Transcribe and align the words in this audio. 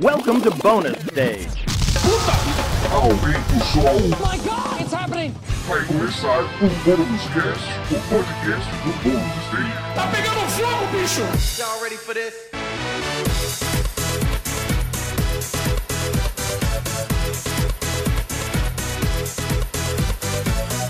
Welcome 0.00 0.40
to 0.40 0.50
bonus 0.50 0.98
stage. 1.06 1.64
Aumenta 2.90 3.54
o 3.54 3.60
som. 3.64 3.94
my 4.18 4.36
god, 4.38 4.80
it's 4.80 4.92
happening! 4.92 5.32
Vai 5.68 5.84
começar 5.84 6.40
o 6.40 6.68
Bônus 6.84 7.22
Cast, 7.32 7.94
o 7.94 8.00
podcast 8.08 8.68
do 8.82 8.92
Bônus 9.04 9.22
Stage. 9.46 9.72
Tá 9.94 10.08
pegando 10.08 10.40
fogo, 10.50 10.86
bicho! 10.90 11.20
Y'all 11.60 11.80
ready 11.80 11.96
for 11.96 12.12
this? 12.12 12.34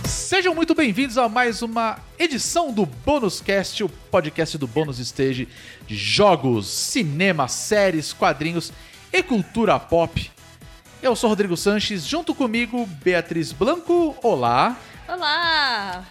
Sejam 0.08 0.54
muito 0.54 0.74
bem-vindos 0.74 1.18
a 1.18 1.28
mais 1.28 1.60
uma 1.60 1.98
edição 2.18 2.72
do 2.72 2.86
Bônus 2.86 3.42
Cast, 3.42 3.84
o 3.84 3.88
podcast 4.10 4.56
do 4.56 4.66
Bônus 4.66 4.98
Stage 4.98 5.46
de 5.86 5.94
jogos, 5.94 6.68
cinema, 6.68 7.48
séries, 7.48 8.14
quadrinhos 8.14 8.72
e 9.16 9.22
cultura 9.22 9.78
pop. 9.78 10.28
Eu 11.00 11.14
sou 11.14 11.30
Rodrigo 11.30 11.56
Sanches, 11.56 12.04
junto 12.04 12.34
comigo 12.34 12.84
Beatriz 13.00 13.52
Blanco. 13.52 14.16
Olá, 14.22 14.76
Olá! 15.06 16.02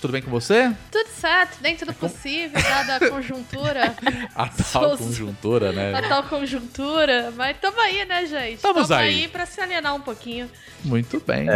tudo 0.00 0.10
bem 0.12 0.20
com 0.20 0.30
você? 0.32 0.74
Tudo 0.90 1.08
certo, 1.10 1.60
dentro 1.60 1.86
do 1.86 1.94
possível, 1.94 2.60
dada 2.60 2.96
a 2.96 3.00
conjuntura. 3.08 3.94
A 4.34 4.48
tal 4.48 4.64
Sou- 4.64 4.98
conjuntura, 4.98 5.70
né? 5.70 5.94
A 5.96 6.02
tal 6.08 6.24
conjuntura. 6.24 7.32
Mas 7.36 7.56
tamo 7.60 7.78
aí, 7.80 8.04
né, 8.04 8.26
gente? 8.26 8.60
Tamo 8.62 8.80
aí. 8.94 9.08
aí 9.22 9.28
pra 9.28 9.46
se 9.46 9.60
alienar 9.60 9.94
um 9.94 10.00
pouquinho. 10.00 10.50
Muito 10.84 11.20
bem. 11.24 11.46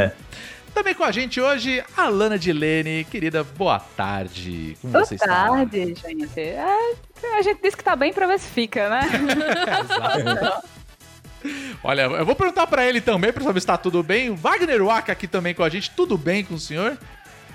Também 0.75 0.95
com 0.95 1.03
a 1.05 1.11
gente 1.11 1.41
hoje, 1.41 1.83
a 1.97 2.09
Lana 2.09 2.39
Dilene. 2.39 3.05
Querida, 3.05 3.43
boa 3.43 3.81
tarde. 3.81 4.77
Como 4.81 4.93
Boa 4.93 5.05
você 5.05 5.15
está? 5.17 5.27
tarde, 5.49 5.95
gente. 5.95 6.39
É, 6.41 6.95
a 7.39 7.43
gente 7.43 7.61
disse 7.63 7.77
que 7.77 7.83
tá 7.85 7.97
bem 7.97 8.13
pra 8.13 8.27
ver 8.27 8.39
se 8.39 8.49
fica, 8.49 8.89
né? 8.91 9.01
Olha, 11.83 12.03
eu 12.03 12.25
vou 12.25 12.35
perguntar 12.35 12.67
pra 12.67 12.87
ele 12.87 13.01
também, 13.01 13.33
pra 13.33 13.43
saber 13.45 13.61
se 13.61 13.67
tá 13.67 13.77
tudo 13.77 14.03
bem. 14.03 14.31
O 14.31 14.37
Wagner 14.37 14.85
Waka 14.85 15.13
aqui 15.13 15.27
também 15.27 15.55
com 15.55 15.63
a 15.63 15.69
gente. 15.69 15.91
Tudo 15.91 16.17
bem 16.17 16.45
com 16.45 16.55
o 16.55 16.59
senhor? 16.59 16.99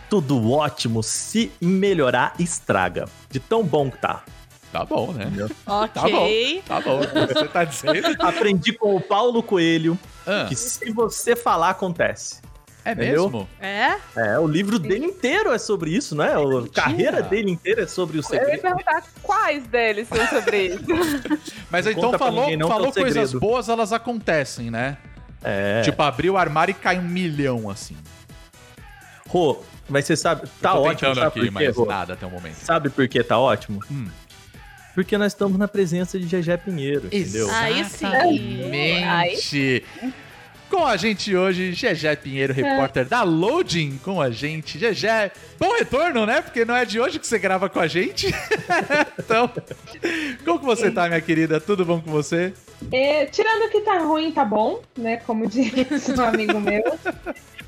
tudo 0.10 0.52
ótimo, 0.52 1.04
se 1.04 1.52
melhorar, 1.62 2.34
estraga. 2.40 3.06
De 3.30 3.40
tão 3.40 3.64
bom 3.64 3.92
que 3.92 3.98
tá. 4.00 4.24
Tá 4.72 4.84
bom, 4.84 5.14
né? 5.14 5.32
Ok. 5.66 5.94
Tá 5.94 6.02
bom. 6.10 6.62
Tá 6.68 6.82
bom. 6.82 7.00
Você 7.28 7.48
tá 7.48 7.64
dizendo? 7.64 8.16
Aprendi 8.20 8.74
com 8.74 8.96
o 8.96 9.02
Paulo 9.02 9.42
Coelho 9.42 9.98
Ah, 10.26 10.46
que 10.48 10.56
se 10.56 10.92
você 10.92 11.36
falar, 11.36 11.72
acontece. 11.72 12.42
É 12.90 12.94
entendeu? 12.94 13.24
mesmo? 13.30 13.50
É? 13.60 13.96
É, 14.16 14.40
o 14.40 14.48
livro 14.48 14.78
dele 14.80 15.06
inteiro 15.06 15.52
é 15.52 15.58
sobre 15.58 15.92
isso, 15.92 16.16
né? 16.16 16.32
A 16.34 16.70
carreira 16.74 17.22
dele 17.22 17.52
inteira 17.52 17.84
é 17.84 17.88
sobre 17.88 18.18
o 18.18 18.20
Eu 18.20 18.22
ia 18.22 18.28
segredo. 18.42 18.62
perguntar 18.62 19.04
quais 19.22 19.66
deles 19.68 20.08
são 20.08 20.28
sobre 20.28 20.68
isso. 20.68 20.84
Mas 21.70 21.86
Não 21.86 21.92
então 21.92 22.18
falou, 22.18 22.46
ninguém 22.50 22.66
é 22.66 22.68
falou 22.68 22.88
um 22.90 22.92
coisas 22.92 23.30
segredo. 23.30 23.40
boas, 23.40 23.70
elas 23.70 23.94
acontecem, 23.94 24.70
né? 24.72 24.98
É. 25.44 25.82
Tipo, 25.84 26.02
abrir 26.04 26.30
o 26.30 26.38
armário 26.38 26.72
e 26.72 26.76
cai 26.76 27.00
um 27.00 27.04
milhão, 27.08 27.70
assim. 27.70 27.96
Rô, 29.28 29.60
mas 29.88 30.06
você 30.06 30.16
sabe, 30.16 30.50
tá 30.62 30.74
Tô 30.74 30.82
ótimo, 30.82 31.16
sabe 31.16 31.28
aqui, 31.28 31.40
por 31.40 31.46
quê, 31.46 31.52
mas 31.52 31.76
Rô? 31.76 31.86
nada 31.86 32.14
até 32.14 32.26
o 32.26 32.30
momento. 32.30 32.56
Sabe 32.56 32.90
por 32.90 33.08
que 33.08 33.24
tá 33.24 33.38
ótimo? 33.38 33.80
Hum. 33.92 34.08
Porque 34.96 35.18
nós 35.18 35.32
estamos 35.32 35.58
na 35.58 35.68
presença 35.68 36.20
de 36.20 36.28
Gegé 36.28 36.58
Pinheiro, 36.58 37.06
entendeu? 37.08 37.48
Aí 37.52 37.86
sim. 37.86 38.06
Exatamente. 38.06 39.86
Com 40.70 40.86
a 40.86 40.96
gente 40.96 41.36
hoje, 41.36 41.74
Gegé 41.74 42.16
Pinheiro, 42.16 42.54
repórter 42.54 43.04
da 43.06 43.24
Loading 43.24 44.00
com 44.04 44.22
a 44.22 44.30
gente. 44.30 44.78
Gegé, 44.78 45.32
bom 45.60 45.74
retorno, 45.74 46.28
né? 46.28 46.42
Porque 46.42 46.64
não 46.64 46.76
é 46.76 46.86
de 46.86 47.00
hoje 47.00 47.18
que 47.18 47.26
você 47.26 47.40
grava 47.40 47.68
com 47.68 47.80
a 47.80 47.88
gente. 47.88 48.28
então, 49.18 49.52
como 50.46 50.60
que 50.60 50.66
você 50.66 50.92
tá, 50.92 51.08
minha 51.08 51.22
querida? 51.22 51.60
Tudo 51.60 51.84
bom 51.84 52.00
com 52.00 52.12
você? 52.12 52.54
É, 52.92 53.26
tirando 53.26 53.70
que 53.72 53.82
tá 53.82 53.98
ruim, 53.98 54.32
tá 54.32 54.46
bom, 54.46 54.82
né? 54.96 55.18
Como 55.18 55.48
disse 55.48 56.12
um 56.12 56.24
amigo 56.24 56.60
meu. 56.60 56.84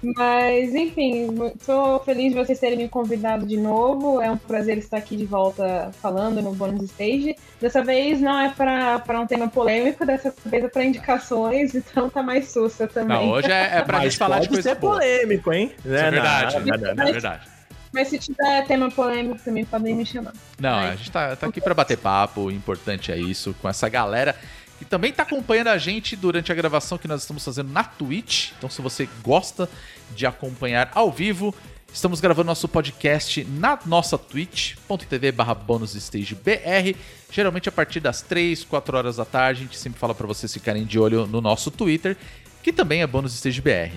Mas, 0.03 0.73
enfim, 0.73 1.27
tô 1.65 1.99
feliz 1.99 2.33
de 2.33 2.35
vocês 2.39 2.59
terem 2.59 2.77
me 2.77 2.89
convidado 2.89 3.45
de 3.45 3.57
novo. 3.57 4.19
É 4.19 4.31
um 4.31 4.37
prazer 4.37 4.77
estar 4.77 4.97
aqui 4.97 5.15
de 5.15 5.25
volta 5.25 5.91
falando 6.01 6.41
no 6.41 6.53
Bonus 6.53 6.89
Stage. 6.89 7.35
Dessa 7.59 7.83
vez 7.83 8.19
não 8.19 8.39
é 8.39 8.49
pra 8.49 9.19
um 9.19 9.27
tema 9.27 9.47
polêmico, 9.47 10.05
dessa 10.05 10.33
vez 10.45 10.63
é 10.63 10.67
pra 10.67 10.83
indicações, 10.83 11.75
então 11.75 12.09
tá 12.09 12.23
mais 12.23 12.51
sussa 12.51 12.87
também. 12.87 13.15
Não, 13.15 13.29
hoje 13.29 13.51
é, 13.51 13.77
é 13.77 13.81
pra 13.83 13.97
Mas 13.97 14.05
gente 14.05 14.17
falar 14.17 14.39
de 14.39 14.47
coisa 14.47 14.63
ser 14.63 14.75
boa. 14.75 14.93
polêmico, 14.93 15.53
hein? 15.53 15.71
Isso 15.85 15.93
é 15.93 16.09
verdade. 16.11 16.59
Não, 16.59 16.77
não, 16.77 16.95
não, 16.95 17.07
É 17.07 17.11
verdade. 17.11 17.47
Mas 17.93 18.07
se 18.07 18.17
tiver 18.17 18.65
tema 18.67 18.89
polêmico 18.89 19.39
também 19.43 19.65
podem 19.65 19.93
me 19.93 20.05
chamar. 20.05 20.33
Não, 20.57 20.79
a 20.79 20.95
gente 20.95 21.11
tá, 21.11 21.35
tá 21.35 21.47
aqui 21.47 21.59
pra 21.59 21.73
bater 21.73 21.97
papo, 21.97 22.41
o 22.43 22.51
importante 22.51 23.11
é 23.11 23.17
isso, 23.17 23.53
com 23.61 23.67
essa 23.67 23.89
galera 23.89 24.35
que 24.81 24.85
também 24.85 25.13
tá 25.13 25.21
acompanhando 25.21 25.67
a 25.67 25.77
gente 25.77 26.15
durante 26.15 26.51
a 26.51 26.55
gravação 26.55 26.97
que 26.97 27.07
nós 27.07 27.21
estamos 27.21 27.45
fazendo 27.45 27.71
na 27.71 27.83
Twitch. 27.83 28.49
Então, 28.57 28.67
se 28.67 28.81
você 28.81 29.07
gosta 29.21 29.69
de 30.15 30.25
acompanhar 30.25 30.91
ao 30.95 31.11
vivo, 31.11 31.53
estamos 31.93 32.19
gravando 32.19 32.47
nosso 32.47 32.67
podcast 32.67 33.43
na 33.43 33.77
nossa 33.85 34.17
twitch.tv 34.17 35.33
barra 35.33 35.53
bonusstagebr, 35.53 36.95
geralmente 37.31 37.69
a 37.69 37.71
partir 37.71 37.99
das 37.99 38.23
3, 38.23 38.63
4 38.63 38.97
horas 38.97 39.17
da 39.17 39.23
tarde. 39.23 39.61
A 39.61 39.63
gente 39.65 39.77
sempre 39.77 39.99
fala 39.99 40.15
pra 40.15 40.25
vocês 40.25 40.51
ficarem 40.51 40.83
de 40.83 40.97
olho 40.97 41.27
no 41.27 41.41
nosso 41.41 41.69
Twitter, 41.69 42.17
que 42.63 42.73
também 42.73 43.03
é 43.03 43.07
bonusstagebr. 43.07 43.91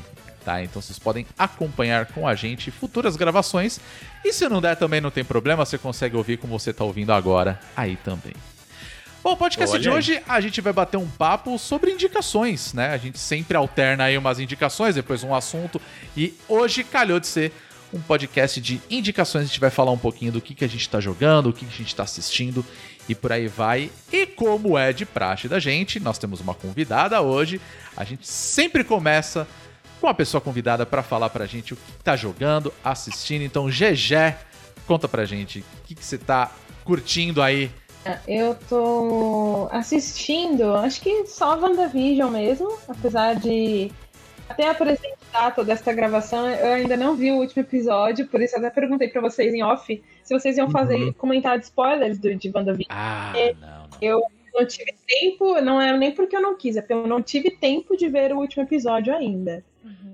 Tá, 0.45 0.63
então 0.63 0.83
vocês 0.83 0.99
podem 0.99 1.25
acompanhar 1.39 2.05
com 2.13 2.29
a 2.29 2.35
gente 2.35 2.71
futuras 2.71 3.17
gravações. 3.17 3.81
E 4.23 4.35
se 4.35 4.47
não 4.51 4.61
der 4.61 4.77
também 4.77 5.01
não 5.01 5.11
tem 5.11 5.25
problema, 5.25 5.65
você 5.65 5.79
consegue 5.79 6.15
ouvir 6.15 6.37
como 6.37 6.59
você 6.59 6.75
tá 6.75 6.85
ouvindo 6.85 7.15
agora 7.15 7.59
aí 7.75 7.97
também. 7.97 8.35
Bom, 9.25 9.33
o 9.33 9.37
podcast 9.39 9.73
Olha 9.73 9.83
de 9.83 9.89
aí. 9.89 9.95
hoje 9.97 10.23
a 10.29 10.39
gente 10.39 10.61
vai 10.61 10.71
bater 10.71 10.99
um 10.99 11.09
papo 11.09 11.59
sobre 11.59 11.91
indicações, 11.91 12.75
né? 12.75 12.91
A 12.91 12.99
gente 12.99 13.19
sempre 13.19 13.57
alterna 13.57 14.05
aí 14.05 14.19
umas 14.19 14.39
indicações, 14.39 14.97
depois 14.97 15.25
um 15.25 15.35
assunto. 15.35 15.81
E 16.15 16.35
hoje 16.47 16.85
calhou 16.85 17.19
de 17.19 17.27
ser 17.27 17.51
um 17.91 18.03
podcast 18.03 18.61
de 18.61 18.83
indicações. 18.91 19.45
A 19.45 19.47
gente 19.47 19.59
vai 19.59 19.71
falar 19.71 19.93
um 19.93 19.99
pouquinho 19.99 20.31
do 20.31 20.43
que, 20.43 20.55
que 20.55 20.63
a 20.63 20.69
gente 20.69 20.87
tá 20.91 21.01
jogando, 21.01 21.49
o 21.49 21.53
que, 21.55 21.65
que 21.65 21.73
a 21.73 21.79
gente 21.79 21.97
tá 21.97 22.03
assistindo 22.03 22.63
e 23.09 23.15
por 23.15 23.33
aí 23.33 23.49
vai. 23.49 23.91
E 24.13 24.27
como 24.27 24.77
é 24.77 24.93
de 24.93 25.07
praxe 25.07 25.49
da 25.49 25.59
gente, 25.59 25.99
nós 25.99 26.19
temos 26.19 26.43
uma 26.43 26.53
convidada 26.53 27.19
hoje. 27.23 27.59
A 27.97 28.05
gente 28.05 28.29
sempre 28.29 28.85
começa 28.85 29.49
com 30.03 30.07
a 30.07 30.13
pessoa 30.13 30.39
convidada 30.39 30.85
para 30.85 31.03
falar 31.03 31.31
pra 31.31 31.47
gente 31.47 31.73
o 31.73 31.77
que 31.77 31.93
tá 32.05 32.15
jogando, 32.15 32.75
assistindo. 32.85 33.41
Então, 33.41 33.71
GG, 33.71 34.37
conta 34.87 35.09
pra 35.09 35.25
gente 35.25 35.61
o 35.61 35.87
que, 35.87 35.95
que 35.95 36.05
você 36.05 36.19
tá 36.19 36.53
curtindo 36.85 37.41
aí 37.41 37.73
Eu 38.29 38.55
tô 38.69 39.69
assistindo, 39.71 40.75
acho 40.75 41.01
que 41.01 41.27
só 41.27 41.59
WandaVision 41.59 42.31
mesmo, 42.31 42.69
apesar 42.89 43.35
de 43.35 43.91
até 44.49 44.69
apresentar 44.69 45.55
toda 45.55 45.73
essa 45.73 45.93
gravação, 45.93 46.49
eu 46.51 46.75
ainda 46.75 46.97
não 46.97 47.17
vi 47.17 47.31
o 47.33 47.37
último 47.37 47.63
episódio, 47.63 48.29
por 48.29 48.43
isso 48.43 48.55
eu 48.57 48.59
até 48.59 48.69
perguntei 48.71 49.09
pra 49.09 49.21
vocês 49.23 49.55
em 49.55 49.63
off 49.63 50.03
se 50.23 50.35
vocês 50.39 50.59
iam 50.59 50.71
fazer 50.71 50.97
Uhum. 50.97 51.13
comentar 51.15 51.59
de 51.59 51.65
spoilers 51.65 52.19
do, 52.19 52.35
de 52.35 52.51
WandaVision. 52.55 52.87
Ah, 52.91 53.33
É, 53.37 53.55
não, 53.55 53.69
não. 53.89 53.99
Eu 54.01 54.23
não 54.55 54.67
tive 54.67 54.95
tempo, 55.09 55.61
não 55.61 55.81
é 55.81 55.97
nem 55.97 56.13
porque 56.13 56.37
eu 56.37 56.43
não 56.43 56.57
quis, 56.57 56.77
é 56.77 56.81
porque 56.83 56.93
eu 56.93 57.07
não 57.07 57.23
tive 57.23 57.51
tempo 57.53 57.97
de 57.97 58.09
ver 58.09 58.33
o 58.33 58.39
último 58.39 58.63
episódio 58.65 59.15
ainda. 59.15 59.65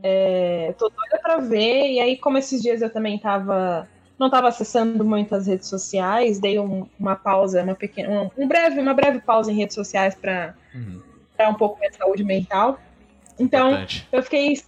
É, 0.03 0.75
tô 0.79 0.89
doida 0.89 1.19
pra 1.21 1.37
ver, 1.39 1.91
e 1.93 2.01
aí, 2.01 2.17
como 2.17 2.39
esses 2.39 2.63
dias 2.63 2.81
eu 2.81 2.89
também 2.91 3.19
tava. 3.19 3.87
Não 4.21 4.29
tava 4.29 4.49
acessando 4.49 5.03
muito 5.03 5.35
as 5.35 5.47
redes 5.47 5.67
sociais, 5.67 6.39
dei 6.39 6.59
um- 6.59 6.87
uma 6.99 7.17
pausa, 7.17 7.63
uma 7.63 7.75
pequena. 7.75 8.25
Um, 8.37 8.45
um 8.45 8.47
breve, 8.47 8.79
uma 8.79 8.93
breve 8.93 9.19
pausa 9.21 9.51
em 9.51 9.55
redes 9.57 9.75
sociais 9.75 10.15
pra 10.15 10.55
Uhum, 10.75 11.01
para 11.35 11.49
um 11.49 11.55
pouco 11.55 11.79
minha 11.81 11.91
saúde 11.91 12.23
mental. 12.23 12.79
Então, 13.39 13.69
importante. 13.71 14.07
eu 14.13 14.23
fiquei, 14.23 14.61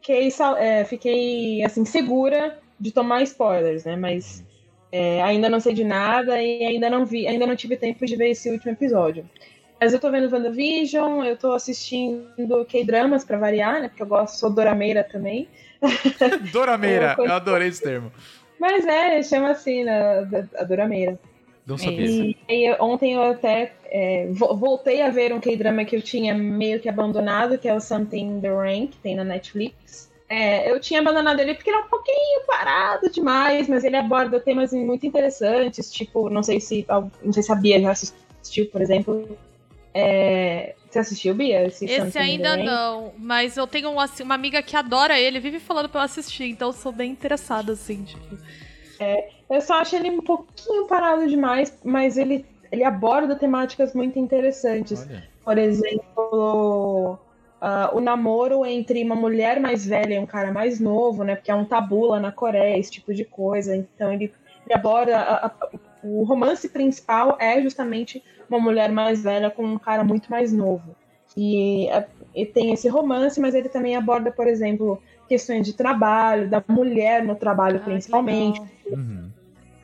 fiquei, 0.00 0.28
é, 0.58 0.84
fiquei 0.84 1.64
assim, 1.64 1.84
segura 1.84 2.56
de 2.78 2.92
tomar 2.92 3.22
spoilers, 3.24 3.82
né? 3.84 3.96
Mas 3.96 4.44
é, 4.92 5.20
ainda 5.22 5.50
não 5.50 5.58
sei 5.58 5.74
de 5.74 5.82
nada 5.82 6.40
e 6.40 6.64
ainda 6.64 6.88
não 6.88 7.04
vi, 7.04 7.26
ainda 7.26 7.44
não 7.44 7.56
tive 7.56 7.76
tempo 7.76 8.06
de 8.06 8.14
ver 8.14 8.30
esse 8.30 8.48
último 8.50 8.70
episódio. 8.70 9.28
Mas 9.80 9.92
eu 9.92 9.98
tô 9.98 10.12
vendo 10.12 10.32
WandaVision, 10.32 11.24
eu 11.24 11.36
tô 11.36 11.50
assistindo 11.54 12.64
K-dramas 12.68 13.24
pra 13.24 13.36
variar, 13.36 13.80
né? 13.80 13.88
Porque 13.88 14.02
eu 14.04 14.06
gosto, 14.06 14.36
sou 14.38 14.48
dorameira 14.48 15.02
também. 15.02 15.48
Dorameira, 16.52 17.16
eu- 17.18 17.24
eu 17.26 17.32
adorei 17.32 17.66
esse 17.66 17.82
termo. 17.82 18.12
Mas 18.62 18.86
é, 18.86 19.20
chama 19.24 19.50
assim, 19.50 19.82
né? 19.82 20.20
A 20.56 20.62
dorameira. 20.62 21.18
Não 21.66 21.76
sabia. 21.76 22.06
E 22.08 22.36
aí, 22.48 22.76
ontem 22.78 23.14
eu 23.14 23.22
até 23.24 23.72
é, 23.86 24.28
vo- 24.30 24.56
voltei 24.56 25.02
a 25.02 25.10
ver 25.10 25.32
um 25.32 25.40
K-drama 25.40 25.84
que 25.84 25.96
eu 25.96 26.00
tinha 26.00 26.32
meio 26.32 26.78
que 26.78 26.88
abandonado, 26.88 27.58
que 27.58 27.68
é 27.68 27.74
o 27.74 27.80
Something 27.80 28.36
in 28.36 28.40
the 28.40 28.54
Rain, 28.54 28.86
que 28.86 28.98
tem 28.98 29.16
na 29.16 29.24
Netflix. 29.24 30.12
É, 30.28 30.70
eu 30.70 30.78
tinha 30.78 31.00
abandonado 31.00 31.40
ele 31.40 31.54
porque 31.54 31.70
ele 31.70 31.76
é 31.78 31.80
um 31.80 31.88
pouquinho 31.88 32.46
parado 32.46 33.10
demais, 33.10 33.68
mas 33.68 33.82
ele 33.82 33.96
aborda 33.96 34.38
temas 34.38 34.72
muito 34.72 35.04
interessantes, 35.04 35.90
tipo, 35.92 36.30
não 36.30 36.44
sei 36.44 36.60
se 36.60 36.86
não 36.88 37.32
sei 37.32 37.42
se 37.42 37.50
a 37.50 37.56
Bia 37.56 37.80
já 37.80 37.90
assistiu, 37.90 38.66
por 38.70 38.80
exemplo. 38.80 39.36
É, 39.92 40.76
você 40.92 40.98
assistiu, 41.00 41.34
Bia? 41.34 41.66
Esse, 41.66 41.84
Esse 41.86 42.18
ainda 42.18 42.50
Rain? 42.56 42.64
não, 42.64 43.12
mas 43.18 43.56
eu 43.56 43.66
tenho 43.66 43.90
uma, 43.90 44.06
uma 44.20 44.34
amiga 44.34 44.62
que 44.62 44.76
adora 44.76 45.18
ele, 45.18 45.40
vive 45.40 45.58
falando 45.58 45.88
pra 45.88 46.00
eu 46.00 46.04
assistir, 46.04 46.44
então 46.44 46.68
eu 46.68 46.72
sou 46.72 46.92
bem 46.92 47.10
interessada, 47.10 47.72
assim, 47.72 48.02
tipo. 48.04 48.36
Eu 49.50 49.60
só 49.60 49.80
acho 49.80 49.96
ele 49.96 50.10
um 50.10 50.20
pouquinho 50.20 50.86
parado 50.86 51.26
demais, 51.26 51.76
mas 51.84 52.16
ele, 52.16 52.46
ele 52.70 52.84
aborda 52.84 53.34
temáticas 53.34 53.92
muito 53.94 54.18
interessantes. 54.18 55.02
Olha. 55.08 55.28
Por 55.44 55.58
exemplo, 55.58 57.18
ah, 57.60 57.90
o 57.92 58.00
namoro 58.00 58.64
entre 58.64 59.02
uma 59.02 59.16
mulher 59.16 59.58
mais 59.60 59.84
velha 59.84 60.14
e 60.14 60.18
um 60.18 60.26
cara 60.26 60.52
mais 60.52 60.78
novo, 60.78 61.24
né? 61.24 61.34
Porque 61.34 61.50
é 61.50 61.54
um 61.54 61.64
tabu 61.64 62.06
lá 62.06 62.20
na 62.20 62.30
Coreia, 62.30 62.78
esse 62.78 62.92
tipo 62.92 63.12
de 63.12 63.24
coisa. 63.24 63.74
Então 63.76 64.12
ele, 64.12 64.32
ele 64.66 64.74
aborda. 64.74 65.18
a- 65.18 65.46
a- 65.46 65.52
o 66.04 66.24
romance 66.24 66.68
principal 66.68 67.36
é 67.40 67.60
justamente 67.62 68.22
uma 68.54 68.60
mulher 68.60 68.90
mais 68.90 69.22
velha 69.22 69.50
com 69.50 69.64
um 69.64 69.78
cara 69.78 70.04
muito 70.04 70.30
mais 70.30 70.52
novo. 70.52 70.94
E, 71.36 71.88
a- 71.90 72.04
e 72.34 72.44
tem 72.46 72.72
esse 72.72 72.88
romance, 72.88 73.40
mas 73.40 73.54
ele 73.54 73.68
também 73.68 73.96
aborda, 73.96 74.30
por 74.30 74.46
exemplo, 74.46 75.02
questões 75.28 75.66
de 75.66 75.72
trabalho, 75.72 76.48
da 76.48 76.62
mulher 76.68 77.24
no 77.24 77.34
trabalho 77.34 77.78
Ai, 77.78 77.84
principalmente. 77.84 78.60
Uhum. 78.86 79.30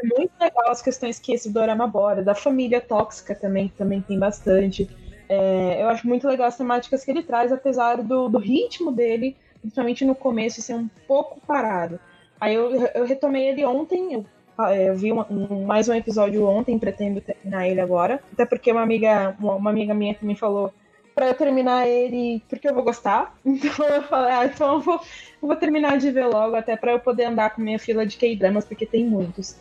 É 0.00 0.18
muito 0.18 0.30
legal 0.40 0.70
as 0.70 0.80
questões 0.80 1.18
que 1.18 1.32
esse 1.32 1.50
dorama 1.50 1.84
aborda, 1.84 2.22
da 2.22 2.34
família 2.34 2.80
tóxica 2.80 3.34
também, 3.34 3.68
que 3.68 3.74
também 3.76 4.00
tem 4.00 4.18
bastante. 4.18 4.88
É, 5.28 5.82
eu 5.82 5.88
acho 5.88 6.06
muito 6.06 6.26
legal 6.26 6.46
as 6.46 6.56
temáticas 6.56 7.04
que 7.04 7.10
ele 7.10 7.22
traz, 7.22 7.52
apesar 7.52 8.02
do, 8.02 8.28
do 8.28 8.38
ritmo 8.38 8.92
dele, 8.92 9.36
principalmente 9.60 10.04
no 10.04 10.14
começo, 10.14 10.62
ser 10.62 10.74
um 10.74 10.88
pouco 11.06 11.40
parado. 11.46 11.98
Aí 12.40 12.54
eu, 12.54 12.70
eu 12.94 13.04
retomei 13.04 13.48
ele 13.48 13.64
ontem, 13.64 14.14
eu, 14.14 14.20
é, 14.20 14.37
eu 14.58 14.94
vi 14.96 15.12
uma- 15.12 15.26
um- 15.30 15.64
mais 15.64 15.88
um 15.88 15.94
episódio 15.94 16.44
ontem, 16.46 16.78
pretendo 16.78 17.20
terminar 17.20 17.68
ele 17.68 17.80
agora. 17.80 18.20
Até 18.32 18.44
porque 18.44 18.72
uma 18.72 18.82
amiga, 18.82 19.36
uma, 19.38 19.54
uma 19.54 19.70
amiga 19.70 19.94
minha 19.94 20.14
também 20.14 20.34
falou 20.34 20.72
pra 21.14 21.28
eu 21.28 21.34
terminar 21.34 21.86
ele 21.86 22.42
porque 22.48 22.68
eu 22.68 22.74
vou 22.74 22.82
gostar. 22.82 23.34
Então 23.46 23.86
eu 23.86 24.02
falei, 24.02 24.32
ah, 24.32 24.44
então 24.46 24.74
eu 24.74 24.80
vou, 24.80 24.94
eu 25.42 25.48
vou 25.48 25.56
terminar 25.56 25.96
de 25.98 26.10
ver 26.10 26.26
logo, 26.26 26.56
até 26.56 26.76
pra 26.76 26.92
eu 26.92 26.98
poder 27.00 27.24
andar 27.24 27.50
com 27.50 27.62
minha 27.62 27.78
fila 27.78 28.04
de 28.04 28.16
K-dramas, 28.16 28.64
porque 28.64 28.84
tem 28.86 29.04
muitos. 29.04 29.56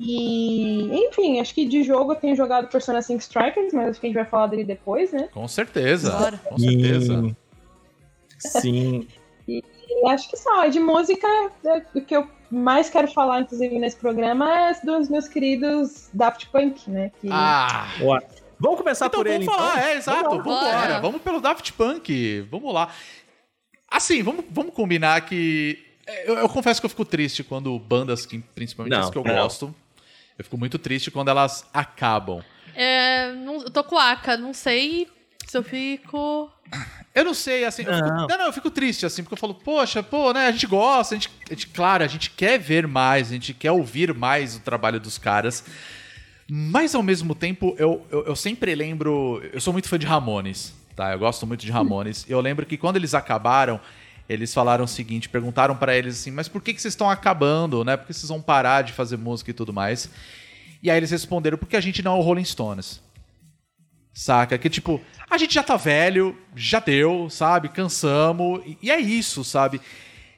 E, 0.00 1.06
enfim, 1.06 1.38
acho 1.38 1.54
que 1.54 1.64
de 1.64 1.84
jogo 1.84 2.12
eu 2.12 2.16
tenho 2.16 2.34
jogado 2.34 2.66
Persona 2.68 3.00
5 3.00 3.20
Strikers, 3.20 3.72
mas 3.72 3.90
acho 3.90 4.00
que 4.00 4.06
a 4.06 4.08
gente 4.08 4.16
vai 4.16 4.24
falar 4.24 4.48
dele 4.48 4.64
depois, 4.64 5.12
né? 5.12 5.28
Com 5.32 5.46
certeza. 5.46 6.10
Bora. 6.10 6.38
Com 6.38 6.58
certeza. 6.58 7.36
Sim. 8.38 9.06
E 9.94 10.08
acho 10.08 10.30
que 10.30 10.36
só, 10.36 10.66
de 10.68 10.80
música, 10.80 11.26
é, 11.64 11.82
o 11.94 12.00
que 12.00 12.16
eu 12.16 12.26
mais 12.54 12.90
quero 12.90 13.08
falar, 13.12 13.40
inclusive, 13.40 13.78
nesse 13.78 13.96
programa 13.96 14.68
é 14.70 14.74
dos 14.84 15.08
meus 15.08 15.26
queridos 15.28 16.08
Daft 16.12 16.48
Punk, 16.50 16.90
né? 16.90 17.10
Que 17.20 17.28
Ah! 17.30 17.88
Ó, 18.02 18.20
Vamos 18.60 18.78
começar 18.78 19.06
Então 19.06 19.20
por 19.20 19.26
vamos 19.28 19.42
ele, 19.42 19.44
falar, 19.52 19.76
então? 19.78 19.88
é, 19.88 19.96
exato. 19.96 20.22
Vamos 20.22 20.44
Vamos 20.44 20.60
Bora. 20.60 20.76
embora. 20.76 21.00
Vamos 21.00 21.22
pelo 21.22 21.40
Daft 21.40 21.72
Punk. 21.72 22.40
Vamos 22.50 22.72
lá. 22.72 22.88
Assim, 23.90 24.22
vamos, 24.22 24.44
vamos 24.50 24.72
combinar 24.72 25.20
que. 25.22 25.84
é, 26.06 26.30
Eu, 26.30 26.36
eu 26.38 26.48
confesso 26.48 26.80
que 26.80 26.86
eu 26.86 26.90
fico 26.90 27.04
triste 27.04 27.42
quando 27.42 27.76
bandas, 27.78 28.24
que, 28.24 28.38
principalmente 28.54 28.92
Não, 28.92 29.00
as 29.00 29.10
que 29.10 29.18
eu 29.18 29.24
não. 29.24 29.34
gosto, 29.34 29.74
eu 30.38 30.44
fico 30.44 30.56
muito 30.56 30.78
triste 30.78 31.10
quando 31.10 31.28
elas 31.28 31.68
acabam. 31.74 32.40
É, 32.74 33.32
não, 33.32 33.62
eu 33.62 33.70
tô 33.70 33.82
com 33.82 33.98
Aka, 33.98 34.36
não 34.36 34.54
sei 34.54 35.08
se 35.52 35.58
eu 35.58 35.62
fico. 35.62 36.50
Eu 37.14 37.26
não 37.26 37.34
sei, 37.34 37.66
assim. 37.66 37.82
Eu 37.82 37.92
fico, 37.94 38.08
Não. 38.08 38.26
não, 38.26 38.38
não, 38.38 38.46
eu 38.46 38.52
fico 38.54 38.70
triste, 38.70 39.04
assim, 39.04 39.22
porque 39.22 39.34
eu 39.34 39.38
falo, 39.38 39.54
poxa, 39.54 40.02
pô, 40.02 40.32
né, 40.32 40.46
a 40.46 40.50
gente 40.52 40.66
gosta, 40.66 41.14
a 41.14 41.18
gente, 41.18 41.30
a 41.46 41.52
gente- 41.52 41.66
claro, 41.68 42.02
a 42.02 42.06
gente 42.06 42.30
quer 42.30 42.58
ver 42.58 42.86
mais, 42.86 43.28
a 43.28 43.32
gente 43.34 43.52
quer 43.52 43.70
ouvir 43.70 44.14
mais 44.14 44.56
o 44.56 44.60
trabalho 44.60 44.98
dos 44.98 45.18
caras. 45.18 45.62
Mas 46.48 46.94
ao 46.94 47.02
mesmo 47.02 47.34
tempo, 47.34 47.74
eu, 47.78 48.04
eu, 48.10 48.24
eu 48.28 48.34
sempre 48.36 48.74
lembro. 48.74 49.42
Eu 49.52 49.60
sou 49.60 49.74
muito 49.74 49.88
fã 49.90 49.98
de 49.98 50.06
Ramones, 50.06 50.74
tá? 50.96 51.12
Eu 51.12 51.18
gosto 51.18 51.46
muito 51.46 51.64
de 51.66 51.70
Ramones. 51.70 52.24
E 52.26 52.32
eu 52.32 52.40
lembro 52.40 52.64
que 52.64 52.78
quando 52.78 52.96
eles 52.96 53.12
acabaram, 53.14 53.78
eles 54.28 54.54
falaram 54.54 54.84
o 54.84 54.88
seguinte: 54.88 55.28
perguntaram 55.28 55.76
pra 55.76 55.94
eles 55.94 56.18
assim, 56.20 56.30
mas 56.30 56.48
por 56.48 56.62
que, 56.62 56.72
que 56.72 56.80
vocês 56.80 56.92
estão 56.92 57.10
acabando, 57.10 57.84
né? 57.84 57.96
Por 57.96 58.06
que 58.06 58.14
vocês 58.14 58.28
vão 58.28 58.40
parar 58.40 58.82
de 58.82 58.92
fazer 58.92 59.18
música 59.18 59.50
e 59.50 59.54
tudo 59.54 59.70
mais? 59.72 60.08
E 60.82 60.90
aí 60.90 60.96
eles 60.96 61.10
responderam: 61.10 61.58
porque 61.58 61.76
a 61.76 61.80
gente 61.80 62.02
não 62.02 62.16
é 62.16 62.18
o 62.18 62.22
Rolling 62.22 62.44
Stones. 62.44 63.00
Saca? 64.14 64.58
Que 64.58 64.68
tipo, 64.68 65.00
a 65.30 65.38
gente 65.38 65.54
já 65.54 65.62
tá 65.62 65.76
velho, 65.76 66.36
já 66.54 66.78
deu, 66.80 67.28
sabe? 67.30 67.68
Cansamos, 67.70 68.62
e- 68.82 68.90
é 68.90 68.98
isso, 69.00 69.42
sabe? 69.42 69.80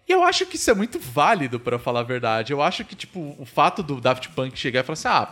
E 0.08 0.12
eu 0.12 0.22
acho 0.22 0.46
que 0.46 0.56
isso 0.56 0.70
é 0.70 0.74
muito 0.74 0.98
válido, 1.00 1.58
pra 1.58 1.78
falar 1.78 2.00
a 2.00 2.04
verdade. 2.04 2.52
Eu 2.52 2.62
acho 2.62 2.84
que, 2.84 2.94
tipo, 2.94 3.34
o 3.38 3.44
fato 3.44 3.82
do 3.82 4.00
Daft 4.00 4.28
Punk 4.30 4.56
chegar 4.58 4.80
e 4.80 4.82
falar 4.82 4.92
assim: 4.94 5.08
ah, 5.08 5.28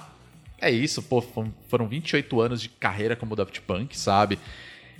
é 0.60 0.70
isso, 0.70 1.02
pô, 1.02 1.20
foram- 1.20 1.52
foram 1.68 1.86
28 1.86 2.40
anos 2.40 2.60
de 2.60 2.68
carreira 2.68 3.14
como 3.14 3.36
Daft 3.36 3.60
Punk, 3.60 3.96
sabe? 3.98 4.38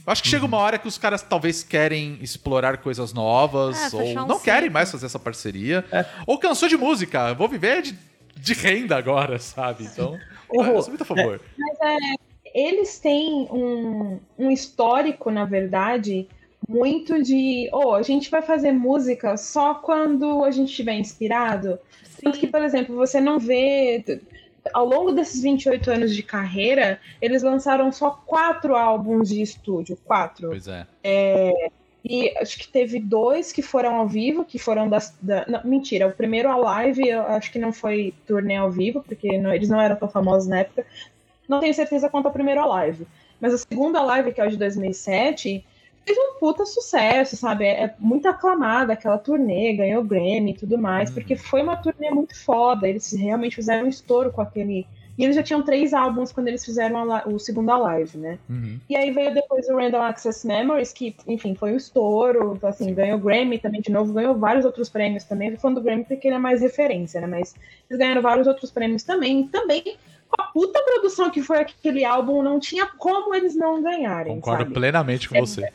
Eu 0.06 0.12
acho 0.12 0.23
que 0.23 0.29
chega 0.29 0.45
uma 0.45 0.56
hora 0.59 0.79
que 0.79 0.88
os 0.88 0.99
caras 0.99 1.23
talvez 1.23 1.62
querem 1.62 2.19
explorar 2.21 2.77
coisas 2.79 3.12
novas, 3.12 3.77
É, 3.95 3.97
ou 3.97 4.03
um 4.03 4.27
não 4.27 4.41
querem 4.41 4.69
mais 4.69 4.91
fazer 4.91 5.06
essa 5.06 5.19
parceria, 5.19 5.85
ou 6.27 6.38
cansou 6.38 6.69
de 6.69 6.77
música, 6.77 7.33
vou 7.35 7.49
viver 7.49 7.83
de, 7.83 7.97
de 8.37 8.53
renda 8.53 8.97
agora, 8.97 9.38
sabe? 9.38 9.85
Então, 9.85 10.19
Ô, 10.49 10.62
eu 10.65 10.83
sou 10.83 10.88
muito 10.91 11.03
a 11.03 11.05
favor. 11.06 11.41
Eles 12.54 12.99
têm 12.99 13.49
um, 13.50 14.19
um 14.38 14.50
histórico, 14.50 15.31
na 15.31 15.44
verdade, 15.44 16.28
muito 16.69 17.22
de. 17.22 17.69
Oh, 17.72 17.94
a 17.94 18.02
gente 18.02 18.31
vai 18.31 18.43
fazer 18.43 18.72
música 18.72 19.37
só 19.37 19.75
quando 19.75 20.44
a 20.44 20.50
gente 20.50 20.70
estiver 20.70 20.94
inspirado. 20.94 21.78
Tanto 22.22 22.38
que, 22.38 22.46
por 22.46 22.62
exemplo, 22.62 22.94
você 22.94 23.20
não 23.20 23.38
vê. 23.38 24.20
Ao 24.72 24.87
longo 24.87 25.10
desses 25.10 25.43
28 25.43 25.90
anos 25.90 26.14
de 26.14 26.22
carreira, 26.22 27.00
eles 27.20 27.43
lançaram 27.43 27.90
só 27.90 28.10
quatro 28.10 28.76
álbuns 28.76 29.28
de 29.28 29.43
estúdio. 29.43 29.99
Quatro. 30.04 30.50
Pois 30.50 30.69
é. 30.69 30.87
E 32.04 32.37
acho 32.38 32.58
que 32.58 32.69
teve 32.69 32.99
dois 32.99 33.52
que 33.52 33.62
foram 33.62 33.94
ao 33.96 34.08
vivo, 34.08 34.44
que 34.44 34.58
foram 34.58 34.88
das. 34.88 35.16
Da, 35.20 35.44
não, 35.49 35.60
mentira, 35.64 36.08
o 36.08 36.12
primeiro 36.12 36.49
a 36.49 36.56
live, 36.56 37.08
eu 37.08 37.22
acho 37.22 37.50
que 37.52 37.58
não 37.58 37.72
foi 37.72 38.12
turnê 38.26 38.56
ao 38.56 38.70
vivo, 38.70 39.02
porque 39.02 39.38
não- 39.38 39.54
eles 39.54 39.69
não 39.69 39.81
eram 39.81 39.96
tão 39.96 40.08
famosos 40.08 40.49
na 40.49 40.60
época. 40.60 40.84
Não 41.49 41.61
tenho 41.61 41.75
certeza 41.75 42.09
quanto 42.09 42.27
ao 42.27 42.33
primeiro 42.33 42.61
a 42.61 42.67
live. 42.67 43.06
Mas 43.41 43.53
a 43.55 43.59
segunda 43.59 44.00
live, 44.03 44.33
que 44.33 44.41
é 44.41 44.47
o 44.47 44.50
de 44.50 44.56
2007, 44.56 45.65
fez 46.05 46.19
um 46.19 46.39
puta 46.39 46.65
sucesso, 46.65 47.37
sabe? 47.37 47.65
É, 47.65 47.94
muito 47.99 48.27
aclamada 48.29 48.93
aquela 48.93 49.19
turnê, 49.19 49.73
ganhou 49.75 50.03
Grammy 50.03 50.53
e 50.53 50.55
tudo 50.55 50.79
mais, 50.79 51.09
Uhum. 51.11 51.15
porque 51.17 51.37
foi 51.37 51.62
uma 51.62 51.77
turnê 51.77 52.11
muito 52.11 52.37
foda. 52.41 52.89
Eles 52.89 53.12
realmente 53.12 53.56
fizeram 53.56 53.87
um 53.87 53.89
estouro 53.89 54.31
com 54.33 54.41
aquele. 54.41 54.87
E 55.19 55.25
eles 55.25 55.37
já 55.37 55.43
tinham 55.43 55.62
três 55.62 55.93
álbuns 55.93 56.33
quando 56.33 56.49
eles 56.49 56.65
fizeram 56.65 57.12
a 57.12 57.29
o 57.29 57.39
segundo 57.39 57.71
a 57.71 57.77
live, 57.77 58.17
né? 58.17 58.38
Uhum. 58.49 58.81
E 58.88 58.97
aí 58.97 59.11
veio 59.11 59.35
depois 59.35 59.69
o 59.69 59.77
Random 59.77 60.00
Access 60.03 60.47
Memories, 60.47 60.91
que, 60.93 61.15
enfim, 61.29 61.55
foi 61.55 61.73
um 61.73 61.77
estouro, 61.77 62.59
assim, 62.62 62.95
ganhou 62.95 63.19
Grammy 63.19 63.59
também 63.59 63.83
de 63.83 63.93
novo, 63.93 64.12
ganhou 64.15 64.35
vários 64.35 64.65
outros 64.65 64.88
prêmios 64.88 65.25
também. 65.25 65.50
Eu 65.50 65.59
falando 65.59 65.77
do 65.77 65.83
Grammy 65.83 66.05
porque 66.05 66.27
ele 66.29 66.37
é 66.37 66.38
mais 66.38 66.62
referência, 66.62 67.21
né? 67.21 67.27
Mas 67.27 67.55
eles 67.91 67.99
ganharam 67.99 68.23
vários 68.23 68.47
outros 68.47 68.71
prêmios 68.71 69.03
também. 69.03 69.47
Também, 69.49 69.97
a 70.38 70.43
puta 70.44 70.81
produção 70.82 71.31
que 71.31 71.43
foi 71.43 71.58
aquele 71.58 72.05
álbum, 72.05 72.43
não 72.43 72.58
tinha 72.58 72.87
como 72.87 73.34
eles 73.34 73.55
não 73.55 73.82
ganharem, 73.82 74.34
Concordo 74.37 74.62
sabe? 74.64 74.75
plenamente 74.75 75.29
com 75.29 75.38
você. 75.38 75.73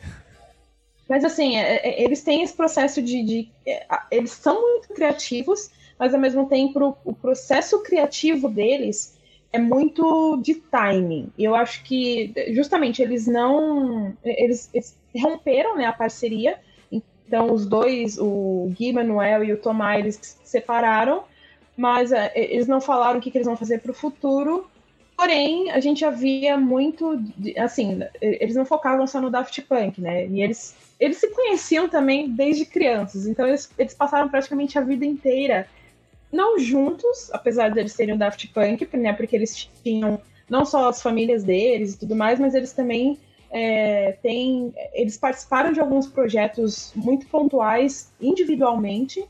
Mas 1.10 1.24
assim, 1.24 1.56
é- 1.58 1.76
é- 1.88 2.04
eles 2.04 2.24
têm 2.24 2.44
esse 2.44 2.54
processo 2.54 3.02
de. 3.02 3.24
de- 3.24 3.50
é, 3.66 3.86
eles 4.12 4.32
são 4.32 4.62
muito 4.62 4.90
criativos, 4.90 5.70
mas 5.98 6.14
ao 6.14 6.20
mesmo 6.20 6.48
tempo 6.48 6.98
o 7.06 7.14
processo 7.14 7.82
criativo 7.82 8.50
deles 8.50 9.18
é 9.54 9.58
muito 9.60 10.38
de 10.44 10.56
timing. 10.56 11.32
E 11.38 11.46
eu 11.46 11.56
acho 11.56 11.82
que 11.84 12.34
justamente 12.54 13.02
eles 13.02 13.26
não. 13.26 14.14
Eles, 14.24 14.70
eles 14.74 14.98
romperam 15.16 15.78
né, 15.78 15.86
a 15.86 15.94
parceria. 15.94 16.60
Então 16.92 17.52
os 17.54 17.66
dois, 17.66 18.18
o 18.18 18.70
Gui 18.78 18.92
Manuel 18.92 19.44
e 19.44 19.54
o 19.54 19.58
Tomás, 19.58 20.00
eles 20.00 20.16
se 20.16 20.38
separaram, 20.44 21.24
mas 21.78 22.12
é, 22.12 22.32
eles 22.36 22.68
não 22.68 22.82
falaram 22.82 23.20
o 23.20 23.22
que, 23.22 23.30
que 23.30 23.38
eles 23.38 23.48
vão 23.48 23.56
fazer 23.56 23.80
para 23.80 23.92
o 23.92 23.94
futuro. 23.94 24.68
Porém, 25.16 25.72
a 25.72 25.80
gente 25.80 26.02
já 26.02 26.10
via 26.10 26.58
muito, 26.58 27.20
assim, 27.58 28.00
eles 28.22 28.56
não 28.56 28.66
focavam 28.66 29.08
só 29.08 29.22
no 29.22 29.32
Daft 29.32 29.62
Punk, 29.64 30.00
né? 30.02 30.28
E 30.28 30.42
eles, 30.42 30.76
eles 31.00 31.18
se 31.18 31.30
conheciam 31.30 31.88
também 31.88 32.30
desde 32.30 32.66
crianças, 32.66 33.26
então 33.26 33.48
eles, 33.48 33.70
eles 33.78 33.96
passaram 33.96 34.30
praticamente 34.30 34.78
a 34.78 34.82
vida 34.82 35.06
inteira, 35.06 35.68
não 36.32 36.60
juntos, 36.60 37.32
apesar 37.32 37.70
de 37.70 37.80
eles 37.80 37.94
serem 37.94 38.14
o 38.14 38.18
Daft 38.18 38.48
Punk, 38.50 38.88
né? 38.96 39.14
Porque 39.14 39.36
eles 39.36 39.68
tinham 39.84 40.22
não 40.50 40.66
só 40.66 40.90
as 40.90 41.02
famílias 41.02 41.44
deles 41.44 41.94
e 41.94 42.00
tudo 42.00 42.16
mais, 42.16 42.40
mas 42.40 42.54
eles 42.54 42.72
também 42.72 43.18
é, 43.50 44.18
têm, 44.22 44.74
eles 44.94 45.18
participaram 45.18 45.72
de 45.72 45.80
alguns 45.80 46.08
projetos 46.08 46.92
muito 46.96 47.26
pontuais 47.28 48.12
individualmente. 48.22 49.26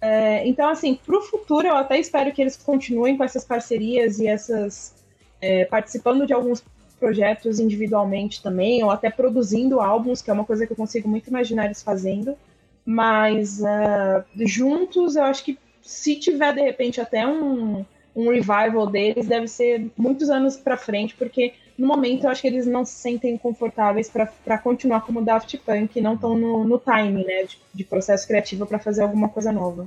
É, 0.00 0.46
então, 0.46 0.68
assim, 0.68 0.94
para 0.94 1.18
o 1.18 1.22
futuro, 1.22 1.66
eu 1.66 1.76
até 1.76 1.98
espero 1.98 2.32
que 2.32 2.40
eles 2.40 2.56
continuem 2.56 3.16
com 3.16 3.24
essas 3.24 3.44
parcerias 3.44 4.18
e 4.20 4.26
essas 4.26 4.94
é, 5.40 5.64
participando 5.64 6.26
de 6.26 6.32
alguns 6.32 6.62
projetos 6.98 7.60
individualmente 7.60 8.42
também, 8.42 8.82
ou 8.82 8.90
até 8.90 9.10
produzindo 9.10 9.80
álbuns, 9.80 10.20
que 10.20 10.30
é 10.30 10.32
uma 10.32 10.44
coisa 10.44 10.66
que 10.66 10.72
eu 10.72 10.76
consigo 10.76 11.08
muito 11.08 11.28
imaginar 11.28 11.66
eles 11.66 11.82
fazendo. 11.82 12.36
Mas 12.84 13.62
ah, 13.64 14.24
juntos, 14.40 15.14
eu 15.14 15.24
acho 15.24 15.44
que 15.44 15.58
se 15.82 16.16
tiver 16.16 16.54
de 16.54 16.62
repente 16.62 17.00
até 17.00 17.26
um, 17.26 17.84
um 18.16 18.30
revival 18.30 18.86
deles, 18.86 19.26
deve 19.26 19.46
ser 19.46 19.90
muitos 19.96 20.28
anos 20.30 20.56
para 20.56 20.76
frente, 20.76 21.14
porque 21.14 21.54
no 21.78 21.86
momento 21.86 22.24
eu 22.24 22.30
acho 22.30 22.42
que 22.42 22.48
eles 22.48 22.66
não 22.66 22.84
se 22.84 22.92
sentem 22.92 23.38
confortáveis 23.38 24.10
para 24.10 24.58
continuar 24.58 25.02
como 25.02 25.22
Daft 25.22 25.56
Punk, 25.58 26.00
não 26.00 26.14
estão 26.14 26.36
no, 26.36 26.64
no 26.64 26.78
time 26.78 27.24
né, 27.24 27.44
de, 27.44 27.58
de 27.72 27.84
processo 27.84 28.26
criativo 28.26 28.66
para 28.66 28.78
fazer 28.80 29.02
alguma 29.02 29.28
coisa 29.28 29.52
nova. 29.52 29.86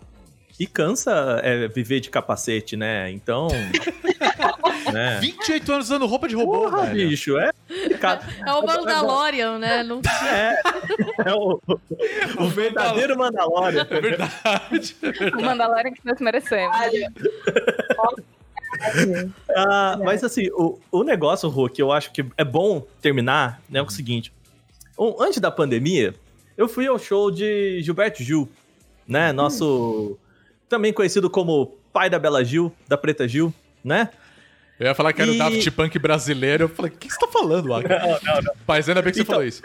E 0.60 0.68
cansa 0.68 1.40
é, 1.44 1.68
viver 1.68 2.00
de 2.00 2.10
capacete, 2.10 2.78
né? 2.78 3.10
Então. 3.12 3.48
né? 4.94 5.18
28 5.20 5.72
anos 5.72 5.86
usando 5.88 6.06
roupa 6.06 6.28
de 6.28 6.36
robô, 6.36 6.70
Porra, 6.70 6.86
velho. 6.88 7.10
bicho, 7.10 7.38
é. 7.38 7.52
É 8.46 8.54
o 8.54 8.66
Mandalorian, 8.66 9.58
né? 9.58 9.84
Não 9.84 10.02
É, 10.24 10.62
é 11.26 11.34
o, 11.34 11.60
o 12.40 12.48
verdadeiro 12.54 13.18
Mandalorian. 13.18 13.88
É 13.90 14.02
verdade. 14.02 14.96
É 15.02 15.08
O 15.08 15.12
verdade. 15.12 15.44
Mandalorian 15.44 15.94
que 15.94 16.02
nós 16.06 16.20
merecemos. 16.20 16.78
Ah, 19.56 19.98
mas 20.04 20.24
assim, 20.24 20.50
o, 20.54 20.80
o 20.92 21.04
negócio, 21.04 21.48
Rô, 21.50 21.70
que 21.70 21.82
eu 21.82 21.92
acho 21.92 22.12
que 22.12 22.26
é 22.38 22.44
bom 22.44 22.86
terminar, 23.02 23.62
né, 23.70 23.80
é 23.80 23.84
o 23.84 23.90
seguinte. 23.90 24.32
Um- 24.98 25.22
antes 25.22 25.40
da 25.40 25.52
pandemia, 25.52 26.14
eu 26.58 26.68
fui 26.68 26.88
ao 26.88 27.00
show 27.00 27.32
de 27.32 27.82
Gilberto 27.82 28.24
Gil, 28.24 28.50
né? 29.08 29.32
Nosso. 29.32 30.18
Também 30.70 30.94
conhecido 30.94 31.30
como 31.30 31.78
pai 31.92 32.10
da 32.10 32.18
Bela 32.20 32.44
Gil, 32.44 32.72
da 32.88 32.98
Preta 32.98 33.28
Gil, 33.28 33.54
né? 33.84 34.10
Eu 34.80 34.88
ia 34.88 34.96
falar 34.96 35.14
que 35.14 35.22
era 35.22 35.30
o 35.32 35.34
E- 35.34 35.38
Daft 35.38 35.72
Punk 35.72 36.00
brasileiro. 36.00 36.64
Eu 36.64 36.70
falei, 36.70 36.92
o 36.92 36.96
que 36.98 37.10
você 37.12 37.20
tá 37.20 37.28
falando, 37.28 37.74
Aka? 37.74 38.00
Não, 38.00 38.08
não, 38.36 38.42
não. 38.42 38.54
Mas 38.68 38.88
ainda 38.90 39.02
bem 39.02 39.12
que 39.12 39.18
você 39.18 39.22
Então- 39.24 39.34
falou 39.36 39.48
isso. 39.48 39.62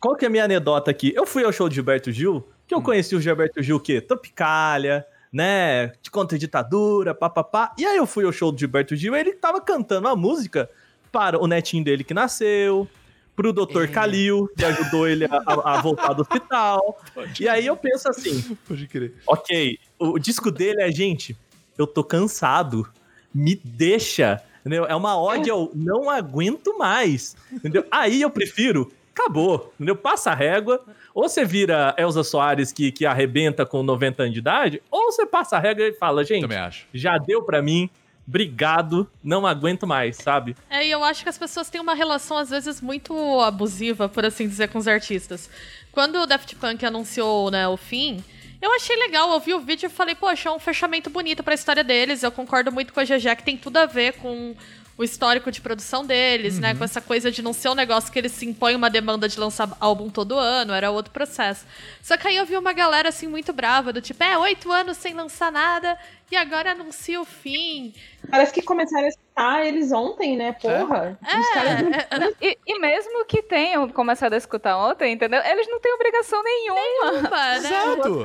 Qual 0.00 0.16
que 0.16 0.24
é 0.24 0.28
a 0.28 0.30
minha 0.30 0.44
anedota 0.44 0.90
aqui? 0.90 1.12
Eu 1.14 1.26
fui 1.26 1.44
ao 1.44 1.52
show 1.52 1.68
de 1.68 1.74
Gilberto 1.74 2.10
Gil, 2.10 2.48
que 2.66 2.74
eu 2.74 2.80
conheci 2.80 3.14
o 3.14 3.20
Gilberto 3.20 3.62
Gil 3.62 3.76
o 3.76 3.80
quê? 3.80 4.00
Tropicália, 4.00 5.04
né? 5.32 5.88
De 6.02 6.10
contra 6.10 6.36
a 6.36 6.38
ditadura, 6.38 7.14
papapá. 7.14 7.72
E 7.78 7.84
aí 7.86 7.96
eu 7.96 8.06
fui 8.06 8.24
ao 8.24 8.32
show 8.32 8.50
do 8.52 8.58
Gilberto 8.58 8.96
Gil 8.96 9.14
e 9.14 9.20
ele 9.20 9.32
tava 9.32 9.60
cantando 9.60 10.08
a 10.08 10.16
música 10.16 10.68
para 11.12 11.38
o 11.42 11.46
netinho 11.46 11.82
dele 11.84 12.04
que 12.04 12.14
nasceu, 12.14 12.88
pro 13.34 13.52
Dr. 13.52 13.88
Calil, 13.90 14.48
que 14.56 14.64
ajudou 14.64 15.08
ele 15.08 15.24
a, 15.24 15.30
a- 15.76 15.80
voltar 15.80 16.12
do 16.12 16.22
hospital. 16.22 17.00
E 17.38 17.48
aí 17.48 17.66
eu 17.66 17.76
penso 17.76 18.08
assim, 18.08 18.56
Pode 18.68 18.86
crer. 18.86 19.14
ok, 19.26 19.78
o 19.98 20.18
disco 20.18 20.50
dele 20.50 20.82
é, 20.82 20.90
gente, 20.92 21.36
eu 21.78 21.86
tô 21.86 22.04
cansado, 22.04 22.86
me 23.34 23.54
deixa, 23.64 24.42
entendeu? 24.60 24.84
É 24.84 24.94
uma 24.94 25.20
ode 25.20 25.48
ao 25.50 25.70
não 25.74 26.10
aguento 26.10 26.76
mais, 26.76 27.34
entendeu? 27.50 27.84
Aí 27.90 28.20
eu 28.20 28.30
prefiro, 28.30 28.92
acabou, 29.14 29.72
entendeu? 29.74 29.96
Passa 29.96 30.30
a 30.30 30.34
régua, 30.34 30.80
ou 31.14 31.28
você 31.28 31.44
vira 31.44 31.94
Elza 31.98 32.22
Soares 32.24 32.72
que, 32.72 32.90
que 32.92 33.04
arrebenta 33.04 33.66
com 33.66 33.82
90 33.82 34.22
anos 34.22 34.34
de 34.34 34.40
idade, 34.40 34.82
ou 34.90 35.12
você 35.12 35.26
passa 35.26 35.56
a 35.56 35.60
régua 35.60 35.84
e 35.84 35.92
fala, 35.92 36.24
gente, 36.24 36.42
Também 36.42 36.58
acho. 36.58 36.86
já 36.94 37.18
deu 37.18 37.42
pra 37.42 37.60
mim, 37.60 37.90
obrigado, 38.26 39.10
não 39.22 39.46
aguento 39.46 39.86
mais, 39.86 40.16
sabe? 40.16 40.56
É, 40.70 40.86
e 40.86 40.90
eu 40.90 41.02
acho 41.02 41.22
que 41.22 41.28
as 41.28 41.36
pessoas 41.38 41.68
têm 41.68 41.80
uma 41.80 41.94
relação, 41.94 42.36
às 42.38 42.50
vezes, 42.50 42.80
muito 42.80 43.40
abusiva, 43.40 44.08
por 44.08 44.24
assim 44.24 44.46
dizer, 44.48 44.68
com 44.68 44.78
os 44.78 44.86
artistas. 44.86 45.50
Quando 45.92 46.16
o 46.16 46.26
Daft 46.26 46.54
Punk 46.56 46.84
anunciou 46.86 47.50
né, 47.50 47.66
o 47.66 47.76
fim, 47.76 48.22
eu 48.62 48.72
achei 48.74 48.94
legal, 48.96 49.32
eu 49.32 49.40
vi 49.40 49.54
o 49.54 49.60
vídeo 49.60 49.86
e 49.86 49.90
falei, 49.90 50.14
poxa, 50.14 50.48
é 50.48 50.52
um 50.52 50.58
fechamento 50.58 51.10
bonito 51.10 51.42
pra 51.42 51.54
história 51.54 51.82
deles. 51.82 52.22
Eu 52.22 52.30
concordo 52.30 52.70
muito 52.70 52.92
com 52.92 53.00
a 53.00 53.04
GG, 53.04 53.36
que 53.36 53.42
tem 53.42 53.56
tudo 53.56 53.78
a 53.78 53.86
ver 53.86 54.12
com 54.14 54.54
o 55.00 55.04
histórico 55.04 55.50
de 55.50 55.62
produção 55.62 56.04
deles, 56.04 56.58
né? 56.58 56.74
Com 56.74 56.84
essa 56.84 57.00
coisa 57.00 57.30
de 57.30 57.40
não 57.40 57.54
ser 57.54 57.70
um 57.70 57.74
negócio 57.74 58.12
que 58.12 58.18
eles 58.18 58.32
se 58.32 58.44
impõem 58.44 58.76
uma 58.76 58.90
demanda 58.90 59.26
de 59.26 59.40
lançar 59.40 59.74
álbum 59.80 60.10
todo 60.10 60.38
ano, 60.38 60.74
era 60.74 60.90
outro 60.90 61.10
processo. 61.10 61.64
Só 62.02 62.18
que 62.18 62.28
aí 62.28 62.36
eu 62.36 62.44
vi 62.44 62.54
uma 62.54 62.74
galera 62.74 63.08
assim 63.08 63.26
muito 63.26 63.50
brava, 63.50 63.94
do 63.94 64.02
tipo, 64.02 64.22
é, 64.22 64.36
oito 64.36 64.70
anos 64.70 64.98
sem 64.98 65.14
lançar 65.14 65.50
nada 65.50 65.98
e 66.30 66.36
agora 66.36 66.72
anuncia 66.72 67.18
o 67.18 67.24
fim. 67.24 67.94
Parece 68.30 68.52
que 68.52 68.60
começaram 68.60 69.06
a 69.06 69.08
citar 69.40 69.66
eles 69.66 69.92
ontem, 69.92 70.36
né? 70.36 70.52
Porra. 70.52 71.18
Os 71.22 71.48
caras 71.50 71.82
não- 71.82 71.92
É, 71.92 72.32
E, 72.40 72.58
e 72.66 72.78
mesmo 72.78 73.24
que 73.24 73.42
tenham 73.42 73.88
começado 73.88 74.32
a 74.32 74.36
escutar 74.36 74.76
ontem, 74.76 75.12
entendeu? 75.12 75.40
Eles 75.42 75.66
não 75.68 75.80
têm 75.80 75.92
obrigação 75.94 76.42
nenhuma. 76.42 77.18
Opa, 77.26 77.46
né? 77.46 77.56
Exato. 77.56 78.24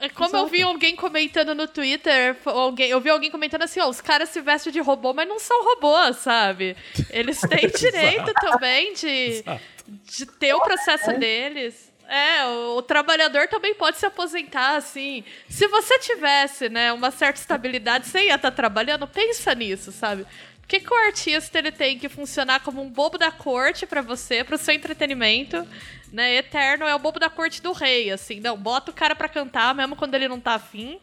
É 0.00 0.08
Como 0.08 0.36
eu 0.36 0.46
vi 0.46 0.62
alguém 0.62 0.94
comentando 0.96 1.54
no 1.54 1.66
Twitter, 1.66 2.36
alguém, 2.44 2.90
eu 2.90 3.00
vi 3.00 3.10
alguém 3.10 3.30
comentando 3.30 3.62
assim, 3.62 3.80
ó, 3.80 3.88
os 3.88 4.00
caras 4.00 4.28
se 4.28 4.40
vestem 4.40 4.72
de 4.72 4.80
robô, 4.80 5.14
mas 5.14 5.28
não 5.28 5.38
são 5.38 5.64
robôs, 5.64 6.16
sabe? 6.16 6.76
Eles 7.10 7.40
têm 7.40 7.68
direito 7.70 8.32
também 8.34 8.92
de, 8.94 9.44
de 9.86 10.26
ter 10.26 10.54
o 10.54 10.60
processo 10.60 11.12
deles. 11.18 11.92
É, 12.14 12.46
o, 12.46 12.76
o 12.76 12.82
trabalhador 12.82 13.48
também 13.48 13.74
pode 13.74 13.98
se 13.98 14.06
aposentar, 14.06 14.76
assim. 14.76 15.24
Se 15.48 15.66
você 15.66 15.98
tivesse, 15.98 16.68
né, 16.68 16.92
uma 16.92 17.10
certa 17.10 17.40
estabilidade, 17.40 18.06
você 18.06 18.26
ia 18.26 18.36
estar 18.36 18.52
trabalhando, 18.52 19.04
pensa 19.08 19.52
nisso, 19.52 19.90
sabe? 19.90 20.24
Por 20.60 20.68
que, 20.68 20.78
que 20.78 20.94
o 20.94 20.96
artista 20.96 21.58
ele 21.58 21.72
tem 21.72 21.98
que 21.98 22.08
funcionar 22.08 22.60
como 22.60 22.80
um 22.80 22.88
bobo 22.88 23.18
da 23.18 23.32
corte 23.32 23.84
pra 23.84 24.00
você, 24.00 24.44
pro 24.44 24.56
seu 24.56 24.72
entretenimento, 24.72 25.66
né? 26.12 26.36
Eterno 26.36 26.86
é 26.86 26.94
o 26.94 27.00
bobo 27.00 27.18
da 27.18 27.28
corte 27.28 27.60
do 27.60 27.72
rei, 27.72 28.12
assim. 28.12 28.38
Não, 28.38 28.56
bota 28.56 28.92
o 28.92 28.94
cara 28.94 29.16
pra 29.16 29.28
cantar, 29.28 29.74
mesmo 29.74 29.96
quando 29.96 30.14
ele 30.14 30.28
não 30.28 30.38
tá 30.38 30.54
afim, 30.54 31.00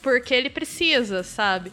porque 0.00 0.32
ele 0.32 0.48
precisa, 0.48 1.24
sabe? 1.24 1.72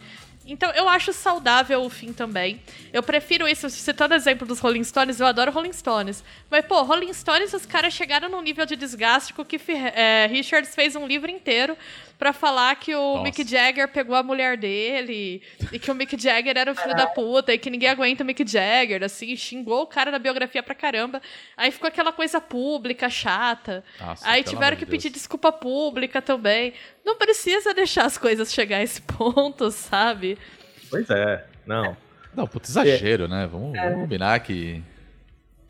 Então, 0.51 0.71
eu 0.71 0.87
acho 0.89 1.13
saudável 1.13 1.81
o 1.83 1.89
fim 1.89 2.11
também. 2.11 2.61
Eu 2.91 3.03
prefiro 3.03 3.47
isso, 3.47 3.69
citando 3.69 4.13
exemplo 4.13 4.47
dos 4.47 4.59
Rolling 4.59 4.83
Stones, 4.83 5.19
eu 5.19 5.27
adoro 5.27 5.51
Rolling 5.51 5.73
Stones. 5.73 6.23
Mas, 6.49 6.65
pô, 6.65 6.81
Rolling 6.83 7.13
Stones, 7.13 7.53
os 7.53 7.65
caras 7.65 7.93
chegaram 7.93 8.29
num 8.29 8.41
nível 8.41 8.65
de 8.65 8.75
desgaste 8.75 9.33
que 9.33 9.41
o 9.41 9.45
Keith 9.45 9.69
é, 9.69 10.27
Richards 10.27 10.73
fez 10.73 10.95
um 10.95 11.05
livro 11.05 11.29
inteiro 11.29 11.77
pra 12.19 12.33
falar 12.33 12.75
que 12.75 12.93
o 12.93 13.13
Nossa. 13.13 13.23
Mick 13.23 13.47
Jagger 13.49 13.88
pegou 13.88 14.13
a 14.13 14.21
mulher 14.21 14.57
dele 14.57 15.41
e 15.71 15.79
que 15.79 15.89
o 15.89 15.95
Mick 15.95 16.21
Jagger 16.21 16.57
era 16.57 16.69
o 16.69 16.75
filho 16.75 16.93
da 16.93 17.07
puta 17.07 17.53
e 17.53 17.57
que 17.57 17.69
ninguém 17.69 17.88
aguenta 17.88 18.23
o 18.23 18.27
Mick 18.27 18.45
Jagger, 18.45 19.01
assim, 19.01 19.33
xingou 19.38 19.83
o 19.83 19.88
cara 19.88 20.11
na 20.11 20.19
biografia 20.19 20.61
pra 20.61 20.75
caramba. 20.75 21.21
Aí 21.55 21.71
ficou 21.71 21.88
aquela 21.88 22.11
coisa 22.11 22.41
pública, 22.41 23.09
chata. 23.09 23.85
Nossa, 24.01 24.29
Aí 24.29 24.43
tiveram 24.43 24.75
que 24.75 24.83
de 24.83 24.91
Deus. 24.91 25.01
pedir 25.03 25.13
desculpa 25.13 25.49
pública 25.49 26.21
também. 26.21 26.73
Não 27.05 27.15
precisa 27.17 27.73
deixar 27.73 28.03
as 28.03 28.17
coisas 28.17 28.53
chegar 28.53 28.77
a 28.77 28.83
esse 28.83 29.01
ponto, 29.01 29.71
sabe? 29.71 30.38
Pois 30.89 31.09
é, 31.09 31.45
não. 31.65 31.95
Não, 32.35 32.45
puta 32.45 32.69
exagero, 32.69 33.29
né? 33.29 33.47
Vamos, 33.49 33.71
vamos 33.77 34.01
combinar 34.01 34.38
que 34.41 34.83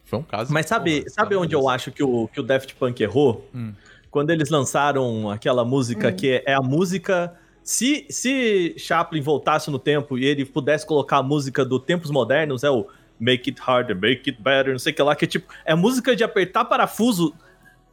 foi 0.04 0.18
um 0.18 0.24
caso. 0.24 0.52
Mas 0.52 0.66
sabe, 0.66 1.02
Porra, 1.02 1.10
sabe 1.12 1.30
pelo 1.30 1.44
onde 1.44 1.54
eu 1.54 1.70
acho 1.70 1.92
que 1.92 2.02
o, 2.02 2.28
que 2.28 2.40
o 2.40 2.44
Daft 2.44 2.74
Punk 2.74 3.00
errou? 3.02 3.48
Hum. 3.54 3.72
Quando 4.12 4.32
eles 4.32 4.50
lançaram 4.50 5.30
aquela 5.30 5.64
música 5.64 6.12
que 6.12 6.32
é, 6.32 6.44
é 6.48 6.54
a 6.54 6.62
música. 6.62 7.36
Se, 7.64 8.08
se 8.10 8.74
Chaplin 8.78 9.22
voltasse 9.22 9.70
no 9.70 9.78
tempo 9.78 10.18
e 10.18 10.26
ele 10.26 10.44
pudesse 10.44 10.86
colocar 10.86 11.18
a 11.18 11.24
música 11.24 11.64
do 11.64 11.80
Tempos 11.80 12.10
Modernos, 12.10 12.64
é 12.64 12.70
o 12.70 12.88
Make 13.20 13.52
It 13.52 13.62
Harder, 13.62 13.96
Make 13.96 14.30
It 14.30 14.42
Better, 14.42 14.72
não 14.72 14.80
sei 14.80 14.94
o 14.94 14.96
que 14.96 15.04
lá, 15.04 15.16
que 15.16 15.26
é 15.26 15.28
tipo, 15.28 15.54
é 15.66 15.76
música 15.76 16.16
de 16.16 16.24
apertar 16.24 16.66
parafuso 16.66 17.36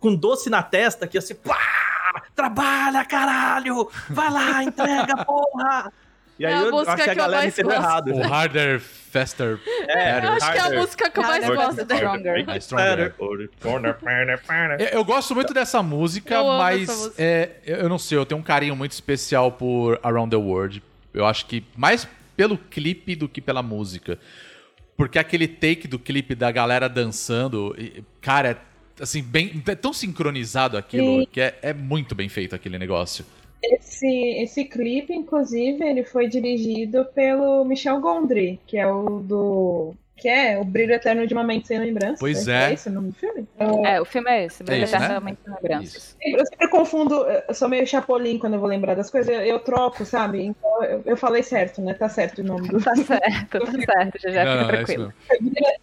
com 0.00 0.14
doce 0.14 0.49
na 0.49 0.62
testa, 0.62 1.06
que 1.06 1.18
é 1.18 1.20
assim, 1.20 1.35
pá! 1.35 1.58
Trabalha, 2.35 3.04
caralho! 3.04 3.90
Vai 4.08 4.30
lá, 4.30 4.62
entrega, 4.62 5.25
porra! 5.25 5.92
E 6.38 6.44
aí 6.44 6.52
É 6.52 6.56
a 6.56 6.60
eu 6.62 6.70
música 6.70 6.92
acho 6.92 7.04
que 7.04 7.10
a 7.10 7.12
eu 7.12 7.16
galera 7.16 7.42
mais 7.42 7.54
entendeu 7.58 7.76
gosto. 7.76 7.86
errado. 7.88 8.12
O 8.14 8.22
Harder, 8.32 8.80
Faster, 8.80 9.46
Eu 9.66 9.86
Better. 9.86 10.30
acho 10.32 10.52
que 10.52 10.58
é 10.58 10.60
a 10.60 10.70
música 10.70 11.10
que 11.10 11.18
eu 11.18 11.22
mais 11.22 11.44
Harder, 11.44 11.56
gosto 11.56 11.84
dela. 11.86 12.16
Stronger. 12.60 13.14
Stronger. 13.54 14.80
Eu, 14.80 14.86
eu 14.98 15.04
gosto 15.04 15.34
muito 15.34 15.54
dessa 15.54 15.82
música, 15.82 16.34
Eu 16.34 16.44
mas 16.58 16.88
música. 16.88 17.14
é, 17.22 17.50
eu 17.64 17.76
eu 17.76 17.88
não 17.88 17.98
sei, 17.98 18.18
eu 18.18 18.26
tenho 18.26 18.40
um 18.40 18.44
carinho 18.44 18.76
muito 18.76 18.92
especial 18.92 19.52
por 19.52 19.98
Around 20.02 20.30
the 20.30 20.36
World. 20.36 20.82
Eu 21.14 21.24
acho 21.24 21.46
que 21.46 21.64
mais 21.76 22.06
pelo 22.36 22.58
clipe 22.58 23.16
do 23.16 23.28
que 23.28 23.40
pela 23.40 23.62
música. 23.62 24.18
Porque 24.96 25.18
aquele 25.18 25.46
take 25.48 25.86
do 25.88 25.98
clipe 25.98 26.34
da 26.34 26.50
galera 26.50 26.88
dançando, 26.88 27.74
cara, 28.20 28.50
é, 28.98 29.02
assim, 29.02 29.22
bem, 29.22 29.62
é 29.66 29.74
tão 29.74 29.92
sincronizado 29.92 30.76
aquilo 30.76 31.20
Sim. 31.20 31.28
que 31.30 31.40
é, 31.40 31.58
é 31.62 31.72
muito 31.74 32.14
bem 32.14 32.28
feito 32.28 32.54
aquele 32.54 32.78
negócio. 32.78 33.24
Esse, 33.62 34.06
esse 34.38 34.64
clipe, 34.64 35.12
inclusive, 35.12 35.84
ele 35.84 36.04
foi 36.04 36.28
dirigido 36.28 37.04
pelo 37.06 37.64
Michel 37.64 38.00
Gondry, 38.00 38.60
que 38.66 38.78
é 38.78 38.86
o 38.86 39.20
do. 39.20 39.94
Que 40.16 40.28
é 40.30 40.58
O 40.58 40.64
Brilho 40.64 40.94
Eterno 40.94 41.26
de 41.26 41.34
uma 41.34 41.44
Mente 41.44 41.68
Sem 41.68 41.78
Lembrança. 41.78 42.16
Pois 42.18 42.48
é. 42.48 42.70
É 42.70 42.72
esse 42.72 42.88
o 42.88 42.92
nome 42.92 43.08
do 43.08 43.14
filme? 43.14 43.46
É, 43.84 44.00
o 44.00 44.04
filme 44.06 44.30
é 44.30 44.46
esse, 44.46 44.64
Brilho 44.64 44.84
isso, 44.84 44.92
né? 44.92 45.04
Eternamente 45.04 45.40
Sem 45.44 45.52
Lembranças. 45.52 46.16
Eu 46.22 46.46
sempre 46.46 46.68
confundo, 46.70 47.14
eu 47.26 47.54
sou 47.54 47.68
meio 47.68 47.86
chapolim 47.86 48.38
quando 48.38 48.54
eu 48.54 48.60
vou 48.60 48.68
lembrar 48.68 48.94
das 48.94 49.10
coisas, 49.10 49.30
eu, 49.30 49.42
eu 49.42 49.58
troco, 49.58 50.06
sabe? 50.06 50.42
Então 50.42 50.84
eu, 50.84 51.02
eu 51.04 51.16
falei 51.18 51.42
certo, 51.42 51.82
né? 51.82 51.92
Tá 51.92 52.08
certo 52.08 52.38
o 52.38 52.44
nome 52.44 52.68
do 52.68 52.80
Tá 52.82 52.96
certo, 52.96 53.58
tá 53.58 53.72
certo, 53.92 54.18
já, 54.22 54.30
já 54.30 54.44
Não, 54.44 54.86
fica 54.86 55.02
não, 55.02 55.12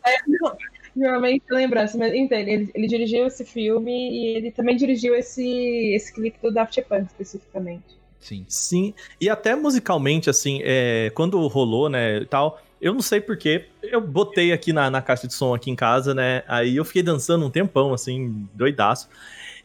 é 0.03 0.82
isso 0.95 1.01
tranquilo. 1.01 1.01
mesmo. 1.01 1.01
Brilho 1.01 1.01
Eterno 1.01 1.01
de 1.01 1.07
uma 1.07 1.19
Mente 1.19 1.45
Sem 1.47 1.57
Lembrança. 1.57 1.97
Mas 1.97 2.13
então, 2.13 2.37
ele, 2.37 2.71
ele 2.73 2.87
dirigiu 2.87 3.27
esse 3.27 3.45
filme 3.45 3.91
e 3.91 4.37
ele 4.37 4.51
também 4.51 4.75
dirigiu 4.75 5.15
esse, 5.15 5.93
esse 5.93 6.13
clipe 6.13 6.37
do 6.41 6.51
Daft 6.51 6.81
Punk, 6.83 7.07
especificamente. 7.07 8.03
Sim. 8.19 8.45
Sim, 8.47 8.93
e 9.19 9.29
até 9.29 9.53
musicalmente, 9.53 10.29
assim, 10.29 10.61
é, 10.63 11.11
quando 11.13 11.45
rolou, 11.47 11.89
né, 11.89 12.19
e 12.19 12.25
tal, 12.25 12.61
eu 12.79 12.93
não 12.93 13.01
sei 13.01 13.19
porquê, 13.19 13.65
eu 13.81 13.99
botei 13.99 14.53
aqui 14.53 14.71
na, 14.71 14.89
na 14.89 15.01
caixa 15.01 15.27
de 15.27 15.33
som 15.33 15.53
aqui 15.53 15.69
em 15.69 15.75
casa, 15.75 16.13
né, 16.13 16.41
aí 16.47 16.77
eu 16.77 16.85
fiquei 16.85 17.03
dançando 17.03 17.45
um 17.45 17.49
tempão, 17.49 17.93
assim, 17.93 18.47
doidaço, 18.53 19.09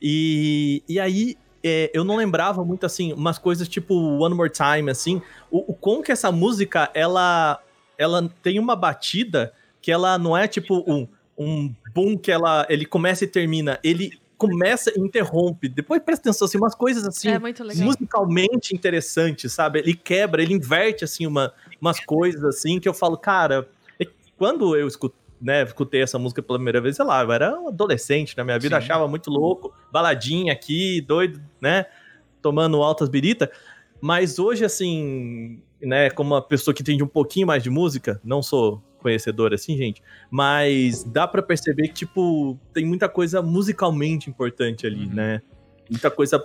e, 0.03 0.83
e 0.89 0.99
aí 0.99 1.37
é, 1.63 1.89
eu 1.95 2.03
não 2.03 2.17
lembrava 2.17 2.65
muito, 2.65 2.85
assim, 2.85 3.13
umas 3.13 3.39
coisas 3.39 3.69
tipo 3.69 3.95
One 3.95 4.35
More 4.35 4.51
Time, 4.51 4.91
assim, 4.91 5.23
o, 5.53 5.71
o 5.71 5.75
como 5.75 6.03
que 6.03 6.11
essa 6.11 6.33
música, 6.33 6.91
ela, 6.95 7.63
ela 7.97 8.29
tem 8.43 8.59
uma 8.59 8.75
batida 8.75 9.53
que 9.81 9.93
ela 9.93 10.19
não 10.19 10.37
é 10.37 10.49
tipo 10.49 10.83
um, 10.85 11.07
um 11.38 11.73
boom 11.95 12.18
que 12.18 12.33
ela, 12.33 12.66
ele 12.68 12.85
começa 12.85 13.25
e 13.25 13.28
termina, 13.28 13.78
ele 13.83 14.11
começa 14.37 14.92
e 14.97 15.00
interrompe, 15.00 15.68
depois 15.68 16.00
presta 16.02 16.28
atenção, 16.28 16.47
assim, 16.47 16.59
umas 16.59 16.75
coisas 16.75 17.04
assim, 17.04 17.28
É 17.83 17.85
musicalmente 17.85 18.75
interessante, 18.75 19.49
sabe? 19.49 19.80
Ele 19.80 19.95
quebra, 19.95 20.40
ele 20.42 20.54
inverte, 20.54 21.04
assim, 21.04 21.26
uma, 21.26 21.52
umas 21.80 21.99
coisas, 22.00 22.42
assim, 22.45 22.78
que 22.78 22.88
eu 22.88 22.95
falo, 22.95 23.16
cara, 23.16 23.68
é- 24.00 24.07
quando 24.37 24.76
eu 24.76 24.87
escuto, 24.87 25.16
né, 25.40 25.62
escutei 25.64 26.02
essa 26.02 26.18
música 26.18 26.40
pela 26.42 26.59
primeira 26.59 26.80
vez, 26.80 26.97
sei 26.97 27.04
lá, 27.04 27.23
eu 27.23 27.33
era 27.33 27.61
um 27.61 27.68
adolescente 27.68 28.37
na 28.37 28.45
minha 28.45 28.59
vida, 28.59 28.76
Sim. 28.76 28.85
achava 28.85 29.09
muito 29.09 29.28
louco, 29.30 29.73
baladinha 29.92 30.52
aqui, 30.52 31.00
doido, 31.00 31.40
né, 31.61 31.87
tomando 32.40 32.80
altas 32.83 33.09
birita. 33.09 33.50
Mas 34.00 34.38
hoje, 34.38 34.64
assim, 34.64 35.61
né, 35.83 36.11
como 36.11 36.35
uma 36.35 36.42
pessoa 36.42 36.73
que 36.73 36.83
entende 36.83 37.02
um 37.02 37.09
pouquinho 37.09 37.47
mais 37.47 37.62
de 37.62 37.71
música, 37.71 38.21
não 38.25 38.40
sou 38.40 38.83
conhecedor 38.99 39.55
assim, 39.55 39.76
gente, 39.76 40.02
mas 40.31 41.05
dá 41.05 41.26
pra 41.26 41.43
perceber 41.43 41.88
que, 41.88 41.95
tipo, 41.95 42.59
tem 42.73 42.85
muita 42.85 43.09
coisa 43.09 43.40
musicalmente 43.43 44.28
importante 44.28 44.87
ali, 44.87 45.07
Uhum. 45.07 45.14
né? 45.14 45.43
Muita 45.90 46.11
coisa 46.11 46.45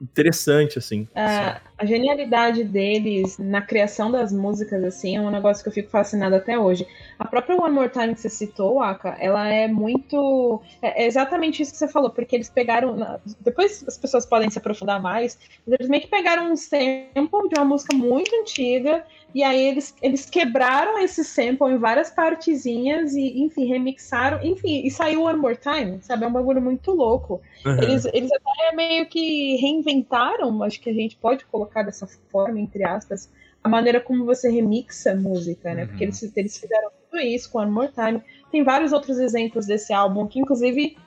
interessante, 0.00 0.78
assim. 0.78 1.06
A, 1.14 1.60
a 1.82 1.84
genialidade 1.84 2.62
deles 2.62 3.38
na 3.38 3.60
criação 3.60 4.08
das 4.10 4.32
músicas, 4.32 4.82
assim, 4.84 5.16
é 5.16 5.20
um 5.20 5.30
negócio 5.30 5.64
que 5.64 5.68
eu 5.68 5.72
fico 5.72 5.90
fascinada 5.90 6.36
até 6.36 6.56
hoje. 6.56 6.86
A 7.18 7.26
própria 7.26 7.60
One 7.60 7.74
More 7.74 7.88
Time 7.88 8.14
que 8.14 8.20
você 8.20 8.30
citou, 8.30 8.80
Aka, 8.80 9.16
ela 9.18 9.48
é 9.48 9.66
muito. 9.66 10.62
É 10.80 11.02
é 11.02 11.06
exatamente 11.06 11.62
isso 11.62 11.72
que 11.72 11.78
você 11.78 11.88
falou, 11.88 12.10
porque 12.10 12.36
eles 12.36 12.48
pegaram. 12.48 13.18
Depois 13.40 13.84
as 13.86 13.98
pessoas 13.98 14.24
podem 14.24 14.48
se 14.48 14.58
aprofundar 14.58 15.02
mais, 15.02 15.36
mas 15.66 15.74
eles 15.74 15.88
meio 15.88 16.02
que 16.02 16.08
pegaram 16.08 16.52
um 16.52 16.56
sample 16.56 17.48
de 17.48 17.58
uma 17.58 17.64
música 17.64 17.96
muito 17.96 18.32
antiga, 18.36 19.04
e 19.34 19.42
aí 19.42 19.60
eles, 19.66 19.94
eles 20.02 20.28
quebraram 20.28 20.98
esse 20.98 21.24
sample 21.24 21.72
em 21.72 21.78
várias 21.78 22.10
partezinhas 22.10 23.14
e, 23.14 23.42
enfim, 23.42 23.64
remixaram. 23.64 24.40
Enfim, 24.44 24.82
e 24.84 24.90
saiu 24.90 25.22
One 25.22 25.38
More 25.38 25.56
Time, 25.56 25.98
sabe? 26.02 26.24
É 26.24 26.28
um 26.28 26.32
bagulho 26.32 26.60
muito 26.60 26.92
louco. 26.92 27.40
Eles, 27.64 28.04
eles 28.12 28.30
até 28.30 28.76
meio 28.76 29.06
que 29.06 29.56
reinventaram, 29.56 30.62
acho 30.62 30.80
que 30.80 30.90
a 30.90 30.94
gente 30.94 31.16
pode 31.16 31.44
colocar 31.46 31.71
dessa 31.80 32.06
forma, 32.30 32.58
entre 32.60 32.84
aspas, 32.84 33.30
a 33.64 33.68
maneira 33.68 34.00
como 34.00 34.24
você 34.26 34.50
remixa 34.50 35.14
música, 35.14 35.72
né? 35.72 35.82
Uhum. 35.82 35.88
Porque 35.88 36.04
eles, 36.04 36.32
eles 36.36 36.58
fizeram 36.58 36.90
tudo 37.08 37.20
isso 37.22 37.48
com 37.50 37.58
One 37.60 37.70
More 37.70 37.92
Time. 37.92 38.20
Tem 38.50 38.62
vários 38.64 38.92
outros 38.92 39.18
exemplos 39.18 39.66
desse 39.66 39.92
álbum, 39.92 40.26
que 40.26 40.40
inclusive 40.40 40.98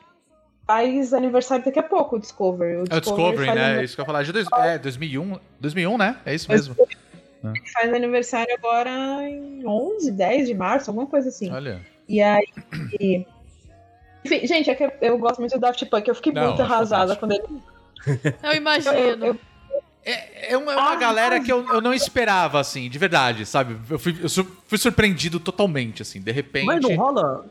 faz 0.65 1.13
aniversário 1.13 1.63
daqui 1.65 1.77
a 1.77 1.83
pouco, 1.83 2.15
o 2.15 2.19
Discovery. 2.19 2.77
É 2.89 2.95
o 2.95 2.99
Discovery, 3.01 3.35
né? 3.37 3.51
aniversário- 3.51 3.83
Isso 3.83 3.95
que 3.95 4.01
eu 4.01 4.03
ia 4.03 4.07
falar. 4.07 4.23
De 4.23 4.31
dois, 4.31 4.47
é, 4.59 4.77
2001, 4.79 5.37
2001, 5.59 5.97
né? 5.97 6.17
É 6.25 6.33
isso 6.33 6.49
mesmo. 6.49 6.75
Faz 7.73 7.93
aniversário 7.93 8.51
agora 8.55 8.89
em 9.29 9.63
11, 9.67 10.11
10 10.11 10.47
de 10.47 10.55
março, 10.55 10.89
alguma 10.89 11.05
coisa 11.05 11.29
assim. 11.29 11.51
Olha. 11.51 11.79
E 12.09 12.19
aí. 12.21 12.47
Enfim, 14.25 14.47
gente, 14.47 14.69
é 14.71 14.73
que 14.73 14.91
eu, 15.01 15.17
gosto 15.19 15.39
muito 15.39 15.51
do 15.53 15.59
Daft 15.59 15.85
Punk. 15.85 16.07
Eu 16.07 16.15
fiquei 16.15 16.33
Não, 16.33 16.47
muito 16.47 16.61
acho 16.63 16.73
arrasada 16.73 17.15
quando 17.15 17.33
ele. 17.33 17.43
Eu 18.41 18.53
imagino. 18.55 18.95
Eu- 18.95 19.17
eu- 19.25 19.39
É, 20.05 20.53
é 20.53 20.57
uma, 20.57 20.71
é 20.71 20.75
uma 20.75 20.95
galera 20.95 21.39
que 21.39 21.51
eu, 21.51 21.67
eu 21.67 21.81
não 21.81 21.91
esperava, 21.93 22.59
assim, 22.59 22.87
de 22.89 22.99
verdade, 22.99 23.43
sabe? 23.45 23.75
Eu 23.89 23.97
fui, 23.97 24.15
eu 24.21 24.29
fui 24.67 24.77
surpreendido 24.77 25.39
totalmente, 25.39 26.03
assim, 26.03 26.21
de 26.21 26.31
repente. 26.31 26.65
Mas 26.65 26.81
não 26.81 26.95
rola. 26.95 27.45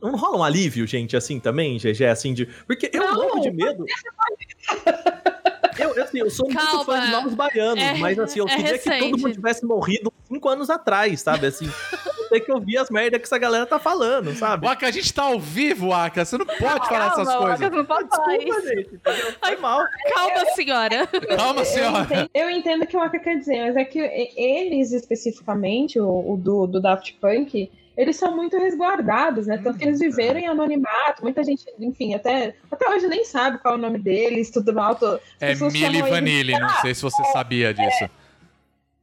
Não 0.00 0.16
rola 0.16 0.38
um 0.38 0.44
alívio, 0.44 0.86
gente, 0.86 1.16
assim 1.16 1.38
também, 1.38 1.78
GG, 1.78 2.04
assim, 2.06 2.34
de. 2.34 2.46
Porque 2.66 2.90
eu 2.92 3.00
Não, 3.00 3.14
morro 3.14 3.40
de 3.40 3.50
medo. 3.52 3.84
Eu, 5.78 6.02
assim, 6.02 6.18
eu 6.18 6.30
sou 6.30 6.46
muito 6.46 6.60
Calma, 6.60 6.84
fã 6.84 7.00
de 7.00 7.10
Novos 7.10 7.34
Baianos, 7.34 7.82
é- 7.82 7.94
mas 7.94 8.18
assim, 8.18 8.38
eu 8.40 8.46
é 8.48 8.56
queria 8.56 8.78
que 8.78 8.84
todo 8.84 8.92
recente. 8.94 9.22
mundo 9.22 9.32
tivesse 9.32 9.64
morrido 9.64 10.12
cinco 10.28 10.48
anos 10.48 10.70
atrás, 10.70 11.20
sabe? 11.20 11.46
Assim, 11.46 11.66
eu 11.66 12.28
sei 12.28 12.40
que 12.40 12.50
eu 12.52 12.60
vi 12.60 12.76
as 12.78 12.88
merdas 12.90 13.20
que 13.20 13.26
essa 13.26 13.38
galera 13.38 13.66
tá 13.66 13.78
falando, 13.78 14.34
sabe? 14.34 14.66
Waka, 14.66 14.86
a 14.86 14.90
gente 14.90 15.12
tá 15.12 15.24
ao 15.24 15.38
vivo, 15.40 15.88
Waka. 15.88 16.24
Você 16.24 16.38
não 16.38 16.46
pode 16.46 16.88
falar 16.88 17.06
essas 17.08 17.28
Calma, 17.28 17.46
coisas. 17.48 17.70
Não 17.70 17.84
pode 17.84 18.08
falar 18.08 18.36
Desculpa, 18.38 18.58
isso. 18.60 18.68
gente? 18.68 19.00
Foi 19.44 19.56
mal. 19.56 19.82
Calma, 20.14 20.44
senhora. 20.54 21.06
Calma, 21.36 21.60
Eu 21.60 21.64
senhora. 21.64 22.02
entendo, 22.04 22.30
eu 22.34 22.50
entendo 22.50 22.82
o 22.82 22.86
que 22.86 22.96
o 22.96 23.00
Aka 23.00 23.18
quer 23.18 23.38
dizer, 23.38 23.60
mas 23.66 23.76
é 23.76 23.84
que 23.84 23.98
eles 23.98 24.92
especificamente, 24.92 25.98
o, 26.00 26.32
o 26.32 26.36
do, 26.36 26.66
do 26.66 26.80
Daft 26.80 27.14
Punk, 27.20 27.70
eles 27.96 28.16
são 28.16 28.34
muito 28.34 28.56
resguardados, 28.58 29.46
né? 29.46 29.58
Tanto 29.62 29.78
que 29.78 29.84
eles 29.84 29.98
viveram 30.00 30.38
em 30.40 30.46
anonimato. 30.46 31.22
Muita 31.22 31.42
gente, 31.44 31.64
enfim, 31.78 32.14
até, 32.14 32.54
até 32.70 32.88
hoje 32.90 33.06
nem 33.08 33.24
sabe 33.24 33.58
qual 33.58 33.74
é 33.74 33.76
o 33.76 33.80
nome 33.80 33.98
deles, 33.98 34.50
tudo 34.50 34.72
mal. 34.72 34.92
As 34.92 35.20
É 35.40 35.54
Milli 35.70 36.00
Vanilli, 36.02 36.52
não 36.58 36.68
sei 36.80 36.94
se 36.94 37.02
você 37.02 37.22
sabia 37.32 37.72
disso. 37.74 38.08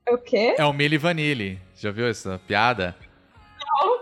O 0.09 0.17
quê? 0.17 0.55
É 0.57 0.65
o 0.65 0.73
Milli 0.73 0.97
Vanilli. 0.97 1.59
Já 1.75 1.91
viu 1.91 2.07
essa 2.07 2.39
piada? 2.47 2.95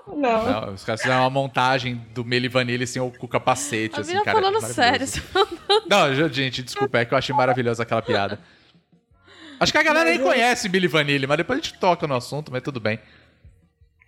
Não. 0.07 0.45
Não, 0.45 0.73
os 0.73 0.83
caras 0.85 1.01
fizeram 1.01 1.21
uma 1.23 1.29
montagem 1.29 1.95
do 2.13 2.23
Milli 2.23 2.47
Vanilli 2.47 2.87
sem 2.87 3.01
o, 3.01 3.11
com 3.11 3.25
o 3.25 3.29
capacete, 3.29 3.97
A 3.97 4.01
assim, 4.01 4.13
cara. 4.23 4.39
falando 4.39 4.61
maravilhoso. 4.61 4.73
sério. 4.73 5.23
Não, 5.89 6.15
ju- 6.15 6.29
gente, 6.33 6.63
desculpa, 6.63 6.99
é 6.99 7.05
que 7.05 7.13
eu 7.13 7.17
achei 7.17 7.35
maravilhosa 7.35 7.83
aquela 7.83 8.01
piada. 8.01 8.39
Acho 9.59 9.71
que 9.71 9.77
a 9.77 9.83
galera 9.83 10.09
nem 10.09 10.19
conhece 10.19 10.69
Milli 10.69 10.87
Vanilli, 10.87 11.27
mas 11.27 11.37
depois 11.37 11.59
a 11.59 11.61
gente 11.61 11.77
toca 11.77 12.07
no 12.07 12.15
assunto, 12.15 12.51
mas 12.51 12.61
tudo 12.63 12.79
bem. 12.79 12.99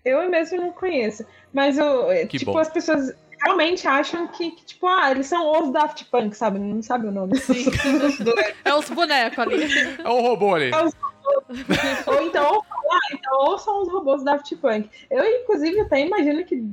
Eu 0.04 0.30
mesmo 0.30 0.58
não 0.58 0.72
conheço. 0.72 1.26
Mas 1.54 1.78
eu, 1.78 2.08
Que 2.28 2.40
tipo, 2.40 2.54
bom. 2.54 2.60
as 2.60 2.70
pessoas 2.70 3.14
realmente 3.42 3.88
acham 3.88 4.28
que, 4.28 4.52
que, 4.52 4.66
tipo, 4.66 4.88
ah, 4.88 5.12
eles 5.12 5.28
são 5.28 5.62
os 5.62 5.72
Daft 5.72 6.06
Punk, 6.06 6.36
sabe? 6.36 6.60
Não 6.60 6.82
sabe 6.82 7.08
o 7.08 7.12
nome. 7.12 7.34
É 8.66 8.74
os 8.74 8.90
bonecos 8.90 9.40
ali. 9.40 9.64
É 10.04 10.10
o 10.10 10.22
robô 10.22 10.56
ali. 10.56 10.72
ou 10.74 12.24
então, 12.24 12.54
ou, 12.54 12.64
ah, 12.92 13.14
então, 13.14 13.40
ou 13.40 13.58
são 13.58 13.82
os 13.82 13.92
robôs 13.92 14.24
Daft 14.24 14.56
Punk. 14.58 14.90
Eu, 15.10 15.24
inclusive, 15.26 15.80
até 15.80 16.06
imagino 16.06 16.44
que 16.44 16.64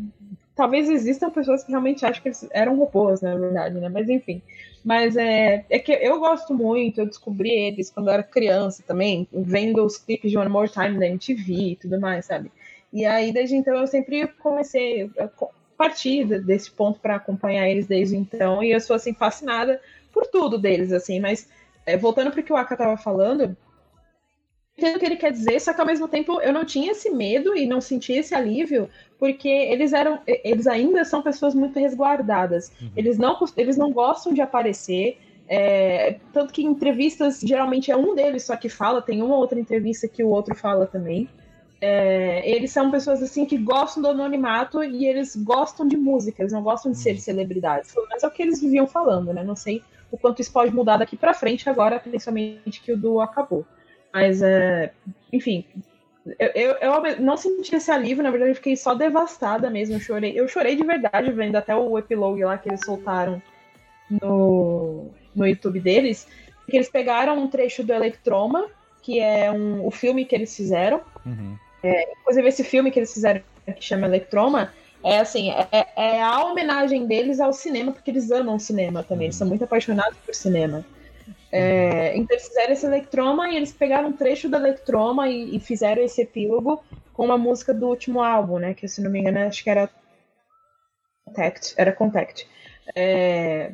talvez 0.54 0.88
existam 0.88 1.30
pessoas 1.30 1.62
que 1.62 1.70
realmente 1.70 2.04
acham 2.04 2.22
que 2.22 2.28
eles 2.28 2.46
eram 2.50 2.76
robôs, 2.76 3.20
na 3.20 3.36
verdade, 3.36 3.78
né? 3.78 3.88
Mas 3.88 4.08
enfim. 4.08 4.42
Mas 4.84 5.16
é, 5.16 5.64
é 5.68 5.78
que 5.78 5.92
eu 5.92 6.18
gosto 6.20 6.54
muito, 6.54 7.00
eu 7.00 7.06
descobri 7.06 7.50
eles 7.50 7.90
quando 7.90 8.06
eu 8.06 8.14
era 8.14 8.22
criança 8.22 8.82
também, 8.86 9.26
vendo 9.32 9.84
os 9.84 9.98
clipes 9.98 10.30
de 10.30 10.38
One 10.38 10.48
More 10.48 10.68
Time 10.68 10.98
da 10.98 11.06
MTV 11.06 11.52
e 11.52 11.76
tudo 11.76 12.00
mais, 12.00 12.24
sabe? 12.26 12.50
E 12.96 13.04
aí, 13.04 13.32
desde 13.32 13.56
então, 13.56 13.76
eu 13.76 13.86
sempre 13.86 14.26
comecei 14.38 15.10
a 15.18 15.28
partir 15.76 16.24
de- 16.24 16.40
desse 16.40 16.70
ponto 16.70 16.98
para 17.00 17.16
acompanhar 17.16 17.68
eles 17.68 17.86
desde 17.86 18.16
então, 18.16 18.62
e 18.62 18.72
eu 18.72 18.80
sou, 18.80 18.96
assim, 18.96 19.14
fascinada 19.14 19.80
por 20.12 20.26
tudo 20.26 20.58
deles, 20.58 20.92
assim, 20.92 21.20
mas 21.20 21.48
é, 21.86 21.96
voltando 21.96 22.30
para 22.32 22.40
o 22.40 22.42
que 22.44 22.52
o 22.52 22.56
Aka 22.56 22.76
tava 22.76 22.96
falando, 22.96 23.56
entendo 24.78 24.96
o 24.96 24.98
que 24.98 25.06
ele 25.06 25.16
quer 25.16 25.32
dizer, 25.32 25.60
só 25.60 25.72
que 25.72 25.80
ao 25.80 25.86
mesmo 25.86 26.06
tempo 26.08 26.40
eu 26.40 26.52
não 26.52 26.64
tinha 26.64 26.92
esse 26.92 27.10
medo 27.10 27.56
e 27.56 27.66
não 27.66 27.80
sentia 27.80 28.20
esse 28.20 28.34
alívio, 28.34 28.90
porque 29.18 29.48
eles 29.48 29.92
eram, 29.92 30.20
eles 30.26 30.66
ainda 30.66 31.04
são 31.04 31.22
pessoas 31.22 31.54
muito 31.54 31.78
resguardadas. 31.78 32.70
Eles 32.94 33.18
não, 33.18 33.38
eles 33.56 33.76
não 33.76 33.92
gostam 33.92 34.32
de 34.34 34.40
aparecer. 34.42 35.18
é, 35.48 36.18
tanto 36.32 36.52
que 36.52 36.62
em 36.62 36.66
entrevistas 36.66 37.40
geralmente 37.40 37.90
é 37.90 37.96
um 37.96 38.14
deles 38.16 38.44
só 38.44 38.56
que 38.56 38.68
fala, 38.68 39.00
tem 39.00 39.22
uma 39.22 39.36
outra 39.36 39.60
entrevista 39.60 40.08
que 40.08 40.22
o 40.24 40.28
outro 40.28 40.54
fala 40.56 40.86
também. 40.86 41.30
É, 41.80 42.48
eles 42.48 42.70
são 42.70 42.90
pessoas 42.90 43.22
assim 43.22 43.44
que 43.44 43.58
gostam 43.58 44.02
do 44.02 44.08
anonimato 44.08 44.82
e 44.82 45.06
eles 45.06 45.36
gostam 45.36 45.86
de 45.86 45.96
música, 45.96 46.42
eles 46.42 46.52
não 46.52 46.62
gostam 46.62 46.92
de 46.92 46.98
ser 46.98 47.18
celebridades. 47.18 47.92
Pelo 47.92 48.08
menos 48.08 48.24
é 48.24 48.26
o 48.26 48.30
que 48.30 48.42
eles 48.42 48.60
viviam 48.60 48.86
falando, 48.86 49.32
né? 49.32 49.44
Não 49.44 49.56
sei 49.56 49.82
o 50.10 50.16
quanto 50.16 50.40
isso 50.40 50.52
pode 50.52 50.74
mudar 50.74 50.96
daqui 50.96 51.16
pra 51.16 51.34
frente 51.34 51.68
agora, 51.68 51.98
principalmente 51.98 52.80
que 52.80 52.92
o 52.92 52.96
duo 52.96 53.20
acabou. 53.20 53.66
Mas, 54.12 54.40
é, 54.40 54.92
enfim, 55.32 55.66
eu, 56.38 56.48
eu, 56.54 56.72
eu 56.80 57.20
não 57.20 57.36
senti 57.36 57.76
esse 57.76 57.90
alívio, 57.90 58.22
na 58.22 58.30
verdade, 58.30 58.52
eu 58.52 58.56
fiquei 58.56 58.76
só 58.76 58.94
devastada 58.94 59.70
mesmo. 59.70 59.96
Eu 59.96 60.00
chorei, 60.00 60.32
eu 60.38 60.48
chorei 60.48 60.74
de 60.74 60.84
verdade 60.84 61.30
vendo 61.32 61.56
até 61.56 61.74
o 61.74 61.98
epilogue 61.98 62.44
lá 62.44 62.58
que 62.58 62.68
eles 62.68 62.84
soltaram 62.84 63.40
no, 64.10 65.10
no 65.34 65.46
YouTube 65.46 65.80
deles. 65.80 66.26
Que 66.68 66.78
eles 66.78 66.88
pegaram 66.88 67.38
um 67.38 67.46
trecho 67.46 67.84
do 67.84 67.92
Electroma, 67.92 68.66
que 69.02 69.20
é 69.20 69.52
um, 69.52 69.86
o 69.86 69.90
filme 69.90 70.24
que 70.24 70.34
eles 70.34 70.56
fizeram. 70.56 71.00
Uhum. 71.24 71.56
Inclusive, 72.20 72.48
esse 72.48 72.64
filme 72.64 72.90
que 72.90 72.98
eles 72.98 73.12
fizeram, 73.12 73.42
que 73.64 73.84
chama 73.84 74.06
Electroma, 74.06 74.72
é 75.04 75.18
assim, 75.18 75.50
é, 75.50 75.86
é 75.96 76.22
a 76.22 76.44
homenagem 76.44 77.06
deles 77.06 77.38
ao 77.38 77.52
cinema, 77.52 77.92
porque 77.92 78.10
eles 78.10 78.30
amam 78.30 78.58
cinema 78.58 79.02
também, 79.02 79.26
eles 79.26 79.36
são 79.36 79.46
muito 79.46 79.64
apaixonados 79.64 80.18
por 80.18 80.34
cinema. 80.34 80.84
É, 81.52 82.16
então 82.16 82.36
eles 82.36 82.48
fizeram 82.48 82.72
esse 82.72 82.86
Electroma 82.86 83.48
e 83.48 83.56
eles 83.56 83.72
pegaram 83.72 84.08
um 84.08 84.12
trecho 84.12 84.48
do 84.48 84.56
Electroma 84.56 85.28
e, 85.28 85.56
e 85.56 85.60
fizeram 85.60 86.02
esse 86.02 86.22
epílogo 86.22 86.82
com 87.12 87.24
uma 87.24 87.38
música 87.38 87.72
do 87.72 87.86
último 87.86 88.20
álbum, 88.20 88.58
né? 88.58 88.74
Que 88.74 88.88
se 88.88 89.00
não 89.00 89.10
me 89.10 89.20
engano, 89.20 89.38
acho 89.38 89.62
que 89.62 89.70
era 89.70 89.88
Contact. 91.24 91.74
Era 91.76 91.92
Contact. 91.92 92.48
É, 92.94 93.72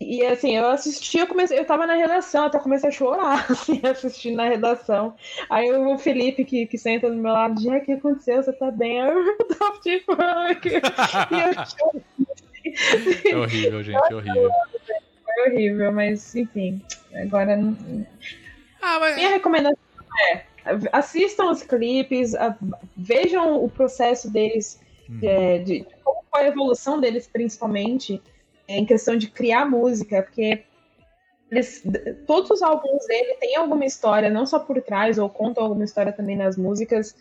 e 0.00 0.24
assim, 0.26 0.56
eu 0.56 0.66
assisti, 0.68 1.18
eu 1.18 1.26
comecei, 1.26 1.58
eu 1.58 1.64
tava 1.64 1.86
na 1.86 1.94
redação, 1.94 2.44
até 2.46 2.58
comecei 2.58 2.88
a 2.88 2.92
chorar, 2.92 3.46
assim, 3.50 3.80
assistindo 3.84 4.36
na 4.36 4.48
redação. 4.48 5.14
Aí 5.50 5.70
o 5.72 5.96
Felipe, 5.98 6.44
que, 6.44 6.66
que 6.66 6.76
senta 6.78 7.08
do 7.10 7.16
meu 7.16 7.32
lado, 7.32 7.60
já 7.62 7.76
o 7.76 7.80
que 7.84 7.92
aconteceu? 7.92 8.42
Você 8.42 8.52
tá 8.52 8.70
bem? 8.70 9.00
Aí 9.00 9.08
eu 9.08 9.36
Daft 9.48 10.04
Punk. 10.06 10.68
E 10.68 11.40
eu 11.40 11.54
chorei. 11.54 12.02
É 13.32 13.36
horrível, 13.36 13.80
gente, 13.82 13.96
é 14.10 14.14
horrível. 14.14 14.50
Foi 15.24 15.50
horrível, 15.52 15.92
mas 15.92 16.34
enfim, 16.34 16.82
agora 17.14 17.56
não- 17.56 17.76
Ah, 18.82 18.98
mas. 18.98 19.14
minha 19.14 19.28
recomendação 19.30 19.78
é 20.32 20.42
assistam 20.92 21.50
os 21.50 21.62
clipes, 21.62 22.34
a- 22.34 22.56
vejam 22.96 23.62
o 23.62 23.70
processo 23.70 24.28
deles, 24.32 24.80
é, 25.22 25.58
de 25.58 25.86
como 26.02 26.24
foi 26.28 26.42
a 26.42 26.48
evolução 26.48 27.00
deles, 27.00 27.28
principalmente 27.32 28.20
é, 28.20 28.20
em 28.68 28.84
questão 28.84 29.16
de 29.16 29.28
criar 29.28 29.66
música, 29.66 30.22
porque 30.22 30.64
eles, 31.50 31.82
todos 32.26 32.50
os 32.50 32.62
álbuns 32.62 33.06
dele 33.06 33.34
têm 33.34 33.56
alguma 33.56 33.84
história, 33.84 34.28
não 34.28 34.44
só 34.46 34.58
por 34.58 34.80
trás, 34.82 35.18
ou 35.18 35.28
contam 35.28 35.64
alguma 35.64 35.84
história 35.84 36.12
também 36.12 36.36
nas 36.36 36.56
músicas. 36.56 37.14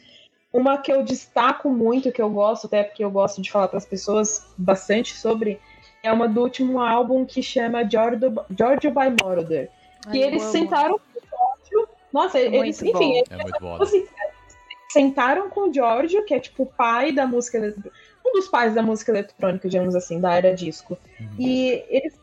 uma 0.51 0.77
que 0.77 0.91
eu 0.91 1.03
destaco 1.03 1.69
muito, 1.69 2.12
que 2.12 2.21
eu 2.21 2.29
gosto, 2.29 2.67
até 2.67 2.84
porque 2.84 3.03
eu 3.03 3.12
gosto 3.12 3.41
de 3.41 3.51
falar 3.51 3.67
para 3.67 3.77
as 3.77 3.86
pessoas 3.86 4.47
bastante 4.58 5.13
sobre, 5.13 5.60
é 6.01 6.12
uma 6.12 6.27
do 6.27 6.41
último 6.41 6.79
álbum 6.79 7.25
que 7.25 7.43
chama 7.43 7.88
Giorgio, 7.88 8.34
Giorgio 8.49 8.91
by 8.91 9.23
Moroder. 9.23 9.69
Que 10.12 10.19
eles 10.19 10.43
amo. 10.43 10.51
sentaram 10.51 10.99
com 10.99 11.19
o 11.19 11.21
Giorgio. 11.71 11.89
Nossa, 12.13 12.39
eles, 12.39 12.81
Muito 12.81 12.95
enfim, 12.95 13.17
eles 13.17 13.29
É 13.31 14.25
sentaram 14.89 15.49
com 15.49 15.69
o 15.69 15.73
Giorgio, 15.73 16.23
que 16.23 16.34
é 16.34 16.39
tipo 16.39 16.63
o 16.63 16.67
pai 16.67 17.12
da 17.12 17.27
música 17.27 17.58
eletrônica, 17.58 17.91
um 18.26 18.34
dos 18.34 18.48
pais 18.48 18.74
da 18.74 18.82
música 18.82 19.12
eletrônica, 19.12 19.70
digamos 19.70 19.96
assim, 19.96 20.20
da 20.20 20.34
era 20.34 20.54
disco. 20.54 20.98
E 21.38 21.84
eles 21.90 22.20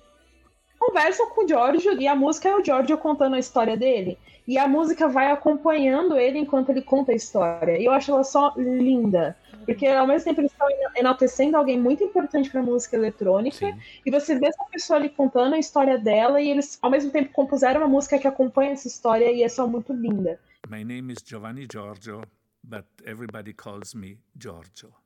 conversam 0.78 1.30
com 1.30 1.44
o 1.44 1.48
Giorgio 1.48 2.00
e 2.00 2.08
a 2.08 2.16
música 2.16 2.48
é 2.48 2.56
o 2.56 2.64
Giorgio 2.64 2.98
contando 2.98 3.36
a 3.36 3.38
história 3.38 3.76
dele. 3.76 4.18
E 4.46 4.58
a 4.58 4.66
música 4.66 5.06
vai 5.06 5.30
acompanhando 5.30 6.16
ele 6.16 6.40
enquanto 6.40 6.70
ele 6.70 6.82
conta 6.82 7.12
a 7.12 7.14
história. 7.14 7.78
E 7.78 7.84
eu 7.84 7.92
acho 7.92 8.10
ela 8.10 8.24
só 8.24 8.52
linda. 8.56 9.36
Porque 9.64 9.86
ao 9.86 10.06
mesmo 10.08 10.24
tempo 10.24 10.40
eles 10.40 10.50
estão 10.50 10.66
enaltecendo 10.96 11.56
alguém 11.56 11.78
muito 11.80 12.02
importante 12.02 12.50
para 12.50 12.60
música 12.60 12.96
eletrônica. 12.96 13.56
Sim. 13.56 13.78
E 14.04 14.10
você 14.10 14.36
vê 14.36 14.46
essa 14.46 14.64
pessoa 14.64 14.98
ali 14.98 15.08
contando 15.08 15.54
a 15.54 15.58
história 15.58 15.96
dela 15.96 16.40
e 16.40 16.50
eles 16.50 16.76
ao 16.82 16.90
mesmo 16.90 17.12
tempo 17.12 17.32
compuseram 17.32 17.80
uma 17.80 17.88
música 17.88 18.18
que 18.18 18.26
acompanha 18.26 18.72
essa 18.72 18.88
história 18.88 19.30
e 19.30 19.44
é 19.44 19.48
só 19.48 19.68
muito 19.68 19.92
linda. 19.92 20.40
My 20.68 20.82
name 20.82 21.12
is 21.12 21.18
Giovanni 21.24 21.68
Giorgio, 21.70 22.22
but 22.64 22.84
everybody 23.04 23.52
calls 23.52 23.94
me 23.94 24.18
Giorgio. 24.36 25.01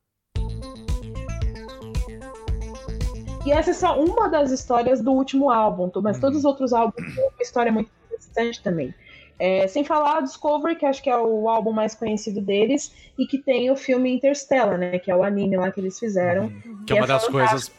E 3.47 3.53
essa 3.53 3.71
é 3.71 3.75
só 3.75 3.97
uma 3.97 4.29
das 4.29 4.51
histórias 4.51 5.01
do 5.01 5.13
último 5.13 5.51
álbum, 5.51 5.89
mas 6.03 6.19
todos 6.19 6.39
os 6.39 6.45
outros 6.45 6.73
álbuns 6.73 7.15
têm 7.15 7.25
uma 7.25 7.41
história 7.41 7.71
muito 7.71 7.89
interessante 8.05 8.61
também. 8.61 8.93
É, 9.39 9.69
sem 9.69 9.85
falar 9.85 10.21
Discovery, 10.21 10.75
que 10.75 10.85
acho 10.85 11.01
que 11.01 11.09
é 11.09 11.17
o 11.17 11.49
álbum 11.49 11.71
mais 11.71 11.95
conhecido 11.95 12.41
deles, 12.41 12.93
e 13.17 13.25
que 13.25 13.39
tem 13.39 13.71
o 13.71 13.77
filme 13.77 14.13
Interstellar, 14.13 14.77
né? 14.77 14.99
Que 14.99 15.13
é 15.13 15.15
o 15.15 15.23
anime 15.23 15.57
lá 15.57 15.71
que 15.71 15.79
eles 15.79 15.97
fizeram. 15.97 16.51
Que 16.85 16.93
é 16.93 16.97
uma 16.97 17.05
é 17.05 17.07
das 17.07 17.25
fantástico. 17.25 17.33
coisas. 17.33 17.73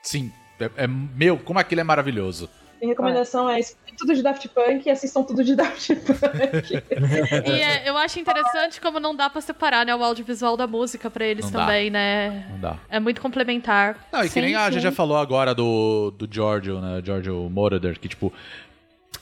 Sim, 0.00 0.32
é, 0.58 0.70
é- 0.84 0.86
meu, 0.86 1.36
como 1.36 1.58
aquilo 1.58 1.82
é 1.82 1.84
maravilhoso. 1.84 2.48
Minha 2.80 2.92
recomendação 2.92 3.46
é 3.50 3.60
escutem 3.60 3.83
tudo 3.96 4.14
de 4.14 4.22
Daft 4.22 4.48
Punk 4.48 4.86
e 4.86 4.90
assistam 4.90 5.22
tudo 5.22 5.42
de 5.44 5.54
Daft 5.56 5.94
Punk. 5.96 6.82
E 7.46 7.60
é, 7.60 7.88
eu 7.88 7.96
acho 7.96 8.18
interessante 8.18 8.80
como 8.80 8.98
não 9.00 9.14
dá 9.14 9.28
pra 9.30 9.40
separar, 9.40 9.84
né, 9.86 9.94
o 9.94 10.02
audiovisual 10.02 10.56
da 10.56 10.66
música 10.66 11.10
pra 11.10 11.24
eles 11.26 11.44
Não 11.46 11.52
dá. 11.52 11.58
também, 11.60 11.90
né? 11.90 12.46
Não 12.50 12.60
dá. 12.60 12.78
É 12.88 12.98
muito 13.00 13.20
complementar. 13.20 14.06
Não, 14.12 14.20
e 14.20 14.24
que 14.24 14.28
Sim, 14.30 14.40
nem 14.42 14.54
a 14.54 14.70
gente 14.70 14.82
já 14.82 14.92
falou 14.92 15.16
agora 15.16 15.54
do, 15.54 16.10
do 16.16 16.28
Giorgio, 16.32 16.80
né? 16.80 17.00
Giorgio 17.04 17.48
Moroder, 17.50 17.98
que, 17.98 18.08
tipo, 18.08 18.32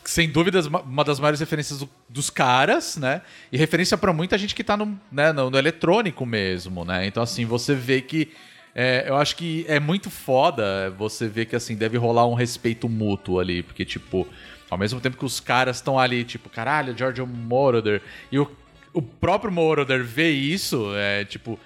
sem 0.04 0.28
dúvidas, 0.28 0.66
uma- 0.66 1.04
das 1.04 1.20
maiores 1.20 1.38
referências 1.40 1.78
do- 1.78 1.88
dos 2.08 2.28
caras, 2.30 2.96
né? 2.96 3.22
E 3.52 3.56
referência 3.56 3.96
pra 3.96 4.12
muita 4.12 4.36
gente 4.36 4.54
que 4.54 4.64
tá 4.64 4.76
no, 4.76 4.98
né, 5.10 5.32
no, 5.32 5.50
no 5.50 5.58
eletrônico 5.58 6.26
mesmo, 6.26 6.84
né? 6.84 7.06
Então, 7.06 7.22
assim, 7.22 7.44
você 7.44 7.74
vê 7.74 8.00
que. 8.00 8.30
é, 8.74 9.04
eu 9.06 9.16
acho 9.16 9.36
que 9.36 9.64
é 9.68 9.78
muito 9.78 10.10
foda 10.10 10.90
você 10.98 11.28
ver 11.28 11.44
que, 11.46 11.54
assim, 11.54 11.76
deve 11.76 11.96
rolar 11.98 12.26
um 12.26 12.34
respeito 12.34 12.88
mútuo 12.88 13.38
ali, 13.38 13.62
porque, 13.62 13.84
tipo, 13.84 14.26
ao 14.72 14.78
mesmo 14.78 15.02
tempo 15.02 15.18
que 15.18 15.24
os 15.26 15.38
caras 15.38 15.76
estão 15.76 15.98
ali, 15.98 16.24
tipo, 16.24 16.48
caralho, 16.48 16.96
Giorgio 16.96 17.26
Moroder, 17.26 18.00
e 18.30 18.38
o, 18.38 18.50
o 18.94 19.02
próprio 19.02 19.52
Moroder 19.52 20.02
vê 20.02 20.30
isso, 20.30 20.94
é, 20.94 21.26
tipo, 21.26 21.60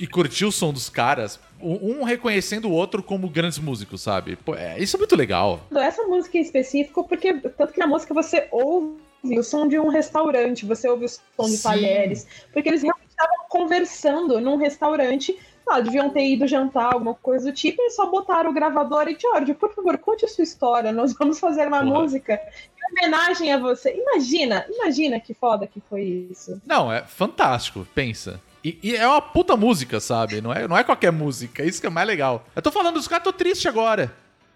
e 0.00 0.06
curtir 0.06 0.46
o 0.46 0.50
som 0.50 0.72
dos 0.72 0.88
caras, 0.88 1.38
um 1.60 2.00
um 2.00 2.02
reconhecendo 2.02 2.66
o 2.68 2.72
outro 2.72 3.02
como 3.02 3.28
grandes 3.28 3.58
músicos, 3.58 4.00
sabe? 4.00 4.36
Pô, 4.36 4.54
é, 4.54 4.78
isso 4.78 4.96
é 4.96 4.98
muito 4.98 5.14
legal. 5.14 5.66
Essa 5.70 6.02
música 6.04 6.38
em 6.38 6.40
específico, 6.40 7.06
porque 7.06 7.34
tanto 7.34 7.74
que 7.74 7.78
na 7.78 7.86
música 7.86 8.14
você 8.14 8.48
ouve 8.50 8.96
o 9.38 9.42
som 9.42 9.68
de 9.68 9.78
um 9.78 9.88
restaurante, 9.88 10.64
você 10.64 10.88
ouve 10.88 11.04
o 11.04 11.08
som 11.10 11.44
de 11.44 11.58
Sim. 11.58 11.62
talheres, 11.62 12.26
porque 12.54 12.70
eles 12.70 12.80
realmente 12.80 13.10
estavam 13.10 13.36
conversando 13.50 14.40
num 14.40 14.56
restaurante. 14.56 15.38
Ah, 15.68 15.80
deviam 15.80 16.08
ter 16.10 16.24
ido 16.24 16.46
jantar, 16.46 16.92
alguma 16.94 17.14
coisa 17.14 17.46
do 17.50 17.52
tipo, 17.52 17.82
e 17.82 17.90
só 17.90 18.06
botaram 18.06 18.50
o 18.50 18.52
gravador 18.54 19.08
e, 19.08 19.18
George, 19.18 19.52
por 19.54 19.74
favor, 19.74 19.98
conte 19.98 20.24
a 20.24 20.28
sua 20.28 20.44
história, 20.44 20.92
nós 20.92 21.12
vamos 21.12 21.40
fazer 21.40 21.66
uma 21.66 21.80
Porra. 21.82 22.00
música 22.00 22.34
em 22.40 23.04
homenagem 23.04 23.52
a 23.52 23.58
você. 23.58 23.92
Imagina, 24.00 24.64
imagina 24.70 25.18
que 25.18 25.34
foda 25.34 25.66
que 25.66 25.80
foi 25.90 26.28
isso. 26.30 26.62
Não, 26.64 26.92
é 26.92 27.02
fantástico, 27.02 27.84
pensa. 27.94 28.40
E, 28.62 28.78
e 28.82 28.96
é 28.96 29.06
uma 29.06 29.20
puta 29.20 29.56
música, 29.56 29.98
sabe? 29.98 30.40
Não 30.40 30.52
é, 30.52 30.68
não 30.68 30.76
é 30.78 30.84
qualquer 30.84 31.10
música, 31.10 31.64
isso 31.64 31.80
que 31.80 31.86
é 31.86 31.90
mais 31.90 32.06
legal. 32.06 32.44
Eu 32.54 32.62
tô 32.62 32.70
falando 32.70 32.94
dos 32.94 33.08
caras, 33.08 33.24
tô 33.24 33.32
triste 33.32 33.66
agora. 33.68 34.12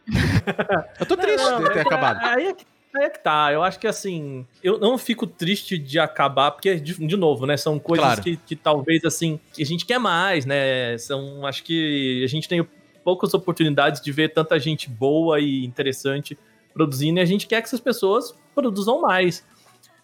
Eu 0.98 1.06
tô 1.06 1.16
triste 1.16 1.44
Não, 1.44 1.62
de 1.62 1.72
ter 1.72 1.78
é- 1.78 1.82
acabado. 1.82 2.18
Aí 2.24 2.54
é, 2.96 3.10
que- 3.10 3.18
tá. 3.20 3.52
Eu 3.52 3.62
acho 3.62 3.78
que 3.78 3.86
assim, 3.86 4.46
eu 4.62 4.78
não 4.78 4.96
fico 4.98 5.26
triste 5.26 5.78
de 5.78 5.98
acabar, 5.98 6.50
porque, 6.50 6.76
de, 6.76 6.94
de 7.06 7.16
novo, 7.16 7.46
né? 7.46 7.56
São 7.56 7.78
coisas 7.78 8.04
Claro. 8.06 8.22
que, 8.22 8.36
que 8.36 8.56
talvez, 8.56 9.04
assim, 9.04 9.38
que 9.52 9.62
a 9.62 9.66
gente 9.66 9.84
quer 9.86 9.98
mais, 9.98 10.44
né? 10.46 10.96
São. 10.98 11.46
Acho 11.46 11.62
que 11.62 12.22
a 12.24 12.26
gente 12.28 12.48
tem 12.48 12.66
poucas 13.04 13.32
oportunidades 13.34 14.00
de 14.00 14.12
ver 14.12 14.32
tanta 14.32 14.58
gente 14.58 14.88
boa 14.90 15.40
e 15.40 15.64
interessante 15.64 16.36
produzindo, 16.74 17.18
e 17.18 17.22
a 17.22 17.24
gente 17.24 17.46
quer 17.46 17.60
que 17.60 17.66
essas 17.66 17.80
pessoas 17.80 18.34
produzam 18.54 19.00
mais. 19.00 19.44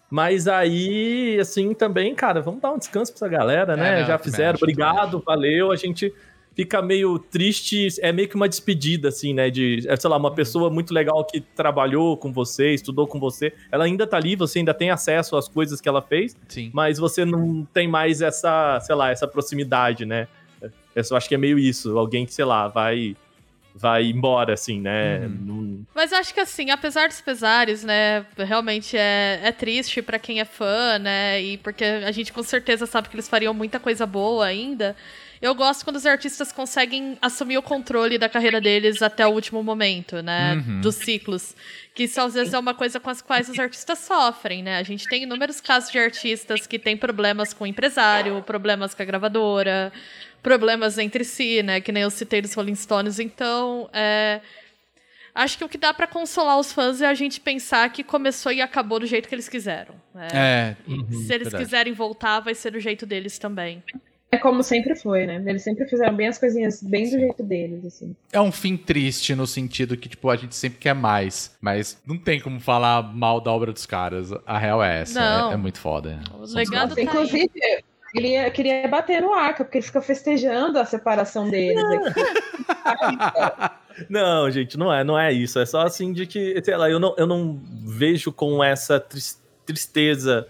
Mas 0.09 0.47
aí, 0.47 1.37
assim, 1.39 1.73
também, 1.73 2.15
cara, 2.15 2.41
vamos 2.41 2.61
dar 2.61 2.71
um 2.71 2.77
descanso 2.77 3.11
pra 3.13 3.27
essa 3.27 3.37
galera, 3.37 3.75
né? 3.75 3.97
É, 3.97 3.99
não, 4.01 4.07
Já 4.07 4.17
fizeram, 4.17 4.55
obrigado, 4.57 5.21
valeu. 5.25 5.71
A 5.71 5.75
gente 5.75 6.13
fica 6.57 6.81
meio 6.81 7.19
triste, 7.19 7.87
é 8.01 8.11
meio 8.11 8.27
que 8.27 8.35
uma 8.35 8.49
despedida, 8.49 9.09
assim, 9.09 9.31
né? 9.31 9.47
De, 9.51 9.85
é, 9.87 9.95
sei 9.95 10.09
lá, 10.09 10.17
uma 10.17 10.33
pessoa 10.33 10.71
muito 10.71 10.91
legal 10.91 11.23
que 11.23 11.39
trabalhou 11.39 12.17
com 12.17 12.33
você, 12.33 12.73
estudou 12.73 13.05
com 13.05 13.19
você, 13.19 13.53
ela 13.71 13.85
ainda 13.85 14.07
tá 14.07 14.17
ali, 14.17 14.35
você 14.35 14.57
ainda 14.57 14.73
tem 14.73 14.89
acesso 14.89 15.37
às 15.37 15.47
coisas 15.47 15.79
que 15.79 15.87
ela 15.87 16.01
fez, 16.01 16.35
Sim. 16.47 16.71
mas 16.73 16.97
você 16.97 17.23
não 17.23 17.63
tem 17.71 17.87
mais 17.87 18.23
essa, 18.23 18.79
sei 18.79 18.95
lá, 18.95 19.11
essa 19.11 19.27
proximidade, 19.27 20.03
né? 20.03 20.27
Eu 20.95 21.03
só 21.03 21.15
acho 21.15 21.29
que 21.29 21.35
é 21.35 21.37
meio 21.37 21.59
isso, 21.59 21.95
alguém 21.95 22.25
que, 22.25 22.33
sei 22.33 22.43
lá, 22.45 22.67
vai 22.67 23.15
vai 23.79 24.05
embora, 24.07 24.55
assim, 24.55 24.81
né? 24.81 25.19
Uhum. 25.19 25.37
Não- 25.45 25.85
Mas 25.93 26.11
eu 26.11 26.17
acho 26.17 26.33
que 26.33 26.39
assim, 26.39 26.71
apesar 26.71 27.07
dos 27.09 27.21
pesares, 27.21 27.83
né, 27.83 28.25
realmente 28.35 28.97
é, 28.97 29.39
é 29.43 29.51
triste 29.51 30.01
pra 30.01 30.17
quem 30.17 30.39
é 30.39 30.45
fã, 30.45 30.97
né, 30.97 31.39
e 31.39 31.57
porque 31.59 31.83
a 31.83 32.11
gente 32.11 32.33
com 32.33 32.41
certeza 32.41 32.87
sabe 32.87 33.07
que 33.07 33.15
eles 33.15 33.29
fariam 33.29 33.53
muita 33.53 33.79
coisa 33.79 34.07
boa 34.07 34.47
ainda. 34.47 34.95
Eu 35.41 35.53
gosto 35.53 35.83
quando 35.83 35.97
os 35.97 36.05
artistas 36.05 36.51
conseguem 36.51 37.17
assumir 37.21 37.57
o 37.57 37.61
controle 37.61 38.17
da 38.17 38.27
carreira 38.27 38.59
deles 38.59 39.01
até 39.01 39.25
o 39.27 39.29
último 39.31 39.61
momento, 39.63 40.21
né, 40.21 40.55
Uhum. 40.55 40.81
dos 40.81 40.95
ciclos. 40.95 41.55
Que 41.93 42.03
isso 42.03 42.19
às 42.21 42.33
vezes 42.33 42.53
é 42.53 42.59
uma 42.59 42.73
coisa 42.73 42.99
com 42.99 43.09
as 43.09 43.21
quais 43.21 43.47
os 43.49 43.57
artistas 43.59 43.99
sofrem, 43.99 44.63
né? 44.63 44.77
A 44.77 44.83
gente 44.83 45.07
tem 45.07 45.23
inúmeros 45.23 45.59
casos 45.61 45.91
de 45.91 45.99
artistas 45.99 46.65
que 46.67 46.77
têm 46.79 46.95
problemas 46.97 47.53
com 47.53 47.63
o 47.63 47.67
empresário, 47.67 48.41
problemas 48.43 48.93
com 48.93 49.01
a 49.01 49.05
gravadora, 49.05 49.91
problemas 50.41 50.97
entre 50.97 51.23
si, 51.23 51.61
né? 51.63 51.81
Que 51.81 51.91
nem 51.91 52.03
eu 52.03 52.09
citei 52.09 52.41
dos 52.41 52.53
Rolling 52.53 52.75
Stones. 52.75 53.19
Então, 53.19 53.89
é, 53.93 54.41
Acho 55.35 55.55
que 55.55 55.63
o 55.63 55.69
que 55.69 55.77
dá 55.77 55.93
pra 55.93 56.07
consolar 56.07 56.57
os 56.57 56.71
fãs 56.73 56.99
é 56.99 57.05
a 57.05 57.13
gente 57.13 57.39
pensar 57.39 57.87
que 57.93 58.03
começou 58.03 58.51
e 58.51 58.59
acabou 58.59 58.99
do 58.99 59.05
jeito 59.05 59.29
que 59.29 59.35
eles 59.35 59.47
quiseram. 59.47 59.93
né? 60.11 60.27
É. 60.33 60.75
Se 60.87 61.31
eles 61.31 61.43
verdade. 61.49 61.57
quiserem 61.63 61.93
voltar, 61.93 62.39
vai 62.39 62.55
ser 62.55 62.71
do 62.71 62.79
jeito 62.79 63.05
deles 63.05 63.37
também. 63.37 63.83
É 64.29 64.37
como 64.37 64.61
sempre 64.61 64.93
foi, 64.93 65.25
né? 65.25 65.41
Eles 65.45 65.63
sempre 65.63 65.85
fizeram 65.87 66.13
bem 66.15 66.27
as 66.27 66.37
coisinhas 66.37 66.83
bem 66.83 67.05
do 67.09 67.11
jeito 67.17 67.41
deles, 67.43 67.85
assim. 67.85 68.13
É 68.31 68.41
um 68.41 68.51
fim 68.51 68.75
triste 68.75 69.33
no 69.33 69.47
sentido 69.47 69.95
que, 69.95 70.09
tipo, 70.09 70.29
a 70.29 70.35
gente 70.35 70.53
sempre 70.53 70.79
quer 70.79 70.93
mais. 70.93 71.55
Mas 71.61 71.97
não 72.05 72.17
tem 72.17 72.39
como 72.41 72.59
falar 72.59 73.01
mal 73.01 73.39
da 73.39 73.51
obra 73.53 73.71
dos 73.71 73.85
caras. 73.85 74.31
A 74.45 74.57
real 74.57 74.83
é 74.83 75.01
essa. 75.01 75.19
Não. 75.19 75.51
É, 75.51 75.53
é 75.53 75.57
muito 75.57 75.79
foda. 75.79 76.19
O 76.37 76.45
São 76.45 76.57
legado 76.57 76.93
tá. 76.93 77.01
Inclusive, 77.01 77.49
eu 77.55 78.11
queria, 78.11 78.51
queria 78.51 78.87
bater 78.89 79.21
no 79.21 79.33
arca, 79.33 79.63
porque 79.63 79.77
ele 79.77 79.85
fica 79.85 80.01
festejando 80.01 80.77
a 80.77 80.83
separação 80.83 81.49
deles 81.49 81.81
aqui. 81.81 82.21
Não, 84.09 84.49
gente, 84.51 84.77
não 84.77 84.93
é, 84.93 85.03
não 85.03 85.17
é 85.17 85.33
isso. 85.33 85.57
É 85.57 85.65
só 85.65 85.81
assim 85.81 86.13
de 86.13 86.27
que, 86.27 86.61
sei 86.63 86.77
lá, 86.77 86.87
eu 86.87 86.99
não, 86.99 87.15
eu 87.17 87.25
não 87.25 87.59
vejo 87.83 88.31
com 88.31 88.63
essa 88.63 88.99
tris- 88.99 89.41
tristeza, 89.65 90.47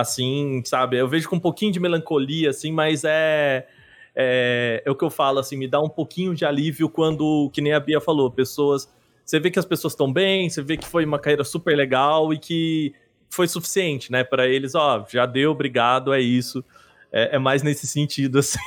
assim, 0.00 0.62
sabe? 0.64 0.98
Eu 0.98 1.08
vejo 1.08 1.28
com 1.28 1.36
um 1.36 1.40
pouquinho 1.40 1.72
de 1.72 1.80
melancolia, 1.80 2.50
assim, 2.50 2.72
mas 2.72 3.04
é, 3.04 3.66
é, 4.14 4.82
é 4.84 4.90
o 4.90 4.94
que 4.94 5.04
eu 5.04 5.10
falo, 5.10 5.38
assim, 5.38 5.56
me 5.56 5.68
dá 5.68 5.80
um 5.80 5.88
pouquinho 5.88 6.34
de 6.34 6.44
alívio 6.44 6.88
quando, 6.88 7.50
que 7.52 7.60
nem 7.60 7.72
a 7.72 7.80
Bia 7.80 8.00
falou, 8.00 8.30
pessoas. 8.30 8.92
Você 9.24 9.38
vê 9.38 9.50
que 9.50 9.58
as 9.58 9.64
pessoas 9.64 9.92
estão 9.92 10.12
bem, 10.12 10.50
você 10.50 10.62
vê 10.62 10.76
que 10.76 10.86
foi 10.86 11.04
uma 11.04 11.18
carreira 11.18 11.44
super 11.44 11.76
legal 11.76 12.32
e 12.32 12.38
que 12.38 12.94
foi 13.28 13.46
suficiente, 13.46 14.10
né? 14.10 14.24
Pra 14.24 14.48
eles, 14.48 14.74
ó, 14.74 15.06
já 15.08 15.24
deu, 15.24 15.52
obrigado, 15.52 16.12
é 16.12 16.20
isso. 16.20 16.64
É, 17.12 17.36
é 17.36 17.38
mais 17.38 17.62
nesse 17.62 17.86
sentido, 17.86 18.38
assim. 18.40 18.58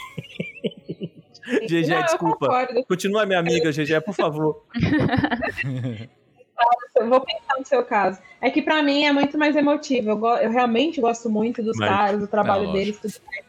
GG, 1.67 2.03
desculpa. 2.03 2.67
Continua, 2.87 3.25
minha 3.25 3.39
amiga, 3.39 3.71
GG, 3.71 4.01
por 4.05 4.15
favor. 4.15 4.63
Eu 6.95 7.09
vou 7.09 7.19
pensar 7.21 7.57
no 7.59 7.65
seu 7.65 7.83
caso. 7.83 8.19
É 8.39 8.49
que 8.49 8.61
pra 8.61 8.81
mim 8.83 9.03
é 9.05 9.11
muito 9.11 9.37
mais 9.37 9.55
emotivo. 9.55 10.11
Eu, 10.11 10.17
go- 10.17 10.37
eu 10.37 10.51
realmente 10.51 11.01
gosto 11.01 11.29
muito 11.29 11.61
dos 11.63 11.77
Mas- 11.77 11.89
caras, 11.89 12.19
do 12.19 12.27
trabalho 12.27 12.65
Não, 12.67 12.73
deles, 12.73 12.97
tudo 12.99 13.13
mais. 13.25 13.43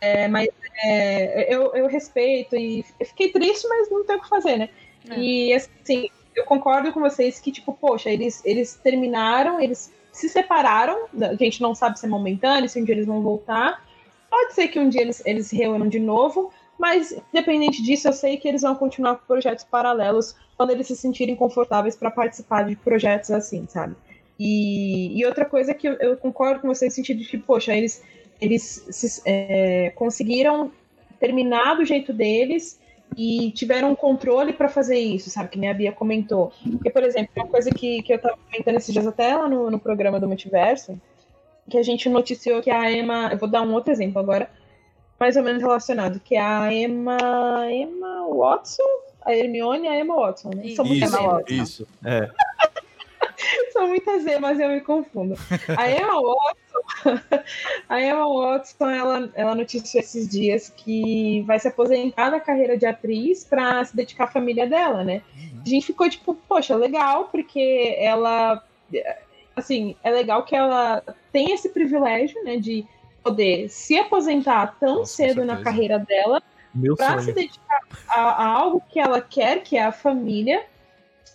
É, 0.00 0.28
mas 0.28 0.48
é, 0.84 1.54
eu, 1.54 1.74
eu 1.74 1.86
respeito 1.86 2.54
e 2.56 2.84
fiquei 3.04 3.30
triste, 3.30 3.66
mas 3.68 3.90
não 3.90 4.04
tem 4.04 4.16
o 4.16 4.20
que 4.22 4.28
fazer, 4.28 4.56
né? 4.56 4.68
É. 5.10 5.18
E 5.18 5.54
assim, 5.54 6.08
eu 6.34 6.44
concordo 6.44 6.92
com 6.92 7.00
vocês 7.00 7.40
que, 7.40 7.50
tipo, 7.50 7.72
poxa, 7.72 8.10
eles, 8.10 8.42
eles 8.44 8.74
terminaram, 8.74 9.60
eles 9.60 9.92
se 10.12 10.28
separaram, 10.28 11.06
a 11.22 11.34
gente 11.34 11.60
não 11.62 11.74
sabe 11.74 11.98
se 11.98 12.06
é 12.06 12.08
momentâneo, 12.08 12.68
se 12.68 12.80
um 12.80 12.84
dia 12.84 12.94
eles 12.94 13.06
vão 13.06 13.22
voltar. 13.22 13.84
Pode 14.30 14.54
ser 14.54 14.68
que 14.68 14.78
um 14.78 14.88
dia 14.88 15.00
eles, 15.02 15.22
eles 15.24 15.46
se 15.46 15.56
reúnam 15.56 15.88
de 15.88 15.98
novo, 15.98 16.52
mas 16.78 17.12
independente 17.32 17.82
disso, 17.82 18.08
eu 18.08 18.12
sei 18.12 18.36
que 18.36 18.46
eles 18.46 18.62
vão 18.62 18.74
continuar 18.74 19.16
com 19.16 19.26
projetos 19.26 19.64
paralelos 19.64 20.34
quando 20.56 20.70
eles 20.70 20.86
se 20.86 20.96
sentirem 20.96 21.34
confortáveis 21.34 21.96
para 21.96 22.10
participar 22.10 22.64
de 22.64 22.76
projetos 22.76 23.30
assim, 23.30 23.66
sabe? 23.68 23.94
E, 24.38 25.18
e 25.18 25.24
outra 25.24 25.44
coisa 25.44 25.72
que 25.72 25.88
eu, 25.88 25.94
eu, 25.94 26.16
concordo 26.16 26.60
com 26.60 26.68
você 26.68 26.86
no 26.86 26.90
sentido 26.90 27.22
de 27.22 27.38
poxa, 27.38 27.74
eles, 27.74 28.02
eles 28.40 28.84
se, 28.90 29.22
é, 29.24 29.90
conseguiram 29.94 30.70
terminar 31.18 31.76
do 31.76 31.84
jeito 31.84 32.12
deles 32.12 32.78
e 33.16 33.50
tiveram 33.52 33.92
um 33.92 33.94
controle 33.94 34.52
para 34.52 34.68
fazer 34.68 34.98
isso, 34.98 35.30
sabe? 35.30 35.48
Que 35.48 35.58
nem 35.58 35.70
a 35.70 35.74
Bia 35.74 35.92
comentou. 35.92 36.52
Porque, 36.70 36.90
por 36.90 37.02
exemplo, 37.02 37.30
uma 37.36 37.46
coisa 37.46 37.70
que, 37.70 38.02
que 38.02 38.12
eu 38.12 38.16
estava 38.16 38.36
comentando 38.36 38.76
esses 38.76 38.92
dias 38.92 39.06
até 39.06 39.34
lá 39.34 39.48
no, 39.48 39.70
no 39.70 39.78
programa 39.78 40.20
do 40.20 40.28
Multiverso, 40.28 41.00
que 41.70 41.78
a 41.78 41.82
gente 41.82 42.08
noticiou 42.08 42.60
que 42.60 42.70
a 42.70 42.90
Emma. 42.90 43.30
Eu 43.32 43.38
vou 43.38 43.48
dar 43.48 43.62
um 43.62 43.72
outro 43.72 43.92
exemplo 43.92 44.18
agora, 44.18 44.50
mais 45.18 45.36
ou 45.36 45.42
menos 45.42 45.62
relacionado, 45.62 46.20
que 46.20 46.36
é 46.36 46.40
a 46.40 46.72
Emma. 46.72 47.16
Emma 47.70 48.26
Watson? 48.28 48.82
A 49.24 49.34
Hermione 49.34 49.86
e 49.86 49.88
a 49.88 49.98
Emma 49.98 50.14
Watson, 50.14 50.50
né? 50.54 50.68
São 50.74 50.84
muitas 50.84 51.10
isso, 51.10 51.22
Watson. 51.22 51.54
Isso, 51.54 51.88
é. 52.04 52.30
São 53.70 53.88
muitas 53.88 54.24
mas 54.40 54.58
eu 54.58 54.68
me 54.68 54.80
confundo. 54.80 55.34
A 55.76 55.90
Emma 55.90 56.20
Watson, 56.20 57.20
a 57.88 58.00
Emma 58.00 58.26
Watson, 58.26 58.88
ela, 58.88 59.30
ela 59.34 59.54
noticiou 59.54 60.02
esses 60.02 60.28
dias 60.28 60.72
que 60.74 61.42
vai 61.42 61.58
se 61.58 61.68
aposentar 61.68 62.30
da 62.30 62.40
carreira 62.40 62.76
de 62.76 62.86
atriz 62.86 63.44
para 63.44 63.84
se 63.84 63.94
dedicar 63.94 64.24
à 64.24 64.28
família 64.28 64.66
dela, 64.66 65.04
né? 65.04 65.22
A 65.64 65.68
gente 65.68 65.86
ficou 65.86 66.08
tipo, 66.08 66.34
poxa, 66.48 66.76
legal, 66.76 67.24
porque 67.24 67.96
ela 67.98 68.62
assim, 69.56 69.96
é 70.04 70.10
legal 70.10 70.44
que 70.44 70.54
ela 70.54 71.02
tem 71.32 71.52
esse 71.52 71.70
privilégio, 71.70 72.42
né, 72.44 72.58
de 72.58 72.86
poder 73.26 73.68
se 73.68 73.98
aposentar 73.98 74.76
tão 74.78 74.98
Nossa, 74.98 75.16
cedo 75.16 75.44
na 75.44 75.60
carreira 75.60 75.98
dela 75.98 76.40
para 76.96 77.20
se 77.20 77.32
dedicar 77.32 77.80
a, 78.08 78.20
a, 78.20 78.46
algo 78.46 78.82
que 78.88 79.00
ela 79.00 79.20
quer, 79.20 79.62
que 79.62 79.76
é 79.76 79.84
a 79.84 79.92
família. 79.92 80.64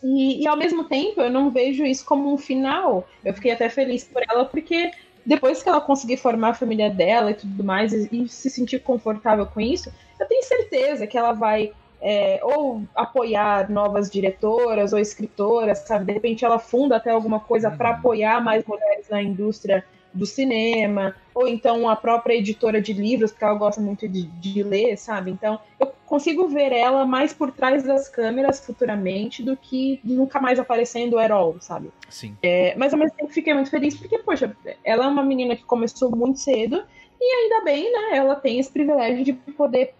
E, 0.01 0.41
e, 0.41 0.47
ao 0.47 0.55
mesmo 0.55 0.85
tempo, 0.85 1.21
eu 1.21 1.29
não 1.29 1.51
vejo 1.51 1.83
isso 1.83 2.05
como 2.05 2.33
um 2.33 2.37
final. 2.37 3.07
Eu 3.25 3.33
fiquei 3.33 3.51
até 3.51 3.69
feliz 3.69 4.03
por 4.03 4.23
ela, 4.29 4.45
porque 4.45 4.91
depois 5.25 5.61
que 5.61 5.69
ela 5.69 5.81
conseguir 5.81 6.17
formar 6.17 6.49
a 6.49 6.53
família 6.53 6.89
dela 6.89 7.31
e 7.31 7.35
tudo 7.35 7.63
mais, 7.63 7.93
e, 7.93 8.09
e 8.11 8.27
se 8.27 8.49
sentir 8.49 8.79
confortável 8.79 9.45
com 9.45 9.59
isso, 9.59 9.91
eu 10.19 10.27
tenho 10.27 10.43
certeza 10.43 11.05
que 11.05 11.17
ela 11.17 11.33
vai 11.33 11.73
é, 12.01 12.39
ou 12.41 12.83
apoiar 12.95 13.69
novas 13.69 14.09
diretoras 14.09 14.93
ou 14.93 14.99
escritoras, 14.99 15.79
sabe? 15.79 16.05
De 16.05 16.13
repente 16.13 16.45
ela 16.45 16.57
funda 16.57 16.95
até 16.95 17.11
alguma 17.11 17.39
coisa 17.39 17.69
para 17.69 17.91
uhum. 17.91 17.95
apoiar 17.97 18.41
mais 18.41 18.65
mulheres 18.65 19.09
na 19.09 19.21
indústria 19.21 19.83
do 20.13 20.25
cinema, 20.25 21.15
ou 21.33 21.47
então 21.47 21.87
a 21.87 21.95
própria 21.95 22.35
editora 22.35 22.81
de 22.81 22.93
livros, 22.93 23.31
porque 23.31 23.43
ela 23.43 23.55
gosta 23.55 23.81
muito 23.81 24.07
de, 24.07 24.23
de 24.23 24.63
ler, 24.63 24.97
sabe? 24.97 25.31
Então 25.31 25.59
eu 25.79 25.91
consigo 26.05 26.47
ver 26.47 26.73
ela 26.73 27.05
mais 27.05 27.33
por 27.33 27.51
trás 27.51 27.83
das 27.83 28.09
câmeras 28.09 28.65
futuramente 28.65 29.41
do 29.41 29.55
que 29.55 29.99
nunca 30.03 30.41
mais 30.41 30.59
aparecendo 30.59 31.17
at 31.17 31.31
all, 31.31 31.55
sabe? 31.61 31.89
Sim. 32.09 32.35
É, 32.43 32.75
mas 32.75 32.93
ao 32.93 32.99
mesmo 32.99 33.15
tempo 33.15 33.31
fiquei 33.31 33.53
muito 33.53 33.69
feliz 33.69 33.95
porque, 33.95 34.17
poxa, 34.19 34.55
ela 34.83 35.05
é 35.05 35.07
uma 35.07 35.23
menina 35.23 35.55
que 35.55 35.63
começou 35.63 36.13
muito 36.13 36.39
cedo 36.39 36.83
e 37.19 37.23
ainda 37.23 37.63
bem, 37.63 37.91
né? 37.91 38.17
Ela 38.17 38.35
tem 38.35 38.59
esse 38.59 38.71
privilégio 38.71 39.23
de 39.23 39.33
poder 39.33 39.93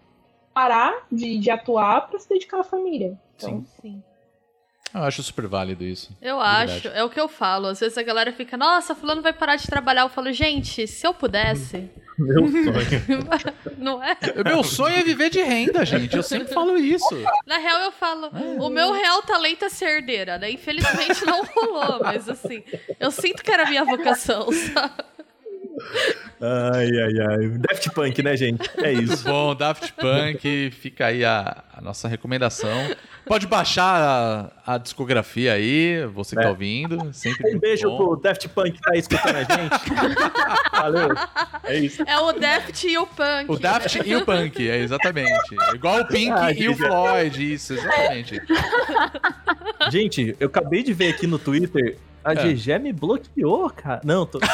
parar 0.54 1.06
de, 1.12 1.38
de 1.38 1.50
atuar 1.50 2.10
para 2.10 2.20
se 2.20 2.28
dedicar 2.28 2.60
à 2.60 2.64
família. 2.64 3.18
Então, 3.38 3.50
sim. 3.50 3.66
sim. 3.82 4.04
Eu 4.94 5.04
acho 5.04 5.24
super 5.24 5.48
válido 5.48 5.84
isso. 5.84 6.16
Eu 6.22 6.40
acho, 6.40 6.74
verdade. 6.74 6.98
é 6.98 7.04
o 7.04 7.10
que 7.10 7.20
eu 7.20 7.28
falo. 7.28 7.68
Às 7.68 7.80
vezes 7.80 7.98
a 7.98 8.04
galera 8.04 8.32
fica, 8.34 8.58
nossa, 8.58 8.94
fulano 8.94 9.22
vai 9.22 9.32
parar 9.32 9.56
de 9.56 9.66
trabalhar. 9.66 10.02
Eu 10.02 10.10
falo, 10.10 10.32
gente, 10.34 10.86
se 10.88 11.08
eu 11.08 11.14
pudesse. 11.14 11.90
Meu 12.20 12.48
sonho. 12.48 13.26
Não 13.78 14.04
é? 14.04 14.16
Meu 14.46 14.64
sonho 14.64 14.96
é 14.96 15.04
viver 15.04 15.30
de 15.30 15.42
renda, 15.42 15.86
gente. 15.86 16.16
Eu 16.16 16.22
sempre 16.24 16.54
falo 16.54 16.78
isso. 16.78 17.16
Na 17.46 17.58
real, 17.58 17.80
eu 17.80 17.92
falo, 17.92 18.30
o 18.60 18.70
meu 18.70 18.92
real 18.92 19.22
talento 19.24 19.66
é 19.66 19.70
ser 19.70 19.86
herdeira, 19.86 20.38
né? 20.38 20.52
Infelizmente 20.52 21.26
não 21.26 21.44
rolou, 21.44 22.00
mas 22.02 22.30
assim, 22.30 22.64
eu 23.00 23.10
sinto 23.10 23.42
que 23.42 23.52
era 23.52 23.64
a 23.64 23.70
minha 23.70 23.84
vocação, 23.84 24.52
sabe? 24.52 25.04
Ai, 26.42 26.90
ai, 26.90 27.20
ai. 27.20 27.48
Daft 27.50 27.92
Punk, 27.92 28.24
né, 28.24 28.36
gente? 28.36 28.68
É 28.78 28.92
isso. 28.92 29.24
Bom, 29.24 29.54
Daft 29.54 29.94
Punk, 29.94 30.72
fica 30.72 31.06
aí 31.06 31.24
a, 31.24 31.64
a 31.72 31.82
nossa 31.82 32.08
recomendação. 32.08 32.90
Pode 33.28 33.46
baixar 33.46 34.52
a, 34.66 34.74
a, 34.74 34.78
discografia 34.80 35.54
aí, 35.54 36.04
você 36.08 36.36
que 36.36 36.38
tá 36.38 36.42
é. 36.42 36.44
tá 36.46 36.50
ouvindo. 36.50 37.14
Sempre 37.14 37.56
um 37.56 37.60
beijo 37.60 37.88
bom. 37.88 37.98
pro 37.98 38.16
Daft 38.16 38.50
Punk 38.50 38.72
que 38.72 38.82
tá 38.82 38.92
aí 38.94 39.00
escutando 39.00 39.36
a 39.36 39.44
gente. 39.44 40.72
Valeu. 40.74 41.10
É 41.64 41.78
isso. 41.78 42.04
É 42.08 42.20
o 42.20 42.32
Daft 42.34 42.88
e 42.88 42.98
o 42.98 43.06
Punk. 43.06 43.46
O 43.48 43.60
Daft 43.60 44.02
e 44.04 44.16
o 44.16 44.26
Punk, 44.26 44.68
é 44.68 44.78
exatamente. 44.78 45.56
Igual 45.76 46.02
o 46.02 46.08
Pink 46.08 46.32
ah, 46.32 46.52
e 46.52 46.68
o 46.68 46.76
Floyd, 46.76 47.54
isso, 47.54 47.74
exatamente. 47.74 48.42
Gente, 49.92 50.36
eu 50.40 50.48
acabei 50.48 50.82
de 50.82 50.92
ver 50.92 51.10
aqui 51.10 51.28
no 51.28 51.38
Twitter 51.38 51.98
a 52.24 52.34
é. 52.34 52.36
GG 52.36 52.80
me 52.80 52.94
bloqueou, 52.94 53.70
cara. 53.70 54.02
Não, 54.04 54.26
tô. 54.26 54.40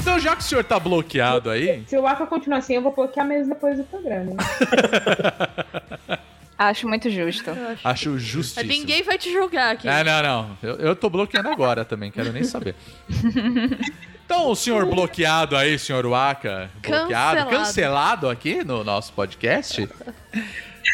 Então, 0.00 0.18
já 0.18 0.34
que 0.34 0.42
o 0.42 0.44
senhor 0.44 0.64
tá 0.64 0.80
bloqueado 0.80 1.48
aí. 1.48 1.84
Se 1.86 1.96
o 1.96 2.06
Aka 2.06 2.26
continuar 2.26 2.58
assim, 2.58 2.74
eu 2.74 2.82
vou 2.82 2.92
bloquear 2.92 3.24
mesmo 3.24 3.54
depois 3.54 3.78
do 3.78 3.84
programa. 3.84 4.32
Acho 6.68 6.88
muito 6.88 7.10
justo. 7.10 7.50
Acho, 7.50 7.88
acho 7.88 8.18
justíssimo. 8.18 8.70
Ninguém 8.70 9.02
vai 9.02 9.18
te 9.18 9.32
julgar 9.32 9.74
aqui. 9.74 9.88
Ah, 9.88 10.04
não, 10.04 10.22
não. 10.22 10.58
Eu, 10.62 10.76
eu 10.76 10.96
tô 10.96 11.10
bloqueando 11.10 11.48
agora 11.48 11.84
também, 11.84 12.10
quero 12.10 12.32
nem 12.32 12.44
saber. 12.44 12.74
Então, 14.24 14.48
o 14.48 14.56
senhor 14.56 14.86
bloqueado 14.86 15.54
aí, 15.54 15.78
senhor 15.78 16.06
Waka, 16.06 16.70
bloqueado, 16.80 17.10
cancelado, 17.10 17.50
cancelado 17.50 18.30
aqui 18.30 18.64
no 18.64 18.82
nosso 18.82 19.12
podcast. 19.12 19.86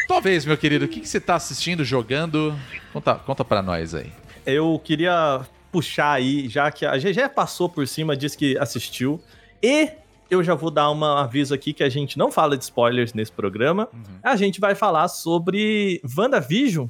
Talvez, 0.09 0.45
meu 0.45 0.57
querido, 0.57 0.83
o 0.83 0.87
que, 0.89 0.99
que 0.99 1.07
você 1.07 1.21
tá 1.21 1.35
assistindo, 1.35 1.85
jogando? 1.85 2.53
Conta, 2.91 3.15
conta 3.15 3.45
pra 3.45 3.61
nós 3.61 3.95
aí. 3.95 4.11
Eu 4.45 4.81
queria 4.83 5.41
puxar 5.71 6.13
aí, 6.13 6.49
já 6.49 6.69
que 6.69 6.85
a 6.85 6.97
GG 6.97 7.29
passou 7.33 7.69
por 7.69 7.87
cima, 7.87 8.17
disse 8.17 8.37
que 8.37 8.57
assistiu. 8.57 9.23
E 9.63 9.91
eu 10.29 10.43
já 10.43 10.55
vou 10.55 10.69
dar 10.69 10.91
um 10.91 11.03
aviso 11.03 11.53
aqui 11.53 11.73
que 11.73 11.83
a 11.83 11.89
gente 11.89 12.17
não 12.17 12.31
fala 12.31 12.57
de 12.57 12.63
spoilers 12.63 13.13
nesse 13.13 13.31
programa. 13.31 13.87
Uhum. 13.93 14.19
A 14.23 14.35
gente 14.35 14.59
vai 14.59 14.75
falar 14.75 15.07
sobre 15.07 16.01
WandaVision, 16.17 16.87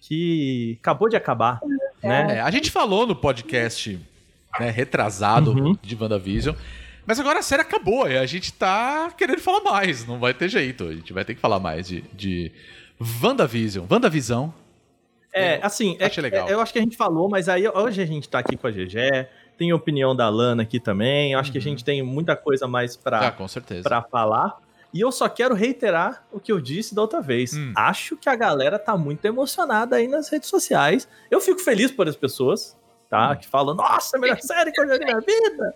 que 0.00 0.78
acabou 0.80 1.08
de 1.08 1.16
acabar, 1.16 1.60
é. 2.02 2.08
né? 2.08 2.36
É, 2.36 2.40
a 2.40 2.50
gente 2.50 2.70
falou 2.70 3.06
no 3.06 3.16
podcast 3.16 3.98
né, 4.58 4.70
retrasado 4.70 5.52
uhum. 5.52 5.76
de 5.82 5.96
WandaVision. 5.96 6.54
Mas 7.06 7.18
agora 7.18 7.38
a 7.38 7.42
série 7.42 7.62
acabou 7.62 8.06
e 8.06 8.18
a 8.18 8.26
gente 8.26 8.52
tá 8.52 9.10
querendo 9.16 9.40
falar 9.40 9.62
mais. 9.62 10.06
Não 10.06 10.18
vai 10.18 10.34
ter 10.34 10.48
jeito. 10.48 10.84
A 10.84 10.92
gente 10.92 11.12
vai 11.12 11.24
ter 11.24 11.34
que 11.34 11.40
falar 11.40 11.58
mais 11.58 11.88
de, 11.88 12.02
de 12.12 12.52
WandaVision. 13.22 13.86
WandaVisão. 13.90 14.52
É, 15.32 15.58
assim, 15.62 15.96
é, 15.98 16.20
legal. 16.20 16.48
É, 16.48 16.52
eu 16.52 16.60
acho 16.60 16.72
que 16.72 16.78
a 16.78 16.82
gente 16.82 16.96
falou, 16.96 17.28
mas 17.28 17.48
aí 17.48 17.66
hoje 17.68 18.02
a 18.02 18.06
gente 18.06 18.28
tá 18.28 18.40
aqui 18.40 18.56
com 18.56 18.66
a 18.66 18.70
GG, 18.70 19.26
tem 19.58 19.72
a 19.72 19.76
opinião 19.76 20.14
da 20.14 20.28
Lana 20.28 20.62
aqui 20.62 20.78
também. 20.78 21.32
Eu 21.32 21.38
acho 21.38 21.48
uhum. 21.48 21.52
que 21.52 21.58
a 21.58 21.60
uhum. 21.60 21.64
gente 21.64 21.84
tem 21.84 22.02
muita 22.02 22.36
coisa 22.36 22.68
mais 22.68 22.96
pra, 22.96 23.28
ah, 23.28 23.32
com 23.32 23.48
certeza. 23.48 23.82
pra 23.82 24.00
falar. 24.00 24.56
E 24.94 25.00
eu 25.00 25.12
só 25.12 25.28
quero 25.28 25.54
reiterar 25.54 26.24
o 26.32 26.40
que 26.40 26.50
eu 26.50 26.60
disse 26.60 26.94
da 26.94 27.02
outra 27.02 27.20
vez. 27.20 27.52
Hum. 27.54 27.72
Acho 27.76 28.16
que 28.16 28.28
a 28.28 28.34
galera 28.34 28.78
tá 28.78 28.96
muito 28.96 29.22
emocionada 29.26 29.96
aí 29.96 30.08
nas 30.08 30.30
redes 30.30 30.48
sociais. 30.48 31.06
Eu 31.30 31.40
fico 31.40 31.60
feliz 31.60 31.90
por 31.90 32.08
as 32.08 32.16
pessoas, 32.16 32.74
tá? 33.10 33.36
Que 33.36 33.46
falam, 33.46 33.74
nossa, 33.74 34.16
a 34.16 34.20
melhor 34.20 34.40
série 34.40 34.72
que 34.72 34.80
eu 34.80 34.88
joguei 34.88 35.12
na 35.12 35.20
vida. 35.20 35.74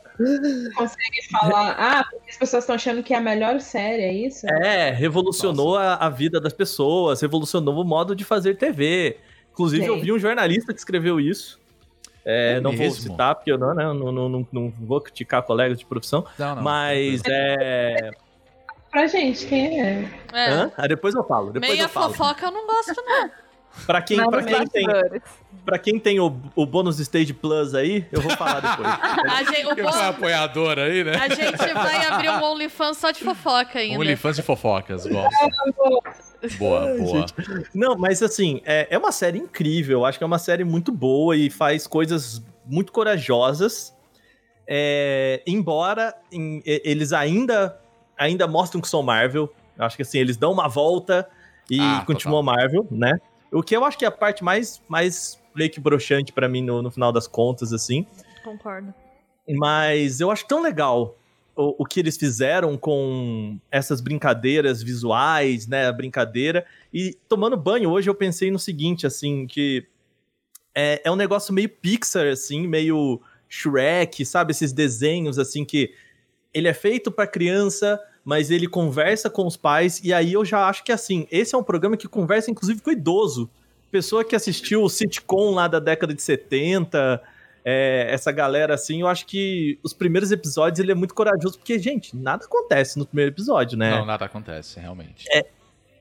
Consegue 0.75 1.29
falar, 1.31 1.73
ah, 1.79 2.05
porque 2.11 2.31
as 2.31 2.37
pessoas 2.39 2.63
estão 2.63 2.75
achando 2.75 3.03
que 3.03 3.13
é 3.13 3.19
a 3.19 3.21
melhor 3.21 3.61
série, 3.61 4.03
é 4.03 4.13
isso? 4.15 4.47
É, 4.47 4.91
revolucionou 4.91 5.77
a, 5.77 5.97
a, 5.97 6.09
vida 6.09 6.41
das 6.41 6.55
pessoas, 6.55 7.21
revolucionou 7.21 7.79
o 7.79 7.85
modo 7.85 8.17
de 8.17 8.25
fazer 8.25 8.57
TV. 8.57 9.19
Inclusive, 9.53 9.85
eu 9.85 10.01
vi 10.01 10.11
um 10.11 10.19
jornalista 10.19 10.73
que 10.73 10.79
escreveu 10.79 11.21
isso. 11.21 11.61
É, 12.25 12.55
é 12.55 12.61
não 12.61 12.71
mesmo? 12.73 12.87
vou 12.87 12.95
citar, 12.95 13.35
porque 13.35 13.51
eu 13.51 13.59
não, 13.59 13.75
né, 13.75 13.85
não, 13.85 14.13
não, 14.13 14.29
não, 14.29 14.47
não 14.53 14.73
vou 14.81 15.01
criticar 15.01 15.43
colegas 15.43 15.79
de 15.79 15.85
profissão, 15.85 16.25
não, 16.39 16.57
não, 16.57 16.63
mas 16.63 17.21
é. 17.27 18.11
Pra 18.91 19.07
gente, 19.07 19.47
quem 19.47 19.81
é? 19.81 20.11
é. 20.35 20.71
Ah, 20.77 20.87
depois 20.87 21.15
eu 21.15 21.25
falo. 21.25 21.51
Depois 21.51 21.73
Meia 21.73 21.85
eu 21.85 21.89
falo. 21.89 22.13
fofoca 22.13 22.47
eu 22.47 22.51
não 22.53 22.67
gosto, 22.67 22.95
não. 23.05 23.31
Pra 23.87 24.03
quem, 24.03 24.19
pra 24.31 24.43
quem 24.43 24.67
tem, 24.67 24.87
pra 25.65 25.79
quem 25.79 25.99
tem 25.99 26.21
o, 26.21 26.35
o 26.55 26.67
bônus 26.67 26.99
Stage 27.01 27.33
Plus 27.33 27.75
aí, 27.75 28.07
eu 28.13 28.21
vou 28.21 28.31
falar 28.37 28.61
depois. 28.61 28.89
a 29.33 29.45
gente, 29.45 29.67
o 29.67 29.75
bom... 29.75 29.91
é 29.91 30.09
apoiador 30.09 30.79
aí, 30.79 31.03
né? 31.05 31.17
A 31.17 31.29
gente 31.29 31.75
vai 31.75 32.07
abrir 32.07 32.31
um 32.31 32.43
OnlyFans 32.43 32.99
só 32.99 33.11
de 33.11 33.21
fofoca 33.21 33.79
ainda. 33.79 33.99
OnlyFans 33.99 34.37
de 34.37 34.43
fofocas, 34.43 35.07
gosto. 35.07 36.59
boa, 36.59 36.95
boa. 36.95 37.27
Gente, 37.27 37.35
não, 37.75 37.97
mas 37.97 38.23
assim, 38.23 38.61
é, 38.65 38.89
é 38.91 38.99
uma 38.99 39.13
série 39.13 39.39
incrível. 39.39 40.05
Acho 40.05 40.19
que 40.19 40.25
é 40.25 40.27
uma 40.27 40.39
série 40.39 40.65
muito 40.65 40.93
boa 40.93 41.37
e 41.37 41.51
faz 41.51 41.87
coisas 41.87 42.43
muito 42.67 42.93
corajosas. 42.93 43.95
É, 44.67 45.43
embora 45.47 46.15
em, 46.31 46.63
eles 46.65 47.13
ainda, 47.13 47.81
ainda 48.17 48.47
mostram 48.47 48.81
que 48.81 48.89
são 48.89 49.03
Marvel, 49.03 49.53
Eu 49.77 49.85
acho 49.85 49.97
que 49.97 50.03
assim, 50.03 50.19
eles 50.19 50.37
dão 50.37 50.53
uma 50.53 50.69
volta 50.69 51.29
e 51.69 51.81
Ah, 51.81 52.05
continuam 52.07 52.43
Marvel, 52.43 52.87
né? 52.91 53.19
O 53.53 53.63
que 53.63 53.77
eu 53.77 53.85
acho 53.85 53.99
que 53.99 54.05
é 54.05 54.09
a 54.09 54.13
parte 54.13 54.43
mais, 54.43 54.81
mais 54.89 55.39
meio 55.55 55.71
que 55.71 55.79
broxante 55.79 56.33
pra 56.33 56.49
mim 56.49 56.63
no, 56.63 56.83
no 56.83 56.91
final 56.91 57.13
das 57.13 57.27
contas, 57.27 57.73
assim. 57.73 58.07
Concordo. 58.43 58.95
Mas 59.49 60.21
eu 60.21 60.31
acho 60.31 60.47
tão 60.47 60.63
legal 60.63 61.17
o, 61.55 61.83
o 61.83 61.87
que 61.87 62.01
eles 62.01 62.17
fizeram 62.17 62.77
com 62.79 63.59
essas 63.71 64.01
brincadeiras 64.01 64.83
visuais, 64.83 65.67
né? 65.67 65.87
A 65.87 65.93
brincadeira. 65.93 66.65
E 66.93 67.17
tomando 67.29 67.57
banho 67.57 67.91
hoje 67.91 68.09
eu 68.09 68.15
pensei 68.15 68.51
no 68.51 68.59
seguinte, 68.59 69.07
assim, 69.07 69.47
que 69.47 69.87
é, 70.75 71.03
é 71.05 71.11
um 71.11 71.17
negócio 71.17 71.53
meio 71.53 71.69
Pixar, 71.69 72.27
assim, 72.27 72.67
meio 72.67 73.21
Shrek, 73.49 74.25
sabe? 74.25 74.53
Esses 74.53 74.73
desenhos, 74.73 75.39
assim, 75.39 75.65
que 75.65 75.93
ele 76.55 76.69
é 76.69 76.75
feito 76.75 77.11
pra 77.11 77.27
criança, 77.27 78.01
mas 78.25 78.51
ele 78.51 78.69
conversa 78.69 79.29
com 79.29 79.47
os 79.47 79.57
pais. 79.57 80.01
E 80.03 80.13
aí 80.13 80.33
eu 80.33 80.45
já 80.45 80.69
acho 80.69 80.85
que, 80.85 80.93
assim, 80.93 81.27
esse 81.31 81.55
é 81.55 81.59
um 81.59 81.63
programa 81.63 81.97
que 81.97 82.09
conversa, 82.09 82.51
inclusive, 82.51 82.81
com 82.81 82.91
o 82.91 82.93
idoso. 82.93 83.51
Pessoa 83.91 84.25
que 84.25 84.37
assistiu 84.37 84.83
o 84.83 84.89
sitcom 84.89 85.55
lá 85.55 85.69
da 85.69 85.79
década 85.79 86.15
de 86.15 86.23
70, 86.23 87.23
é, 87.65 88.07
essa 88.11 88.33
galera, 88.33 88.75
assim, 88.75 89.01
eu 89.01 89.09
acho 89.09 89.27
que 89.27 89.79
os 89.83 89.93
primeiros 89.93 90.33
episódios 90.33 90.81
ele 90.81 90.93
é 90.93 90.95
muito 90.95 91.15
corajoso, 91.15 91.59
porque, 91.59 91.79
gente, 91.79 92.17
nada 92.17 92.45
acontece 92.45 92.99
no 92.99 93.07
primeiro 93.07 93.33
episódio, 93.33 93.77
né? 93.77 93.91
Não, 93.91 94.07
nada 94.07 94.25
acontece, 94.25 94.81
realmente. 94.81 95.27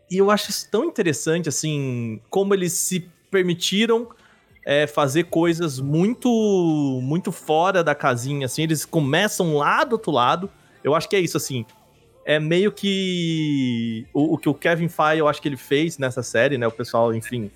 E 0.09 0.17
eu 0.17 0.29
acho 0.29 0.49
isso 0.49 0.69
tão 0.69 0.85
interessante, 0.85 1.49
assim, 1.49 2.19
como 2.29 2.53
eles 2.53 2.73
se 2.73 3.09
permitiram 3.29 4.09
é, 4.65 4.85
fazer 4.85 5.25
coisas 5.25 5.79
muito, 5.79 6.29
muito 7.01 7.31
fora 7.31 7.83
da 7.83 7.95
casinha, 7.95 8.45
assim, 8.45 8.63
eles 8.63 8.85
começam 8.85 9.55
lá 9.55 9.83
do 9.83 9.93
outro 9.93 10.11
lado. 10.11 10.49
Eu 10.83 10.95
acho 10.95 11.07
que 11.07 11.15
é 11.15 11.19
isso, 11.19 11.37
assim. 11.37 11.65
É 12.25 12.39
meio 12.39 12.71
que 12.71 14.05
o, 14.13 14.35
o 14.35 14.37
que 14.37 14.47
o 14.47 14.53
Kevin 14.53 14.87
Feige, 14.87 15.19
eu 15.19 15.27
acho 15.27 15.41
que 15.41 15.47
ele 15.47 15.57
fez 15.57 15.97
nessa 15.97 16.21
série, 16.21 16.57
né? 16.57 16.67
O 16.67 16.71
pessoal, 16.71 17.13
enfim, 17.13 17.49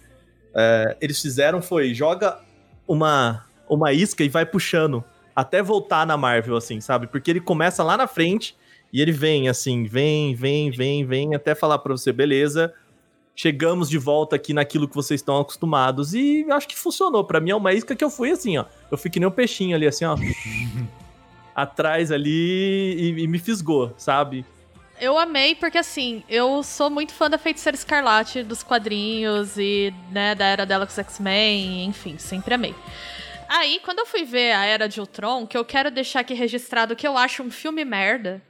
é, 0.56 0.98
eles 1.00 1.22
fizeram 1.22 1.62
foi 1.62 1.94
joga 1.94 2.40
uma 2.88 3.46
uma 3.70 3.92
isca 3.94 4.24
e 4.24 4.30
vai 4.30 4.46
puxando 4.46 5.04
até 5.36 5.62
voltar 5.62 6.06
na 6.06 6.16
Marvel, 6.16 6.56
assim, 6.56 6.80
sabe? 6.80 7.08
Porque 7.08 7.30
ele 7.30 7.42
começa 7.42 7.84
lá 7.84 7.98
na 7.98 8.08
frente 8.08 8.56
e 8.94 9.02
ele 9.02 9.12
vem, 9.12 9.50
assim, 9.50 9.84
vem, 9.86 10.34
vem, 10.34 10.72
vem, 10.72 11.06
vem, 11.06 11.36
até 11.36 11.54
falar 11.54 11.80
pra 11.80 11.92
você, 11.92 12.14
beleza, 12.14 12.74
chegamos 13.36 13.90
de 13.90 13.98
volta 13.98 14.38
aqui 14.38 14.54
naquilo 14.54 14.88
que 14.88 14.96
vocês 14.96 15.20
estão 15.20 15.38
acostumados. 15.38 16.14
E 16.14 16.46
acho 16.50 16.68
que 16.68 16.76
funcionou. 16.76 17.24
Pra 17.26 17.42
mim 17.42 17.52
é 17.52 17.56
uma 17.56 17.74
isca 17.74 17.96
que 17.96 18.04
eu 18.04 18.10
fui 18.10 18.32
assim, 18.32 18.58
ó. 18.58 18.66
Eu 18.90 18.98
fui 18.98 19.12
que 19.12 19.20
nem 19.20 19.28
um 19.28 19.32
peixinho 19.32 19.76
ali, 19.76 19.86
assim, 19.86 20.06
ó. 20.06 20.16
atrás 21.54 22.12
ali 22.12 22.96
e, 22.98 23.24
e 23.24 23.28
me 23.28 23.40
fisgou, 23.40 23.94
sabe? 23.98 24.46
Eu 25.00 25.18
amei 25.20 25.56
porque, 25.56 25.78
assim, 25.78 26.24
eu 26.30 26.64
sou 26.64 26.90
muito 26.90 27.14
fã 27.14 27.30
da 27.30 27.38
Feiticeira 27.38 27.76
Escarlate, 27.76 28.44
dos 28.44 28.64
quadrinhos 28.64 29.58
e, 29.58 29.94
né, 30.12 30.34
da 30.36 30.46
era 30.46 30.66
dela 30.66 30.86
com 30.86 30.92
os 30.92 30.98
X-Men, 30.98 31.86
enfim, 31.86 32.18
sempre 32.18 32.54
amei. 32.54 32.74
Aí, 33.48 33.80
quando 33.84 34.00
eu 34.00 34.06
fui 34.06 34.24
ver 34.24 34.54
a 34.54 34.66
Era 34.66 34.88
de 34.88 35.00
Ultron, 35.00 35.46
que 35.46 35.58
eu 35.58 35.64
quero 35.66 35.92
deixar 35.92 36.22
aqui 36.22 36.34
registrado 36.34 36.96
que 36.96 37.08
eu 37.08 37.18
acho 37.18 37.44
um 37.44 37.52
filme 37.52 37.84
merda, 37.86 38.42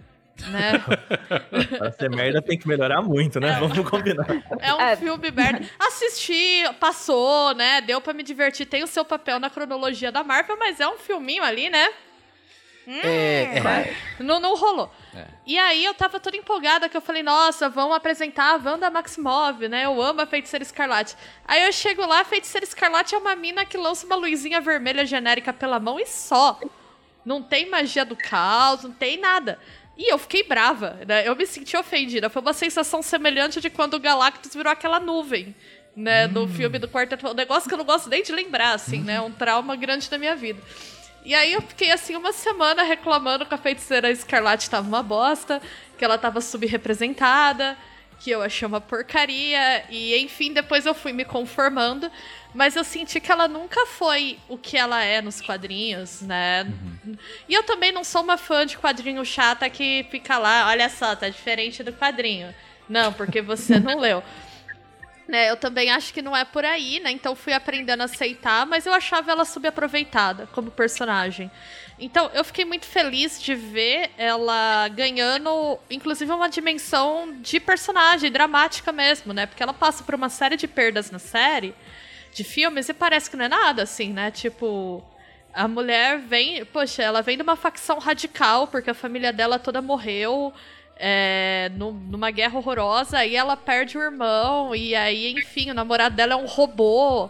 né? 0.48 0.74
Pra 1.78 1.92
ser 1.92 2.10
merda 2.10 2.42
tem 2.42 2.58
que 2.58 2.68
melhorar 2.68 3.02
muito, 3.02 3.40
né? 3.40 3.58
Vamos 3.60 3.90
combinar. 3.90 4.26
É 4.60 4.74
um 4.74 4.80
É. 4.82 4.96
filme 4.96 5.32
merda. 5.32 5.68
Assisti, 5.80 6.64
passou, 6.80 7.54
né? 7.56 7.82
Deu 7.82 8.00
pra 8.00 8.14
me 8.14 8.22
divertir, 8.24 8.66
tem 8.68 8.84
o 8.84 8.88
seu 8.88 9.04
papel 9.04 9.40
na 9.40 9.50
cronologia 9.50 10.12
da 10.12 10.24
Marvel, 10.24 10.58
mas 10.58 10.80
é 10.80 10.88
um 10.88 10.98
filminho 10.98 11.44
ali, 11.44 11.70
né? 11.70 11.90
É, 12.88 13.94
Não, 14.20 14.40
não 14.40 14.56
rolou. 14.56 14.92
É. 15.16 15.26
E 15.46 15.58
aí 15.58 15.84
eu 15.84 15.94
tava 15.94 16.20
toda 16.20 16.38
empolgada 16.38 16.88
que 16.88 16.96
eu 16.96 17.02
falei, 17.02 17.24
nossa, 17.24 17.70
vamos 17.70 17.96
apresentar 17.96 18.54
a 18.54 18.70
Wanda 18.70 18.90
Maximov, 18.90 19.68
né? 19.68 19.86
Eu 19.86 20.02
amo 20.02 20.22
a 20.22 20.26
Feiticeira 20.26 20.64
Escarlate. 20.64 21.16
Aí 21.48 21.64
eu 21.64 21.72
chego 21.72 22.06
lá, 22.06 22.22
a 22.22 22.26
Feiticeira 22.26 22.66
Escarlate 22.66 23.16
é 23.16 23.18
uma 23.18 23.36
mina 23.36 23.66
que 23.66 23.78
lança 23.78 24.06
uma 24.06 24.16
luzinha 24.16 24.62
vermelha 24.62 25.06
genérica 25.06 25.52
pela 25.52 25.80
mão 25.80 26.00
e 26.00 26.06
só. 26.06 26.60
Não 27.26 27.42
tem 27.42 27.70
magia 27.70 28.06
do 28.06 28.16
caos, 28.16 28.84
não 28.84 28.92
tem 28.92 29.18
nada. 29.18 29.60
E 29.98 30.12
eu 30.12 30.18
fiquei 30.18 30.44
brava, 30.44 31.00
né? 31.08 31.28
Eu 31.28 31.36
me 31.36 31.46
senti 31.48 31.76
ofendida. 31.76 32.30
Foi 32.30 32.42
uma 32.42 32.54
sensação 32.54 33.02
semelhante 33.02 33.62
de 33.62 33.70
quando 33.70 33.94
o 33.96 34.00
Galactus 34.00 34.54
virou 34.54 34.72
aquela 34.72 35.00
nuvem, 35.00 35.56
né? 35.96 36.28
No 36.28 36.48
filme 36.48 36.78
do 36.78 36.88
Quarteto. 36.88 37.28
Um 37.30 37.34
negócio 37.34 37.68
que 37.68 37.74
eu 37.74 37.78
não 37.78 37.86
gosto 37.86 38.10
nem 38.10 38.22
de 38.22 38.32
lembrar, 38.32 38.74
assim, 38.74 39.00
né? 39.00 39.22
Um 39.22 39.32
trauma 39.32 39.76
grande 39.76 40.10
da 40.10 40.18
minha 40.18 40.36
vida. 40.36 40.62
E 41.26 41.34
aí 41.34 41.54
eu 41.54 41.62
fiquei 41.62 41.90
assim 41.92 42.16
uma 42.16 42.32
semana 42.32 42.84
reclamando 42.84 43.48
que 43.48 43.54
a 43.54 43.58
feiticeira 43.58 44.12
Escarlate 44.12 44.70
tava 44.70 44.88
uma 44.88 45.02
bosta, 45.02 45.60
que 45.98 46.06
ela 46.06 46.20
tava 46.20 46.40
subrepresentada, 46.40 47.76
que 48.20 48.30
eu 48.30 48.44
achei 48.44 48.68
uma 48.68 48.80
porcaria, 48.80 49.86
e 49.90 50.16
enfim, 50.18 50.54
depois 50.54 50.86
eu 50.86 50.94
fui 50.94 51.12
me 51.12 51.26
conformando, 51.26 52.12
mas 52.54 52.76
eu 52.76 52.84
senti 52.84 53.20
que 53.20 53.32
ela 53.32 53.48
nunca 53.48 53.88
foi 53.88 54.38
o 54.48 54.56
que 54.56 54.78
ela 54.78 55.04
é 55.04 55.20
nos 55.20 55.42
quadrinhos, 55.42 56.22
né? 56.22 56.66
E 57.50 57.54
eu 57.56 57.64
também 57.64 57.92
não 57.92 58.04
sou 58.04 58.22
uma 58.22 58.38
fã 58.38 58.64
de 58.64 58.78
quadrinho 58.78 59.26
chata 59.26 59.68
que 59.68 60.06
fica 60.12 60.38
lá, 60.38 60.68
olha 60.68 60.88
só, 60.90 61.16
tá 61.16 61.28
diferente 61.28 61.82
do 61.82 61.92
quadrinho. 61.92 62.54
Não, 62.88 63.12
porque 63.12 63.42
você 63.42 63.80
não 63.80 64.00
leu. 64.00 64.24
Né, 65.28 65.50
eu 65.50 65.58
também 65.58 65.90
acho 65.90 66.14
que 66.14 66.22
não 66.22 66.38
é 66.38 66.46
por 66.46 66.64
aí, 66.64 67.00
né? 67.00 67.10
Então 67.10 67.36
fui 67.36 67.52
aprendendo 67.52 68.02
a 68.02 68.06
aceitar, 68.06 68.64
mas 68.68 68.86
eu 68.86 68.94
achava 68.94 69.32
ela 69.32 69.44
subaproveitada 69.44 70.48
como 70.52 70.70
personagem. 70.70 71.50
Então 71.98 72.30
eu 72.32 72.44
fiquei 72.44 72.64
muito 72.64 72.86
feliz 72.86 73.42
de 73.42 73.56
ver 73.56 74.12
ela 74.20 74.88
ganhando, 74.90 75.80
inclusive, 75.90 76.32
uma 76.32 76.48
dimensão 76.48 77.36
de 77.42 77.60
personagem, 77.60 78.32
dramática 78.32 78.92
mesmo, 78.92 79.34
né? 79.34 79.48
Porque 79.48 79.64
ela 79.64 79.74
passa 79.74 80.04
por 80.04 80.14
uma 80.14 80.30
série 80.30 80.58
de 80.58 80.68
perdas 80.68 81.10
na 81.10 81.18
série, 81.18 81.74
de 82.32 82.44
filmes, 82.44 82.88
e 82.90 82.94
parece 82.94 83.28
que 83.28 83.36
não 83.36 83.46
é 83.46 83.50
nada, 83.50 83.82
assim, 83.84 84.14
né? 84.14 84.30
Tipo. 84.30 85.04
A 85.54 85.70
mulher 85.70 86.20
vem, 86.20 86.66
poxa, 86.66 87.02
ela 87.02 87.22
vem 87.22 87.38
de 87.38 87.44
uma 87.44 87.56
facção 87.56 87.98
radical, 87.98 88.68
porque 88.68 88.90
a 88.90 88.94
família 88.94 89.32
dela 89.32 89.58
toda 89.58 89.82
morreu 89.82 90.54
é, 90.98 91.70
nu- 91.76 91.92
numa 91.94 92.32
guerra 92.32 92.58
horrorosa, 92.58 93.18
aí 93.20 93.36
ela 93.36 93.56
perde 93.58 93.98
o 93.98 94.02
irmão, 94.02 94.76
e 94.76 94.96
aí, 94.96 95.32
enfim, 95.34 95.72
o 95.72 95.74
namorado 95.74 96.16
dela 96.16 96.34
é 96.34 96.38
um 96.38 96.46
robô. 96.46 97.30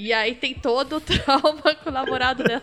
E 0.00 0.12
aí 0.12 0.32
tem 0.34 0.54
todo 0.54 0.96
o 0.96 1.00
trauma 1.02 1.74
com 1.82 1.88
o 1.88 1.92
namorado 1.92 2.44
dela. 2.44 2.62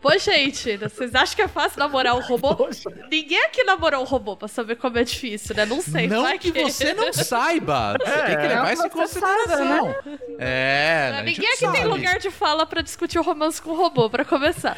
Pô, 0.00 0.16
gente, 0.18 0.76
vocês 0.76 1.12
acham 1.14 1.34
que 1.34 1.42
é 1.42 1.48
fácil 1.48 1.80
namorar 1.80 2.14
um 2.14 2.20
robô? 2.20 2.68
Ninguém 3.10 3.42
aqui 3.46 3.64
namorou 3.64 4.02
um 4.02 4.04
robô 4.04 4.36
pra 4.36 4.46
saber 4.46 4.76
como 4.76 4.96
é 4.98 5.02
difícil, 5.02 5.56
né? 5.56 5.64
Não 5.66 5.80
sei. 5.80 6.06
não 6.06 6.22
vai 6.22 6.38
que 6.38 6.52
você 6.52 6.92
não 6.94 7.12
saiba. 7.12 7.96
Você 7.98 8.12
tem 8.22 8.36
que 8.36 8.44
É. 8.44 8.48
levar 8.48 8.72
isso 8.72 8.86
em 8.86 8.90
Não, 8.90 8.96
você 9.06 9.18
sabe, 9.18 9.34
consideração. 9.42 9.94
É, 10.38 11.22
Ninguém 11.24 11.48
aqui 11.48 11.58
tem 11.58 11.72
sabe. 11.82 11.84
lugar 11.86 12.18
de 12.20 12.30
fala 12.30 12.64
pra 12.66 12.82
discutir 12.82 13.18
o 13.18 13.22
romance 13.22 13.60
com 13.60 13.70
o 13.70 13.76
robô, 13.76 14.08
pra 14.08 14.24
começar. 14.24 14.76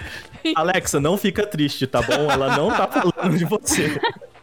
Alexa, 0.55 0.99
não 0.99 1.19
fica 1.19 1.47
triste, 1.47 1.87
tá 1.87 2.01
bom? 2.01 2.31
Ela 2.31 2.57
não 2.57 2.69
tá 2.71 2.87
falando 2.87 3.37
de 3.37 3.45
você. 3.45 4.01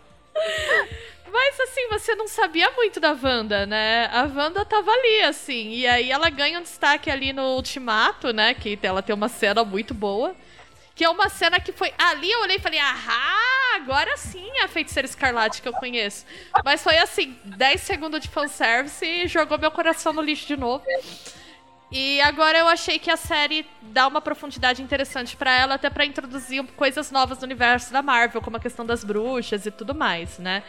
Mas 1.32 1.60
assim, 1.62 1.88
você 1.90 2.14
não 2.14 2.28
sabia 2.28 2.70
muito 2.72 3.00
da 3.00 3.12
Wanda, 3.12 3.66
né? 3.66 4.06
A 4.14 4.22
Wanda 4.24 4.64
tava 4.64 4.92
ali, 4.92 5.22
assim. 5.22 5.70
E 5.72 5.88
aí 5.88 6.12
ela 6.12 6.30
ganha 6.30 6.60
um 6.60 6.62
destaque 6.62 7.10
ali 7.10 7.34
no 7.34 7.56
Ultimato, 7.56 8.32
né? 8.32 8.54
Que 8.54 8.78
ela 8.84 9.02
tem 9.02 9.16
uma 9.16 9.28
cena 9.30 9.64
muito 9.64 9.96
boa. 9.96 10.36
Que 10.96 11.04
é 11.04 11.10
uma 11.10 11.30
cena 11.30 11.60
que 11.60 11.72
foi. 11.72 11.92
Ali 11.98 12.32
eu 12.32 12.42
olhei 12.42 12.58
e 12.58 12.62
falei, 12.62 12.78
ahá, 12.78 13.76
agora 13.78 14.16
sim 14.16 14.48
é 14.60 14.64
a 14.64 14.68
feiticeira 14.68 15.08
escarlate 15.08 15.60
que 15.60 15.68
eu 15.68 15.74
conheço. 15.74 16.24
Mas 16.64 16.84
foi 16.84 17.00
assim, 17.00 17.36
10 17.46 17.82
segundos 17.82 18.20
de 18.20 18.30
fanservice 18.30 19.04
e 19.04 19.28
jogou 19.28 19.58
meu 19.58 19.72
coração 19.72 20.14
no 20.14 20.22
lixo 20.22 20.46
de 20.46 20.56
novo. 20.56 20.86
E 21.96 22.20
agora 22.22 22.58
eu 22.58 22.68
achei 22.68 22.98
que 22.98 23.12
a 23.12 23.16
série 23.16 23.68
dá 23.80 24.08
uma 24.08 24.20
profundidade 24.20 24.82
interessante 24.82 25.38
pra 25.38 25.52
ela, 25.52 25.76
até 25.76 25.92
pra 25.92 26.04
introduzir 26.04 26.64
coisas 26.76 27.12
novas 27.12 27.38
no 27.38 27.44
universo 27.44 27.94
da 27.94 28.02
Marvel, 28.02 28.42
como 28.42 28.58
a 28.58 28.60
questão 28.60 28.84
das 28.84 29.04
bruxas 29.04 29.68
e 29.68 29.70
tudo 29.70 29.94
mais, 29.94 30.40
né? 30.40 30.64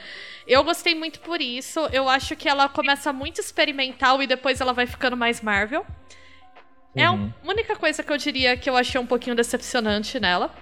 Eu 0.47 0.63
gostei 0.63 0.95
muito 0.95 1.21
por 1.21 1.41
isso. 1.41 1.81
Eu 1.91 2.11
acho 2.11 2.37
que 2.37 2.47
ela 2.47 2.69
começa 2.69 3.11
muito 3.11 3.41
experimental 3.41 4.23
e 4.23 4.27
depois 4.27 4.61
ela 4.61 4.75
vai 4.75 4.87
ficando 4.87 5.17
mais 5.17 5.41
Marvel. 5.41 5.87
É 6.95 7.07
a 7.07 7.13
única 7.43 7.75
coisa 7.75 8.03
que 8.03 8.13
eu 8.13 8.19
diria 8.19 8.55
que 8.55 8.69
eu 8.69 8.77
achei 8.77 9.01
um 9.01 9.07
pouquinho 9.07 9.35
decepcionante 9.35 10.21
nela. 10.21 10.55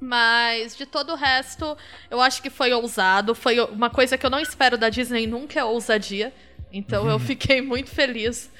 Mas 0.00 0.76
de 0.76 0.86
todo 0.86 1.12
o 1.12 1.14
resto, 1.14 1.78
eu 2.10 2.20
acho 2.20 2.42
que 2.42 2.50
foi 2.50 2.72
ousado. 2.72 3.32
Foi 3.32 3.60
uma 3.60 3.90
coisa 3.90 4.18
que 4.18 4.26
eu 4.26 4.30
não 4.30 4.40
espero 4.40 4.76
da 4.76 4.88
Disney 4.88 5.28
nunca 5.28 5.60
é 5.60 5.64
ousadia. 5.64 6.34
Então 6.72 7.08
eu 7.08 7.20
fiquei 7.20 7.62
muito 7.62 7.90
feliz 7.90 8.50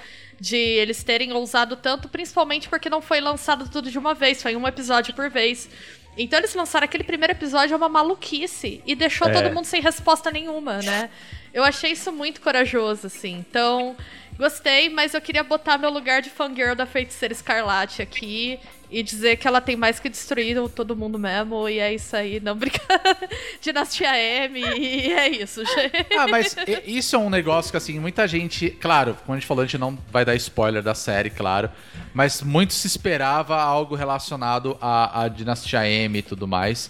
de 0.44 0.56
eles 0.56 1.02
terem 1.02 1.32
ousado 1.32 1.74
tanto, 1.74 2.06
principalmente 2.06 2.68
porque 2.68 2.90
não 2.90 3.00
foi 3.00 3.18
lançado 3.18 3.66
tudo 3.70 3.90
de 3.90 3.98
uma 3.98 4.12
vez, 4.12 4.42
foi 4.42 4.54
um 4.54 4.68
episódio 4.68 5.14
por 5.14 5.30
vez. 5.30 5.70
Então 6.18 6.38
eles 6.38 6.54
lançaram 6.54 6.84
aquele 6.84 7.02
primeiro 7.02 7.32
episódio, 7.32 7.72
é 7.72 7.76
uma 7.78 7.88
maluquice, 7.88 8.82
e 8.84 8.94
deixou 8.94 9.26
É. 9.28 9.32
todo 9.32 9.54
mundo 9.54 9.64
sem 9.64 9.80
resposta 9.80 10.30
nenhuma, 10.30 10.82
né? 10.82 11.08
Eu 11.52 11.64
achei 11.64 11.92
isso 11.92 12.12
muito 12.12 12.42
corajoso, 12.42 13.06
assim. 13.06 13.42
Então, 13.48 13.96
gostei, 14.36 14.90
mas 14.90 15.14
eu 15.14 15.20
queria 15.20 15.42
botar 15.42 15.78
meu 15.78 15.90
lugar 15.90 16.20
de 16.20 16.28
fangirl 16.28 16.74
da 16.74 16.84
Feiticeira 16.84 17.32
Escarlate 17.32 18.02
aqui. 18.02 18.60
E 18.94 19.02
dizer 19.02 19.36
que 19.38 19.48
ela 19.48 19.60
tem 19.60 19.74
mais 19.74 19.98
que 19.98 20.08
destruir 20.08 20.56
todo 20.68 20.94
mundo 20.94 21.18
mesmo, 21.18 21.68
e 21.68 21.80
é 21.80 21.92
isso 21.92 22.14
aí, 22.14 22.38
não 22.38 22.54
brincar. 22.56 23.18
Dinastia 23.60 24.16
M, 24.16 24.60
e 24.60 25.12
é 25.12 25.28
isso, 25.28 25.64
gente. 25.64 26.16
Ah, 26.16 26.28
mas 26.28 26.54
isso 26.86 27.16
é 27.16 27.18
um 27.18 27.28
negócio 27.28 27.72
que, 27.72 27.76
assim, 27.76 27.98
muita 27.98 28.28
gente. 28.28 28.70
Claro, 28.70 29.16
como 29.26 29.34
a 29.34 29.40
gente 29.40 29.48
falou, 29.48 29.64
a 29.64 29.66
gente 29.66 29.78
não 29.78 29.98
vai 30.12 30.24
dar 30.24 30.36
spoiler 30.36 30.80
da 30.80 30.94
série, 30.94 31.28
claro. 31.28 31.68
Mas 32.14 32.40
muito 32.40 32.72
se 32.72 32.86
esperava 32.86 33.60
algo 33.60 33.96
relacionado 33.96 34.78
à, 34.80 35.24
à 35.24 35.28
Dinastia 35.28 35.88
M 35.88 36.20
e 36.20 36.22
tudo 36.22 36.46
mais. 36.46 36.88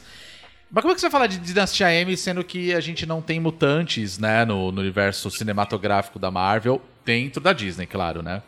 Mas 0.70 0.82
como 0.82 0.92
é 0.92 0.94
que 0.94 1.00
você 1.00 1.06
vai 1.06 1.12
falar 1.12 1.26
de 1.26 1.38
Dinastia 1.38 1.90
M 1.90 2.14
sendo 2.18 2.44
que 2.44 2.74
a 2.74 2.80
gente 2.80 3.06
não 3.06 3.22
tem 3.22 3.40
mutantes, 3.40 4.18
né, 4.18 4.44
no, 4.44 4.70
no 4.70 4.82
universo 4.82 5.30
cinematográfico 5.30 6.18
da 6.18 6.30
Marvel, 6.30 6.82
dentro 7.02 7.40
da 7.40 7.54
Disney, 7.54 7.86
claro, 7.86 8.22
né? 8.22 8.42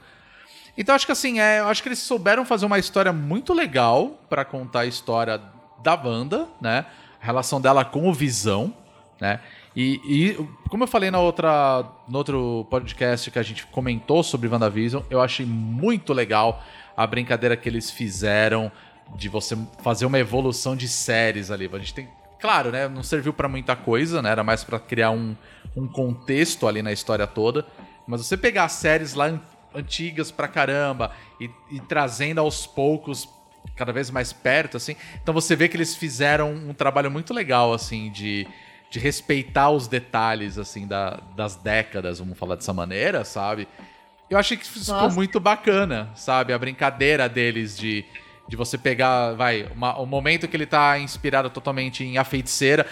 Então 0.77 0.95
acho 0.95 1.07
que 1.07 1.13
assim, 1.13 1.39
é, 1.39 1.61
acho 1.61 1.83
que 1.83 1.89
eles 1.89 1.99
souberam 1.99 2.45
fazer 2.45 2.67
uma 2.67 2.79
história 2.79 3.13
muito 3.13 3.55
legal 3.55 4.19
pra 4.29 4.45
contar 4.45 4.81
a 4.81 4.87
história 4.87 5.41
da 5.83 5.95
Wanda, 5.95 6.47
né? 6.61 6.85
A 7.21 7.25
relação 7.25 7.61
dela 7.61 7.85
com 7.85 8.09
o 8.09 8.13
Visão, 8.13 8.75
né? 9.21 9.41
E, 9.75 10.01
e, 10.05 10.49
como 10.71 10.85
eu 10.85 10.89
falei 10.89 11.11
na 11.11 11.21
outra, 11.21 11.85
no 12.09 12.17
outro 12.19 12.67
podcast 12.71 13.31
que 13.31 13.39
a 13.39 13.43
gente 13.43 13.67
comentou 13.67 14.23
sobre 14.23 14.49
WandaVision, 14.49 15.03
eu 15.11 15.21
achei 15.21 15.45
muito 15.45 16.13
legal 16.15 16.63
a 16.97 17.07
brincadeira 17.07 17.57
que 17.57 17.69
eles 17.69 17.91
fizeram 17.91 18.73
de 19.15 19.29
você 19.29 19.57
fazer 19.83 20.07
uma 20.07 20.19
evolução 20.19 20.75
de 20.75 20.89
séries 20.89 21.51
ali. 21.51 21.69
A 21.71 21.79
gente 21.79 21.95
tem, 21.95 22.09
claro, 22.41 22.71
né? 22.71 22.89
Não 22.89 23.03
serviu 23.03 23.33
pra 23.33 23.49
muita 23.49 23.77
coisa, 23.77 24.23
né? 24.23 24.31
Era 24.31 24.43
mais 24.43 24.65
pra 24.65 24.81
criar 24.81 25.11
um, 25.11 25.37
um 25.77 25.87
contexto 25.87 26.67
ali 26.67 26.83
na 26.83 26.93
história 26.93 27.27
toda. 27.27 27.67
Mas 28.07 28.25
você 28.25 28.37
pegar 28.37 28.69
séries 28.69 29.15
lá 29.15 29.39
antigas 29.77 30.31
pra 30.31 30.49
caramba 30.49 31.13
e, 31.41 31.51
e 31.71 31.81
trazendo 31.81 32.41
aos 32.41 32.67
poucos 32.67 33.29
cada 33.75 33.93
vez 33.93 34.11
mais 34.11 34.33
perto, 34.33 34.77
assim. 34.77 34.97
Então 35.23 35.35
você 35.35 35.55
vê 35.55 35.69
que 35.69 35.77
eles 35.77 35.95
fizeram 35.95 36.53
um 36.53 36.73
trabalho 36.73 37.11
muito 37.11 37.35
legal, 37.35 37.73
assim, 37.75 38.11
de, 38.11 38.47
de 38.91 38.99
respeitar 38.99 39.71
os 39.71 39.87
detalhes, 39.87 40.57
assim, 40.57 40.87
da, 40.87 41.21
das 41.37 41.57
décadas, 41.57 42.19
vamos 42.19 42.39
falar 42.39 42.55
dessa 42.57 42.73
maneira, 42.73 43.25
sabe? 43.25 43.69
Eu 44.31 44.39
achei 44.39 44.57
que 44.57 44.65
isso 44.65 44.81
ficou 44.81 45.03
Nossa. 45.03 45.15
muito 45.15 45.39
bacana, 45.39 46.11
sabe? 46.15 46.53
A 46.53 46.59
brincadeira 46.59 47.29
deles 47.29 47.77
de, 47.77 48.05
de 48.49 48.57
você 48.57 48.77
pegar, 48.79 49.35
vai, 49.35 49.69
uma- 49.75 49.99
o 50.01 50.07
momento 50.07 50.49
que 50.49 50.57
ele 50.57 50.67
tá 50.67 50.99
inspirado 50.99 51.51
totalmente 51.51 52.03
em 52.03 52.19
A 52.19 52.25
Feiticeira, 52.25 52.87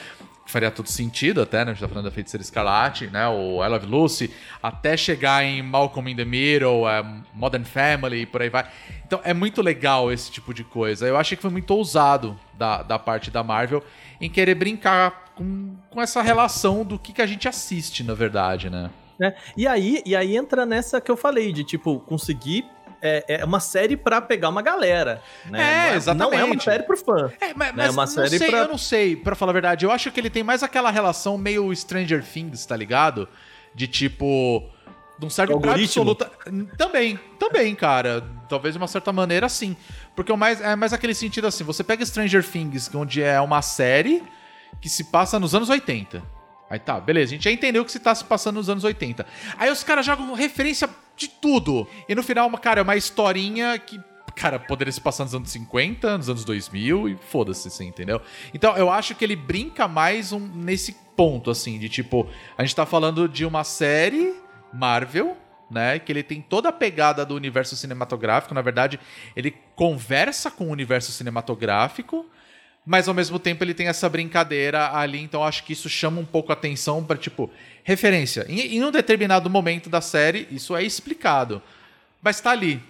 faria 0.54 0.70
todo 0.70 0.88
sentido 0.88 1.42
até, 1.42 1.64
né? 1.64 1.72
A 1.72 1.74
gente 1.74 1.80
tá 1.80 1.88
falando 1.88 2.04
da 2.04 2.12
Feiticeira 2.12 2.40
Escarlate, 2.40 3.08
né? 3.08 3.26
O 3.26 3.64
I 3.64 3.68
Love 3.68 3.86
Lucy, 3.86 4.30
até 4.62 4.96
chegar 4.96 5.42
em 5.42 5.60
Malcolm 5.60 6.08
in 6.08 6.14
the 6.14 6.24
Middle, 6.24 6.88
é, 6.88 7.04
Modern 7.34 7.64
Family 7.64 8.20
e 8.20 8.26
por 8.26 8.40
aí 8.40 8.48
vai. 8.48 8.64
Então 9.04 9.20
é 9.24 9.34
muito 9.34 9.60
legal 9.60 10.12
esse 10.12 10.30
tipo 10.30 10.54
de 10.54 10.62
coisa. 10.62 11.08
Eu 11.08 11.16
achei 11.16 11.34
que 11.34 11.42
foi 11.42 11.50
muito 11.50 11.72
ousado 11.72 12.38
da, 12.56 12.84
da 12.84 13.00
parte 13.00 13.32
da 13.32 13.42
Marvel 13.42 13.82
em 14.20 14.30
querer 14.30 14.54
brincar 14.54 15.32
com, 15.34 15.74
com 15.90 16.00
essa 16.00 16.22
relação 16.22 16.84
do 16.84 17.00
que, 17.00 17.12
que 17.12 17.20
a 17.20 17.26
gente 17.26 17.48
assiste, 17.48 18.04
na 18.04 18.14
verdade, 18.14 18.70
né? 18.70 18.90
né? 19.18 19.34
E 19.56 19.66
aí, 19.66 20.02
e 20.06 20.14
aí 20.14 20.36
entra 20.36 20.64
nessa 20.64 21.00
que 21.00 21.10
eu 21.10 21.16
falei, 21.16 21.52
de 21.52 21.64
tipo, 21.64 21.98
conseguir. 21.98 22.64
É, 23.06 23.40
é 23.40 23.44
uma 23.44 23.60
série 23.60 23.96
pra 23.96 24.20
pegar 24.22 24.48
uma 24.48 24.62
galera. 24.62 25.20
Né? 25.46 25.60
É, 25.60 26.00
Não 26.06 26.14
Não 26.14 26.32
é 26.32 26.42
uma 26.42 26.54
exatamente. 26.54 26.64
série 26.64 26.82
pro 26.84 26.96
fã. 26.96 27.30
É, 27.40 27.52
mas, 27.54 27.68
Né, 27.68 27.72
mas 27.76 27.90
uma 27.92 28.02
não 28.06 28.12
série 28.12 28.38
sei, 28.38 28.48
pra- 28.50 28.58
eu 28.60 28.68
não 28.68 28.78
sei, 28.78 29.14
pra 29.14 29.34
falar 29.36 29.50
a 29.50 29.52
verdade. 29.52 29.84
Eu 29.84 29.90
acho 29.92 30.10
que 30.10 30.18
ele 30.18 30.30
tem 30.30 30.42
mais 30.42 30.62
aquela 30.62 30.90
relação 30.90 31.36
meio 31.36 31.74
Stranger 31.76 32.24
Things, 32.24 32.64
tá 32.64 32.74
ligado? 32.76 33.28
De 33.74 33.86
tipo. 33.86 34.68
Não 35.20 35.30
serve 35.30 35.56
pra 35.60 35.74
absoluta. 35.74 36.28
Também, 36.76 37.20
também, 37.38 37.74
cara. 37.74 38.24
Talvez 38.48 38.74
de 38.74 38.78
uma 38.78 38.88
certa 38.88 39.12
maneira, 39.12 39.48
sim. 39.48 39.76
Porque 40.16 40.32
é 40.32 40.36
mais, 40.36 40.60
é 40.60 40.74
mais 40.74 40.92
aquele 40.92 41.14
sentido 41.14 41.46
assim: 41.46 41.62
você 41.62 41.84
pega 41.84 42.04
Stranger 42.04 42.42
Things, 42.44 42.90
onde 42.94 43.22
é 43.22 43.40
uma 43.40 43.62
série 43.62 44.22
que 44.80 44.88
se 44.88 45.04
passa 45.04 45.38
nos 45.38 45.54
anos 45.54 45.68
80. 45.68 46.20
Aí 46.74 46.80
tá, 46.80 46.98
beleza, 47.00 47.30
a 47.30 47.34
gente 47.34 47.44
já 47.44 47.52
entendeu 47.52 47.84
que 47.84 47.92
se 47.92 48.00
tá 48.00 48.12
se 48.14 48.24
passando 48.24 48.56
nos 48.56 48.68
anos 48.68 48.82
80. 48.82 49.24
Aí 49.56 49.70
os 49.70 49.84
caras 49.84 50.04
jogam 50.04 50.34
referência 50.34 50.88
de 51.16 51.28
tudo. 51.28 51.86
E 52.08 52.14
no 52.14 52.22
final, 52.22 52.48
uma- 52.48 52.58
cara, 52.58 52.80
é 52.80 52.82
uma 52.82 52.96
historinha 52.96 53.78
que, 53.78 54.00
cara, 54.34 54.58
poderia 54.58 54.90
se 54.92 55.00
passar 55.00 55.22
nos 55.24 55.34
anos 55.36 55.50
50, 55.50 56.18
nos 56.18 56.28
anos 56.28 56.44
2000 56.44 57.08
e 57.08 57.16
foda-se, 57.16 57.68
assim, 57.68 57.86
entendeu? 57.86 58.20
Então 58.52 58.76
eu 58.76 58.90
acho 58.90 59.14
que 59.14 59.24
ele 59.24 59.36
brinca 59.36 59.86
mais 59.86 60.32
um- 60.32 60.40
nesse 60.40 60.96
ponto, 61.16 61.48
assim, 61.50 61.78
de 61.78 61.88
tipo, 61.88 62.28
a 62.58 62.62
gente 62.64 62.74
tá 62.74 62.84
falando 62.84 63.28
de 63.28 63.44
uma 63.46 63.62
série 63.62 64.34
Marvel. 64.72 65.36
Né, 65.70 65.98
que 65.98 66.12
ele 66.12 66.22
tem 66.22 66.42
toda 66.42 66.68
a 66.68 66.72
pegada 66.72 67.24
do 67.24 67.34
universo 67.34 67.74
cinematográfico. 67.74 68.54
Na 68.54 68.60
verdade, 68.60 69.00
ele 69.34 69.50
conversa 69.74 70.50
com 70.50 70.66
o 70.66 70.70
universo 70.70 71.10
cinematográfico, 71.10 72.26
mas 72.86 73.08
ao 73.08 73.14
mesmo 73.14 73.38
tempo 73.38 73.64
ele 73.64 73.72
tem 73.74 73.86
essa 73.88 74.08
brincadeira 74.08 74.92
ali, 74.94 75.20
então 75.20 75.42
acho 75.44 75.64
que 75.64 75.72
isso 75.72 75.88
chama 75.88 76.20
um 76.20 76.24
pouco 76.24 76.52
a 76.52 76.54
atenção 76.54 77.02
pra, 77.04 77.16
tipo, 77.16 77.50
referência. 77.82 78.44
Em, 78.48 78.76
em 78.76 78.84
um 78.84 78.90
determinado 78.90 79.48
momento 79.48 79.88
da 79.88 80.00
série, 80.00 80.46
isso 80.50 80.74
é 80.76 80.82
explicado. 80.82 81.62
Mas 82.22 82.40
tá 82.40 82.50
ali. 82.50 82.82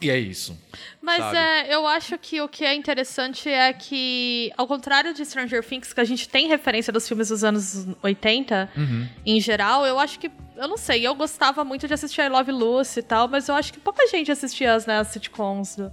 E 0.00 0.10
é 0.10 0.18
isso. 0.18 0.58
Mas 1.00 1.22
é, 1.32 1.72
eu 1.72 1.86
acho 1.86 2.18
que 2.18 2.40
o 2.40 2.48
que 2.48 2.64
é 2.64 2.74
interessante 2.74 3.48
é 3.48 3.72
que, 3.72 4.50
ao 4.56 4.66
contrário 4.66 5.14
de 5.14 5.24
Stranger 5.24 5.62
Things, 5.64 5.92
que 5.92 6.00
a 6.00 6.04
gente 6.04 6.28
tem 6.28 6.48
referência 6.48 6.92
dos 6.92 7.06
filmes 7.06 7.28
dos 7.28 7.44
anos 7.44 7.86
80, 8.02 8.68
Uhum. 8.76 9.08
em 9.24 9.40
geral, 9.40 9.86
eu 9.86 10.00
acho 10.00 10.18
que. 10.18 10.28
Eu 10.56 10.66
não 10.66 10.76
sei, 10.76 11.06
eu 11.06 11.14
gostava 11.14 11.64
muito 11.64 11.86
de 11.86 11.94
assistir 11.94 12.20
I 12.20 12.28
Love 12.28 12.50
Lucy 12.50 12.98
e 12.98 13.02
tal, 13.02 13.28
mas 13.28 13.48
eu 13.48 13.54
acho 13.54 13.72
que 13.72 13.78
pouca 13.78 14.04
gente 14.08 14.30
assistia 14.32 14.74
as, 14.74 14.86
né, 14.86 14.98
as 14.98 15.06
sitcoms 15.08 15.76
do- 15.76 15.92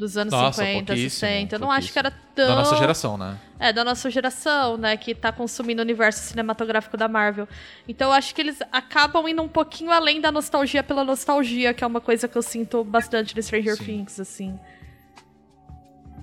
dos 0.00 0.16
anos 0.16 0.32
Nossa, 0.32 0.64
50, 0.64 0.86
pouquíssimo, 0.86 1.10
60. 1.10 1.54
Eu 1.56 1.58
não 1.60 1.70
acho 1.70 1.92
que 1.92 1.98
era 1.98 2.10
tão. 2.34 2.48
Da 2.48 2.56
nossa 2.56 2.76
geração, 2.76 3.16
né? 3.18 3.38
É, 3.58 3.72
da 3.72 3.84
nossa 3.84 4.10
geração, 4.10 4.76
né, 4.78 4.96
que 4.96 5.14
tá 5.14 5.30
consumindo 5.30 5.80
o 5.80 5.84
universo 5.84 6.20
cinematográfico 6.28 6.96
da 6.96 7.06
Marvel. 7.06 7.46
Então 7.86 8.08
eu 8.08 8.14
acho 8.14 8.34
que 8.34 8.40
eles 8.40 8.58
acabam 8.72 9.28
indo 9.28 9.42
um 9.42 9.48
pouquinho 9.48 9.90
além 9.92 10.20
da 10.20 10.32
nostalgia 10.32 10.82
pela 10.82 11.04
nostalgia, 11.04 11.74
que 11.74 11.84
é 11.84 11.86
uma 11.86 12.00
coisa 12.00 12.26
que 12.26 12.36
eu 12.38 12.42
sinto 12.42 12.82
bastante 12.82 13.36
no 13.36 13.42
Stranger 13.42 13.76
Sim. 13.76 13.84
Things, 13.84 14.18
assim. 14.18 14.58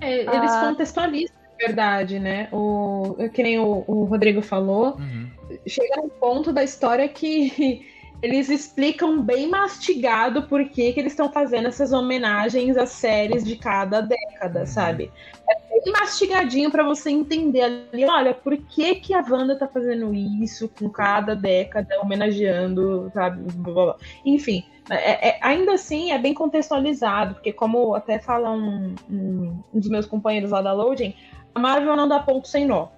É, 0.00 0.20
eles 0.22 0.52
Ah. 0.52 0.66
contextualizam, 0.68 1.34
na 1.60 1.66
verdade, 1.66 2.18
né? 2.18 2.48
O, 2.52 3.16
que 3.32 3.42
nem 3.42 3.58
o, 3.58 3.84
o 3.86 4.04
Rodrigo 4.04 4.42
falou, 4.42 4.96
Uhum. 4.98 5.30
chega 5.66 6.00
um 6.00 6.08
ponto 6.08 6.52
da 6.52 6.62
história 6.62 7.08
que 7.08 7.86
eles 8.22 8.48
explicam 8.48 9.22
bem 9.22 9.48
mastigado 9.48 10.42
por 10.42 10.64
que, 10.68 10.92
que 10.92 11.00
eles 11.00 11.12
estão 11.12 11.30
fazendo 11.30 11.68
essas 11.68 11.92
homenagens 11.92 12.76
às 12.76 12.90
séries 12.90 13.44
de 13.44 13.56
cada 13.56 14.00
década, 14.00 14.66
sabe? 14.66 15.12
É 15.48 15.54
bem 15.84 15.92
mastigadinho 15.92 16.70
pra 16.70 16.82
você 16.82 17.10
entender 17.10 17.62
ali, 17.62 18.04
olha, 18.04 18.34
por 18.34 18.56
que, 18.56 18.96
que 18.96 19.14
a 19.14 19.24
Wanda 19.28 19.56
tá 19.56 19.68
fazendo 19.68 20.12
isso 20.14 20.68
com 20.78 20.90
cada 20.90 21.34
década, 21.36 21.88
homenageando, 22.02 23.10
sabe? 23.14 23.40
Blá, 23.52 23.72
blá, 23.72 23.84
blá. 23.84 23.96
Enfim, 24.24 24.64
é- 24.90 25.28
é- 25.28 25.38
ainda 25.40 25.74
assim 25.74 26.10
é 26.12 26.18
bem 26.18 26.34
contextualizado, 26.34 27.34
porque 27.34 27.52
como 27.52 27.94
até 27.94 28.18
fala 28.18 28.50
um, 28.50 28.94
um- 29.08 29.62
um 29.72 29.78
dos 29.80 29.88
meus 29.88 30.06
companheiros 30.06 30.50
lá 30.50 30.60
da 30.60 30.72
Loading, 30.72 31.14
a 31.54 31.60
Marvel 31.60 31.96
não 31.96 32.08
dá 32.08 32.18
ponto 32.20 32.48
sem 32.48 32.66
nó. 32.66 32.88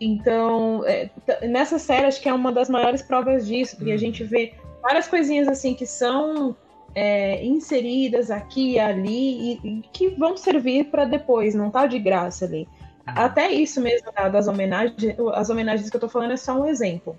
Então, 0.00 0.82
é, 0.86 1.08
nessa 1.46 1.78
série, 1.78 2.06
acho 2.06 2.20
que 2.20 2.28
é 2.28 2.34
uma 2.34 2.52
das 2.52 2.68
maiores 2.68 3.02
provas 3.02 3.46
disso, 3.46 3.76
porque 3.76 3.90
a 3.90 3.94
Uhum. 3.94 3.98
gente 3.98 4.24
vê 4.24 4.54
várias 4.82 5.08
coisinhas 5.08 5.48
assim 5.48 5.74
que 5.74 5.86
são 5.86 6.54
é, 6.94 7.44
inseridas 7.44 8.30
aqui 8.30 8.72
e 8.72 8.78
ali 8.78 9.60
e, 9.62 9.68
e 9.68 9.82
que 9.92 10.08
vão 10.10 10.36
servir 10.36 10.84
para 10.90 11.04
depois, 11.04 11.54
não 11.54 11.70
tá 11.70 11.86
de 11.86 11.98
graça 11.98 12.44
ali. 12.44 12.66
Até 13.06 13.50
isso 13.52 13.80
mesmo 13.80 14.10
da- 14.12 14.28
das 14.28 14.48
homenagens, 14.48 14.96
as 15.34 15.48
homenagens 15.50 15.88
que 15.90 15.96
eu 15.96 16.00
tô 16.00 16.08
falando 16.08 16.32
é 16.32 16.36
só 16.36 16.60
um 16.60 16.66
exemplo. 16.66 17.16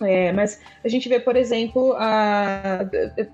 É, 0.00 0.32
mas 0.32 0.60
a 0.84 0.88
gente 0.88 1.08
vê, 1.08 1.20
por 1.20 1.36
exemplo, 1.36 1.94
a, 1.96 2.80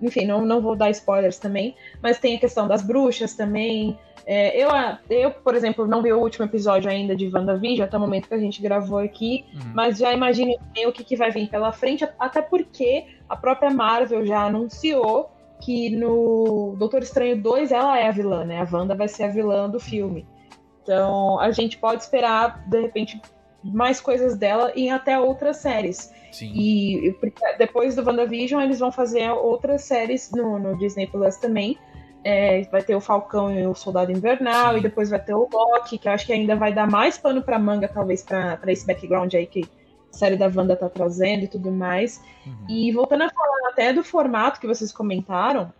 enfim, 0.02 0.26
não, 0.26 0.44
não 0.44 0.60
vou 0.60 0.76
dar 0.76 0.90
spoilers 0.90 1.38
também, 1.38 1.74
mas 2.02 2.18
tem 2.18 2.36
a 2.36 2.40
questão 2.40 2.66
das 2.68 2.82
bruxas 2.82 3.34
também. 3.34 3.98
É, 4.30 4.62
eu, 4.62 4.68
eu, 5.08 5.30
por 5.30 5.54
exemplo, 5.54 5.86
não 5.86 6.02
vi 6.02 6.12
o 6.12 6.18
último 6.20 6.44
episódio 6.44 6.90
ainda 6.90 7.16
de 7.16 7.30
WandaVision, 7.34 7.86
até 7.86 7.96
o 7.96 8.00
momento 8.00 8.28
que 8.28 8.34
a 8.34 8.38
gente 8.38 8.60
gravou 8.60 8.98
aqui, 8.98 9.46
Uhum. 9.54 9.72
mas 9.74 9.96
já 9.96 10.12
imagino 10.12 10.54
bem 10.74 10.86
o 10.86 10.92
que, 10.92 11.02
que 11.02 11.16
vai 11.16 11.30
vir 11.30 11.48
pela 11.48 11.72
frente, 11.72 12.06
até 12.18 12.42
porque 12.42 13.06
a 13.26 13.34
própria 13.34 13.70
Marvel 13.70 14.26
já 14.26 14.42
anunciou 14.44 15.30
que 15.62 15.88
no 15.96 16.76
Doutor 16.78 17.02
Estranho 17.02 17.40
2 17.40 17.72
ela 17.72 17.98
é 17.98 18.06
a 18.06 18.10
vilã, 18.10 18.44
né? 18.44 18.60
A 18.60 18.68
Wanda 18.70 18.94
vai 18.94 19.08
ser 19.08 19.24
a 19.24 19.28
vilã 19.28 19.68
do 19.68 19.80
filme. 19.80 20.26
Então 20.82 21.40
a 21.40 21.50
gente 21.50 21.78
pode 21.78 22.02
esperar, 22.02 22.64
de 22.68 22.82
repente, 22.82 23.18
mais 23.64 23.98
coisas 23.98 24.36
dela 24.36 24.72
em 24.76 24.92
até 24.92 25.18
outras 25.18 25.56
séries. 25.56 26.12
Sim. 26.30 26.52
E 26.54 27.16
depois 27.56 27.96
do 27.96 28.04
WandaVision, 28.04 28.60
eles 28.60 28.78
vão 28.78 28.92
fazer 28.92 29.30
outras 29.30 29.82
séries 29.84 30.30
no, 30.32 30.58
no 30.58 30.76
Disney 30.76 31.06
Plus 31.06 31.38
também. 31.38 31.78
É, 32.30 32.60
vai 32.70 32.82
ter 32.82 32.94
o 32.94 33.00
Falcão 33.00 33.50
e 33.50 33.66
o 33.66 33.74
Soldado 33.74 34.12
Invernal, 34.12 34.72
Sim. 34.72 34.78
e 34.78 34.82
depois 34.82 35.08
vai 35.08 35.18
ter 35.18 35.32
o 35.32 35.48
Loki, 35.50 35.96
que 35.96 36.06
eu 36.06 36.12
acho 36.12 36.26
que 36.26 36.32
ainda 36.34 36.54
vai 36.54 36.74
dar 36.74 36.86
mais 36.86 37.16
pano 37.16 37.40
pra 37.40 37.58
manga, 37.58 37.88
talvez, 37.88 38.22
pra 38.22 38.60
esse 38.66 38.86
background 38.86 39.32
aí 39.32 39.46
que 39.46 39.64
a 40.12 40.14
série 40.14 40.36
da 40.36 40.52
Wanda 40.54 40.76
tá 40.76 40.90
trazendo 40.90 41.44
e 41.44 41.48
tudo 41.48 41.72
mais. 41.72 42.22
Uhum. 42.44 42.66
E 42.68 42.92
voltando 42.92 43.22
a 43.22 43.30
falar 43.30 43.70
até 43.70 43.94
do 43.94 44.04
formato 44.04 44.60
que 44.60 44.66
vocês 44.66 44.92
comentaram, 44.92 45.72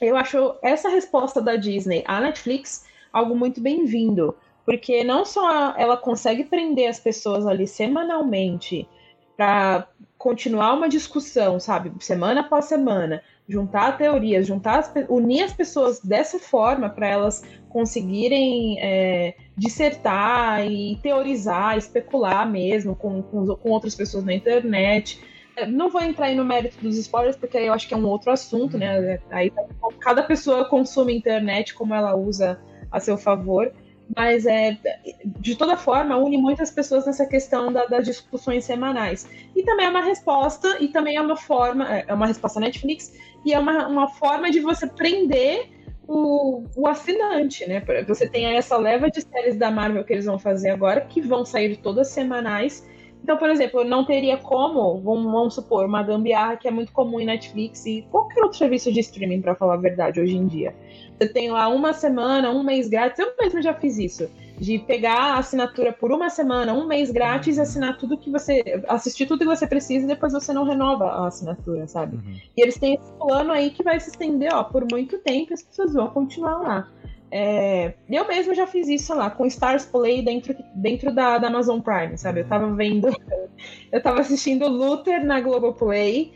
eu 0.00 0.16
acho 0.16 0.54
essa 0.62 0.88
resposta 0.88 1.42
da 1.42 1.56
Disney 1.56 2.02
à 2.06 2.18
Netflix 2.18 2.86
algo 3.12 3.36
muito 3.36 3.60
bem-vindo, 3.60 4.34
porque 4.64 5.04
não 5.04 5.22
só 5.26 5.74
ela 5.76 5.98
consegue 5.98 6.44
prender 6.44 6.88
as 6.88 6.98
pessoas 6.98 7.46
ali 7.46 7.66
semanalmente 7.66 8.88
para 9.36 9.86
continuar 10.16 10.72
uma 10.72 10.88
discussão, 10.88 11.60
sabe, 11.60 11.92
semana 12.02 12.40
após 12.40 12.64
semana, 12.64 13.22
juntar 13.48 13.98
teorias, 13.98 14.46
juntar 14.46 14.78
as, 14.78 14.92
unir 15.08 15.42
as 15.42 15.52
pessoas 15.52 16.00
dessa 16.00 16.38
forma 16.38 16.88
para 16.88 17.08
elas 17.08 17.42
conseguirem 17.68 18.78
é, 18.80 19.34
dissertar 19.56 20.66
e 20.66 20.96
teorizar, 21.02 21.76
especular 21.76 22.48
mesmo 22.50 22.94
com, 22.94 23.22
com, 23.22 23.46
com, 23.56 23.70
outras 23.70 23.94
pessoas 23.94 24.24
na 24.24 24.32
internet. 24.32 25.20
É, 25.56 25.66
não 25.66 25.90
vou 25.90 26.02
entrar 26.02 26.26
aí 26.26 26.34
no 26.34 26.44
mérito 26.44 26.78
dos 26.80 26.96
spoilers, 26.96 27.36
porque 27.36 27.58
eu 27.58 27.72
acho 27.72 27.86
que 27.86 27.94
é 27.94 27.96
um 27.96 28.06
outro 28.06 28.30
assunto, 28.30 28.78
né? 28.78 29.20
Aí 29.30 29.52
cada 30.00 30.22
pessoa 30.22 30.68
consome 30.68 31.16
internet 31.16 31.74
como 31.74 31.94
ela 31.94 32.16
usa 32.16 32.58
a 32.90 32.98
seu 32.98 33.18
favor. 33.18 33.72
Mas 34.14 34.44
é, 34.46 34.76
de 35.24 35.56
toda 35.56 35.76
forma, 35.76 36.16
une 36.16 36.36
muitas 36.36 36.70
pessoas 36.70 37.06
nessa 37.06 37.26
questão 37.26 37.72
da, 37.72 37.86
das 37.86 38.04
discussões 38.04 38.64
semanais. 38.64 39.28
E 39.56 39.62
também 39.62 39.86
é 39.86 39.88
uma 39.88 40.02
resposta, 40.02 40.76
e 40.80 40.88
também 40.88 41.16
é 41.16 41.20
uma 41.20 41.36
forma, 41.36 41.92
é, 41.92 42.04
é 42.08 42.14
uma 42.14 42.26
resposta 42.26 42.60
Netflix, 42.60 43.14
e 43.44 43.52
é 43.52 43.58
uma, 43.58 43.86
uma 43.88 44.08
forma 44.08 44.50
de 44.50 44.60
você 44.60 44.86
prender 44.86 45.68
o, 46.06 46.64
o 46.76 46.86
assinante, 46.86 47.66
né? 47.66 47.82
Você 48.06 48.28
tem 48.28 48.44
essa 48.56 48.76
leva 48.76 49.10
de 49.10 49.22
séries 49.22 49.56
da 49.56 49.70
Marvel 49.70 50.04
que 50.04 50.12
eles 50.12 50.26
vão 50.26 50.38
fazer 50.38 50.70
agora, 50.70 51.00
que 51.00 51.20
vão 51.20 51.44
sair 51.44 51.76
todas 51.78 52.08
semanais. 52.08 52.86
Então, 53.22 53.38
por 53.38 53.48
exemplo, 53.48 53.84
não 53.84 54.04
teria 54.04 54.36
como, 54.36 55.00
vamos, 55.00 55.32
vamos 55.32 55.54
supor, 55.54 55.86
uma 55.86 56.02
gambiarra 56.02 56.58
que 56.58 56.68
é 56.68 56.70
muito 56.70 56.92
comum 56.92 57.18
em 57.18 57.24
Netflix 57.24 57.86
e 57.86 58.02
qualquer 58.10 58.42
outro 58.42 58.58
serviço 58.58 58.92
de 58.92 59.00
streaming, 59.00 59.40
para 59.40 59.54
falar 59.54 59.74
a 59.74 59.78
verdade, 59.78 60.20
hoje 60.20 60.36
em 60.36 60.46
dia. 60.46 60.74
Você 61.18 61.28
tem 61.28 61.50
lá 61.50 61.68
uma 61.68 61.92
semana, 61.92 62.50
um 62.50 62.62
mês 62.62 62.88
grátis. 62.88 63.18
Eu 63.18 63.34
mesmo 63.40 63.62
já 63.62 63.74
fiz 63.74 63.98
isso. 63.98 64.28
De 64.58 64.78
pegar 64.78 65.34
a 65.34 65.38
assinatura 65.38 65.92
por 65.92 66.12
uma 66.12 66.30
semana, 66.30 66.72
um 66.72 66.86
mês 66.86 67.10
grátis, 67.10 67.58
assinar 67.58 67.98
tudo 67.98 68.16
que 68.16 68.30
você. 68.30 68.62
assistir 68.88 69.26
tudo 69.26 69.40
que 69.40 69.44
você 69.44 69.66
precisa 69.66 70.04
e 70.04 70.08
depois 70.08 70.32
você 70.32 70.52
não 70.52 70.64
renova 70.64 71.06
a 71.06 71.26
assinatura, 71.26 71.86
sabe? 71.88 72.16
Uhum. 72.16 72.36
E 72.56 72.62
eles 72.62 72.78
têm 72.78 72.94
esse 72.94 73.12
plano 73.12 73.52
aí 73.52 73.70
que 73.70 73.82
vai 73.82 73.98
se 73.98 74.10
estender, 74.10 74.52
ó, 74.52 74.62
por 74.62 74.86
muito 74.90 75.18
tempo 75.18 75.52
as 75.52 75.62
pessoas 75.62 75.92
vão 75.92 76.08
continuar 76.08 76.58
lá. 76.58 76.88
É, 77.36 77.94
eu 78.08 78.28
mesmo 78.28 78.54
já 78.54 78.64
fiz 78.64 78.86
isso 78.86 79.12
lá, 79.12 79.28
com 79.28 79.44
Stars 79.46 79.84
Play 79.84 80.22
dentro, 80.22 80.54
dentro 80.72 81.12
da, 81.12 81.36
da 81.36 81.48
Amazon 81.48 81.80
Prime, 81.80 82.16
sabe? 82.16 82.40
Eu 82.40 82.48
tava 82.48 82.72
vendo. 82.76 83.08
eu 83.90 84.00
tava 84.00 84.20
assistindo 84.20 84.68
Luther 84.68 85.26
na 85.26 85.40
Globoplay 85.40 86.32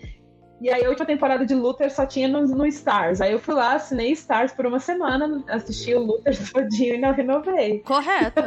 e 0.60 0.68
aí 0.70 0.84
a 0.84 0.88
última 0.88 1.06
temporada 1.06 1.46
de 1.46 1.54
Luther 1.54 1.90
só 1.92 2.04
tinha 2.04 2.26
no, 2.26 2.46
no, 2.46 2.66
Stars. 2.66 3.20
Aí 3.20 3.32
eu 3.32 3.38
fui 3.38 3.54
lá, 3.54 3.74
assinei 3.74 4.10
Stars 4.12 4.52
por 4.52 4.66
uma 4.66 4.80
semana, 4.80 5.42
assisti 5.48 5.94
o 5.94 6.00
Luther 6.00 6.36
todinho 6.52 6.94
e 6.94 6.98
não 6.98 7.12
renovei. 7.12 7.80
Correto. 7.80 8.42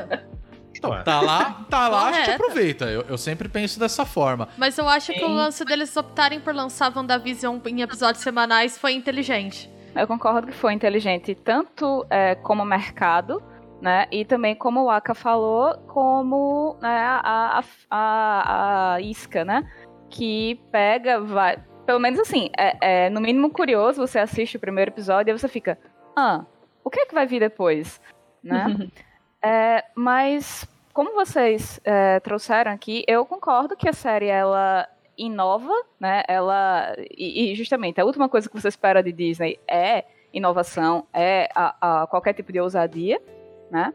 Então, 0.77 1.03
tá 1.03 1.21
lá, 1.21 1.65
tá 1.69 1.87
lá, 1.87 2.07
a 2.07 2.11
gente 2.13 2.31
aproveita. 2.31 2.85
Eu, 2.85 3.01
eu, 3.01 3.17
sempre 3.17 3.47
penso 3.47 3.79
dessa 3.79 4.05
forma. 4.05 4.47
Mas 4.57 4.77
eu 4.77 4.87
acho 4.87 5.13
Sim. 5.13 5.19
que 5.19 5.25
o 5.25 5.27
lance 5.27 5.63
deles 5.63 5.95
optarem 5.95 6.39
por 6.39 6.55
lançar 6.55 6.95
WandaVision 6.95 7.59
em 7.67 7.81
episódios 7.81 8.23
semanais 8.23 8.77
foi 8.77 8.93
inteligente. 8.93 9.69
Eu 9.95 10.07
concordo 10.07 10.47
que 10.47 10.53
foi 10.53 10.73
inteligente, 10.73 11.35
tanto 11.35 12.05
é, 12.09 12.35
como 12.35 12.63
mercado, 12.63 13.43
né? 13.81 14.07
E 14.11 14.23
também, 14.23 14.55
como 14.55 14.83
o 14.83 14.89
Aka 14.89 15.13
falou, 15.13 15.77
como 15.87 16.77
né, 16.81 16.97
a, 16.97 17.59
a, 17.59 17.63
a, 17.89 18.93
a 18.93 19.01
isca, 19.01 19.43
né? 19.43 19.69
Que 20.09 20.59
pega, 20.71 21.19
vai, 21.19 21.57
pelo 21.91 21.99
menos 21.99 22.21
assim, 22.21 22.49
é, 22.57 22.77
é, 22.79 23.09
no 23.09 23.19
mínimo 23.19 23.49
curioso, 23.49 23.99
você 24.07 24.17
assiste 24.17 24.55
o 24.55 24.59
primeiro 24.61 24.91
episódio 24.91 25.29
e 25.29 25.37
você 25.37 25.49
fica, 25.49 25.77
ah, 26.15 26.45
o 26.85 26.89
que 26.89 27.01
é 27.01 27.05
que 27.05 27.13
vai 27.13 27.27
vir 27.27 27.41
depois? 27.41 27.99
Né? 28.41 28.89
é, 29.43 29.83
mas, 29.93 30.65
como 30.93 31.13
vocês 31.13 31.81
é, 31.83 32.21
trouxeram 32.21 32.71
aqui, 32.71 33.03
eu 33.05 33.25
concordo 33.25 33.75
que 33.75 33.89
a 33.89 33.93
série, 33.93 34.27
ela 34.27 34.87
inova, 35.17 35.73
né? 35.99 36.23
Ela, 36.29 36.95
e, 36.97 37.51
e, 37.51 37.55
justamente, 37.55 37.99
a 37.99 38.05
última 38.05 38.29
coisa 38.29 38.47
que 38.47 38.55
você 38.57 38.69
espera 38.69 39.03
de 39.03 39.11
Disney 39.11 39.59
é 39.67 40.05
inovação, 40.31 41.05
é 41.13 41.49
a, 41.53 42.03
a 42.03 42.07
qualquer 42.07 42.31
tipo 42.33 42.53
de 42.53 42.61
ousadia, 42.61 43.21
né? 43.69 43.93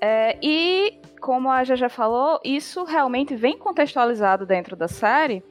É, 0.00 0.38
e, 0.42 0.98
como 1.20 1.50
a 1.50 1.64
já 1.64 1.90
falou, 1.90 2.40
isso 2.42 2.82
realmente 2.84 3.36
vem 3.36 3.58
contextualizado 3.58 4.46
dentro 4.46 4.74
da 4.74 4.88
série. 4.88 5.44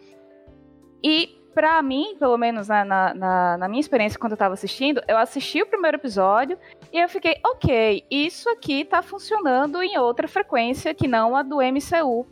E 1.03 1.38
pra 1.59 1.81
mim, 1.81 2.15
pelo 2.17 2.37
menos 2.37 2.69
na, 2.69 2.85
na, 2.85 3.57
na 3.57 3.67
minha 3.67 3.81
experiência 3.81 4.17
quando 4.17 4.31
eu 4.31 4.37
tava 4.37 4.53
assistindo, 4.53 5.01
eu 5.09 5.17
assisti 5.17 5.61
o 5.61 5.65
primeiro 5.65 5.97
episódio 5.97 6.57
e 6.89 6.97
eu 6.97 7.09
fiquei, 7.09 7.35
ok, 7.45 8.05
isso 8.09 8.49
aqui 8.49 8.85
tá 8.85 9.01
funcionando 9.01 9.83
em 9.83 9.97
outra 9.97 10.25
frequência 10.25 10.93
que 10.93 11.05
não 11.05 11.35
a 11.35 11.43
do 11.43 11.57
MCU. 11.57 12.25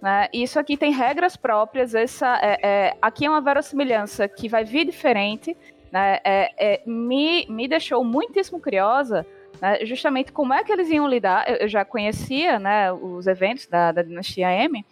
Né? 0.00 0.28
Isso 0.32 0.60
aqui 0.60 0.76
tem 0.76 0.92
regras 0.92 1.36
próprias, 1.36 1.92
essa, 1.92 2.38
é, 2.40 2.58
é, 2.62 2.96
aqui 3.02 3.26
é 3.26 3.28
uma 3.28 3.40
verossimilhança 3.40 4.28
que 4.28 4.48
vai 4.48 4.64
vir 4.64 4.84
diferente. 4.84 5.56
Né? 5.90 6.20
É, 6.22 6.52
é 6.56 6.82
me, 6.86 7.46
me 7.48 7.66
deixou 7.66 8.04
muitíssimo 8.04 8.60
curiosa 8.60 9.26
né? 9.60 9.84
justamente 9.84 10.30
como 10.30 10.54
é 10.54 10.62
que 10.62 10.70
eles 10.70 10.88
iam 10.88 11.08
lidar. 11.08 11.50
Eu, 11.50 11.56
eu 11.56 11.68
já 11.68 11.84
conhecia 11.84 12.60
né, 12.60 12.92
os 12.92 13.26
eventos 13.26 13.66
da, 13.66 13.90
da 13.90 14.02
Dinastia 14.02 14.52
M, 14.52 14.86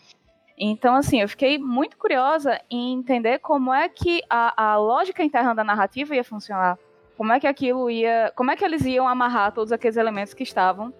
então, 0.58 0.94
assim, 0.94 1.20
eu 1.20 1.28
fiquei 1.28 1.58
muito 1.58 1.98
curiosa 1.98 2.60
em 2.70 2.94
entender 2.94 3.38
como 3.40 3.72
é 3.72 3.88
que 3.88 4.22
a, 4.30 4.70
a 4.70 4.76
lógica 4.78 5.22
interna 5.22 5.54
da 5.54 5.62
narrativa 5.62 6.16
ia 6.16 6.24
funcionar. 6.24 6.78
Como 7.16 7.32
é 7.32 7.40
que 7.40 7.46
aquilo 7.46 7.90
ia. 7.90 8.32
Como 8.34 8.50
é 8.50 8.56
que 8.56 8.64
eles 8.64 8.84
iam 8.84 9.06
amarrar 9.06 9.52
todos 9.52 9.72
aqueles 9.72 9.96
elementos 9.96 10.34
que 10.34 10.42
estavam 10.42 10.92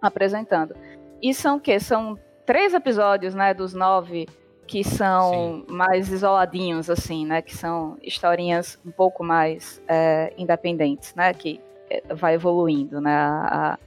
apresentando. 0.00 0.74
E 1.22 1.32
são 1.34 1.56
o 1.56 1.60
quê? 1.60 1.78
São 1.80 2.18
três 2.44 2.74
episódios, 2.74 3.34
né, 3.34 3.54
dos 3.54 3.72
nove 3.72 4.26
que 4.66 4.82
são 4.82 5.30
Sim. 5.30 5.64
mais 5.68 6.10
isoladinhos, 6.10 6.88
assim, 6.88 7.26
né? 7.26 7.42
Que 7.42 7.54
são 7.54 7.98
historinhas 8.02 8.78
um 8.84 8.90
pouco 8.90 9.22
mais 9.22 9.82
é, 9.86 10.32
independentes, 10.38 11.14
né? 11.14 11.34
Que 11.34 11.60
é, 11.90 12.14
vai 12.14 12.34
evoluindo, 12.34 13.00
né? 13.00 13.14
A, 13.14 13.72
a, 13.74 13.78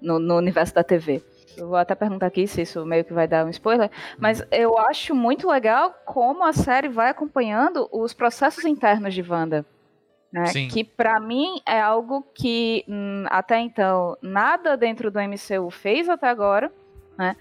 no, 0.00 0.18
no 0.18 0.36
universo 0.36 0.74
da 0.74 0.84
TV. 0.84 1.22
Eu 1.56 1.68
vou 1.68 1.76
até 1.76 1.94
perguntar 1.94 2.26
aqui 2.26 2.46
se 2.46 2.62
isso 2.62 2.84
meio 2.84 3.04
que 3.04 3.12
vai 3.12 3.28
dar 3.28 3.44
um 3.44 3.50
spoiler, 3.50 3.90
mas 4.18 4.40
uhum. 4.40 4.46
eu 4.50 4.78
acho 4.78 5.14
muito 5.14 5.48
legal 5.48 5.94
como 6.04 6.44
a 6.44 6.52
série 6.52 6.88
vai 6.88 7.10
acompanhando 7.10 7.88
os 7.92 8.12
processos 8.12 8.64
internos 8.64 9.14
de 9.14 9.22
Wanda. 9.22 9.64
Né? 10.32 10.44
Que 10.70 10.82
para 10.82 11.20
mim 11.20 11.60
é 11.66 11.78
algo 11.78 12.24
que 12.34 12.84
hum, 12.88 13.24
até 13.28 13.60
então 13.60 14.16
nada 14.22 14.78
dentro 14.78 15.10
do 15.10 15.20
MCU 15.20 15.70
fez 15.70 16.08
até 16.08 16.26
agora, 16.26 16.72
né? 17.18 17.36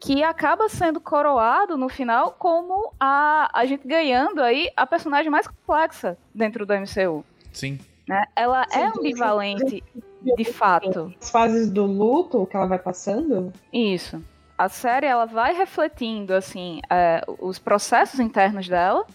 Que 0.00 0.24
acaba 0.24 0.66
sendo 0.66 0.98
coroado 0.98 1.76
no 1.76 1.90
final 1.90 2.34
como 2.38 2.94
a, 2.98 3.50
a 3.52 3.66
gente 3.66 3.86
ganhando 3.86 4.42
aí 4.42 4.70
a 4.74 4.86
personagem 4.86 5.30
mais 5.30 5.46
complexa 5.46 6.16
dentro 6.34 6.64
do 6.64 6.72
MCU. 6.72 7.22
Sim. 7.52 7.78
Né? 8.08 8.24
Ela 8.34 8.66
é 8.72 8.86
ambivalente 8.86 9.84
de 10.22 10.44
fato. 10.44 11.14
As 11.20 11.30
fases 11.30 11.70
do 11.70 11.86
luto 11.86 12.46
que 12.46 12.56
ela 12.56 12.66
vai 12.66 12.78
passando? 12.78 13.52
Isso. 13.72 14.22
A 14.56 14.68
série 14.68 15.06
ela 15.06 15.24
vai 15.24 15.54
refletindo 15.54 16.34
assim 16.34 16.80
é, 16.90 17.24
os 17.38 17.58
processos 17.58 18.20
internos 18.20 18.68
dela, 18.68 19.06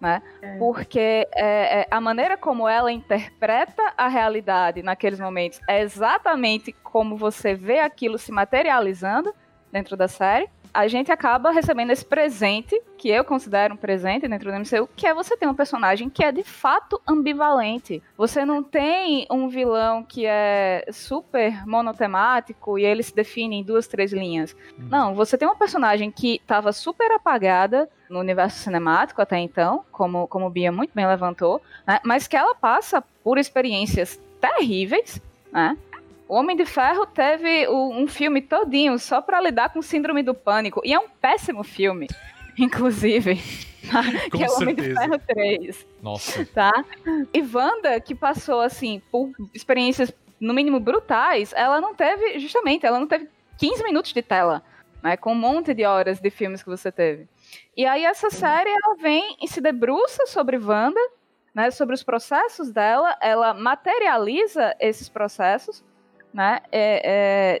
né? 0.00 0.22
É. 0.40 0.58
Porque 0.58 0.98
é, 1.34 1.80
é, 1.80 1.86
a 1.90 2.00
maneira 2.00 2.36
como 2.36 2.68
ela 2.68 2.92
interpreta 2.92 3.82
a 3.96 4.08
realidade 4.08 4.82
naqueles 4.82 5.18
momentos 5.18 5.60
é 5.66 5.80
exatamente 5.80 6.72
como 6.72 7.16
você 7.16 7.54
vê 7.54 7.80
aquilo 7.80 8.18
se 8.18 8.30
materializando 8.30 9.34
dentro 9.72 9.96
da 9.96 10.08
série 10.08 10.48
a 10.76 10.88
gente 10.88 11.10
acaba 11.10 11.50
recebendo 11.50 11.90
esse 11.90 12.04
presente, 12.04 12.78
que 12.98 13.08
eu 13.08 13.24
considero 13.24 13.72
um 13.72 13.78
presente 13.78 14.28
dentro 14.28 14.52
do 14.52 14.58
MCU, 14.58 14.86
que 14.94 15.06
é 15.06 15.14
você 15.14 15.34
ter 15.34 15.46
um 15.46 15.54
personagem 15.54 16.10
que 16.10 16.22
é 16.22 16.30
de 16.30 16.42
fato 16.42 17.00
ambivalente. 17.08 18.02
Você 18.14 18.44
não 18.44 18.62
tem 18.62 19.26
um 19.30 19.48
vilão 19.48 20.02
que 20.02 20.26
é 20.26 20.84
super 20.92 21.66
monotemático 21.66 22.78
e 22.78 22.84
ele 22.84 23.02
se 23.02 23.14
define 23.14 23.56
em 23.56 23.62
duas, 23.62 23.86
três 23.86 24.12
linhas. 24.12 24.54
Uhum. 24.78 24.88
Não, 24.90 25.14
você 25.14 25.38
tem 25.38 25.48
uma 25.48 25.56
personagem 25.56 26.10
que 26.10 26.34
estava 26.34 26.74
super 26.74 27.10
apagada 27.10 27.88
no 28.10 28.20
universo 28.20 28.58
cinemático 28.58 29.22
até 29.22 29.38
então, 29.38 29.82
como, 29.90 30.28
como 30.28 30.50
Bia 30.50 30.70
muito 30.70 30.92
bem 30.94 31.06
levantou, 31.06 31.62
né? 31.86 32.00
mas 32.04 32.28
que 32.28 32.36
ela 32.36 32.54
passa 32.54 33.02
por 33.24 33.38
experiências 33.38 34.20
terríveis, 34.38 35.22
né? 35.50 35.74
O 36.28 36.34
Homem 36.34 36.56
de 36.56 36.64
Ferro 36.64 37.06
teve 37.06 37.68
um 37.68 38.06
filme 38.08 38.42
todinho 38.42 38.98
só 38.98 39.20
para 39.20 39.40
lidar 39.40 39.72
com 39.72 39.80
síndrome 39.80 40.22
do 40.22 40.34
pânico. 40.34 40.80
E 40.84 40.92
é 40.92 40.98
um 40.98 41.08
péssimo 41.08 41.62
filme, 41.62 42.08
inclusive. 42.58 43.40
que 44.32 44.42
é 44.42 44.48
o 44.48 44.56
Homem 44.56 44.74
de 44.74 44.92
Ferro 44.92 45.18
3. 45.18 45.86
Nossa. 46.02 46.44
Tá? 46.46 46.72
E 47.32 47.40
Wanda, 47.42 48.00
que 48.00 48.14
passou, 48.14 48.60
assim, 48.60 49.00
por 49.12 49.30
experiências, 49.54 50.12
no 50.40 50.52
mínimo, 50.52 50.80
brutais, 50.80 51.52
ela 51.54 51.80
não 51.80 51.94
teve, 51.94 52.40
justamente, 52.40 52.84
ela 52.84 52.98
não 52.98 53.06
teve 53.06 53.28
15 53.58 53.84
minutos 53.84 54.12
de 54.12 54.22
tela. 54.22 54.62
Né, 55.02 55.16
com 55.16 55.32
um 55.32 55.36
monte 55.36 55.72
de 55.72 55.84
horas 55.84 56.18
de 56.18 56.30
filmes 56.30 56.64
que 56.64 56.68
você 56.68 56.90
teve. 56.90 57.28
E 57.76 57.86
aí 57.86 58.04
essa 58.04 58.28
série, 58.28 58.70
ela 58.70 58.96
vem 58.96 59.36
e 59.40 59.46
se 59.46 59.60
debruça 59.60 60.26
sobre 60.26 60.56
Wanda, 60.56 60.98
né, 61.54 61.70
sobre 61.70 61.94
os 61.94 62.02
processos 62.02 62.72
dela, 62.72 63.16
ela 63.20 63.54
materializa 63.54 64.74
esses 64.80 65.08
processos, 65.08 65.84
né, 66.36 66.60
é, 66.70 67.00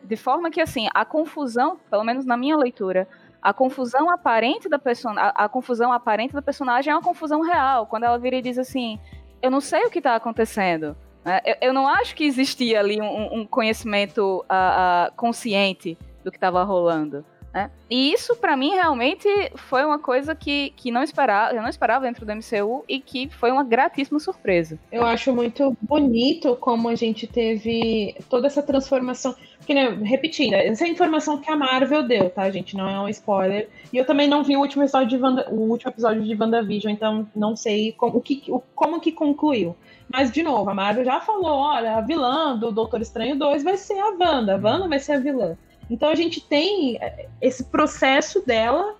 de 0.06 0.16
forma 0.16 0.50
que 0.50 0.60
assim 0.60 0.86
a 0.92 1.02
confusão, 1.02 1.80
pelo 1.90 2.04
menos 2.04 2.26
na 2.26 2.36
minha 2.36 2.58
leitura, 2.58 3.08
a 3.40 3.50
confusão 3.50 4.10
aparente 4.10 4.68
da 4.68 4.78
personagem, 4.78 5.32
a, 5.34 5.48
confusão 5.48 5.90
aparente 5.94 6.34
da 6.34 6.42
personagem 6.42 6.92
é 6.92 6.94
uma 6.94 7.02
confusão 7.02 7.40
real. 7.40 7.86
Quando 7.86 8.02
ela 8.02 8.18
vira 8.18 8.36
e 8.36 8.42
diz 8.42 8.58
assim, 8.58 9.00
eu 9.40 9.50
não 9.50 9.62
sei 9.62 9.84
o 9.86 9.90
que 9.90 9.96
está 9.96 10.14
acontecendo. 10.14 10.94
Né? 11.24 11.40
Eu, 11.46 11.56
eu, 11.68 11.72
não 11.72 11.88
acho 11.88 12.14
que 12.14 12.24
existia 12.24 12.80
ali 12.80 13.00
um, 13.00 13.40
um 13.40 13.46
conhecimento 13.46 14.44
uh, 14.44 15.08
uh, 15.08 15.14
consciente 15.16 15.96
do 16.22 16.30
que 16.30 16.36
estava 16.36 16.62
rolando. 16.62 17.24
Né? 17.56 17.70
E 17.88 18.12
isso, 18.12 18.36
para 18.36 18.54
mim, 18.54 18.74
realmente 18.74 19.26
foi 19.54 19.82
uma 19.82 19.98
coisa 19.98 20.34
que, 20.34 20.74
que 20.76 20.90
não 20.90 21.02
esperava, 21.02 21.54
eu 21.54 21.62
não 21.62 21.70
esperava 21.70 22.04
dentro 22.04 22.26
do 22.26 22.32
MCU 22.34 22.84
e 22.86 23.00
que 23.00 23.30
foi 23.30 23.50
uma 23.50 23.64
gratíssima 23.64 24.20
surpresa. 24.20 24.78
Eu 24.92 25.06
acho 25.06 25.34
muito 25.34 25.74
bonito 25.80 26.54
como 26.56 26.90
a 26.90 26.94
gente 26.94 27.26
teve 27.26 28.14
toda 28.28 28.46
essa 28.46 28.62
transformação. 28.62 29.34
Porque, 29.56 29.72
né, 29.72 29.88
repetindo, 30.02 30.52
essa 30.52 30.84
é 30.84 30.88
a 30.88 30.90
informação 30.90 31.38
que 31.38 31.50
a 31.50 31.56
Marvel 31.56 32.02
deu, 32.02 32.28
tá, 32.28 32.50
gente? 32.50 32.76
Não 32.76 32.90
é 32.90 33.00
um 33.00 33.08
spoiler. 33.08 33.70
E 33.90 33.96
eu 33.96 34.04
também 34.04 34.28
não 34.28 34.44
vi 34.44 34.54
o 34.54 34.60
último 34.60 34.82
episódio 34.82 35.08
de, 35.08 35.16
Wanda, 35.16 35.48
o 35.50 35.70
último 35.70 35.90
episódio 35.90 36.22
de 36.22 36.36
WandaVision, 36.38 36.92
então 36.92 37.26
não 37.34 37.56
sei 37.56 37.92
como, 37.92 38.18
o 38.18 38.20
que, 38.20 38.42
como 38.74 39.00
que 39.00 39.12
concluiu. 39.12 39.74
Mas, 40.12 40.30
de 40.30 40.42
novo, 40.42 40.68
a 40.68 40.74
Marvel 40.74 41.06
já 41.06 41.20
falou: 41.20 41.56
olha, 41.56 41.96
a 41.96 42.00
vilã 42.02 42.54
do 42.54 42.70
Doutor 42.70 43.00
Estranho 43.00 43.38
2 43.38 43.64
vai 43.64 43.78
ser 43.78 43.98
a 43.98 44.10
Wanda. 44.10 44.56
A 44.56 44.58
Wanda 44.58 44.88
vai 44.88 44.98
ser 44.98 45.12
a 45.12 45.20
vilã. 45.20 45.56
Então 45.90 46.08
a 46.08 46.14
gente 46.14 46.40
tem 46.40 46.96
é, 46.96 47.28
esse 47.40 47.64
processo 47.64 48.44
dela 48.44 48.96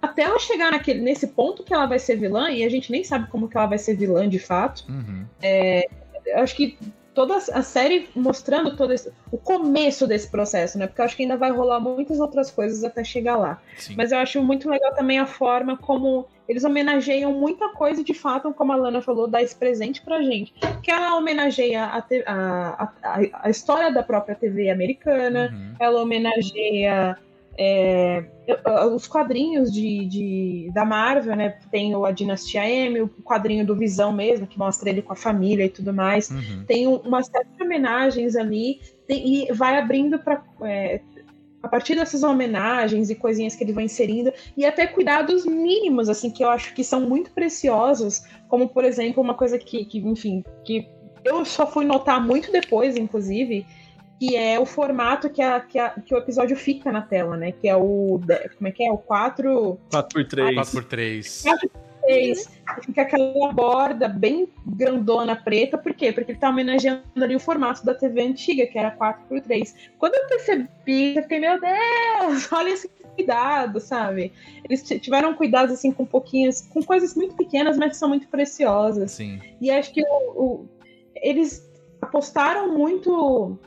até 0.00 0.22
ela 0.22 0.38
chegar 0.38 0.70
naquele, 0.70 1.00
nesse 1.00 1.28
ponto 1.28 1.64
que 1.64 1.72
ela 1.72 1.86
vai 1.86 1.98
ser 1.98 2.16
vilã, 2.16 2.50
e 2.50 2.62
a 2.62 2.68
gente 2.68 2.92
nem 2.92 3.02
sabe 3.02 3.30
como 3.30 3.48
que 3.48 3.56
ela 3.56 3.66
vai 3.66 3.78
ser 3.78 3.96
vilã 3.96 4.28
de 4.28 4.38
fato. 4.38 4.84
Uhum. 4.88 5.24
É, 5.42 5.88
acho 6.34 6.54
que 6.54 6.78
toda 7.14 7.36
a 7.36 7.62
série 7.62 8.08
mostrando 8.14 8.76
todo 8.76 8.92
esse, 8.92 9.12
o 9.30 9.38
começo 9.38 10.06
desse 10.06 10.28
processo, 10.28 10.78
né? 10.78 10.86
Porque 10.86 11.00
eu 11.00 11.04
acho 11.04 11.16
que 11.16 11.22
ainda 11.22 11.36
vai 11.36 11.50
rolar 11.50 11.80
muitas 11.80 12.18
outras 12.18 12.50
coisas 12.50 12.82
até 12.82 13.04
chegar 13.04 13.36
lá. 13.36 13.62
Sim. 13.76 13.94
Mas 13.96 14.12
eu 14.12 14.18
acho 14.18 14.42
muito 14.42 14.68
legal 14.68 14.92
também 14.94 15.18
a 15.18 15.26
forma 15.26 15.76
como 15.76 16.26
eles 16.48 16.64
homenageiam 16.64 17.32
muita 17.32 17.70
coisa 17.70 18.04
de 18.04 18.12
fato, 18.12 18.52
como 18.52 18.72
a 18.72 18.76
Lana 18.76 19.00
falou, 19.00 19.26
dar 19.26 19.42
esse 19.42 19.56
presente 19.56 20.02
pra 20.02 20.22
gente. 20.22 20.52
Que 20.82 20.90
ela 20.90 21.16
homenageia 21.16 21.84
a, 21.84 21.98
a, 22.26 22.88
a, 23.02 23.20
a 23.44 23.50
história 23.50 23.90
da 23.92 24.02
própria 24.02 24.34
TV 24.34 24.68
americana, 24.68 25.50
uhum. 25.52 25.74
ela 25.78 26.02
homenageia 26.02 27.16
é, 27.58 28.24
os 28.92 29.06
quadrinhos 29.06 29.72
de, 29.72 30.06
de, 30.06 30.70
da 30.74 30.84
Marvel, 30.84 31.36
né? 31.36 31.58
Tem 31.70 31.94
o 31.94 32.04
A 32.04 32.10
Dinastia 32.10 32.68
M, 32.68 33.02
o 33.02 33.08
quadrinho 33.22 33.64
do 33.66 33.76
Visão 33.76 34.12
mesmo, 34.12 34.46
que 34.46 34.58
mostra 34.58 34.90
ele 34.90 35.02
com 35.02 35.12
a 35.12 35.16
família 35.16 35.64
e 35.64 35.70
tudo 35.70 35.92
mais. 35.92 36.30
Uhum. 36.30 36.64
Tem 36.66 36.86
uma 36.86 37.22
série 37.22 37.48
de 37.56 37.62
homenagens 37.62 38.36
ali 38.36 38.80
tem, 39.06 39.46
e 39.48 39.52
vai 39.52 39.78
abrindo 39.78 40.18
para. 40.18 40.42
É, 40.62 41.00
a 41.62 41.68
partir 41.68 41.94
dessas 41.94 42.22
homenagens 42.22 43.08
e 43.08 43.14
coisinhas 43.14 43.56
que 43.56 43.64
ele 43.64 43.72
vai 43.72 43.84
inserindo, 43.84 44.30
e 44.54 44.66
até 44.66 44.86
cuidados 44.86 45.46
mínimos, 45.46 46.10
assim, 46.10 46.30
que 46.30 46.44
eu 46.44 46.50
acho 46.50 46.74
que 46.74 46.84
são 46.84 47.00
muito 47.08 47.30
preciosos, 47.30 48.22
como, 48.50 48.68
por 48.68 48.84
exemplo, 48.84 49.22
uma 49.22 49.32
coisa 49.32 49.58
que, 49.58 49.86
que 49.86 49.98
enfim, 49.98 50.44
que 50.62 50.86
eu 51.24 51.42
só 51.46 51.66
fui 51.66 51.86
notar 51.86 52.22
muito 52.22 52.52
depois, 52.52 52.98
inclusive, 52.98 53.66
que 54.18 54.36
é 54.36 54.58
o 54.58 54.66
formato 54.66 55.28
que, 55.28 55.42
a, 55.42 55.60
que, 55.60 55.78
a, 55.78 55.90
que 55.90 56.14
o 56.14 56.18
episódio 56.18 56.56
fica 56.56 56.90
na 56.92 57.02
tela, 57.02 57.36
né? 57.36 57.52
Que 57.52 57.68
é 57.68 57.76
o. 57.76 58.20
Como 58.56 58.68
é 58.68 58.70
que 58.70 58.84
é? 58.84 58.90
O 58.90 58.98
4. 58.98 59.78
4x3. 59.90 60.54
4x3. 60.54 61.44
4x3. 62.06 62.48
Fica 62.84 63.02
aquela 63.02 63.52
borda 63.52 64.08
bem 64.08 64.48
grandona 64.66 65.34
preta. 65.34 65.78
Por 65.78 65.94
quê? 65.94 66.12
Porque 66.12 66.32
ele 66.32 66.38
tá 66.38 66.50
homenageando 66.50 67.02
ali 67.16 67.34
o 67.34 67.40
formato 67.40 67.84
da 67.84 67.94
TV 67.94 68.22
antiga, 68.22 68.66
que 68.66 68.78
era 68.78 68.94
4x3. 68.96 69.74
Quando 69.98 70.14
eu 70.14 70.26
percebi, 70.28 71.16
eu 71.16 71.22
fiquei, 71.22 71.40
meu 71.40 71.58
Deus, 71.60 72.50
olha 72.52 72.70
esse 72.70 72.88
cuidado, 73.16 73.80
sabe? 73.80 74.32
Eles 74.64 74.82
tiveram 74.82 75.34
cuidado 75.34 75.72
assim 75.72 75.92
com 75.92 76.04
pouquinhas, 76.04 76.60
com 76.60 76.82
coisas 76.82 77.14
muito 77.14 77.34
pequenas, 77.36 77.76
mas 77.76 77.90
que 77.90 77.96
são 77.96 78.08
muito 78.08 78.28
preciosas. 78.28 79.12
Sim. 79.12 79.40
E 79.60 79.70
acho 79.70 79.92
que 79.92 80.02
o, 80.02 80.42
o, 80.42 80.68
eles 81.16 81.68
apostaram 82.02 82.76
muito 82.76 83.58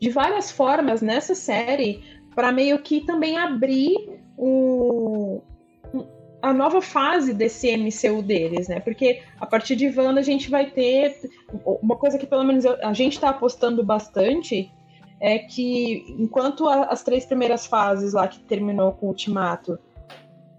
de 0.00 0.10
várias 0.10 0.50
formas 0.50 1.02
nessa 1.02 1.34
série 1.34 2.02
para 2.34 2.50
meio 2.50 2.78
que 2.78 3.00
também 3.00 3.36
abrir 3.36 4.18
o, 4.36 5.42
a 6.40 6.52
nova 6.52 6.80
fase 6.80 7.34
desse 7.34 7.76
MCU 7.76 8.22
deles, 8.22 8.68
né? 8.68 8.80
Porque 8.80 9.22
a 9.38 9.46
partir 9.46 9.76
de 9.76 9.88
Wanda 9.88 10.20
a 10.20 10.24
gente 10.24 10.50
vai 10.50 10.70
ter 10.70 11.16
uma 11.64 11.96
coisa 11.96 12.16
que 12.16 12.26
pelo 12.26 12.44
menos 12.44 12.64
a 12.64 12.92
gente 12.94 13.14
está 13.14 13.30
apostando 13.30 13.84
bastante 13.84 14.72
é 15.20 15.38
que 15.38 16.04
enquanto 16.18 16.66
a, 16.66 16.84
as 16.84 17.02
três 17.02 17.26
primeiras 17.26 17.66
fases 17.66 18.14
lá 18.14 18.26
que 18.26 18.40
terminou 18.40 18.92
com 18.92 19.06
o 19.06 19.08
Ultimato 19.10 19.78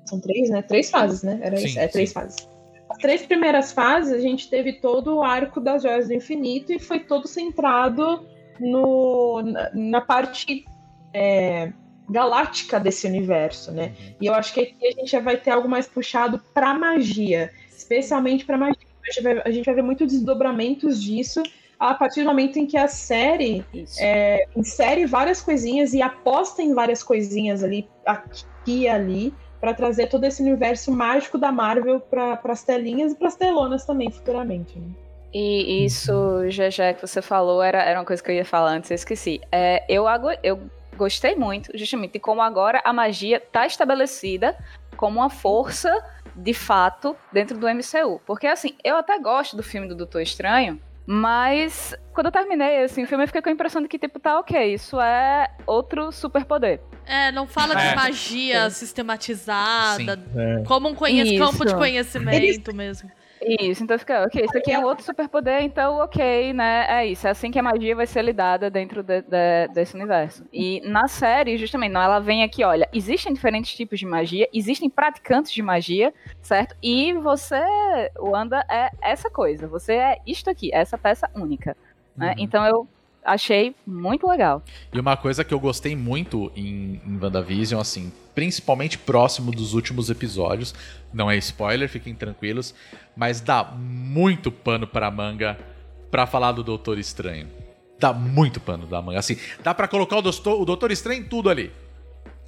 são 0.06 0.20
três, 0.20 0.50
né? 0.50 0.62
Três 0.62 0.92
fases, 0.92 1.24
né? 1.24 1.40
Era 1.42 1.58
sim, 1.58 1.66
isso, 1.66 1.80
é 1.80 1.88
sim. 1.88 1.94
três 1.94 2.14
fases. 2.14 2.48
As 2.90 2.98
três 2.98 3.26
primeiras 3.26 3.72
fases 3.72 4.14
a 4.14 4.20
gente 4.20 4.50
teve 4.50 4.74
todo 4.74 5.16
o 5.16 5.24
arco 5.24 5.60
das 5.60 5.82
joias 5.82 6.10
do 6.10 6.14
infinito 6.14 6.72
e 6.74 6.78
foi 6.78 7.00
todo 7.00 7.28
centrado 7.28 8.24
no, 8.62 9.42
na, 9.42 9.72
na 9.74 10.02
parte 10.02 10.66
é, 11.14 11.74
galáctica 12.10 12.80
desse 12.80 13.08
universo, 13.08 13.72
né? 13.72 13.88
Uhum. 13.88 14.16
E 14.22 14.26
eu 14.28 14.34
acho 14.34 14.54
que 14.54 14.62
aqui 14.62 14.88
a 14.88 14.92
gente 14.92 15.12
já 15.12 15.20
vai 15.20 15.38
ter 15.38 15.52
algo 15.52 15.68
mais 15.68 15.88
puxado 15.88 16.40
para 16.54 16.74
magia, 16.74 17.52
especialmente 17.70 18.46
para 18.46 18.58
magia. 18.58 18.78
A 19.04 19.12
gente, 19.12 19.24
vai, 19.24 19.42
a 19.44 19.52
gente 19.52 19.66
vai 19.66 19.76
ver 19.76 19.82
muitos 19.82 20.08
desdobramentos 20.08 21.02
disso 21.02 21.42
a 21.80 21.96
partir 21.96 22.22
do 22.22 22.28
momento 22.28 22.60
em 22.60 22.68
que 22.68 22.78
a 22.78 22.88
série 22.88 23.66
é, 24.00 24.46
insere 24.56 25.04
várias 25.08 25.42
coisinhas 25.42 25.94
e 25.94 26.02
aposta 26.02 26.62
em 26.62 26.76
várias 26.76 27.02
coisinhas 27.02 27.64
ali, 27.64 27.90
aqui 28.06 28.44
e 28.68 28.88
ali, 28.88 29.34
para 29.60 29.74
trazer 29.74 30.08
todo 30.08 30.24
esse 30.24 30.44
universo 30.44 30.92
mágico 30.92 31.40
da 31.40 31.52
Marvel 31.52 32.00
para 32.00 32.40
as 32.44 32.64
telinhas 32.64 33.14
e 33.14 33.16
para 33.16 33.30
as 33.30 33.36
telonas 33.36 33.84
também, 33.84 34.12
futuramente. 34.12 34.78
Né? 34.78 34.90
E 35.34 35.86
isso, 35.86 36.50
já 36.50 36.70
já 36.70 36.94
que 36.94 37.02
você 37.02 37.22
falou, 37.22 37.64
era, 37.64 37.82
era 37.84 38.00
uma 38.00 38.06
coisa 38.06 38.22
que 38.22 38.30
eu 38.32 38.36
ia 38.36 38.46
falar 38.46 38.72
antes, 38.72 38.92
eu 38.92 38.96
esqueci. 38.96 39.40
É, 39.52 39.84
eu, 39.88 40.06
eu 40.44 40.60
gostei 40.98 41.36
muito, 41.36 41.76
justamente, 41.78 42.14
de 42.14 42.20
como 42.20 42.42
agora 42.42 42.82
a 42.84 42.92
magia 42.92 43.38
está 43.38 43.66
estabelecida 43.66 44.58
como 44.98 45.20
uma 45.20 45.30
força 45.30 45.92
de 46.36 46.54
fato 46.54 47.16
dentro 47.32 47.58
do 47.58 47.68
MCU. 47.68 48.22
Porque, 48.26 48.46
assim, 48.46 48.76
eu 48.84 48.98
até 48.98 49.18
gosto 49.20 49.56
do 49.56 49.64
filme 49.64 49.88
do 49.88 49.96
Doutor 49.96 50.22
Estranho, 50.22 50.80
mas 51.06 51.96
quando 52.14 52.28
eu 52.28 52.32
terminei 52.32 52.84
assim, 52.84 53.04
o 53.04 53.08
filme, 53.08 53.24
eu 53.24 53.28
fiquei 53.28 53.42
com 53.42 53.50
a 53.50 53.52
impressão 53.52 53.82
de 53.82 53.88
que, 53.88 53.98
tipo, 53.98 54.20
tá 54.20 54.40
ok, 54.40 54.74
isso 54.74 55.00
é 55.00 55.50
outro 55.66 56.12
superpoder. 56.12 56.80
É, 57.06 57.32
não 57.32 57.48
fala 57.48 57.74
é. 57.82 57.90
de 57.90 57.96
magia 57.96 58.70
sistematizada, 58.70 60.20
é. 60.36 60.64
como 60.64 60.90
um 60.90 60.96
campo 60.96 61.66
de 61.66 61.76
conhecimento 61.76 62.76
mesmo. 62.76 63.10
Isso, 63.42 63.84
então 63.84 63.98
fica, 63.98 64.24
ok, 64.24 64.46
isso 64.46 64.58
aqui 64.58 64.72
é 64.72 64.78
um 64.78 64.84
outro 64.84 65.04
superpoder, 65.04 65.64
então 65.64 65.96
ok, 65.98 66.54
né? 66.54 66.86
É 66.88 67.08
isso, 67.08 67.26
é 67.26 67.32
assim 67.32 67.50
que 67.50 67.58
a 67.58 67.64
magia 67.64 67.96
vai 67.96 68.06
ser 68.06 68.22
lidada 68.22 68.70
dentro 68.70 69.02
de, 69.02 69.22
de, 69.24 69.68
desse 69.74 69.96
universo. 69.96 70.46
E 70.54 70.80
na 70.82 71.08
série, 71.08 71.58
justamente, 71.58 71.92
não, 71.92 72.02
ela 72.02 72.20
vem 72.20 72.44
aqui, 72.44 72.64
olha, 72.64 72.88
existem 72.94 73.34
diferentes 73.34 73.74
tipos 73.74 74.00
de 74.00 74.06
magia, 74.06 74.48
existem 74.54 74.90
praticantes 74.90 75.52
de 75.52 75.62
magia, 75.64 76.14
certo? 76.40 76.76
E 76.84 77.14
você, 77.14 77.64
Wanda, 78.20 78.64
é 78.70 78.92
essa 79.02 79.30
coisa, 79.30 79.68
você 79.68 79.94
é 79.94 80.18
isto 80.26 80.48
aqui, 80.50 80.70
essa 80.72 80.98
peça 80.98 81.28
única. 81.34 81.76
Né? 82.16 82.36
Uhum. 82.38 82.44
Então 82.44 82.66
eu 82.66 82.88
achei 83.24 83.76
muito 83.86 84.28
legal. 84.28 84.64
E 84.94 85.00
uma 85.00 85.16
coisa 85.16 85.44
que 85.44 85.54
eu 85.54 85.60
gostei 85.60 85.96
muito 85.96 86.52
em, 86.56 87.02
em 87.06 87.20
WandaVision, 87.22 87.80
assim, 87.80 88.12
principalmente 88.34 88.98
próximo 88.98 89.52
dos 89.52 89.74
últimos 89.74 90.10
episódios, 90.10 90.74
não 91.14 91.30
é 91.30 91.38
spoiler, 91.38 91.90
fiquem 91.90 92.16
tranquilos, 92.16 92.74
mas 93.16 93.42
dá 93.42 93.64
muito 93.64 94.52
pano 94.52 94.88
pra 94.88 95.12
manga 95.12 95.58
pra 96.10 96.26
falar 96.26 96.52
do 96.52 96.64
Doutor 96.64 96.98
Estranho. 96.98 97.48
Dá 98.00 98.12
muito 98.12 98.60
pano 98.60 98.86
da 98.88 99.02
manga. 99.02 99.20
Assim, 99.20 99.38
dá 99.64 99.74
pra 99.74 99.88
colocar 99.88 100.18
o 100.18 100.22
Doutor, 100.22 100.62
o 100.62 100.66
Doutor 100.66 100.92
Estranho 100.92 101.22
em 101.22 101.24
tudo 101.24 101.50
ali. 101.50 101.72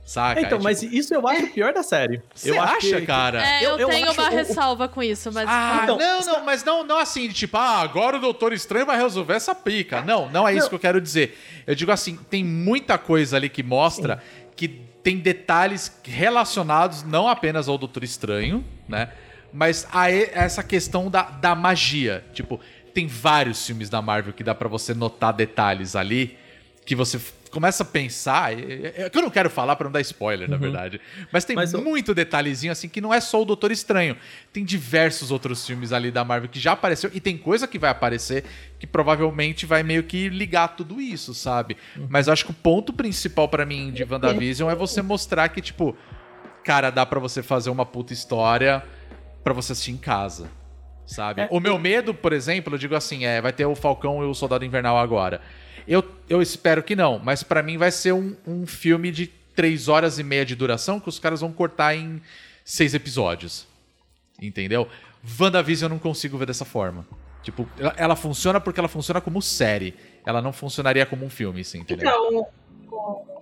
Saca? 0.05 0.41
Então, 0.41 0.57
é, 0.57 0.59
tipo... 0.59 0.63
mas 0.63 0.83
isso 0.83 1.13
eu 1.13 1.25
acho 1.27 1.45
o 1.45 1.49
pior 1.51 1.73
da 1.73 1.81
série. 1.81 2.21
Você 2.35 2.51
eu 2.51 2.61
acha, 2.61 2.99
que... 2.99 3.05
cara? 3.05 3.41
É, 3.41 3.65
eu, 3.65 3.77
eu 3.77 3.87
tenho 3.87 4.11
uma 4.11 4.29
ressalva 4.29 4.87
com 4.87 5.01
isso, 5.01 5.31
mas. 5.31 5.47
Ah, 5.47 5.81
então, 5.83 5.97
não, 5.97 6.19
não, 6.19 6.45
mas 6.45 6.63
não, 6.63 6.83
não 6.83 6.97
assim, 6.99 7.29
tipo, 7.29 7.55
ah, 7.55 7.79
agora 7.79 8.17
o 8.17 8.19
Doutor 8.19 8.51
Estranho 8.51 8.85
vai 8.85 8.97
resolver 8.97 9.33
essa 9.33 9.55
pica. 9.55 10.01
Não, 10.01 10.29
não 10.29 10.45
é 10.47 10.51
isso 10.51 10.63
não. 10.63 10.69
que 10.69 10.75
eu 10.75 10.79
quero 10.79 10.99
dizer. 10.99 11.37
Eu 11.65 11.73
digo 11.73 11.91
assim, 11.91 12.17
tem 12.29 12.43
muita 12.43 12.97
coisa 12.97 13.37
ali 13.37 13.47
que 13.47 13.63
mostra 13.63 14.17
Sim. 14.17 14.47
que 14.57 14.67
tem 14.67 15.17
detalhes 15.17 15.99
relacionados 16.03 17.03
não 17.03 17.27
apenas 17.27 17.69
ao 17.69 17.77
Doutor 17.77 18.03
Estranho, 18.03 18.63
né? 18.87 19.09
Mas 19.53 19.87
a 19.91 20.11
essa 20.11 20.63
questão 20.63 21.09
da, 21.09 21.23
da 21.23 21.55
magia. 21.55 22.25
Tipo, 22.33 22.59
tem 22.93 23.07
vários 23.07 23.65
filmes 23.65 23.89
da 23.89 24.01
Marvel 24.01 24.33
que 24.33 24.43
dá 24.43 24.53
para 24.53 24.67
você 24.67 24.93
notar 24.93 25.31
detalhes 25.31 25.95
ali 25.95 26.37
que 26.85 26.95
você 26.95 27.19
começa 27.53 27.83
a 27.83 27.85
pensar, 27.85 28.51
é 28.51 29.03
é 29.05 29.09
que 29.09 29.17
eu 29.17 29.21
não 29.21 29.29
quero 29.29 29.49
falar 29.49 29.75
pra 29.75 29.85
não 29.85 29.91
dar 29.91 30.01
spoiler, 30.01 30.49
na 30.49 30.57
verdade, 30.57 30.99
mas 31.31 31.45
tem 31.45 31.55
Mas 31.55 31.71
eu- 31.71 31.81
muito 31.81 32.13
detalhezinho 32.13 32.71
assim 32.71 32.89
que 32.89 32.99
não 32.99 33.13
é 33.13 33.21
só 33.21 33.41
o 33.41 33.45
Doutor 33.45 33.71
Estranho. 33.71 34.17
Tem 34.51 34.65
diversos 34.65 35.29
outros 35.31 35.65
filmes 35.65 35.93
ali 35.93 36.09
da 36.11 36.25
Marvel 36.25 36.49
que 36.49 36.59
já 36.59 36.71
apareceu 36.73 37.11
e 37.13 37.19
tem 37.21 37.37
coisa 37.37 37.67
que 37.67 37.77
vai 37.79 37.91
aparecer 37.91 38.43
que 38.79 38.87
provavelmente 38.87 39.65
vai 39.65 39.83
meio 39.83 40.03
que 40.03 40.27
ligar 40.29 40.69
tudo 40.69 40.99
isso, 40.99 41.33
sabe? 41.33 41.77
Mas 42.09 42.27
eu 42.27 42.33
acho 42.33 42.43
que 42.45 42.51
o 42.51 42.55
ponto 42.55 42.91
principal 42.91 43.47
pra 43.47 43.65
mim 43.65 43.91
de 43.91 44.03
WandaVision 44.03 44.69
é 44.69 44.75
você 44.75 45.01
mostrar 45.01 45.47
que 45.49 45.61
tipo, 45.61 45.95
cara, 46.63 46.89
dá 46.89 47.05
pra 47.05 47.19
você 47.19 47.43
fazer 47.43 47.69
uma 47.69 47.85
puta 47.85 48.11
história 48.13 48.83
pra 49.43 49.53
você 49.53 49.73
assistir 49.73 49.91
em 49.91 49.97
casa. 49.97 50.49
Sabe? 51.05 51.41
É, 51.41 51.47
o 51.51 51.59
meu 51.59 51.77
medo, 51.77 52.13
por 52.13 52.31
exemplo, 52.31 52.73
eu 52.73 52.77
digo 52.77 52.95
assim, 52.95 53.25
é, 53.25 53.41
vai 53.41 53.51
ter 53.51 53.65
o 53.65 53.75
Falcão 53.75 54.23
e 54.23 54.25
o 54.25 54.33
Soldado 54.33 54.63
Invernal 54.63 54.97
agora. 54.97 55.41
Eu, 55.87 56.03
eu 56.29 56.41
espero 56.41 56.81
que 56.83 56.95
não, 56.95 57.19
mas 57.19 57.43
pra 57.43 57.61
mim 57.63 57.77
vai 57.77 57.91
ser 57.91 58.13
um, 58.13 58.35
um 58.47 58.65
filme 58.65 59.11
de 59.11 59.27
três 59.55 59.87
horas 59.87 60.17
e 60.19 60.23
meia 60.23 60.45
de 60.45 60.55
duração 60.55 60.99
que 60.99 61.09
os 61.09 61.19
caras 61.19 61.41
vão 61.41 61.51
cortar 61.51 61.95
em 61.95 62.21
seis 62.65 62.93
episódios. 62.93 63.67
Entendeu? 64.41 64.87
WandaVision 65.39 65.89
eu 65.89 65.93
não 65.95 65.99
consigo 65.99 66.37
ver 66.37 66.45
dessa 66.47 66.65
forma. 66.65 67.05
Tipo, 67.43 67.67
ela, 67.77 67.93
ela 67.97 68.15
funciona 68.15 68.59
porque 68.59 68.79
ela 68.79 68.87
funciona 68.89 69.19
como 69.21 69.41
série. 69.41 69.93
Ela 70.25 70.41
não 70.41 70.53
funcionaria 70.53 71.05
como 71.05 71.25
um 71.25 71.29
filme, 71.29 71.61
assim, 71.61 71.79
entendeu? 71.79 72.09
Então, 72.09 72.47
o 72.89 73.33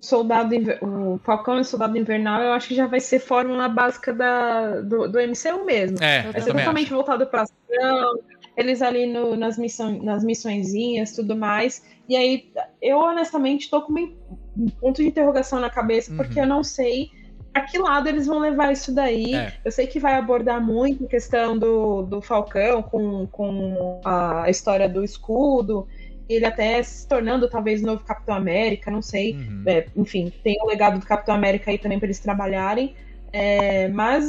Soldado 0.00 0.54
o 0.82 1.18
Falcão 1.24 1.56
e 1.56 1.60
o 1.60 1.64
Soldado 1.64 1.96
Invernal, 1.98 2.42
eu 2.42 2.52
acho 2.52 2.68
que 2.68 2.74
já 2.74 2.86
vai 2.86 3.00
ser 3.00 3.18
fórmula 3.18 3.68
básica 3.68 4.12
da, 4.12 4.80
do, 4.82 5.08
do 5.08 5.18
MCU 5.18 5.64
mesmo. 5.64 5.96
é, 6.00 6.30
Vai 6.30 6.40
ser 6.42 6.52
totalmente 6.52 6.86
acho. 6.86 6.94
voltado 6.94 7.26
pra 7.26 7.42
ação, 7.42 8.18
eles 8.56 8.80
ali 8.82 9.06
no- 9.06 9.36
nas, 9.36 9.58
missão, 9.58 10.02
nas 10.02 10.24
missõezinhas, 10.24 11.12
tudo 11.12 11.36
mais. 11.36 11.82
E 12.08 12.16
aí, 12.16 12.50
eu 12.80 12.98
honestamente 12.98 13.68
tô 13.68 13.82
com 13.82 13.92
um 13.92 14.66
ponto 14.80 15.02
de 15.02 15.08
interrogação 15.08 15.60
na 15.60 15.68
cabeça, 15.68 16.12
porque 16.14 16.38
Uhum. 16.38 16.44
eu 16.44 16.48
não 16.48 16.64
sei 16.64 17.10
a 17.52 17.62
que 17.62 17.78
lado 17.78 18.06
eles 18.08 18.26
vão 18.26 18.38
levar 18.38 18.70
isso 18.72 18.94
daí. 18.94 19.34
É. 19.34 19.52
Eu 19.64 19.72
sei 19.72 19.86
que 19.86 19.98
vai 19.98 20.14
abordar 20.14 20.60
muito 20.64 21.04
a 21.04 21.08
questão 21.08 21.58
do, 21.58 22.02
do 22.02 22.20
Falcão 22.20 22.82
com, 22.82 23.26
com 23.28 24.00
a 24.04 24.48
história 24.50 24.86
do 24.88 25.02
escudo, 25.02 25.86
ele 26.28 26.44
até 26.44 26.82
se 26.82 27.06
tornando 27.08 27.48
talvez 27.48 27.80
novo 27.80 28.04
Capitão 28.04 28.34
América, 28.34 28.90
não 28.90 29.00
sei. 29.00 29.34
Uhum. 29.34 29.62
É, 29.66 29.86
enfim, 29.96 30.30
tem 30.44 30.58
o 30.62 30.66
legado 30.66 30.98
do 30.98 31.06
Capitão 31.06 31.34
América 31.34 31.70
aí 31.70 31.78
também 31.78 31.98
para 31.98 32.06
eles 32.06 32.18
trabalharem. 32.18 32.94
É, 33.32 33.88
mas, 33.88 34.28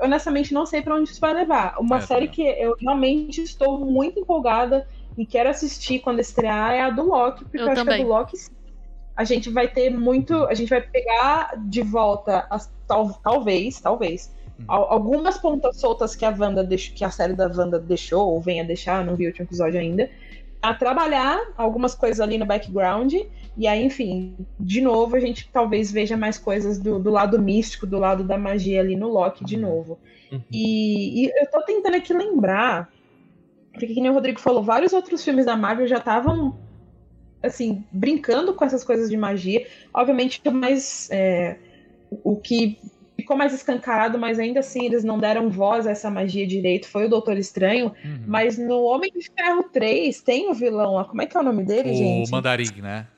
honestamente, 0.00 0.52
não 0.54 0.66
sei 0.66 0.82
para 0.82 0.94
onde 0.94 1.10
isso 1.10 1.20
vai 1.20 1.34
levar. 1.34 1.76
Uma 1.78 1.98
É, 1.98 2.00
série 2.00 2.28
também 2.28 2.34
que 2.34 2.42
eu 2.62 2.76
realmente 2.80 3.42
estou 3.42 3.78
muito 3.78 4.18
empolgada 4.20 4.86
e 5.16 5.26
quero 5.26 5.48
assistir 5.48 5.98
quando 6.00 6.20
estrear 6.20 6.72
é 6.72 6.80
a 6.82 6.90
do 6.90 7.02
Loki, 7.04 7.44
porque 7.44 7.58
Eu 7.58 7.66
eu, 7.66 7.72
acho 7.72 7.84
que 7.84 7.90
a 7.90 7.96
do 7.96 8.08
Loki 8.08 8.36
a 9.16 9.24
gente 9.24 9.50
vai 9.50 9.66
ter 9.68 9.90
muito. 9.90 10.44
A 10.44 10.54
gente 10.54 10.68
vai 10.68 10.80
pegar 10.80 11.52
de 11.56 11.82
volta, 11.82 12.46
as, 12.50 12.70
tal, 12.86 13.12
talvez, 13.22 13.80
talvez. 13.80 14.32
Al- 14.68 14.92
Algumas 14.92 15.38
pontas 15.38 15.78
soltas 15.80 16.14
que 16.14 16.24
a 16.24 16.30
Wanda 16.36 16.62
deixou, 16.64 16.94
que 16.94 17.04
a 17.04 17.10
série 17.10 17.32
da 17.34 17.46
Wanda 17.48 17.78
deixou, 17.78 18.28
ou 18.32 18.40
venha 18.40 18.64
deixar, 18.64 19.04
não 19.04 19.16
vi 19.16 19.24
o 19.24 19.28
último 19.28 19.46
episódio 19.46 19.78
ainda, 19.80 20.08
a 20.62 20.74
trabalhar 20.74 21.40
algumas 21.56 21.94
coisas 21.94 22.20
ali 22.20 22.38
no 22.38 22.46
background, 22.46 23.14
e 23.58 23.66
aí, 23.66 23.84
enfim, 23.84 24.36
de 24.58 24.80
novo, 24.80 25.16
a 25.16 25.20
gente 25.20 25.50
talvez 25.52 25.90
veja 25.90 26.16
mais 26.16 26.38
coisas 26.38 26.78
do, 26.78 27.00
do 27.00 27.10
lado 27.10 27.42
místico, 27.42 27.86
do 27.86 27.98
lado 27.98 28.22
da 28.22 28.38
magia 28.38 28.80
ali 28.80 28.94
no 28.94 29.08
Loki 29.08 29.44
de 29.44 29.56
novo. 29.56 29.98
Uhum. 30.30 30.40
E, 30.52 31.24
e 31.24 31.26
eu 31.26 31.50
tô 31.50 31.60
tentando 31.62 31.96
aqui 31.96 32.14
lembrar, 32.14 32.88
porque 33.72 33.88
que 33.88 34.00
nem 34.00 34.10
o 34.10 34.14
Rodrigo 34.14 34.38
falou, 34.38 34.62
vários 34.62 34.92
outros 34.92 35.24
filmes 35.24 35.44
da 35.44 35.56
Marvel 35.56 35.88
já 35.88 35.98
estavam 35.98 36.56
assim, 37.42 37.84
brincando 37.90 38.54
com 38.54 38.64
essas 38.64 38.84
coisas 38.84 39.10
de 39.10 39.16
magia. 39.16 39.66
Obviamente, 39.92 40.40
o 40.46 40.52
mais. 40.52 41.08
é, 41.10 41.56
o 42.22 42.36
que 42.36 42.78
ficou 43.16 43.36
mais 43.36 43.52
escancarado, 43.52 44.18
mas 44.18 44.38
ainda 44.38 44.60
assim 44.60 44.86
eles 44.86 45.02
não 45.02 45.18
deram 45.18 45.50
voz 45.50 45.84
a 45.86 45.90
essa 45.90 46.08
magia 46.08 46.46
direito, 46.46 46.88
foi 46.88 47.06
o 47.06 47.08
Doutor 47.08 47.36
Estranho. 47.36 47.92
Uhum. 48.04 48.22
Mas 48.24 48.56
no 48.56 48.82
Homem 48.84 49.10
de 49.12 49.28
Ferro 49.36 49.64
3 49.64 50.20
tem 50.22 50.48
o 50.48 50.54
vilão 50.54 50.94
lá. 50.94 51.04
Como 51.04 51.20
é 51.20 51.26
que 51.26 51.36
é 51.36 51.40
o 51.40 51.42
nome 51.42 51.64
dele, 51.64 51.90
O 51.90 51.94
gente? 51.94 52.30
Mandarim, 52.30 52.80
né? 52.80 53.08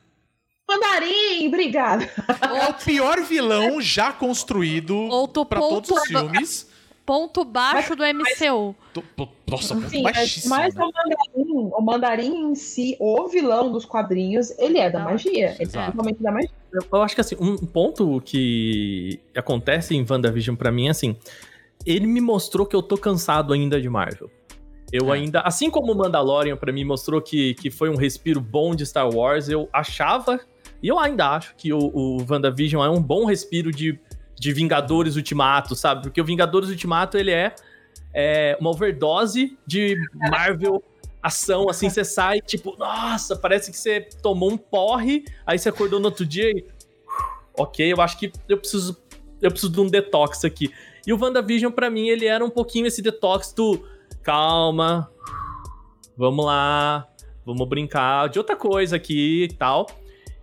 Mandarim, 0.75 1.49
obrigado. 1.49 2.03
É 2.03 2.68
o 2.71 2.75
pior 2.75 3.21
vilão 3.23 3.81
já 3.81 4.12
construído 4.12 4.95
ponto, 4.95 5.45
todos 5.45 5.91
os 5.91 6.03
filmes. 6.07 6.71
ponto 7.05 7.45
baixo 7.45 7.97
do 7.97 8.03
MCU. 8.05 8.75
To- 8.93 9.05
Nossa, 9.49 9.75
muito 9.75 9.91
Sim, 9.91 10.03
mas, 10.03 10.16
baixíssimo. 10.16 10.55
mas 10.55 10.75
né? 10.75 10.85
o 10.85 10.87
Mandarim, 10.93 11.71
o 11.77 11.81
Mandarim 11.83 12.51
em 12.51 12.55
si, 12.55 12.97
o 13.01 13.27
vilão 13.29 13.73
dos 13.73 13.85
quadrinhos, 13.85 14.51
ele 14.59 14.79
é 14.79 14.89
da 14.91 15.01
Não, 15.01 15.11
magia. 15.11 15.33
Ele 15.33 15.57
é 15.59 15.62
exato. 15.62 15.91
totalmente 15.93 16.23
da 16.23 16.31
magia. 16.33 16.51
Eu, 16.73 16.83
eu 16.93 17.03
acho 17.03 17.14
que 17.14 17.21
assim, 17.21 17.37
um 17.41 17.57
ponto 17.57 18.21
que 18.25 19.18
acontece 19.35 19.95
em 19.97 20.07
WandaVision 20.09 20.55
pra 20.57 20.71
mim 20.71 20.87
é 20.87 20.91
assim, 20.91 21.16
ele 21.85 22.07
me 22.07 22.21
mostrou 22.21 22.64
que 22.64 22.77
eu 22.77 22.83
tô 22.83 22.97
cansado 22.97 23.53
ainda 23.53 23.81
de 23.81 23.89
Marvel. 23.89 24.31
Eu 24.93 25.12
É. 25.12 25.16
ainda, 25.16 25.41
assim 25.43 25.71
como 25.71 25.93
o 25.93 25.97
Mandalorian 25.97 26.57
pra 26.57 26.73
mim 26.73 26.85
mostrou 26.85 27.21
que, 27.23 27.55
que 27.55 27.71
foi 27.71 27.89
um 27.89 27.97
respiro 27.97 28.41
bom 28.41 28.75
de 28.75 28.85
Star 28.85 29.09
Wars, 29.09 29.49
eu 29.49 29.68
achava, 29.73 30.41
e 30.83 30.89
eu 30.89 30.99
ainda 30.99 31.31
acho 31.31 31.55
que 31.57 31.72
o, 31.72 31.78
o 31.78 32.26
WandaVision 32.28 32.85
é 32.85 32.91
um 32.91 33.03
bom 33.03 33.24
respiro 33.24 33.70
de, 33.70 33.99
de 34.39 34.53
Vingadores 34.53 35.16
Ultimato, 35.16 35.74
sabe? 35.74 36.03
Porque 36.03 36.20
o 36.20 36.24
Vingadores 36.24 36.68
Ultimato, 36.68 37.16
ele 37.18 37.31
é, 37.31 37.55
é 38.12 38.57
uma 38.61 38.70
overdose 38.70 39.59
de 39.66 39.97
Marvel 40.14 40.83
ação, 41.22 41.68
assim, 41.68 41.89
você 41.89 42.05
sai, 42.05 42.41
tipo, 42.41 42.76
nossa, 42.78 43.37
parece 43.37 43.70
que 43.70 43.76
você 43.76 44.01
tomou 44.22 44.51
um 44.51 44.57
porre, 44.57 45.24
aí 45.47 45.59
você 45.59 45.68
acordou 45.68 46.01
no 46.01 46.07
outro 46.07 46.24
dia 46.24 46.51
e. 46.51 46.64
Ok, 47.59 47.93
eu 47.93 48.01
acho 48.01 48.18
que 48.18 48.33
eu 48.49 48.57
preciso. 48.57 48.97
Eu 49.41 49.51
preciso 49.51 49.72
de 49.72 49.81
um 49.81 49.87
detox 49.87 50.45
aqui. 50.45 50.72
E 51.07 51.12
o 51.12 51.18
WandaVision, 51.20 51.72
pra 51.72 51.91
mim, 51.91 52.09
ele 52.09 52.26
era 52.26 52.45
um 52.45 52.51
pouquinho 52.51 52.87
esse 52.87 53.03
detox 53.03 53.53
do. 53.53 53.87
Calma. 54.22 55.11
Vamos 56.16 56.45
lá. 56.45 57.07
Vamos 57.45 57.68
brincar 57.68 58.28
de 58.28 58.39
outra 58.39 58.55
coisa 58.55 58.97
aqui 58.97 59.45
e 59.45 59.55
tal. 59.55 59.87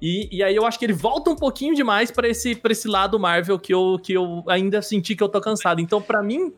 E, 0.01 0.37
e 0.37 0.43
aí 0.43 0.55
eu 0.55 0.65
acho 0.65 0.77
que 0.77 0.85
ele 0.85 0.93
volta 0.93 1.29
um 1.29 1.35
pouquinho 1.35 1.73
demais 1.73 2.11
pra 2.11 2.27
esse, 2.27 2.59
esse 2.69 2.87
lado 2.87 3.19
Marvel 3.19 3.57
que 3.57 3.73
eu, 3.73 3.99
que 4.01 4.13
eu 4.13 4.43
ainda 4.47 4.81
senti 4.81 5.15
que 5.15 5.23
eu 5.23 5.29
tô 5.29 5.41
cansado. 5.41 5.81
Então, 5.81 6.01
pra 6.01 6.21
mim, 6.21 6.53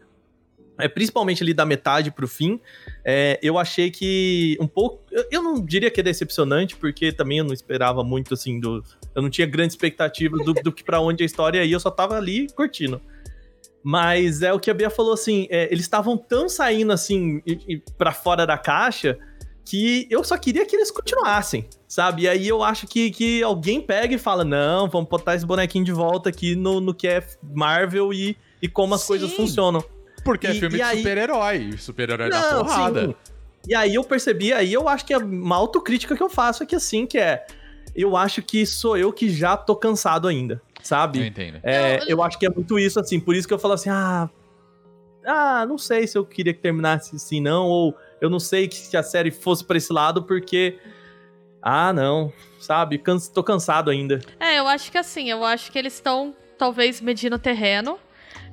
é, 0.78 0.88
principalmente 0.88 1.44
ali 1.44 1.54
da 1.54 1.66
metade 1.66 2.12
pro 2.12 2.28
fim, 2.28 2.60
é, 3.04 3.40
eu 3.42 3.58
achei 3.58 3.92
que 3.92 4.58
um 4.60 4.68
pouco. 4.68 5.02
Eu, 5.12 5.26
eu 5.32 5.42
não 5.42 5.64
diria 5.64 5.90
que 5.90 6.00
é 6.00 6.04
decepcionante, 6.04 6.76
porque 6.76 7.12
também 7.12 7.40
eu 7.40 7.46
não 7.46 7.54
esperava 7.54 8.04
muito 8.04 8.34
assim 8.34 8.60
do. 8.60 8.84
Eu 9.16 9.22
não 9.22 9.30
tinha 9.30 9.48
grande 9.48 9.74
expectativa 9.74 10.38
do, 10.38 10.54
do 10.54 10.72
que 10.72 10.84
pra 10.84 11.00
onde 11.00 11.24
a 11.24 11.26
história 11.26 11.64
ia, 11.64 11.76
eu 11.76 11.80
só 11.80 11.92
tava 11.92 12.16
ali 12.16 12.48
curtindo. 12.54 13.02
Mas 13.82 14.42
é 14.42 14.52
o 14.52 14.60
que 14.60 14.70
a 14.70 14.74
Bia 14.74 14.90
falou 14.90 15.14
assim: 15.14 15.48
é, 15.50 15.66
eles 15.72 15.86
estavam 15.86 16.18
tão 16.18 16.50
saindo 16.50 16.92
assim 16.92 17.42
pra 17.98 18.12
fora 18.12 18.46
da 18.46 18.58
caixa 18.58 19.18
que 19.70 20.08
eu 20.10 20.24
só 20.24 20.36
queria 20.38 20.66
que 20.66 20.76
eles 20.76 20.90
continuassem, 20.90 21.68
sabe? 21.88 22.24
E 22.24 22.28
aí 22.28 22.48
eu 22.48 22.64
acho 22.64 22.88
que, 22.88 23.12
que 23.12 23.44
alguém 23.44 23.80
pega 23.80 24.16
e 24.16 24.18
fala: 24.18 24.44
não, 24.44 24.90
vamos 24.90 25.08
botar 25.10 25.36
esse 25.36 25.46
bonequinho 25.46 25.86
de 25.86 25.92
volta 25.92 26.30
aqui 26.30 26.56
no, 26.56 26.82
no 26.82 26.94
que 26.94 27.08
é 27.08 27.24
Marvel 27.44 28.12
e, 28.14 28.36
e 28.62 28.68
como 28.68 28.96
as 28.96 29.02
Sim. 29.02 29.08
coisas 29.08 29.32
funcionam. 29.34 29.84
Porque 30.26 30.48
é 30.48 30.52
E- 30.52 30.60
filme 30.60 30.76
e 30.76 30.78
de 30.78 30.82
aí- 30.82 30.98
super-herói. 30.98 31.78
Super-herói 31.78 32.30
da 32.30 32.56
porrada. 32.56 33.06
sim. 33.08 33.16
E 33.68 33.76
aí 33.76 33.94
eu 33.94 34.04
percebi, 34.04 34.52
aí 34.54 34.74
eu 34.74 34.88
acho 34.88 35.06
que 35.06 35.14
é 35.14 35.18
uma 35.18 35.56
autocrítica 35.58 36.16
que 36.16 36.24
eu 36.24 36.30
faço 36.30 36.64
aqui 36.64 36.76
assim, 36.76 37.06
que 37.06 37.18
é. 37.20 37.46
Eu 37.96 38.16
acho 38.18 38.42
que 38.42 38.66
sou 38.66 38.98
eu 38.98 39.12
que 39.14 39.30
já 39.30 39.56
tô 39.58 39.76
cansado 39.76 40.28
ainda, 40.28 40.56
Eu 40.56 40.86
sabe? 40.86 41.26
entendo. 41.28 41.60
É, 41.64 42.00
eu 42.08 42.24
acho 42.24 42.40
que 42.40 42.46
é 42.46 42.50
muito 42.50 42.80
isso, 42.80 43.00
assim, 43.00 43.20
por 43.20 43.36
isso 43.36 43.48
que 43.48 43.54
eu 43.54 43.60
falo 43.60 43.74
assim, 43.76 43.90
ah. 43.90 44.30
Ah, 45.26 45.66
não 45.68 45.78
sei 45.78 46.08
se 46.08 46.18
eu 46.18 46.26
queria 46.26 46.54
que 46.54 46.60
terminasse 46.62 47.16
assim, 47.16 47.42
não, 47.42 47.66
ou 47.68 47.96
eu 48.22 48.30
não 48.30 48.40
sei 48.40 48.68
que, 48.68 48.76
se 48.76 48.96
a 48.98 49.04
série 49.04 49.32
fosse 49.32 49.64
pra 49.64 49.78
esse 49.78 49.92
lado, 49.94 50.24
porque. 50.24 50.78
Ah, 51.62 51.92
não, 51.92 52.32
sabe? 52.60 52.98
Canso, 52.98 53.34
tô 53.34 53.44
cansado 53.44 53.90
ainda. 53.92 54.20
É, 54.40 54.60
eu 54.60 54.68
acho 54.68 54.92
que 54.92 54.98
assim, 54.98 55.30
eu 55.30 55.44
acho 55.44 55.72
que 55.72 55.78
eles 55.78 55.94
estão 55.94 56.34
talvez 56.58 57.02
medindo 57.02 57.36
o 57.36 57.40
terreno. 57.40 58.00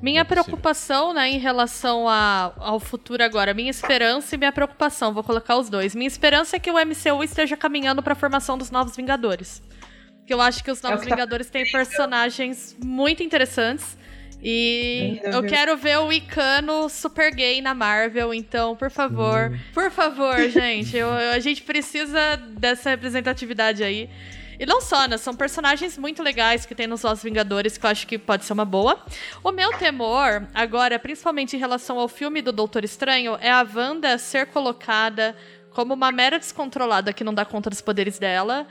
Minha 0.02 0.22
É 0.22 0.24
preocupação, 0.24 1.14
né, 1.14 1.28
em 1.30 1.38
relação 1.38 2.06
a- 2.08 2.52
ao 2.58 2.78
futuro 2.80 3.22
agora, 3.22 3.54
minha 3.54 3.70
esperança 3.70 4.34
e 4.34 4.38
minha 4.38 4.52
preocupação, 4.52 5.14
vou 5.14 5.22
colocar 5.22 5.56
os 5.56 5.70
dois. 5.70 5.94
Minha 5.94 6.08
esperança 6.08 6.56
é 6.56 6.58
que 6.58 6.70
o 6.70 6.78
MCU 6.78 7.22
esteja 7.24 7.56
caminhando 7.56 8.02
para 8.02 8.12
a 8.12 8.16
formação 8.16 8.58
dos 8.58 8.70
novos 8.70 8.94
Vingadores. 8.96 9.62
Porque 10.18 10.34
eu 10.34 10.40
acho 10.40 10.62
que 10.62 10.70
os 10.70 10.82
novos 10.82 11.00
É 11.00 11.02
que 11.04 11.08
tá- 11.08 11.14
Vingadores 11.14 11.48
têm 11.48 11.64
personagens 11.70 12.76
muito 12.82 13.22
interessantes. 13.22 13.96
E 14.42 15.20
eu 15.24 15.42
quero 15.42 15.76
ver 15.76 15.98
o 15.98 16.12
Icano 16.12 16.88
super 16.88 17.34
gay 17.34 17.60
na 17.60 17.74
Marvel, 17.74 18.32
então, 18.34 18.76
por 18.76 18.90
favor, 18.90 19.50
Hum. 19.52 19.58
por 19.74 19.90
favor, 19.90 20.36
gente, 20.50 20.96
eu- 20.96 21.10
a 21.10 21.38
gente 21.38 21.62
precisa 21.62 22.36
dessa 22.36 22.90
representatividade 22.90 23.82
aí. 23.82 24.08
E 24.58 24.64
não 24.64 24.80
só, 24.80 25.06
né? 25.06 25.18
São 25.18 25.34
personagens 25.34 25.98
muito 25.98 26.22
legais 26.22 26.64
que 26.64 26.74
tem 26.74 26.86
nos 26.86 27.02
Novos 27.02 27.22
Vingadores, 27.22 27.76
que 27.76 27.84
eu 27.84 27.90
acho 27.90 28.06
que 28.06 28.16
pode 28.16 28.44
ser 28.46 28.54
uma 28.54 28.64
boa. 28.64 29.04
O 29.44 29.52
meu 29.52 29.70
temor, 29.74 30.46
agora, 30.54 30.98
principalmente 30.98 31.54
em 31.56 31.58
relação 31.58 31.98
ao 31.98 32.08
filme 32.08 32.40
do 32.40 32.52
Doutor 32.52 32.82
Estranho, 32.82 33.36
é 33.42 33.50
a 33.50 33.66
Wanda 33.74 34.16
ser 34.16 34.46
colocada 34.46 35.36
como 35.70 35.92
uma 35.92 36.10
mera 36.10 36.38
descontrolada 36.38 37.12
que 37.12 37.22
não 37.22 37.34
dá 37.34 37.44
conta 37.44 37.68
dos 37.68 37.82
poderes 37.82 38.18
dela. 38.18 38.66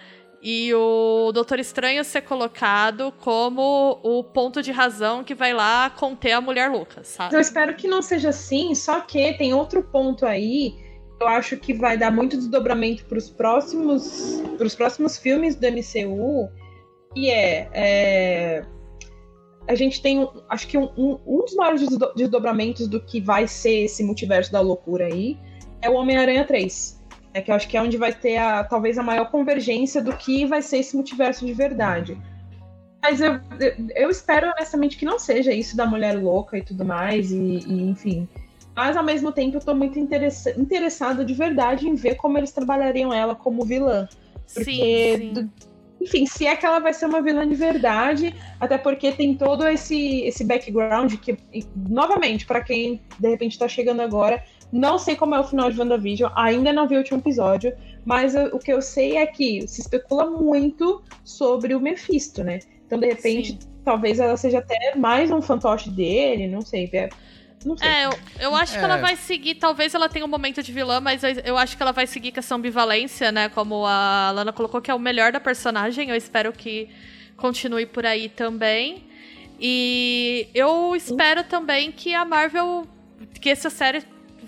E 0.48 0.72
o 0.76 1.32
Doutor 1.32 1.60
Estranho 1.60 2.04
ser 2.04 2.22
colocado 2.22 3.12
como 3.20 4.00
o 4.04 4.24
ponto 4.24 4.62
de 4.62 4.72
razão 4.72 5.24
que 5.24 5.34
vai 5.34 5.56
lá 5.56 5.90
conter 5.90 6.34
a 6.34 6.40
mulher 6.40 6.70
louca, 6.70 7.04
sabe? 7.04 7.34
Eu 7.34 7.40
espero 7.40 7.76
que 7.76 7.88
não 7.88 8.00
seja 8.00 8.30
assim, 8.30 8.76
só 8.76 9.02
que 9.02 9.34
tem 9.34 9.56
outro 9.56 9.82
ponto 9.82 10.24
aí. 10.24 10.76
Eu 11.20 11.28
acho 11.28 11.58
que 11.58 11.74
vai 11.74 11.98
dar 11.98 12.12
muito 12.12 12.38
desdobramento 12.38 13.06
para 13.06 13.18
os 13.18 13.28
próximos, 13.28 14.40
próximos 14.78 15.18
filmes 15.18 15.56
do 15.56 15.66
MCU. 15.66 16.48
E 17.16 17.32
é, 17.32 17.68
é 17.74 18.66
a 19.68 19.74
gente 19.74 20.00
tem, 20.00 20.30
acho 20.48 20.68
que 20.68 20.78
um, 20.78 20.92
um, 20.96 21.20
um 21.26 21.40
dos 21.40 21.56
maiores 21.56 21.82
desdobramentos 22.16 22.88
do 22.88 23.02
que 23.02 23.20
vai 23.20 23.48
ser 23.48 23.86
esse 23.86 24.04
multiverso 24.04 24.52
da 24.52 24.62
loucura 24.62 25.08
aí 25.08 25.40
é 25.82 25.90
o 25.90 25.96
Homem-Aranha 25.96 26.46
3. 26.46 27.04
É 27.36 27.42
que 27.42 27.52
eu 27.52 27.56
acho 27.56 27.68
que 27.68 27.76
é 27.76 27.82
onde 27.82 27.98
vai 27.98 28.14
ter 28.14 28.38
a, 28.38 28.64
talvez 28.64 28.98
a 28.98 29.04
maior 29.04 29.30
convergência 29.30 30.02
do 30.02 30.16
que 30.16 30.46
vai 30.46 30.62
ser 30.62 30.78
esse 30.78 30.96
multiverso 30.96 31.46
de 31.46 31.52
verdade. 31.52 32.18
Mas 33.04 33.20
eu, 33.20 33.42
eu 33.94 34.10
espero 34.10 34.50
honestamente 34.52 34.96
que 34.96 35.04
não 35.04 35.20
seja 35.20 35.52
isso 35.52 35.76
da 35.76 35.86
mulher 35.86 36.18
louca 36.18 36.58
e 36.58 36.62
tudo 36.62 36.86
mais, 36.86 37.34
e, 37.34 37.60
e 37.68 37.90
enfim. 37.90 38.26
Mas 38.74 38.96
ao 38.96 39.04
mesmo 39.04 39.34
tempo 39.34 39.58
eu 39.58 39.62
tô 39.62 39.76
muito 39.76 40.00
interessa 40.00 40.52
interessada 40.58 41.26
de 41.26 41.34
verdade 41.34 41.90
em 41.90 41.96
ver 41.96 42.16
como 42.16 42.38
eles 42.38 42.54
trabalhariam 42.54 43.14
ela 43.14 43.36
como 43.36 43.66
vilã. 43.66 44.08
Porque 44.54 45.18
sim, 45.18 45.36
sim 45.36 45.50
enfim, 46.06 46.26
se 46.28 46.46
é 46.46 46.56
que 46.56 46.66
ela 46.66 46.80
vai 46.80 46.94
ser 46.94 47.08
uma 47.08 47.22
vilã 47.22 47.48
de 47.48 47.56
verdade, 47.56 48.36
até 48.60 48.78
porque 48.78 49.12
tem 49.12 49.36
todo 49.36 49.68
esse, 49.68 50.22
esse 50.22 50.44
background 50.44 51.16
que, 51.16 51.36
novamente, 51.76 52.46
para 52.46 52.62
quem 52.62 53.02
de 53.20 53.28
repente 53.28 53.58
tá 53.58 53.68
chegando 53.68 54.02
agora, 54.02 54.44
não 54.72 54.98
sei 54.98 55.16
como 55.16 55.36
é 55.36 55.40
o 55.40 55.44
final 55.44 55.72
de 55.72 55.80
WandaVision, 55.80 56.32
ainda 56.36 56.74
não 56.74 56.88
vi 56.88 56.96
o 56.96 57.00
último 57.00 57.20
episódio, 57.20 57.74
mas 58.06 58.36
eu, 58.36 58.48
o 58.56 58.60
que 58.60 58.72
eu 58.72 58.82
sei 58.82 59.18
é 59.18 59.26
que 59.26 59.68
se 59.68 59.82
especula 59.82 60.30
muito 60.30 61.02
sobre 61.24 61.74
o 61.74 61.80
Mephisto, 61.80 62.44
né? 62.44 62.60
Então, 62.86 63.00
de 63.00 63.08
repente, 63.08 63.52
Sim. 63.52 63.60
talvez 63.84 64.20
ela 64.20 64.38
seja 64.38 64.60
até 64.60 64.96
mais 64.96 65.32
um 65.32 65.42
fantoche 65.42 65.90
dele, 65.90 66.48
não 66.48 66.62
sei. 66.62 66.90
É 66.94 67.10
não 67.66 67.76
sei. 67.76 67.88
É, 67.88 68.06
eu, 68.06 68.12
eu 68.40 68.56
acho 68.56 68.76
é. 68.76 68.80
que 68.80 68.86
ela 68.86 68.98
é. 68.98 69.02
vai 69.02 69.16
seguir. 69.16 69.56
Talvez 69.56 69.94
ela 69.94 70.08
tenha 70.08 70.24
um 70.24 70.30
momento 70.30 70.62
de 70.62 70.72
vilã, 70.72 71.02
mas 71.02 71.24
eu, 71.24 71.32
eu 71.44 71.58
acho 71.58 71.76
que 71.76 71.82
ela 71.82 71.92
vai 71.92 72.06
seguir 72.06 72.32
com 72.32 72.40
essa 72.40 72.56
ambivalência, 72.56 73.32
né? 73.32 73.50
Como 73.50 73.86
a 73.86 74.32
Lana 74.32 74.54
colocou, 74.54 74.80
que 74.82 74.92
é 74.92 74.94
o 74.94 75.00
melhor 75.00 75.32
da 75.32 75.40
personagem. 75.40 76.10
Eu 76.10 76.16
espero 76.16 76.54
que 76.54 76.88
continue 77.36 77.86
por 77.86 78.06
aí 78.06 78.30
também. 78.30 79.04
E 79.60 80.48
eu 80.54 80.96
espero 80.96 81.44
também 81.44 81.92
que 81.92 82.14
a 82.14 82.24
Marvel. 82.24 82.88
Que 83.42 83.50
essa 83.50 83.70
série 83.70 84.04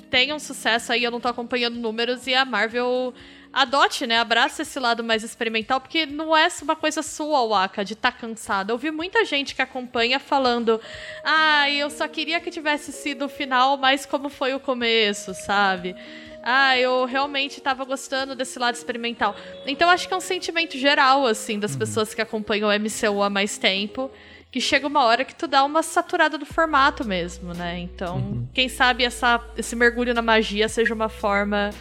tenha 0.09 0.35
um 0.35 0.39
sucesso 0.39 0.91
aí. 0.91 1.03
Eu 1.03 1.11
não 1.11 1.19
tô 1.19 1.27
acompanhando 1.27 1.75
números 1.75 2.27
e 2.27 2.33
a 2.33 2.45
Marvel 2.45 3.13
adote, 3.51 4.05
né? 4.05 4.19
Abraça 4.19 4.61
esse 4.61 4.79
lado 4.79 5.03
mais 5.03 5.23
experimental, 5.23 5.79
porque 5.79 6.05
não 6.05 6.35
é 6.35 6.47
uma 6.61 6.75
coisa 6.75 7.01
sua, 7.01 7.45
Waka, 7.47 7.83
de 7.83 7.93
estar 7.93 8.11
tá 8.11 8.17
cansada. 8.17 8.71
Eu 8.71 8.77
vi 8.77 8.91
muita 8.91 9.25
gente 9.25 9.55
que 9.55 9.61
acompanha 9.61 10.19
falando: 10.19 10.79
ah, 11.23 11.69
eu 11.69 11.89
só 11.89 12.07
queria 12.07 12.39
que 12.39 12.51
tivesse 12.51 12.91
sido 12.91 13.25
o 13.25 13.29
final, 13.29 13.77
mas 13.77 14.05
como 14.05 14.29
foi 14.29 14.53
o 14.53 14.59
começo, 14.59 15.33
sabe? 15.33 15.95
Ah, 16.43 16.77
eu 16.77 17.03
realmente 17.05 17.59
tava 17.59 17.83
gostando 17.83 18.33
desse 18.35 18.57
lado 18.57 18.75
experimental. 18.75 19.35
Então 19.65 19.89
acho 19.89 20.07
que 20.07 20.13
é 20.13 20.17
um 20.17 20.21
sentimento 20.21 20.77
geral, 20.77 21.25
assim, 21.25 21.59
das 21.59 21.73
uhum. 21.73 21.79
pessoas 21.79 22.13
que 22.13 22.21
acompanham 22.21 22.69
o 22.69 22.71
MCU 22.71 23.21
há 23.21 23.29
mais 23.29 23.57
tempo. 23.57 24.09
Que 24.51 24.61
chega 24.61 24.87
uma 24.87 25.03
hora 25.03 25.25
que 25.25 25.35
tu 25.35 25.47
dá 25.47 25.63
uma 25.63 25.83
saturada 25.83 26.37
do 26.37 26.45
formato 26.45 27.05
mesmo, 27.05 27.53
né? 27.53 27.79
Então, 27.79 28.17
uhum. 28.17 28.47
quem 28.53 28.69
sabe 28.69 29.03
essa, 29.03 29.41
esse 29.57 29.75
mergulho 29.75 30.13
na 30.13 30.21
magia 30.21 30.69
seja 30.69 30.93
uma 30.93 31.09
forma 31.09 31.71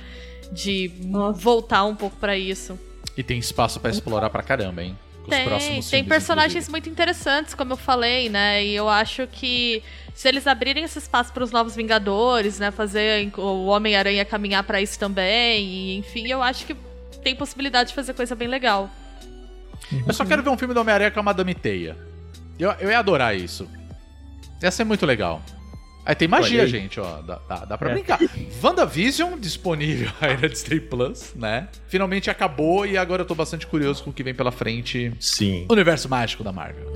de 0.53 0.91
Nossa. 1.05 1.39
voltar 1.39 1.85
um 1.85 1.95
pouco 1.95 2.17
para 2.17 2.37
isso. 2.37 2.79
E 3.17 3.23
tem 3.23 3.39
espaço 3.39 3.81
para 3.81 3.91
explorar 3.91 4.31
pra 4.31 4.43
caramba, 4.43 4.83
hein? 4.83 4.99
Os 5.23 5.31
tem, 5.31 5.45
tem 5.49 5.83
filmes, 5.83 6.09
personagens 6.09 6.53
inclusive. 6.53 6.71
muito 6.71 6.89
interessantes, 6.89 7.55
como 7.55 7.73
eu 7.73 7.77
falei, 7.77 8.29
né? 8.29 8.65
E 8.65 8.75
eu 8.75 8.89
acho 8.89 9.27
que 9.27 9.83
se 10.15 10.29
eles 10.29 10.47
abrirem 10.47 10.85
esse 10.85 10.99
espaço 10.99 11.33
para 11.33 11.43
os 11.43 11.51
novos 11.51 11.75
Vingadores, 11.75 12.59
né? 12.59 12.71
Fazer 12.71 13.33
o 13.37 13.67
Homem-Aranha 13.67 14.25
caminhar 14.25 14.63
para 14.63 14.81
isso 14.81 14.99
também, 14.99 15.65
e, 15.67 15.97
enfim, 15.97 16.29
eu 16.29 16.43
acho 16.43 16.65
que 16.65 16.77
tem 17.23 17.35
possibilidade 17.35 17.89
de 17.89 17.95
fazer 17.95 18.15
coisa 18.15 18.35
bem 18.35 18.49
legal. 18.49 18.89
Eu 20.07 20.15
só 20.15 20.25
quero 20.25 20.43
ver 20.43 20.51
um 20.51 20.57
filme 20.57 20.75
do 20.75 20.81
Homem-Aranha 20.81 21.11
com 21.11 21.21
a 21.21 21.23
Madame 21.23 21.55
Teia. 21.55 21.97
Eu, 22.59 22.71
eu 22.73 22.91
ia 22.91 22.99
adorar 22.99 23.37
isso. 23.37 23.69
Ia 24.63 24.71
ser 24.71 24.85
muito 24.85 25.05
legal. 25.05 25.43
Aí 26.07 26.15
tem 26.15 26.29
magia, 26.29 26.63
aí. 26.63 26.69
gente, 26.69 27.01
ó. 27.01 27.21
Dá, 27.21 27.41
dá, 27.49 27.65
dá 27.65 27.79
pra 27.79 27.91
é. 27.91 27.95
brincar. 27.95 28.19
WandaVision 28.63 29.39
disponível 29.39 30.09
aí 30.21 30.41
na 30.41 30.47
Disney 30.47 30.81
Plus, 30.81 31.35
né? 31.35 31.69
Finalmente 31.89 32.31
acabou 32.31 32.87
e 32.87 32.97
agora 32.97 33.23
eu 33.23 33.27
tô 33.27 33.35
bastante 33.35 33.67
curioso 33.67 34.05
com 34.05 34.11
o 34.11 34.13
que 34.13 34.23
vem 34.23 34.33
pela 34.33 34.53
frente. 34.53 35.13
Sim. 35.19 35.67
Universo 35.69 36.09
mágico 36.09 36.45
da 36.45 36.53
Marvel. 36.53 36.93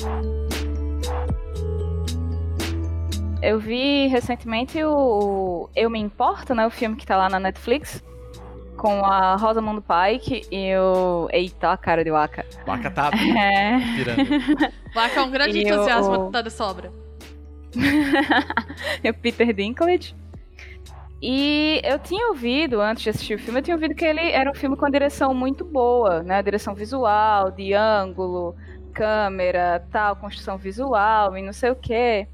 Eu 3.43 3.59
vi 3.59 4.07
recentemente 4.07 4.83
o 4.85 5.69
Eu 5.75 5.91
Me 5.91 5.99
Importo, 5.99 6.55
né? 6.55 6.67
O 6.67 6.71
filme 6.71 6.95
que 6.95 7.05
tá 7.05 7.17
lá 7.17 7.29
na 7.29 7.41
Netflix. 7.41 8.03
Com 8.81 9.05
a 9.05 9.37
Rosamund 9.37 9.83
Pike 9.83 10.47
e 10.51 10.75
o. 10.75 11.29
Eita, 11.31 11.73
a 11.73 11.77
cara 11.77 12.03
de 12.03 12.11
Waka. 12.11 12.47
Waka 12.67 12.91
tá 12.91 13.11
é... 13.39 13.79
tirando. 13.95 14.73
Waka 14.95 15.21
é 15.21 15.23
um 15.23 15.31
grande 15.31 15.59
e 15.59 15.65
entusiasmo 15.65 16.29
o... 16.29 16.31
da 16.31 16.49
sobra. 16.49 16.91
é 19.05 19.11
o 19.13 19.15
Peter 19.15 19.53
Dinklage. 19.53 20.17
E 21.21 21.83
eu 21.85 21.99
tinha 21.99 22.29
ouvido, 22.29 22.81
antes 22.81 23.03
de 23.03 23.11
assistir 23.11 23.35
o 23.35 23.39
filme, 23.39 23.61
eu 23.61 23.63
tinha 23.63 23.77
ouvido 23.77 23.95
que 23.95 24.07
ele 24.07 24.31
era 24.31 24.51
um 24.51 24.55
filme 24.55 24.75
com 24.75 24.87
a 24.87 24.91
direção 24.91 25.35
muito 25.35 25.63
boa, 25.63 26.23
né? 26.23 26.43
Direção 26.43 26.75
visual, 26.75 27.51
de 27.51 27.75
ângulo, 27.75 28.57
câmera, 28.95 29.87
tal, 29.91 30.17
construção 30.17 30.57
visual 30.57 31.37
e 31.37 31.43
não 31.43 31.53
sei 31.53 31.71
o 31.71 31.77
quê. 31.77 32.27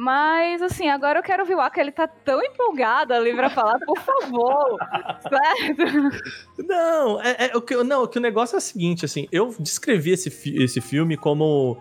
Mas, 0.00 0.62
assim, 0.62 0.88
agora 0.88 1.18
eu 1.18 1.22
quero 1.24 1.44
ver 1.44 1.56
o 1.56 1.60
Aka, 1.60 1.80
ele 1.80 1.90
tá 1.90 2.06
tão 2.06 2.40
empolgado 2.40 3.12
ali 3.12 3.34
pra 3.34 3.50
falar, 3.50 3.80
por 3.80 3.98
favor, 3.98 4.78
certo? 5.28 6.22
Não, 6.56 7.20
é, 7.20 7.48
é, 7.48 7.56
o 7.56 7.60
que, 7.60 7.74
não, 7.82 8.04
o 8.04 8.08
que 8.08 8.16
o 8.16 8.20
negócio 8.20 8.54
é 8.54 8.58
o 8.58 8.60
seguinte, 8.60 9.04
assim, 9.04 9.26
eu 9.32 9.52
descrevi 9.58 10.12
esse, 10.12 10.28
esse 10.54 10.80
filme 10.80 11.16
como 11.16 11.72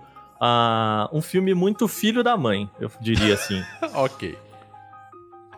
uh, 0.42 1.16
um 1.16 1.22
filme 1.22 1.54
muito 1.54 1.88
filho 1.88 2.24
da 2.24 2.36
mãe, 2.36 2.68
eu 2.80 2.90
diria 3.00 3.36
assim. 3.36 3.64
ok. 3.94 4.36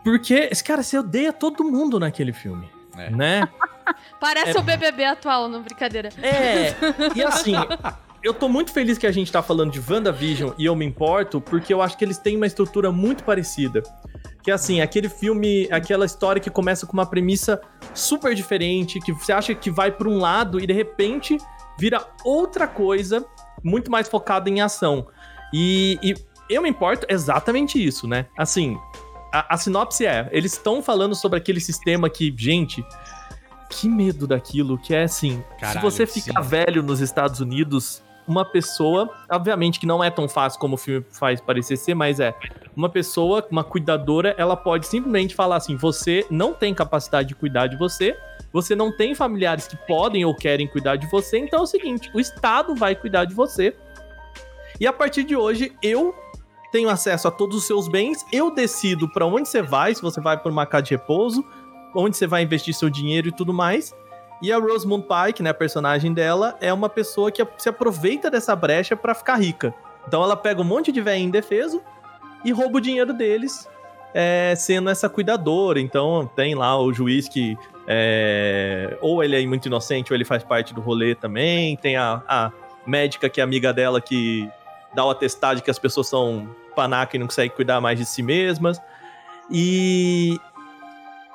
Porque, 0.04 0.50
cara, 0.62 0.82
você 0.82 0.98
odeia 0.98 1.32
todo 1.32 1.64
mundo 1.64 1.98
naquele 1.98 2.34
filme, 2.34 2.70
é. 2.94 3.08
né? 3.08 3.48
Parece 4.20 4.58
é... 4.58 4.60
o 4.60 4.62
BBB 4.62 5.06
atual, 5.06 5.48
não 5.48 5.62
brincadeira. 5.62 6.10
É, 6.20 6.74
e 7.16 7.22
assim, 7.22 7.54
eu 8.22 8.34
tô 8.34 8.48
muito 8.48 8.72
feliz 8.72 8.98
que 8.98 9.06
a 9.06 9.12
gente 9.12 9.32
tá 9.32 9.42
falando 9.42 9.72
de 9.72 9.80
WandaVision 9.80 10.52
e 10.58 10.66
eu 10.66 10.76
me 10.76 10.84
importo, 10.84 11.40
porque 11.40 11.72
eu 11.72 11.80
acho 11.80 11.96
que 11.96 12.04
eles 12.04 12.18
têm 12.18 12.36
uma 12.36 12.46
estrutura 12.46 12.92
muito 12.92 13.24
parecida. 13.24 13.82
Que 14.42 14.50
assim, 14.50 14.80
aquele 14.80 15.08
filme, 15.08 15.68
aquela 15.70 16.04
história 16.04 16.40
que 16.40 16.50
começa 16.50 16.86
com 16.86 16.92
uma 16.92 17.06
premissa 17.06 17.60
super 17.94 18.34
diferente, 18.34 19.00
que 19.00 19.12
você 19.12 19.32
acha 19.32 19.54
que 19.54 19.70
vai 19.70 19.90
por 19.90 20.06
um 20.06 20.18
lado 20.18 20.60
e 20.60 20.66
de 20.66 20.72
repente 20.72 21.36
vira 21.78 22.06
outra 22.24 22.66
coisa 22.66 23.24
muito 23.64 23.90
mais 23.90 24.08
focado 24.08 24.48
em 24.48 24.60
ação. 24.60 25.08
E, 25.52 25.98
e 26.02 26.14
eu 26.48 26.62
me 26.62 26.68
importo 26.68 27.06
exatamente 27.08 27.82
isso, 27.82 28.06
né? 28.06 28.26
Assim, 28.36 28.78
a, 29.32 29.54
a 29.54 29.56
sinopse 29.56 30.04
é: 30.04 30.28
eles 30.30 30.52
estão 30.52 30.82
falando 30.82 31.14
sobre 31.14 31.38
aquele 31.38 31.60
sistema 31.60 32.10
que, 32.10 32.34
gente, 32.36 32.84
que 33.70 33.88
medo 33.88 34.26
daquilo, 34.26 34.76
que 34.76 34.94
é 34.94 35.04
assim, 35.04 35.42
Caralho, 35.58 35.78
se 35.78 35.82
você 35.84 36.06
ficar 36.06 36.42
sim. 36.42 36.48
velho 36.48 36.82
nos 36.82 37.00
Estados 37.00 37.40
Unidos, 37.40 38.02
uma 38.30 38.44
pessoa, 38.44 39.10
obviamente 39.28 39.80
que 39.80 39.86
não 39.86 40.02
é 40.02 40.08
tão 40.08 40.28
fácil 40.28 40.60
como 40.60 40.74
o 40.74 40.78
filme 40.78 41.04
faz 41.10 41.40
parecer 41.40 41.76
ser, 41.76 41.94
mas 41.94 42.20
é, 42.20 42.32
uma 42.76 42.88
pessoa, 42.88 43.44
uma 43.50 43.64
cuidadora, 43.64 44.34
ela 44.38 44.56
pode 44.56 44.86
simplesmente 44.86 45.34
falar 45.34 45.56
assim: 45.56 45.76
você 45.76 46.24
não 46.30 46.54
tem 46.54 46.72
capacidade 46.72 47.28
de 47.28 47.34
cuidar 47.34 47.66
de 47.66 47.76
você, 47.76 48.16
você 48.52 48.76
não 48.76 48.96
tem 48.96 49.14
familiares 49.14 49.66
que 49.66 49.76
podem 49.76 50.24
ou 50.24 50.34
querem 50.34 50.68
cuidar 50.68 50.94
de 50.94 51.08
você, 51.08 51.38
então 51.38 51.58
é 51.58 51.62
o 51.62 51.66
seguinte: 51.66 52.08
o 52.14 52.20
Estado 52.20 52.74
vai 52.74 52.94
cuidar 52.94 53.24
de 53.24 53.34
você. 53.34 53.76
E 54.78 54.86
a 54.86 54.92
partir 54.92 55.24
de 55.24 55.34
hoje, 55.36 55.72
eu 55.82 56.14
tenho 56.70 56.88
acesso 56.88 57.26
a 57.26 57.30
todos 57.30 57.56
os 57.56 57.66
seus 57.66 57.88
bens, 57.88 58.24
eu 58.32 58.54
decido 58.54 59.10
para 59.10 59.26
onde 59.26 59.48
você 59.48 59.60
vai, 59.60 59.92
se 59.92 60.00
você 60.00 60.20
vai 60.20 60.38
para 60.38 60.52
uma 60.52 60.64
casa 60.64 60.84
de 60.84 60.90
repouso, 60.92 61.44
onde 61.94 62.16
você 62.16 62.28
vai 62.28 62.42
investir 62.42 62.72
seu 62.72 62.88
dinheiro 62.88 63.28
e 63.28 63.32
tudo 63.32 63.52
mais. 63.52 63.92
E 64.42 64.52
a 64.52 64.58
Rosamund 64.58 65.06
Pike, 65.06 65.42
né, 65.42 65.50
a 65.50 65.54
personagem 65.54 66.14
dela, 66.14 66.56
é 66.60 66.72
uma 66.72 66.88
pessoa 66.88 67.30
que 67.30 67.46
se 67.58 67.68
aproveita 67.68 68.30
dessa 68.30 68.56
brecha 68.56 68.96
para 68.96 69.14
ficar 69.14 69.36
rica. 69.36 69.74
Então 70.06 70.22
ela 70.22 70.36
pega 70.36 70.60
um 70.60 70.64
monte 70.64 70.90
de 70.90 71.00
velho 71.00 71.22
indefeso 71.22 71.82
e 72.44 72.50
rouba 72.50 72.78
o 72.78 72.80
dinheiro 72.80 73.12
deles, 73.12 73.68
é, 74.14 74.54
sendo 74.56 74.88
essa 74.88 75.08
cuidadora. 75.08 75.78
Então 75.78 76.30
tem 76.34 76.54
lá 76.54 76.80
o 76.80 76.92
juiz 76.92 77.28
que 77.28 77.56
é, 77.86 78.96
ou 79.00 79.22
ele 79.22 79.40
é 79.40 79.46
muito 79.46 79.66
inocente 79.66 80.12
ou 80.12 80.16
ele 80.16 80.24
faz 80.24 80.42
parte 80.42 80.72
do 80.72 80.80
rolê 80.80 81.14
também. 81.14 81.76
Tem 81.76 81.96
a, 81.96 82.22
a 82.26 82.52
médica 82.86 83.28
que 83.28 83.40
é 83.40 83.44
amiga 83.44 83.72
dela 83.72 84.00
que 84.00 84.48
dá 84.94 85.04
o 85.04 85.10
atestado 85.10 85.56
de 85.56 85.62
que 85.62 85.70
as 85.70 85.78
pessoas 85.78 86.08
são 86.08 86.48
panaca 86.74 87.16
e 87.16 87.18
não 87.18 87.26
conseguem 87.26 87.54
cuidar 87.54 87.80
mais 87.80 87.98
de 87.98 88.06
si 88.06 88.22
mesmas. 88.22 88.80
E, 89.50 90.38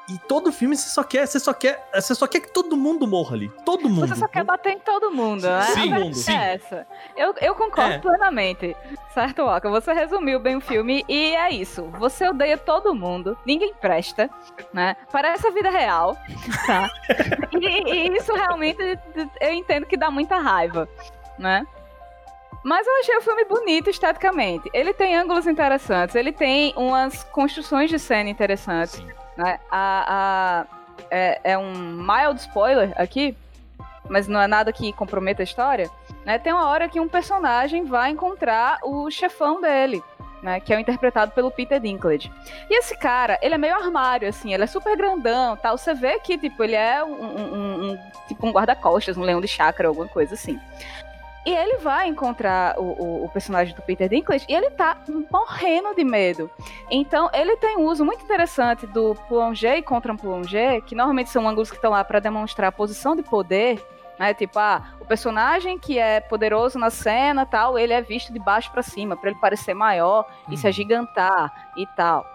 E 0.07 0.19
todo 0.19 0.51
filme 0.51 0.77
você 0.77 0.87
só 0.87 1.03
quer, 1.03 1.25
você 1.27 1.39
só 1.39 1.51
quer, 1.51 1.83
você 1.91 2.13
só 2.13 2.27
quer 2.27 2.39
que 2.39 2.53
todo 2.53 2.77
mundo 2.77 3.07
morra 3.07 3.35
ali. 3.35 3.49
Todo 3.65 3.89
mundo. 3.89 4.07
Você 4.07 4.15
só 4.15 4.27
quer 4.27 4.43
bater 4.43 4.73
em 4.73 4.79
todo 4.79 5.09
mundo, 5.09 5.41
né? 5.49 5.61
Sim, 5.63 5.91
A 5.93 5.99
mundo. 5.99 6.11
é 6.11 6.13
Sim. 6.13 6.35
essa. 6.37 6.87
Eu, 7.17 7.33
eu 7.41 7.55
concordo 7.55 7.93
É. 7.93 7.97
plenamente. 7.97 8.77
Certo, 9.15 9.43
Waka? 9.45 9.67
Você 9.71 9.93
resumiu 9.93 10.39
bem 10.39 10.57
o 10.57 10.61
filme 10.61 11.03
e 11.09 11.35
é 11.35 11.49
isso. 11.51 11.85
Você 11.97 12.27
odeia 12.29 12.55
todo 12.55 12.93
mundo, 12.93 13.35
ninguém 13.47 13.73
presta, 13.73 14.29
né? 14.71 14.95
Parece 15.11 15.47
a 15.47 15.51
vida 15.51 15.71
real, 15.71 16.15
tá? 16.67 16.87
e, 17.59 17.65
e 17.91 18.15
isso 18.15 18.31
realmente 18.31 18.77
eu 19.41 19.53
entendo 19.53 19.87
que 19.87 19.97
dá 19.97 20.11
muita 20.11 20.37
raiva, 20.37 20.87
né? 21.39 21.65
Mas 22.63 22.85
eu 22.85 22.99
achei 22.99 23.17
o 23.17 23.21
filme 23.21 23.45
bonito 23.45 23.89
esteticamente. 23.89 24.69
Ele 24.71 24.93
tem 24.93 25.15
ângulos 25.15 25.47
interessantes, 25.47 26.15
ele 26.15 26.31
tem 26.31 26.73
umas 26.75 27.23
construções 27.25 27.89
de 27.89 27.97
cena 27.97 28.29
interessantes. 28.29 29.03
Né? 29.37 29.59
A, 29.71 30.05
a- 30.07 30.65
é, 31.11 31.39
é 31.43 31.57
um 31.57 31.73
mild 31.73 32.39
spoiler 32.39 32.93
aqui, 32.95 33.35
mas 34.09 34.27
não 34.27 34.39
é 34.41 34.47
nada 34.47 34.71
que 34.71 34.93
comprometa 34.93 35.41
a 35.41 35.43
história. 35.43 35.89
Né? 36.25 36.37
Tem 36.39 36.53
uma 36.53 36.67
hora 36.69 36.87
que 36.87 36.99
um 36.99 37.07
personagem 37.07 37.85
vai 37.85 38.11
encontrar 38.11 38.79
o 38.83 39.09
chefão 39.11 39.61
dele. 39.61 40.01
Né, 40.43 40.59
que 40.59 40.71
é 40.71 40.77
o 40.77 40.79
interpretado 40.79 41.31
pelo 41.31 41.49
Peter 41.49 41.79
Dinklage. 41.79 42.31
E 42.69 42.77
esse 42.77 42.95
cara, 42.95 43.39
ele 43.41 43.55
é 43.55 43.57
meio 43.57 43.73
armário, 43.73 44.27
assim, 44.29 44.53
ele 44.53 44.63
é 44.63 44.67
super 44.67 44.95
grandão, 44.95 45.57
tal. 45.57 45.75
Você 45.75 45.91
vê 45.95 46.19
que, 46.19 46.37
tipo, 46.37 46.63
ele 46.63 46.75
é 46.75 47.03
um, 47.03 47.13
um- 47.13 47.91
um- 47.93 47.99
tipo 48.27 48.45
um 48.45 48.51
guarda-costas, 48.51 49.17
um 49.17 49.23
leão 49.23 49.41
de 49.41 49.47
chácara, 49.47 49.87
alguma 49.89 50.07
coisa 50.07 50.35
assim. 50.35 50.59
E 51.45 51.53
ele 51.53 51.77
vai 51.77 52.07
encontrar 52.07 52.79
o, 52.79 52.83
o- 52.83 53.25
o 53.25 53.29
personagem 53.29 53.75
do 53.75 53.81
Peter 53.83 54.09
Dinklage 54.09 54.45
e 54.49 54.53
ele 54.55 54.71
tá 54.71 54.97
morrendo 55.31 55.93
de 55.93 56.03
medo. 56.03 56.49
Então, 56.89 57.29
ele 57.33 57.55
tem 57.57 57.77
um 57.77 57.83
uso 57.85 58.03
muito 58.03 58.23
interessante 58.23 58.87
do 58.87 59.13
plongé 59.27 59.77
e 59.77 59.83
contra 59.83 60.11
um 60.11 60.17
plongé, 60.17 60.81
que 60.81 60.95
normalmente 60.95 61.29
são 61.29 61.47
ângulos 61.47 61.69
que 61.69 61.75
estão 61.75 61.91
lá 61.91 62.03
para 62.03 62.19
demonstrar 62.19 62.69
a 62.69 62.71
posição 62.71 63.15
de 63.15 63.21
poder. 63.21 63.85
Né? 64.17 64.33
Tipo, 64.33 64.57
ah, 64.57 64.81
o 64.99 65.05
personagem 65.05 65.77
que 65.77 65.99
é 65.99 66.19
poderoso 66.19 66.79
na 66.79 66.89
cena, 66.89 67.45
tal, 67.45 67.77
ele 67.77 67.93
é 67.93 68.01
visto 68.01 68.33
de 68.33 68.39
baixo 68.39 68.71
para 68.71 68.81
cima, 68.81 69.15
para 69.15 69.29
ele 69.29 69.39
parecer 69.39 69.73
maior 69.75 70.25
e 70.49 70.57
se 70.57 70.67
agigantar 70.67 71.71
e 71.77 71.85
tal. 71.95 72.25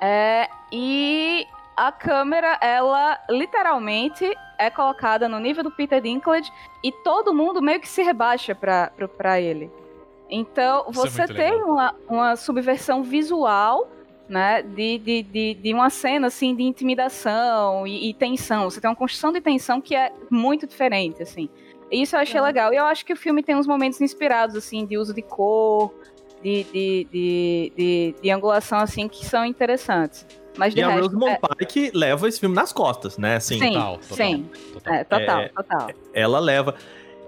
É, 0.00 0.48
e 0.72 1.46
a 1.86 1.92
câmera, 1.92 2.58
ela 2.60 3.18
literalmente 3.30 4.28
é 4.58 4.68
colocada 4.68 5.28
no 5.28 5.38
nível 5.38 5.62
do 5.62 5.70
Peter 5.70 6.00
Dinklage 6.00 6.52
e 6.82 6.90
todo 6.90 7.32
mundo 7.32 7.62
meio 7.62 7.80
que 7.80 7.88
se 7.88 8.02
rebaixa 8.02 8.54
pra, 8.54 8.90
pra, 8.96 9.06
pra 9.06 9.40
ele. 9.40 9.70
Então, 10.28 10.86
Isso 10.90 11.06
é 11.06 11.10
você 11.10 11.22
muito 11.22 11.34
tem 11.36 11.52
legal. 11.52 11.68
uma, 11.70 11.94
uma 12.08 12.36
subversão 12.36 13.02
visual, 13.02 13.88
né, 14.28 14.60
de, 14.62 14.98
de, 14.98 15.22
de, 15.22 15.54
de 15.54 15.72
uma 15.72 15.88
cena, 15.88 16.26
assim, 16.26 16.54
de 16.54 16.62
intimidação 16.62 17.86
e, 17.86 18.10
e 18.10 18.14
tensão. 18.14 18.68
Você 18.68 18.80
tem 18.80 18.90
uma 18.90 18.96
construção 18.96 19.32
de 19.32 19.40
tensão 19.40 19.80
que 19.80 19.94
é 19.94 20.12
muito 20.28 20.66
diferente, 20.66 21.22
assim. 21.22 21.48
Isso 21.90 22.14
eu 22.14 22.20
achei 22.20 22.40
legal. 22.40 22.72
E 22.72 22.76
eu 22.76 22.84
acho 22.84 23.06
que 23.06 23.12
o 23.12 23.16
filme 23.16 23.42
tem 23.42 23.56
uns 23.56 23.66
momentos 23.66 24.00
inspirados, 24.00 24.54
assim, 24.54 24.84
de 24.84 24.98
uso 24.98 25.14
de 25.14 25.22
cor, 25.22 25.94
de, 26.42 26.64
de, 26.64 27.06
de, 27.10 27.72
de, 27.74 28.14
de 28.20 28.30
angulação, 28.30 28.80
assim, 28.80 29.08
que 29.08 29.24
são 29.24 29.44
interessantes. 29.44 30.26
Mas 30.58 30.74
de 30.74 30.80
E 30.80 30.82
a 30.82 30.88
resto, 30.88 31.04
Rosamund 31.04 31.38
é- 31.42 31.54
Pike 31.56 31.90
leva 31.94 32.28
esse 32.28 32.40
filme 32.40 32.54
nas 32.54 32.72
costas, 32.72 33.16
né? 33.16 33.36
Assim, 33.36 33.58
sim, 33.58 33.72
sim. 34.00 34.46
É, 34.84 35.04
total, 35.04 35.40
É, 35.40 35.48
total. 35.48 35.90
ela 36.12 36.38
leva. 36.40 36.74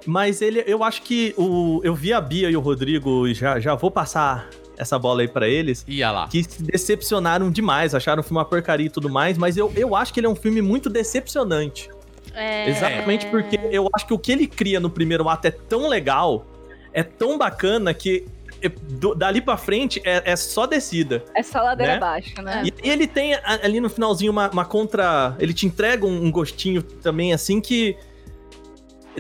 Mas 0.05 0.43
ele, 0.43 0.65
eu 0.67 0.83
acho 0.83 1.03
que 1.03 1.35
o, 1.39 1.81
eu 1.85 1.95
vi 1.95 2.13
a 2.13 2.21
Bia 2.21 2.51
e 2.51 2.57
o 2.57 2.61
Rodrigo 2.61 3.29
e 3.29 3.35
já, 3.35 3.61
já 3.61 3.75
vou 3.75 3.91
passar 3.91 4.49
essa 4.77 4.99
bola 4.99 5.21
aí 5.21 5.29
pra 5.29 5.47
eles. 5.47 5.85
Ia 5.87 6.11
lá. 6.11 6.27
Que 6.29 6.43
se 6.43 6.63
decepcionaram 6.63 7.51
demais, 7.51 7.95
acharam 7.95 8.21
o 8.21 8.23
filme 8.25 8.39
uma 8.39 8.45
porcaria 8.45 8.87
e 8.87 8.91
tudo 8.91 9.09
mais, 9.11 9.37
mas 9.39 9.57
eu, 9.57 9.71
eu 9.77 9.95
acho 9.95 10.13
que 10.13 10.19
ele 10.21 10.27
é 10.27 10.31
um 10.31 10.35
filme 10.35 10.61
muito 10.63 10.89
decepcionante. 10.89 11.91
É... 12.35 12.69
Exatamente 12.71 13.27
porque 13.27 13.61
eu 13.71 13.89
acho 13.95 14.07
que 14.07 14.15
o 14.15 14.19
que 14.19 14.33
ele 14.33 14.47
cria 14.47 14.81
no 14.81 14.89
primeiro 14.89 15.29
ato 15.29 15.47
é 15.49 15.51
tão 15.51 15.87
legal, 15.89 16.47
é 16.93 17.03
tão 17.03 17.37
bacana 17.37 17.93
que 17.93 18.27
do- 18.69 19.15
dali 19.15 19.41
pra 19.41 19.57
frente 19.57 20.01
é, 20.05 20.33
é 20.33 20.37
só 20.37 20.67
descida. 20.67 21.25
É 21.35 21.43
só 21.43 21.61
ladeira 21.63 21.93
né? 21.93 21.97
abaixo, 21.97 22.43
né? 22.43 22.63
E, 22.65 22.87
e 22.87 22.91
ele 22.91 23.07
tem 23.07 23.35
ali 23.45 23.81
no 23.81 23.89
finalzinho 23.89 24.31
uma, 24.33 24.51
uma 24.51 24.65
contra. 24.65 25.37
Ele 25.39 25.55
te 25.55 25.67
entrega 25.67 26.07
um, 26.07 26.25
um 26.27 26.31
gostinho 26.31 26.83
também, 26.83 27.33
assim, 27.33 27.61
que 27.61 27.97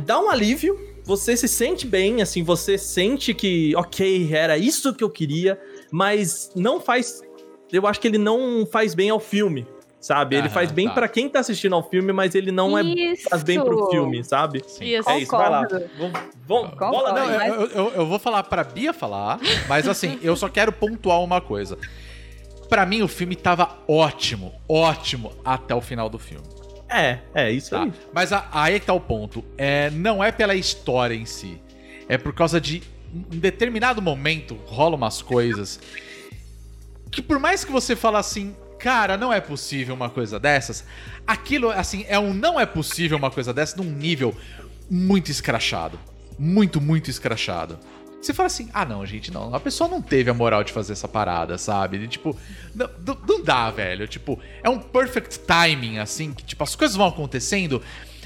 dá 0.03 0.21
um 0.21 0.31
alívio. 0.31 0.79
Você 1.05 1.37
se 1.37 1.49
sente 1.49 1.87
bem, 1.87 2.23
assim, 2.23 2.43
você 2.43 2.79
sente 2.79 3.35
que, 3.35 3.75
ok, 3.75 4.33
era 4.33 4.57
isso 4.59 4.95
que 4.95 5.03
eu 5.03 5.11
queria, 5.11 5.59
mas 5.91 6.53
não 6.55 6.81
faz. 6.81 7.23
Eu 7.73 7.87
acho 7.87 7.99
que 8.01 8.07
ele 8.07 8.19
não 8.19 8.67
faz 8.71 8.95
bem 8.95 9.11
ao 9.11 9.19
filme, 9.19 9.67
sabe? 10.01 10.35
ele 10.37 10.47
Aham, 10.47 10.55
faz 10.55 10.73
bem 10.73 10.89
tá. 10.89 10.95
pra 10.95 11.09
quem 11.09 11.29
tá 11.29 11.41
assistindo 11.41 11.75
ao 11.75 11.89
filme, 11.89 12.13
mas 12.13 12.35
ele 12.35 12.51
não 12.51 12.77
é 12.79 12.83
Isso. 12.83 13.29
faz 13.29 13.43
bem 13.43 13.61
pro 13.61 13.89
filme, 13.91 14.25
sabe? 14.25 14.63
Isso. 14.81 15.09
É 15.11 15.19
isso, 15.19 15.31
vai 15.31 15.51
lá. 15.51 15.67
Concordo. 15.67 15.91
Vamos, 16.49 16.71
Concordo. 16.71 16.91
bola 16.97 17.13
Não, 17.13 17.31
eu, 17.47 17.67
eu, 17.71 17.93
eu 17.97 18.07
vou 18.07 18.19
falar 18.19 18.43
pra 18.45 18.65
Bia 18.65 18.93
falar, 18.93 19.39
mas 19.69 19.87
assim, 19.87 20.19
eu 20.23 20.35
só 20.35 20.49
quero 20.49 20.73
pontuar 20.73 21.21
uma 21.23 21.41
coisa. 21.41 21.79
Pra 22.69 22.87
mim, 22.87 23.03
o 23.03 23.09
filme 23.09 23.35
tava 23.37 23.79
ótimo, 23.89 24.53
ótimo 24.69 25.33
até 25.45 25.75
o 25.75 25.81
final 25.81 26.09
do 26.09 26.19
filme. 26.19 26.45
É, 26.89 27.19
é 27.35 27.51
isso 27.53 27.71
Tá? 27.71 27.83
aí. 27.83 27.93
Mas 28.13 28.33
a- 28.33 28.49
aí 28.53 28.81
que 28.81 28.87
tá 28.87 28.93
o 28.93 29.01
ponto. 29.01 29.45
É, 29.59 29.91
não 29.91 30.23
é 30.25 30.33
pela 30.33 30.55
história 30.55 31.15
em 31.15 31.25
si. 31.25 31.61
É 32.09 32.17
por 32.19 32.33
causa 32.33 32.61
de. 32.61 32.83
Em 33.33 33.39
determinado 33.39 34.01
momento 34.01 34.57
rolam 34.67 34.97
umas 34.97 35.21
coisas. 35.23 35.81
Que 37.11 37.21
por 37.21 37.39
mais 37.41 37.65
que 37.65 37.73
você 37.73 37.95
fale 37.97 38.17
assim, 38.17 38.55
cara, 38.81 39.17
não 39.17 39.33
é 39.33 39.41
possível 39.41 39.95
uma 39.95 40.09
coisa 40.09 40.41
dessas. 40.41 40.85
Aquilo, 41.27 41.71
assim, 41.71 42.05
é 42.09 42.19
um 42.19 42.33
não 42.33 42.59
é 42.59 42.65
possível 42.65 43.19
uma 43.19 43.31
coisa 43.31 43.53
dessa 43.53 43.77
num 43.77 43.91
nível 43.91 44.35
muito 44.91 45.31
escrachado. 45.31 45.99
Muito, 46.39 46.81
muito 46.81 47.11
escrachado. 47.11 47.79
Você 48.21 48.35
fala 48.35 48.47
assim, 48.49 48.69
ah 48.75 48.85
não, 48.85 49.05
gente, 49.07 49.31
não. 49.31 49.55
A 49.55 49.61
pessoa 49.61 49.89
não 49.89 50.01
teve 50.03 50.31
a 50.31 50.35
moral 50.35 50.65
de 50.65 50.73
fazer 50.73 50.93
essa 50.95 51.09
parada, 51.09 51.57
sabe? 51.57 51.99
De, 51.99 52.09
tipo, 52.09 52.37
não, 52.75 52.89
não- 53.29 53.43
dá, 53.43 53.71
velho. 53.71 54.07
Tipo, 54.07 54.39
é 54.63 54.69
um 54.69 54.79
perfect 54.79 55.39
timing, 55.41 55.99
assim, 55.99 56.33
que 56.33 56.45
tipo, 56.45 56.63
as 56.63 56.75
coisas 56.75 56.97
vão 56.97 57.07
acontecendo. 57.07 57.83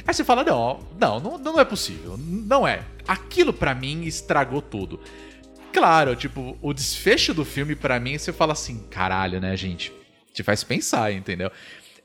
Aí 0.07 0.13
você 0.15 0.25
fala, 0.25 0.43
não, 0.43 0.81
não, 0.99 1.21
não, 1.21 1.39
não 1.39 1.61
é 1.61 1.65
possível. 1.65 2.17
Não 2.19 2.67
é. 2.67 2.83
Aquilo 3.07 3.53
pra 3.53 3.75
mim 3.75 4.03
estragou 4.05 4.61
tudo. 4.63 5.01
Claro, 5.73 6.15
tipo, 6.17 6.57
o 6.63 6.73
desfecho 6.73 7.33
do 7.35 7.45
filme 7.45 7.75
pra 7.77 7.99
mim, 8.01 8.17
você 8.19 8.33
fala 8.33 8.53
assim, 8.53 8.79
caralho, 8.91 9.41
né, 9.41 9.57
gente? 9.57 9.93
Te 10.35 10.43
faz 10.43 10.62
pensar, 10.62 11.11
entendeu? 11.12 11.51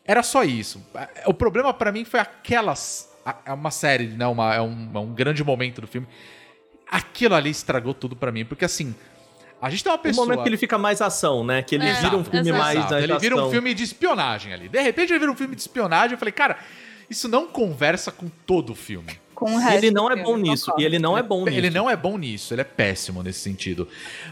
Era 0.06 0.24
só 0.24 0.44
isso. 0.46 0.82
O 1.26 1.34
problema 1.34 1.74
pra 1.74 1.92
mim 1.92 2.06
foi 2.06 2.22
aquelas. 2.22 3.10
É 3.46 3.52
uma 3.52 3.72
série, 3.72 4.08
né? 4.08 4.26
Uma, 4.28 4.56
é, 4.56 4.62
um, 4.62 4.90
é 4.96 5.00
um 5.00 5.14
grande 5.14 5.44
momento 5.44 5.82
do 5.82 5.88
filme. 5.88 6.08
Aquilo 6.90 7.36
ali 7.36 7.50
estragou 7.50 7.94
tudo 7.94 8.16
pra 8.16 8.32
mim, 8.32 8.46
porque 8.46 8.64
assim. 8.66 8.96
A 9.62 9.70
gente 9.70 9.84
tem 9.84 9.92
uma 9.92 9.98
No 9.98 10.04
pessoa. 10.04 10.26
momento 10.26 10.44
que 10.44 10.48
ele 10.50 10.56
fica 10.58 10.78
mais 10.78 11.02
ação, 11.02 11.44
né? 11.44 11.62
Que 11.62 11.76
ele 11.76 11.86
É, 11.86 11.94
vira 11.96 12.16
um 12.16 12.24
filme 12.24 12.40
exato. 12.50 12.58
mais 12.58 12.78
Exato, 12.78 12.94
da 12.94 13.02
Ele 13.02 13.20
vira 13.20 13.36
um 13.36 13.50
filme 13.52 13.74
de 13.74 13.84
espionagem 13.84 14.54
ali. 14.54 14.70
De 14.70 14.82
repente 14.82 15.12
ele 15.12 15.20
vira 15.20 15.30
um 15.32 15.36
filme 15.36 15.54
de 15.54 15.60
espionagem. 15.62 16.14
Eu 16.14 16.18
falei, 16.18 16.32
cara, 16.32 16.58
isso 17.10 17.28
não 17.28 17.46
conversa 17.46 18.10
com 18.10 18.30
todo 18.30 18.72
o 18.72 18.76
filme. 18.76 19.20
Com 19.40 19.56
o 19.56 19.60
E 19.60 19.64
resto 19.64 19.78
ele 19.78 19.92
não 19.92 20.12
é 20.12 20.16
filme, 20.16 20.24
bom 20.24 20.38
nisso. 20.38 20.74
E 20.78 20.84
ele 20.84 21.00
não 21.00 21.18
é 21.18 21.24
bom 21.24 21.46
nisso. 21.46 21.58
Ele 21.58 21.70
não 21.70 21.90
é 21.90 21.96
bom 21.96 22.18
nisso, 22.18 22.54
ele 22.54 22.60
é 22.62 22.66
péssimo 22.66 23.24
nesse 23.24 23.40
sentido. 23.40 23.88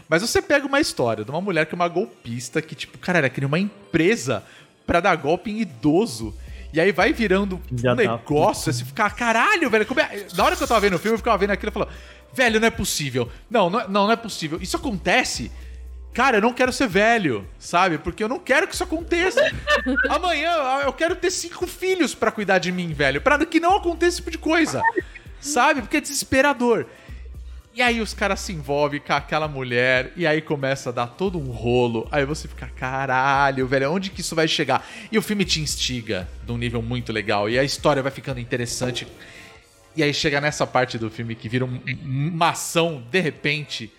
Mas 0.06 0.20
você 0.20 0.42
pega 0.42 0.66
uma 0.66 0.78
história 0.78 1.24
de 1.24 1.30
uma 1.30 1.40
mulher 1.40 1.64
que 1.64 1.74
é 1.74 1.76
uma 1.76 1.88
golpista 1.88 2.60
que, 2.60 2.74
tipo, 2.74 2.98
cara, 2.98 3.18
ela 3.18 3.30
cria 3.30 3.48
uma 3.48 3.58
empresa 3.58 4.44
pra 4.86 5.00
dar 5.00 5.16
golpe 5.16 5.50
em 5.50 5.60
idoso. 5.60 6.34
E 6.74 6.78
aí 6.78 6.92
vai 6.92 7.14
virando 7.14 7.58
Já 7.72 7.94
um 7.94 7.96
tá. 7.96 8.02
negócio, 8.02 8.68
assim, 8.68 8.84
ficar, 8.84 9.08
caralho, 9.16 9.70
velho. 9.70 9.86
como 9.86 10.00
é-" 10.00 10.26
Na 10.36 10.44
hora 10.44 10.54
que 10.54 10.62
eu 10.62 10.68
tava 10.68 10.80
vendo 10.80 10.96
o 10.96 10.98
filme, 10.98 11.14
eu 11.14 11.18
ficava 11.18 11.38
vendo 11.38 11.50
aquilo 11.52 11.70
e 11.70 11.72
falava, 11.72 11.90
velho, 12.34 12.60
não 12.60 12.66
é 12.68 12.70
possível. 12.70 13.30
Não, 13.50 13.70
não 13.70 13.80
é, 13.80 13.84
não, 13.88 14.04
não 14.04 14.12
é 14.12 14.16
possível. 14.16 14.58
Isso 14.60 14.76
acontece. 14.76 15.50
Cara, 16.18 16.38
eu 16.38 16.42
não 16.42 16.52
quero 16.52 16.72
ser 16.72 16.88
velho, 16.88 17.46
sabe? 17.60 17.96
Porque 17.96 18.24
eu 18.24 18.28
não 18.28 18.40
quero 18.40 18.66
que 18.66 18.74
isso 18.74 18.82
aconteça. 18.82 19.40
Amanhã 20.10 20.50
eu 20.84 20.92
quero 20.92 21.14
ter 21.14 21.30
cinco 21.30 21.64
filhos 21.64 22.12
pra 22.12 22.32
cuidar 22.32 22.58
de 22.58 22.72
mim, 22.72 22.92
velho. 22.92 23.20
Pra 23.20 23.38
que 23.46 23.60
não 23.60 23.76
aconteça 23.76 24.08
esse 24.08 24.16
tipo 24.16 24.32
de 24.32 24.38
coisa. 24.38 24.82
Sabe? 25.40 25.80
Porque 25.80 25.98
é 25.98 26.00
desesperador. 26.00 26.86
E 27.72 27.80
aí 27.80 28.00
os 28.00 28.14
caras 28.14 28.40
se 28.40 28.52
envolvem 28.52 28.98
com 28.98 29.12
aquela 29.12 29.46
mulher 29.46 30.12
e 30.16 30.26
aí 30.26 30.42
começa 30.42 30.88
a 30.88 30.92
dar 30.92 31.06
todo 31.06 31.38
um 31.38 31.52
rolo. 31.52 32.08
Aí 32.10 32.24
você 32.24 32.48
fica, 32.48 32.66
caralho, 32.66 33.64
velho, 33.68 33.92
onde 33.92 34.10
que 34.10 34.20
isso 34.20 34.34
vai 34.34 34.48
chegar? 34.48 34.84
E 35.12 35.18
o 35.18 35.22
filme 35.22 35.44
te 35.44 35.60
instiga 35.60 36.28
de 36.44 36.50
um 36.50 36.58
nível 36.58 36.82
muito 36.82 37.12
legal. 37.12 37.48
E 37.48 37.56
a 37.56 37.62
história 37.62 38.02
vai 38.02 38.10
ficando 38.10 38.40
interessante. 38.40 39.06
E 39.94 40.02
aí 40.02 40.12
chega 40.12 40.40
nessa 40.40 40.66
parte 40.66 40.98
do 40.98 41.08
filme 41.10 41.36
que 41.36 41.48
vira 41.48 41.64
um- 41.64 41.80
uma 42.04 42.50
ação 42.50 43.04
de 43.08 43.20
repente. 43.20 43.92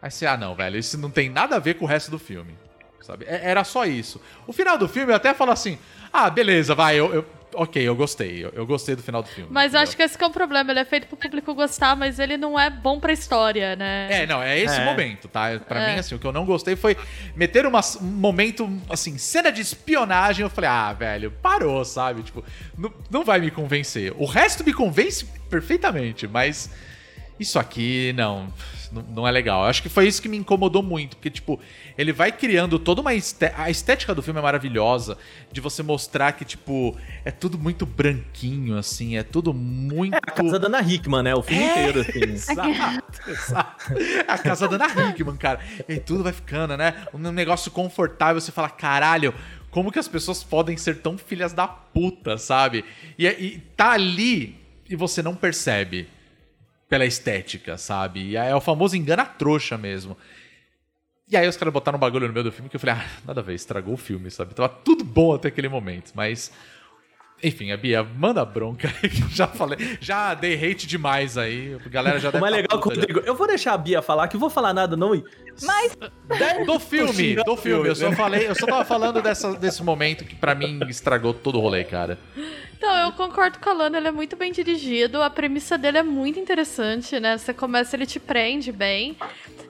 Aí 0.00 0.10
você, 0.10 0.26
ah 0.26 0.36
não, 0.36 0.54
velho, 0.54 0.78
isso 0.78 0.96
não 0.98 1.10
tem 1.10 1.28
nada 1.30 1.56
a 1.56 1.58
ver 1.58 1.74
com 1.74 1.84
o 1.84 1.88
resto 1.88 2.10
do 2.10 2.18
filme. 2.18 2.54
sabe? 3.00 3.24
É- 3.28 3.50
Era 3.50 3.62
só 3.62 3.84
isso. 3.84 4.20
O 4.48 4.52
final 4.52 4.76
do 4.76 4.88
filme 4.88 5.12
eu 5.12 5.16
até 5.16 5.32
falo 5.32 5.52
assim: 5.52 5.78
ah, 6.12 6.28
beleza, 6.28 6.74
vai, 6.74 6.96
eu. 6.96 7.14
eu- 7.14 7.26
ok, 7.54 7.80
eu 7.82 7.94
gostei. 7.96 8.44
Eu, 8.44 8.50
eu 8.50 8.66
gostei 8.66 8.94
do 8.96 9.02
final 9.02 9.22
do 9.22 9.28
filme. 9.28 9.48
Mas 9.50 9.66
entendeu? 9.66 9.82
acho 9.84 9.96
que 9.96 10.02
esse 10.02 10.18
que 10.18 10.24
é 10.24 10.26
o 10.26 10.30
problema. 10.30 10.72
Ele 10.72 10.80
é 10.80 10.84
feito 10.84 11.06
pro 11.06 11.16
público 11.16 11.54
gostar, 11.54 11.94
mas 11.96 12.18
ele 12.18 12.36
não 12.36 12.58
é 12.58 12.68
bom 12.68 12.98
pra 13.00 13.12
história, 13.12 13.74
né? 13.76 14.08
É, 14.10 14.26
não, 14.26 14.42
é 14.42 14.58
esse 14.58 14.78
É. 14.80 14.84
momento, 14.84 15.28
tá? 15.28 15.58
Pra 15.60 15.80
É. 15.80 15.92
mim, 15.94 15.98
assim, 16.00 16.16
o 16.16 16.18
que 16.18 16.26
eu 16.26 16.32
não 16.32 16.44
gostei 16.44 16.74
foi 16.76 16.96
meter 17.36 17.64
uma- 17.64 17.80
um 18.02 18.04
momento, 18.04 18.68
assim, 18.90 19.16
cena 19.16 19.50
de 19.52 19.62
espionagem. 19.62 20.42
Eu 20.42 20.50
falei, 20.50 20.68
ah, 20.68 20.92
velho, 20.92 21.30
parou, 21.40 21.82
sabe? 21.84 22.22
Tipo, 22.24 22.44
não, 22.76 22.92
não 23.08 23.24
vai 23.24 23.38
me 23.40 23.50
convencer. 23.52 24.12
O 24.18 24.26
resto 24.26 24.62
me 24.64 24.72
convence 24.74 25.24
perfeitamente, 25.48 26.26
mas 26.26 26.68
isso 27.38 27.58
aqui, 27.58 28.12
não, 28.16 28.52
não, 28.92 29.02
não 29.02 29.28
é 29.28 29.30
legal. 29.30 29.62
Eu 29.62 29.68
acho 29.68 29.82
que 29.82 29.88
foi 29.88 30.06
isso 30.06 30.20
que 30.22 30.28
me 30.28 30.36
incomodou 30.36 30.82
muito, 30.82 31.16
porque, 31.16 31.30
tipo, 31.30 31.60
ele 31.96 32.12
vai 32.12 32.30
criando 32.32 32.78
toda 32.78 33.00
uma. 33.00 33.14
esté- 33.14 33.52
A 33.56 33.70
estética 33.70 34.14
do 34.14 34.22
filme 34.22 34.38
é 34.40 34.42
maravilhosa, 34.42 35.16
de 35.52 35.60
você 35.60 35.82
mostrar 35.82 36.32
que, 36.32 36.44
tipo, 36.44 36.96
é 37.24 37.30
tudo 37.30 37.58
muito 37.58 37.84
branquinho, 37.86 38.76
assim, 38.76 39.16
é 39.16 39.22
tudo 39.22 39.52
muito. 39.52 40.14
É 40.14 40.18
a 40.18 40.30
casa 40.32 40.58
da 40.58 40.66
Ana 40.66 40.80
Hickman, 40.80 41.22
né? 41.22 41.34
O 41.34 41.42
filme 41.42 41.64
inteiro, 41.64 42.00
assim. 42.00 42.20
Exato, 42.22 43.30
exato. 43.30 43.94
A 44.28 44.38
casa 44.38 44.68
da 44.68 44.76
Ana 44.86 45.10
Hickman, 45.10 45.36
cara. 45.36 45.60
E 45.88 45.98
tudo 45.98 46.22
vai 46.24 46.32
ficando, 46.32 46.76
né? 46.76 47.06
Um 47.12 47.18
negócio 47.32 47.70
confortável, 47.70 48.40
você 48.40 48.52
fala, 48.52 48.68
caralho, 48.70 49.34
como 49.70 49.92
que 49.92 49.98
as 49.98 50.08
pessoas 50.08 50.42
podem 50.42 50.76
ser 50.76 50.98
tão 51.02 51.18
filhas 51.18 51.52
da 51.52 51.66
puta, 51.66 52.38
sabe? 52.38 52.84
E, 53.18 53.26
e 53.26 53.58
tá 53.76 53.90
ali 53.92 54.56
e 54.88 54.96
você 54.96 55.22
não 55.22 55.34
percebe 55.34 56.08
pela 56.88 57.04
estética, 57.04 57.76
sabe? 57.76 58.30
E 58.30 58.36
é 58.36 58.54
o 58.54 58.60
famoso 58.60 58.96
engana 58.96 59.24
trouxa 59.24 59.76
mesmo. 59.76 60.16
E 61.28 61.36
aí 61.36 61.48
os 61.48 61.56
caras 61.56 61.74
botaram 61.74 61.96
um 61.96 62.00
bagulho 62.00 62.28
no 62.28 62.32
meio 62.32 62.44
do 62.44 62.52
filme 62.52 62.68
que 62.68 62.76
eu 62.76 62.80
falei, 62.80 62.94
ah, 62.96 63.06
nada 63.26 63.40
a 63.40 63.44
ver, 63.44 63.54
estragou 63.54 63.94
o 63.94 63.96
filme, 63.96 64.30
sabe? 64.30 64.54
Tava 64.54 64.68
tudo 64.68 65.04
bom 65.04 65.34
até 65.34 65.48
aquele 65.48 65.68
momento, 65.68 66.12
mas... 66.14 66.52
Enfim, 67.42 67.70
a 67.70 67.76
Bia, 67.76 68.02
manda 68.02 68.42
bronca 68.46 68.88
aí, 68.88 69.10
que 69.10 69.22
eu 69.22 69.28
já 69.28 69.46
falei, 69.46 69.98
já 70.00 70.32
dei 70.32 70.54
hate 70.54 70.86
demais 70.86 71.36
aí, 71.36 71.76
a 71.84 71.88
galera 71.88 72.18
já 72.18 72.30
O 72.30 72.32
deve 72.32 72.40
mais 72.40 72.54
tá 72.54 72.56
legal 72.62 72.78
é 72.78 72.82
puta 72.82 72.94
já. 72.94 73.00
Rodrigo. 73.02 73.20
Eu 73.26 73.34
vou 73.34 73.46
deixar 73.46 73.74
a 73.74 73.78
Bia 73.78 74.00
falar, 74.00 74.26
que 74.28 74.36
eu 74.36 74.40
vou 74.40 74.48
falar 74.48 74.72
nada, 74.72 74.96
não. 74.96 75.22
Mas 75.62 75.98
Do 76.64 76.80
filme, 76.80 77.34
do 77.44 77.56
filme. 77.56 77.88
Eu 77.88 77.94
só 77.94 78.10
falei, 78.12 78.48
eu 78.48 78.54
só 78.54 78.66
tava 78.66 78.84
falando 78.86 79.20
dessa, 79.20 79.52
desse 79.54 79.82
momento 79.82 80.24
que 80.24 80.34
pra 80.34 80.54
mim 80.54 80.80
estragou 80.88 81.34
todo 81.34 81.58
o 81.58 81.60
rolê, 81.60 81.84
cara. 81.84 82.18
Então, 82.76 82.94
eu 82.98 83.12
concordo 83.12 83.58
com 83.58 83.70
a 83.70 83.72
Lana, 83.72 83.98
ele 83.98 84.08
é 84.08 84.12
muito 84.12 84.36
bem 84.36 84.52
dirigido, 84.52 85.22
a 85.22 85.30
premissa 85.30 85.78
dele 85.78 85.98
é 85.98 86.02
muito 86.02 86.38
interessante, 86.38 87.18
né? 87.18 87.38
Você 87.38 87.54
começa, 87.54 87.96
ele 87.96 88.06
te 88.06 88.20
prende 88.20 88.70
bem. 88.70 89.16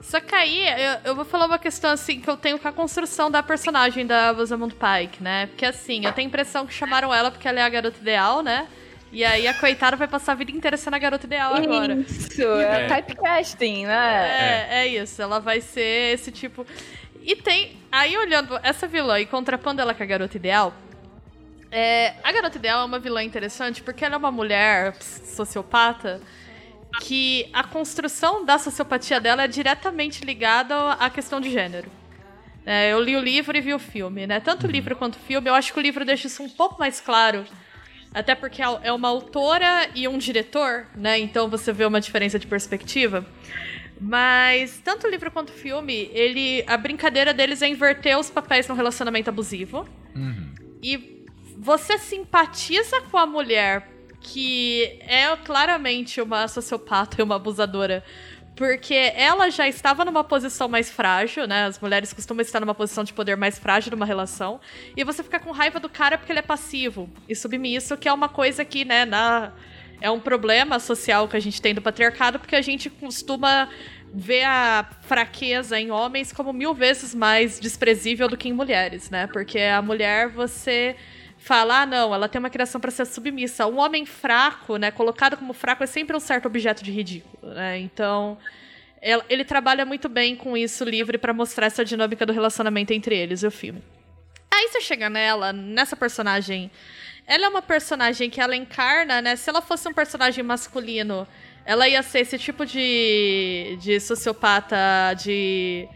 Só 0.02 0.20
que 0.20 0.34
aí, 0.34 0.66
eu, 0.68 1.11
eu 1.11 1.16
vou 1.16 1.24
falar 1.24 1.46
uma 1.46 1.59
questão, 1.59 1.90
assim, 1.90 2.20
que 2.20 2.28
eu 2.28 2.36
tenho 2.36 2.59
com 2.59 2.68
a 2.68 2.72
construção 2.72 3.30
da 3.30 3.42
personagem 3.42 4.07
da 4.07 4.30
Rosamund 4.32 4.74
Pike, 4.74 5.22
né? 5.22 5.46
Porque, 5.46 5.64
assim, 5.64 6.04
eu 6.04 6.12
tenho 6.12 6.26
a 6.26 6.28
impressão 6.28 6.66
que 6.66 6.74
chamaram 6.74 7.12
ela 7.14 7.30
porque 7.30 7.46
ela 7.48 7.61
é 7.61 7.62
a 7.62 7.68
garota 7.68 7.98
ideal, 8.00 8.42
né? 8.42 8.66
E 9.12 9.24
aí 9.24 9.46
a 9.46 9.54
coitada 9.54 9.96
vai 9.96 10.09
passar 10.09 10.32
a 10.32 10.34
vida 10.34 10.50
inteira 10.50 10.76
sendo 10.76 10.94
a 10.94 10.98
garota 10.98 11.26
ideal 11.26 11.54
agora. 11.54 11.94
Isso, 11.94 12.42
é, 12.42 12.84
É. 12.84 12.86
typecasting, 12.88 13.86
né? 13.86 14.66
É, 14.70 14.78
é 14.80 14.86
isso, 14.88 15.22
ela 15.22 15.38
vai 15.38 15.61
ser 15.61 16.14
esse 16.14 16.30
tipo. 16.32 16.66
E 17.22 17.34
tem. 17.34 17.76
Aí 17.90 18.16
olhando 18.16 18.59
essa 18.62 18.86
vilã 18.86 19.18
e 19.18 19.26
contrapondo 19.26 19.80
ela 19.80 19.94
com 19.94 20.02
a 20.02 20.07
garota 20.07 20.36
ideal. 20.36 20.74
É, 21.70 22.14
a 22.22 22.32
garota 22.32 22.58
ideal 22.58 22.82
é 22.82 22.84
uma 22.84 22.98
vilã 22.98 23.22
interessante 23.22 23.82
porque 23.82 24.04
ela 24.04 24.14
é 24.14 24.18
uma 24.18 24.30
mulher 24.30 24.94
sociopata 25.00 26.20
que 27.00 27.48
a 27.52 27.64
construção 27.64 28.44
da 28.44 28.58
sociopatia 28.58 29.20
dela 29.20 29.44
é 29.44 29.48
diretamente 29.48 30.24
ligada 30.24 30.92
à 30.92 31.10
questão 31.10 31.40
de 31.40 31.50
gênero. 31.50 31.90
É, 32.64 32.92
eu 32.92 33.00
li 33.00 33.16
o 33.16 33.20
livro 33.20 33.56
e 33.56 33.60
vi 33.60 33.74
o 33.74 33.78
filme, 33.78 34.26
né? 34.26 34.40
Tanto 34.40 34.66
o 34.66 34.70
livro 34.70 34.96
quanto 34.96 35.16
o 35.16 35.20
filme, 35.20 35.48
eu 35.48 35.54
acho 35.54 35.72
que 35.72 35.78
o 35.78 35.82
livro 35.82 36.04
deixa 36.04 36.26
isso 36.26 36.42
um 36.42 36.48
pouco 36.48 36.78
mais 36.78 37.00
claro. 37.00 37.44
Até 38.12 38.34
porque 38.34 38.62
é 38.62 38.92
uma 38.92 39.08
autora 39.08 39.90
e 39.94 40.08
um 40.08 40.16
diretor, 40.16 40.86
né? 40.96 41.18
Então 41.18 41.48
você 41.48 41.72
vê 41.72 41.84
uma 41.84 42.00
diferença 42.00 42.38
de 42.38 42.46
perspectiva. 42.46 43.26
Mas 44.00 44.80
tanto 44.82 45.06
o 45.06 45.10
livro 45.10 45.30
quanto 45.30 45.50
o 45.50 45.52
filme, 45.52 46.10
ele 46.12 46.64
a 46.66 46.76
brincadeira 46.76 47.32
deles 47.32 47.62
é 47.62 47.68
inverter 47.68 48.18
os 48.18 48.30
papéis 48.30 48.66
no 48.68 48.74
relacionamento 48.74 49.28
abusivo. 49.30 49.86
E 50.82 51.15
você 51.57 51.98
simpatiza 51.98 53.00
com 53.02 53.16
a 53.16 53.26
mulher 53.26 53.88
que 54.20 54.98
é 55.02 55.34
claramente 55.36 56.20
uma 56.20 56.48
sociopata 56.48 57.20
e 57.20 57.22
uma 57.22 57.36
abusadora. 57.36 58.04
Porque 58.57 59.12
ela 59.14 59.50
já 59.50 59.68
estava 59.68 60.04
numa 60.04 60.24
posição 60.24 60.66
mais 60.66 60.90
frágil, 60.90 61.46
né? 61.46 61.66
As 61.66 61.78
mulheres 61.78 62.12
costumam 62.12 62.40
estar 62.40 62.59
numa 62.59 62.74
posição 62.74 63.04
de 63.04 63.12
poder 63.12 63.36
mais 63.36 63.59
frágil 63.59 63.90
numa 63.92 64.07
relação. 64.07 64.59
E 64.96 65.04
você 65.04 65.22
fica 65.22 65.38
com 65.38 65.50
raiva 65.52 65.78
do 65.78 65.90
cara 65.90 66.16
porque 66.16 66.32
ele 66.32 66.38
é 66.38 66.42
passivo 66.42 67.09
e 67.28 67.36
submisso, 67.36 67.96
que 67.98 68.09
é 68.09 68.12
uma 68.12 68.28
coisa 68.28 68.64
que, 68.64 68.84
né, 68.84 69.04
na... 69.04 69.52
é 70.00 70.11
um 70.11 70.18
problema 70.18 70.78
social 70.78 71.28
que 71.28 71.36
a 71.36 71.40
gente 71.40 71.61
tem 71.61 71.74
do 71.74 71.82
patriarcado, 71.82 72.38
porque 72.38 72.57
a 72.57 72.62
gente 72.62 72.88
costuma 72.88 73.68
ver 74.12 74.44
a 74.44 74.88
fraqueza 75.02 75.78
em 75.78 75.90
homens 75.90 76.32
como 76.32 76.50
mil 76.50 76.72
vezes 76.72 77.14
mais 77.14 77.61
desprezível 77.61 78.26
do 78.26 78.36
que 78.36 78.48
em 78.48 78.52
mulheres, 78.54 79.11
né? 79.11 79.26
Porque 79.26 79.59
a 79.61 79.82
mulher, 79.82 80.30
você 80.30 80.96
fala, 81.47 81.82
ah, 81.82 81.86
não, 81.86 82.12
ela 82.12 82.28
tem 82.28 82.40
uma 82.40 82.51
criação 82.51 82.80
para 82.80 82.90
ser 82.90 83.07
submissa. 83.07 83.66
Um 83.68 83.78
homem 83.78 84.05
fraco, 84.05 84.76
né, 84.78 84.90
colocado 84.90 85.36
como 85.36 85.53
fraco, 85.53 85.84
é 85.84 85.86
sempre 85.86 86.16
um 86.16 86.20
certo 86.20 86.47
objeto 86.47 86.82
de 86.82 86.90
ridículo, 86.90 87.55
né? 87.55 87.78
Então, 87.78 88.36
el- 89.01 89.22
ele 89.28 89.44
trabalha 89.44 89.86
muito 89.86 90.09
bem 90.09 90.34
com 90.34 90.57
isso 90.57 90.82
livre 90.84 91.16
para 91.18 91.32
mostrar 91.32 91.66
essa 91.66 91.84
dinâmica 91.84 92.26
do 92.26 92.32
relacionamento 92.32 92.92
entre 92.92 93.16
eles 93.16 93.44
e 93.44 93.47
o 93.47 93.51
filme. 93.51 93.80
Aí 94.53 94.68
você 94.68 94.80
chega 94.80 95.09
nela, 95.09 95.53
nessa 95.53 95.94
personagem. 95.94 96.68
Ela 97.28 97.47
é 97.47 97.49
uma 97.49 97.62
personagem 97.62 98.28
que 98.28 98.40
ela 98.40 98.57
encarna, 98.57 99.22
né? 99.22 99.36
Se 99.36 99.49
ela 99.49 99.62
fosse 99.62 99.88
um 99.88 99.92
personagem 99.92 100.42
masculino, 100.42 101.28
ela 101.64 101.88
ia 101.88 102.03
ser 102.03 102.20
esse 102.20 102.38
tipo 102.38 102.66
de, 102.66 103.78
de 103.80 104.01
sociopata, 104.01 104.76
de 105.16 105.88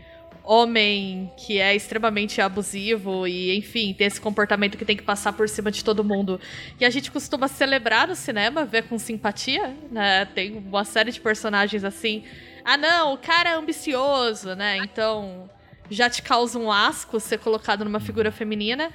homem 0.42 1.30
que 1.36 1.58
é 1.58 1.74
extremamente 1.74 2.40
abusivo 2.40 3.26
e, 3.26 3.56
enfim, 3.56 3.94
tem 3.94 4.06
esse 4.06 4.20
comportamento 4.20 4.76
que 4.76 4.84
tem 4.84 4.96
que 4.96 5.02
passar 5.02 5.32
por 5.32 5.48
cima 5.48 5.70
de 5.70 5.84
todo 5.84 6.04
mundo. 6.04 6.40
E 6.78 6.84
a 6.84 6.90
gente 6.90 7.10
costuma 7.10 7.48
celebrar 7.48 8.08
no 8.08 8.16
cinema, 8.16 8.64
ver 8.64 8.84
com 8.84 8.98
simpatia, 8.98 9.74
né? 9.90 10.24
Tem 10.26 10.56
uma 10.56 10.84
série 10.84 11.12
de 11.12 11.20
personagens 11.20 11.84
assim. 11.84 12.24
Ah, 12.64 12.76
não, 12.76 13.14
o 13.14 13.18
cara 13.18 13.50
é 13.50 13.54
ambicioso, 13.54 14.54
né? 14.54 14.78
Então 14.78 15.48
já 15.90 16.08
te 16.08 16.22
causa 16.22 16.58
um 16.58 16.70
asco 16.70 17.18
ser 17.18 17.38
colocado 17.38 17.84
numa 17.84 18.00
figura 18.00 18.30
feminina. 18.30 18.90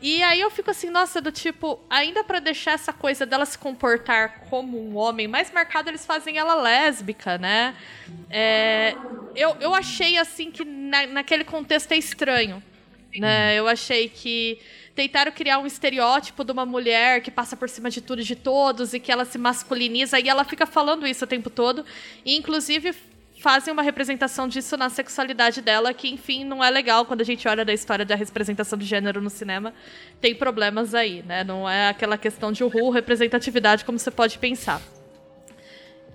E 0.00 0.22
aí 0.22 0.40
eu 0.40 0.50
fico 0.50 0.70
assim, 0.70 0.90
nossa, 0.90 1.20
do 1.20 1.32
tipo, 1.32 1.80
ainda 1.90 2.22
pra 2.22 2.38
deixar 2.38 2.72
essa 2.72 2.92
coisa 2.92 3.26
dela 3.26 3.44
se 3.44 3.58
comportar 3.58 4.42
como 4.48 4.78
um 4.78 4.96
homem 4.96 5.26
mais 5.26 5.50
marcado, 5.50 5.90
eles 5.90 6.06
fazem 6.06 6.38
ela 6.38 6.54
lésbica, 6.54 7.36
né? 7.36 7.74
É, 8.30 8.94
eu, 9.34 9.56
eu 9.60 9.74
achei 9.74 10.16
assim 10.16 10.52
que 10.52 10.64
na- 10.64 11.06
naquele 11.08 11.42
contexto 11.42 11.90
é 11.92 11.96
estranho. 11.96 12.62
Né? 13.18 13.56
Eu 13.58 13.66
achei 13.66 14.08
que 14.08 14.60
tentaram 14.94 15.32
criar 15.32 15.58
um 15.58 15.66
estereótipo 15.66 16.44
de 16.44 16.52
uma 16.52 16.66
mulher 16.66 17.20
que 17.22 17.30
passa 17.30 17.56
por 17.56 17.68
cima 17.68 17.90
de 17.90 18.00
tudo 18.00 18.20
e 18.20 18.24
de 18.24 18.36
todos 18.36 18.92
e 18.94 19.00
que 19.00 19.10
ela 19.10 19.24
se 19.24 19.38
masculiniza 19.38 20.20
e 20.20 20.28
ela 20.28 20.44
fica 20.44 20.66
falando 20.66 21.06
isso 21.06 21.24
o 21.24 21.28
tempo 21.28 21.48
todo. 21.50 21.84
E, 22.24 22.36
inclusive, 22.36 22.94
fazem 23.38 23.72
uma 23.72 23.82
representação 23.82 24.48
disso 24.48 24.76
na 24.76 24.88
sexualidade 24.88 25.62
dela, 25.62 25.94
que, 25.94 26.08
enfim, 26.08 26.44
não 26.44 26.62
é 26.62 26.68
legal 26.68 27.06
quando 27.06 27.20
a 27.20 27.24
gente 27.24 27.46
olha 27.46 27.64
da 27.64 27.72
história 27.72 28.04
da 28.04 28.14
representação 28.14 28.78
de 28.78 28.84
gênero 28.84 29.20
no 29.20 29.30
cinema. 29.30 29.72
Tem 30.20 30.34
problemas 30.34 30.94
aí, 30.94 31.22
né? 31.22 31.44
Não 31.44 31.68
é 31.68 31.88
aquela 31.88 32.18
questão 32.18 32.50
de 32.50 32.64
uhul, 32.64 32.90
representatividade, 32.90 33.84
como 33.84 33.98
você 33.98 34.10
pode 34.10 34.38
pensar. 34.38 34.82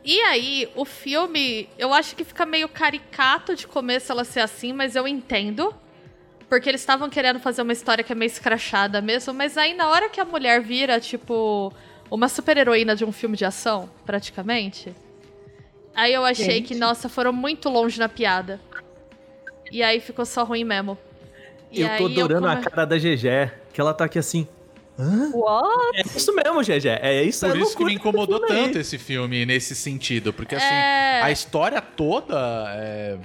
E 0.04 0.20
aí, 0.22 0.70
o 0.76 0.84
filme, 0.84 1.70
eu 1.78 1.94
acho 1.94 2.14
que 2.14 2.26
fica 2.26 2.46
meio 2.46 2.68
caricato 2.68 3.56
de 3.56 3.66
começo 3.66 4.12
ela 4.12 4.26
ser 4.26 4.42
assim, 4.42 4.74
mas 4.74 4.96
eu 4.96 5.08
entendo. 5.08 5.74
Porque 6.50 6.70
eles 6.70 6.82
estavam 6.82 7.10
querendo 7.10 7.40
fazer 7.40 7.62
uma 7.62 7.74
história 7.74 8.04
que 8.04 8.12
é 8.12 8.16
meio 8.16 8.28
escrachada 8.28 9.02
mesmo, 9.02 9.34
mas 9.34 9.58
aí 9.58 9.74
na 9.74 9.88
hora 9.88 10.10
que 10.10 10.20
a 10.20 10.26
mulher 10.26 10.62
vira, 10.62 11.00
tipo, 11.00 11.74
uma 12.12 12.28
super-heroína 12.28 12.96
de 12.96 13.06
um 13.06 13.12
filme 13.12 13.38
de 13.38 13.46
ação, 13.46 13.90
praticamente, 14.06 14.94
aí 15.96 16.14
eu 16.14 16.24
achei 16.26 16.46
Gente. 16.58 16.68
que, 16.70 16.76
nossa, 16.76 17.08
foram 17.10 17.32
muito 17.34 17.70
longe 17.70 18.00
na 18.00 18.10
piada. 18.10 18.60
E 19.72 19.82
aí 19.82 20.00
ficou 20.00 20.26
só 20.26 20.44
ruim 20.44 20.64
mesmo. 20.64 20.98
E 21.72 21.82
eu 21.82 21.90
tô 21.98 22.06
adorando 22.06 22.48
come- 22.48 22.54
a 22.60 22.70
cara 22.70 22.86
da 22.86 22.98
GG, 22.98 23.52
que 23.74 23.82
ela 23.82 23.94
tá 23.94 24.06
aqui 24.06 24.20
assim. 24.20 24.48
What? 25.34 25.98
É 25.98 26.02
isso 26.02 26.32
mesmo, 26.36 26.62
GG. 26.64 26.88
É 27.02 27.24
isso 27.24 27.48
Por 27.48 27.58
é 27.58 27.60
isso 27.60 27.76
que 27.76 27.84
me 27.84 27.96
incomodou 27.96 28.40
tanto 28.46 28.78
esse 28.78 29.00
filme 29.00 29.44
nesse 29.44 29.74
sentido. 29.74 30.32
Porque, 30.32 30.54
assim, 30.54 30.66
É. 30.66 31.22
a 31.24 31.32
história 31.32 31.82
toda. 31.82 32.36
É... 32.78 33.18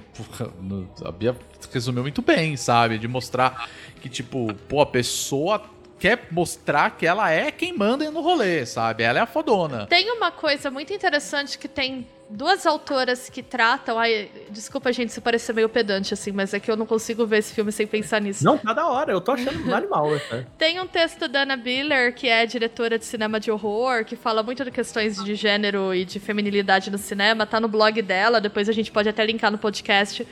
A 1.05 1.11
Bia 1.11 1.35
resumiu 1.71 2.01
muito 2.01 2.23
bem, 2.23 2.57
sabe? 2.57 2.97
De 2.97 3.07
mostrar 3.07 3.69
que, 4.01 4.09
tipo, 4.09 4.51
pô, 4.67 4.81
a 4.81 4.85
pessoa 4.87 5.61
quer 5.99 6.27
mostrar 6.31 6.91
que 6.91 7.05
ela 7.05 7.29
é 7.29 7.51
quem 7.51 7.77
manda 7.77 8.09
no 8.09 8.21
rolê, 8.21 8.65
sabe? 8.65 9.03
Ela 9.03 9.19
é 9.19 9.21
a 9.21 9.25
fodona. 9.25 9.85
Tem 9.87 10.09
uma 10.11 10.31
coisa 10.31 10.71
muito 10.71 10.93
interessante 10.93 11.57
que 11.57 11.67
tem 11.67 12.07
duas 12.29 12.65
autoras 12.65 13.29
que 13.29 13.41
tratam. 13.43 13.99
Ai, 13.99 14.29
desculpa, 14.49 14.93
gente, 14.93 15.11
se 15.11 15.19
parecer 15.19 15.53
meio 15.53 15.67
pedante, 15.67 16.13
assim, 16.13 16.31
mas 16.31 16.53
é 16.53 16.59
que 16.59 16.69
eu 16.69 16.77
não 16.77 16.85
consigo 16.85 17.25
ver 17.25 17.39
esse 17.39 17.53
filme 17.53 17.71
sem 17.71 17.87
pensar 17.87 18.21
nisso. 18.21 18.45
Não, 18.45 18.57
tá 18.57 18.71
da 18.71 18.87
hora, 18.87 19.11
eu 19.11 19.19
tô 19.19 19.31
achando 19.31 19.67
um 19.67 19.75
animal. 19.75 20.11
Né? 20.11 20.45
Tem 20.57 20.79
um 20.79 20.87
texto 20.87 21.27
da 21.27 21.41
Anna 21.41 21.57
Biller, 21.57 22.13
que 22.13 22.27
é 22.27 22.45
diretora 22.45 22.97
de 22.97 23.05
cinema 23.05 23.39
de 23.39 23.51
horror, 23.51 24.05
que 24.05 24.15
fala 24.15 24.41
muito 24.43 24.63
de 24.63 24.71
questões 24.71 25.21
de 25.23 25.35
gênero 25.35 25.93
e 25.93 26.05
de 26.05 26.19
feminilidade 26.19 26.89
no 26.89 26.97
cinema. 26.97 27.45
Tá 27.45 27.59
no 27.59 27.67
blog 27.67 28.01
dela, 28.01 28.39
depois 28.39 28.69
a 28.69 28.73
gente 28.73 28.91
pode 28.91 29.09
até 29.09 29.25
linkar 29.25 29.51
no 29.51 29.57
podcast, 29.57 30.25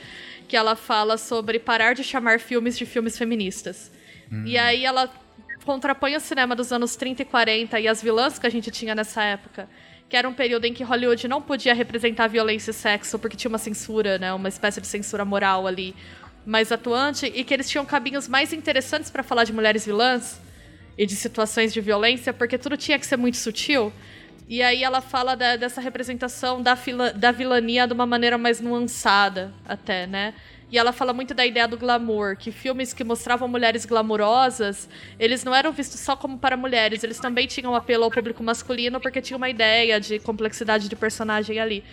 que 0.47 0.55
ela 0.55 0.75
fala 0.75 1.17
sobre 1.17 1.59
parar 1.59 1.93
de 1.93 2.03
chamar 2.03 2.39
filmes 2.39 2.77
de 2.77 2.85
filmes 2.85 3.17
feministas. 3.17 3.91
E 4.45 4.57
aí 4.57 4.85
ela 4.85 5.09
contrapõe 5.71 6.15
o 6.15 6.19
cinema 6.19 6.55
dos 6.55 6.71
anos 6.71 6.95
30 6.95 7.21
e 7.23 7.25
40 7.25 7.79
e 7.81 7.87
as 7.87 8.01
vilãs 8.01 8.39
que 8.39 8.47
a 8.47 8.49
gente 8.49 8.71
tinha 8.71 8.95
nessa 8.95 9.21
época 9.23 9.67
que 10.09 10.15
era 10.15 10.27
um 10.27 10.33
período 10.33 10.63
em 10.63 10.73
que 10.73 10.83
Hollywood 10.85 11.27
não 11.27 11.41
podia 11.41 11.73
representar 11.73 12.27
violência 12.27 12.71
e 12.71 12.73
sexo 12.73 13.19
porque 13.19 13.35
tinha 13.35 13.49
uma 13.49 13.57
censura, 13.57 14.17
né, 14.17 14.31
uma 14.33 14.47
espécie 14.47 14.79
de 14.79 14.87
censura 14.87 15.25
moral 15.25 15.67
ali 15.67 15.93
mais 16.45 16.71
atuante 16.71 17.25
e 17.35 17.43
que 17.43 17.53
eles 17.53 17.69
tinham 17.69 17.85
caminhos 17.85 18.25
mais 18.29 18.53
interessantes 18.53 19.09
para 19.11 19.21
falar 19.21 19.43
de 19.43 19.51
mulheres 19.51 19.85
vilãs 19.85 20.39
e 20.97 21.05
de 21.05 21.13
situações 21.13 21.73
de 21.73 21.81
violência 21.81 22.31
porque 22.33 22.57
tudo 22.57 22.77
tinha 22.77 22.97
que 22.97 23.05
ser 23.05 23.17
muito 23.17 23.35
sutil. 23.35 23.91
E 24.47 24.63
aí 24.63 24.81
ela 24.81 25.01
fala 25.01 25.35
da- 25.35 25.57
dessa 25.57 25.81
representação 25.81 26.61
da, 26.61 26.77
fila- 26.77 27.11
da 27.11 27.31
vilania 27.33 27.85
de 27.85 27.91
uma 27.91 28.05
maneira 28.05 28.37
mais 28.37 28.61
nuançada, 28.61 29.53
até, 29.67 30.07
né? 30.07 30.33
E 30.69 30.77
ela 30.77 30.91
fala 30.91 31.13
muito 31.13 31.33
da 31.33 31.45
ideia 31.45 31.67
do 31.67 31.77
glamour, 31.77 32.35
que 32.35 32.51
filmes 32.51 32.91
que 32.91 33.03
mostravam 33.03 33.47
mulheres 33.47 33.85
glamourosas, 33.85 34.89
eles 35.17 35.43
não 35.43 35.55
eram 35.55 35.71
vistos 35.71 35.99
só 36.01 36.15
como 36.15 36.37
para 36.37 36.57
mulheres, 36.57 37.03
eles 37.03 37.19
também 37.19 37.47
tinham 37.47 37.73
apelo 37.73 38.03
ao 38.03 38.11
público 38.11 38.43
masculino 38.43 38.99
porque 38.99 39.21
tinha 39.21 39.37
uma 39.37 39.49
ideia 39.49 39.99
de 39.99 40.19
complexidade 40.19 40.89
de 40.89 40.95
personagem 40.95 41.59
ali. 41.59 41.83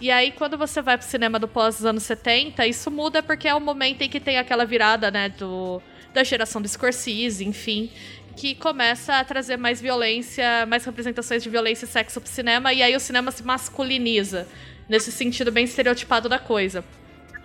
E 0.00 0.10
aí, 0.10 0.30
quando 0.30 0.56
você 0.56 0.80
vai 0.80 0.96
pro 0.96 1.06
cinema 1.06 1.38
do 1.38 1.48
pós 1.48 1.84
anos 1.84 2.04
70, 2.04 2.66
isso 2.66 2.90
muda 2.90 3.22
porque 3.22 3.48
é 3.48 3.54
o 3.54 3.60
momento 3.60 4.00
em 4.02 4.08
que 4.08 4.20
tem 4.20 4.38
aquela 4.38 4.64
virada, 4.64 5.10
né, 5.10 5.28
do, 5.28 5.82
da 6.14 6.22
geração 6.22 6.62
do 6.62 6.68
Scorsese, 6.68 7.44
enfim, 7.44 7.90
que 8.36 8.54
começa 8.54 9.16
a 9.16 9.24
trazer 9.24 9.58
mais 9.58 9.80
violência, 9.80 10.64
mais 10.66 10.84
representações 10.84 11.42
de 11.42 11.50
violência 11.50 11.84
e 11.84 11.88
sexo 11.88 12.20
pro 12.20 12.30
cinema, 12.30 12.72
e 12.72 12.82
aí 12.82 12.94
o 12.94 13.00
cinema 13.00 13.30
se 13.30 13.42
masculiniza, 13.42 14.48
nesse 14.88 15.12
sentido 15.12 15.52
bem 15.52 15.64
estereotipado 15.64 16.28
da 16.28 16.38
coisa. 16.38 16.82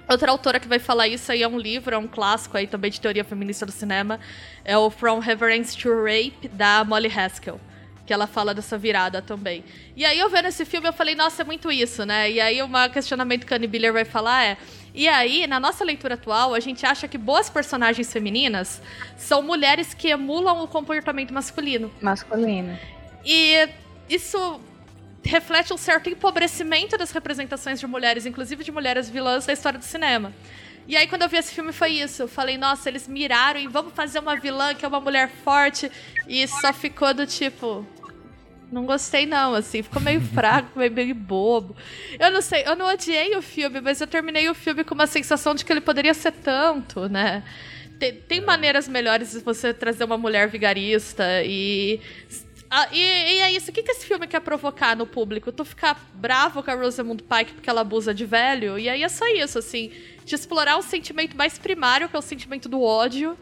Outra 0.07 0.31
autora 0.31 0.59
que 0.59 0.67
vai 0.67 0.79
falar 0.79 1.07
isso 1.07 1.31
aí 1.31 1.41
é 1.41 1.47
um 1.47 1.57
livro, 1.57 1.95
é 1.95 1.97
um 1.97 2.07
clássico 2.07 2.57
aí 2.57 2.67
também 2.67 2.91
de 2.91 3.01
teoria 3.01 3.23
feminista 3.23 3.65
do 3.65 3.71
cinema, 3.71 4.19
é 4.63 4.77
o 4.77 4.89
From 4.89 5.19
Reverence 5.19 5.75
to 5.77 5.89
Rape, 5.89 6.47
da 6.49 6.83
Molly 6.83 7.11
Haskell. 7.11 7.59
Que 8.05 8.13
ela 8.13 8.27
fala 8.27 8.53
dessa 8.53 8.77
virada 8.77 9.19
também. 9.19 9.63
E 9.95 10.05
aí, 10.05 10.19
eu 10.19 10.29
vendo 10.29 10.47
esse 10.47 10.63
filme, 10.63 10.87
eu 10.87 10.93
falei, 10.93 11.15
nossa, 11.15 11.41
é 11.41 11.45
muito 11.45 11.71
isso, 11.71 12.05
né? 12.05 12.29
E 12.29 12.39
aí, 12.39 12.61
um 12.61 12.69
questionamento 12.93 13.47
que 13.47 13.53
a 13.53 13.57
Annie 13.57 13.67
Biller 13.67 13.91
vai 13.91 14.05
falar 14.05 14.43
é: 14.43 14.57
e 14.93 15.09
aí, 15.09 15.45
na 15.45 15.59
nossa 15.59 15.83
leitura 15.83 16.13
atual, 16.13 16.53
a 16.53 16.59
gente 16.59 16.85
acha 16.85 17.07
que 17.07 17.17
boas 17.17 17.49
personagens 17.49 18.13
femininas 18.13 18.81
são 19.17 19.41
mulheres 19.41 19.93
que 19.93 20.07
emulam 20.07 20.63
o 20.63 20.67
comportamento 20.67 21.33
masculino. 21.33 21.91
Masculino. 21.99 22.77
E 23.25 23.67
isso 24.07 24.61
reflete 25.25 25.73
um 25.73 25.77
certo 25.77 26.09
empobrecimento 26.09 26.97
das 26.97 27.11
representações 27.11 27.79
de 27.79 27.87
mulheres, 27.87 28.25
inclusive 28.25 28.63
de 28.63 28.71
mulheres 28.71 29.09
vilãs 29.09 29.45
da 29.45 29.53
história 29.53 29.79
do 29.79 29.85
cinema. 29.85 30.33
E 30.87 30.95
aí, 30.95 31.07
quando 31.07 31.23
eu 31.23 31.29
vi 31.29 31.37
esse 31.37 31.53
filme, 31.53 31.71
foi 31.71 31.93
isso. 31.93 32.23
Eu 32.23 32.27
falei, 32.27 32.57
nossa, 32.57 32.87
eles 32.87 33.07
miraram 33.07 33.59
em 33.59 33.67
vamos 33.67 33.93
fazer 33.93 34.19
uma 34.19 34.35
vilã 34.35 34.73
que 34.75 34.85
é 34.85 34.87
uma 34.87 34.99
mulher 34.99 35.29
forte. 35.43 35.91
E 36.27 36.47
só 36.47 36.71
ficou 36.71 37.13
do 37.13 37.25
tipo. 37.25 37.85
Não 38.71 38.85
gostei, 38.85 39.25
não, 39.25 39.55
assim. 39.55 39.81
Ficou 39.81 40.01
meio 40.01 40.21
fraco, 40.33 40.77
meio, 40.77 40.91
meio 40.91 41.15
bobo. 41.15 41.75
Eu 42.19 42.31
não 42.31 42.41
sei, 42.41 42.63
eu 42.67 42.75
não 42.75 42.87
odiei 42.87 43.35
o 43.35 43.41
filme, 43.41 43.81
mas 43.81 43.99
eu 43.99 44.05
terminei 44.05 44.47
o 44.47 44.53
filme 44.53 44.83
com 44.83 44.93
uma 44.93 45.07
sensação 45.07 45.55
de 45.55 45.65
que 45.65 45.73
ele 45.73 45.81
poderia 45.81 46.13
ser 46.13 46.31
tanto, 46.31 47.09
né? 47.09 47.43
Tem, 47.97 48.13
tem 48.13 48.41
maneiras 48.41 48.87
melhores 48.87 49.31
de 49.31 49.39
você 49.39 49.73
trazer 49.73 50.03
uma 50.03 50.17
mulher 50.17 50.47
vigarista 50.49 51.23
e. 51.43 51.99
Ah, 52.69 52.87
e, 52.91 52.99
e 52.99 53.41
é 53.41 53.51
isso. 53.51 53.69
O 53.69 53.73
que, 53.73 53.83
que 53.83 53.91
esse 53.91 54.05
filme 54.05 54.27
quer 54.27 54.41
provocar 54.41 54.95
no 54.95 55.05
público? 55.05 55.51
Tu 55.51 55.63
ficar 55.63 56.09
bravo 56.13 56.63
com 56.63 56.71
a 56.71 56.73
Rosamund 56.73 57.23
Pike 57.23 57.53
porque 57.53 57.69
ela 57.69 57.81
abusa 57.81 58.13
de 58.13 58.25
velho? 58.25 58.77
E 58.77 58.89
aí 58.89 59.03
é 59.03 59.09
só 59.09 59.27
isso, 59.27 59.59
assim. 59.59 59.91
De 60.23 60.35
explorar 60.35 60.77
o 60.77 60.81
sentimento 60.81 61.37
mais 61.37 61.57
primário, 61.57 62.09
que 62.09 62.15
é 62.15 62.19
o 62.19 62.21
sentimento 62.21 62.67
do 62.67 62.81
ódio. 62.81 63.37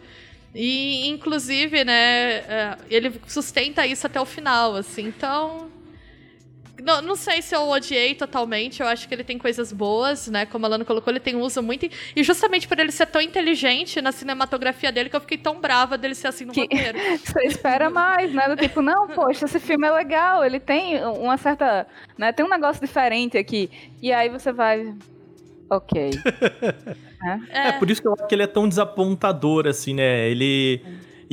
E, 0.53 1.07
inclusive, 1.07 1.83
né, 1.83 2.35
é, 2.37 2.77
ele 2.89 3.19
sustenta 3.27 3.87
isso 3.87 4.05
até 4.05 4.19
o 4.21 4.25
final, 4.25 4.75
assim. 4.75 5.03
Então. 5.07 5.72
Não, 6.81 7.01
não 7.01 7.15
sei 7.15 7.41
se 7.41 7.55
eu 7.55 7.69
odiei 7.69 8.15
totalmente, 8.15 8.81
eu 8.81 8.87
acho 8.87 9.07
que 9.07 9.13
ele 9.13 9.23
tem 9.23 9.37
coisas 9.37 9.71
boas, 9.71 10.27
né? 10.27 10.45
Como 10.45 10.65
a 10.65 10.69
Lana 10.69 10.83
colocou, 10.83 11.11
ele 11.13 11.19
tem 11.19 11.35
um 11.35 11.41
uso 11.41 11.61
muito. 11.61 11.87
E 12.15 12.23
justamente 12.23 12.67
por 12.67 12.79
ele 12.79 12.91
ser 12.91 13.05
tão 13.05 13.21
inteligente 13.21 14.01
na 14.01 14.11
cinematografia 14.11 14.91
dele, 14.91 15.07
que 15.09 15.15
eu 15.15 15.21
fiquei 15.21 15.37
tão 15.37 15.61
brava 15.61 15.97
dele 15.97 16.15
ser 16.15 16.27
assim 16.27 16.45
no 16.45 16.51
Que- 16.51 16.61
roteiro. 16.61 16.97
Você 17.23 17.45
espera 17.45 17.89
mais, 17.89 18.33
né? 18.33 18.47
Do 18.47 18.57
tipo, 18.57 18.81
não, 18.81 19.07
poxa, 19.07 19.45
esse 19.45 19.59
filme 19.59 19.87
é 19.87 19.91
legal, 19.91 20.43
ele 20.43 20.59
tem 20.59 21.03
uma 21.05 21.37
certa. 21.37 21.85
Né, 22.17 22.31
tem 22.31 22.45
um 22.45 22.49
negócio 22.49 22.81
diferente 22.85 23.37
aqui. 23.37 23.69
E 24.01 24.11
aí 24.11 24.29
você 24.29 24.51
vai. 24.51 24.93
Ok. 25.69 26.09
É, 27.51 27.71
por 27.79 27.89
isso 27.89 28.01
que 28.01 28.07
eu 28.09 28.13
acho 28.13 28.27
que 28.27 28.35
ele 28.35 28.43
é 28.43 28.47
tão 28.47 28.67
desapontador, 28.67 29.65
assim, 29.65 29.93
né? 29.93 30.27
Ele. 30.29 30.81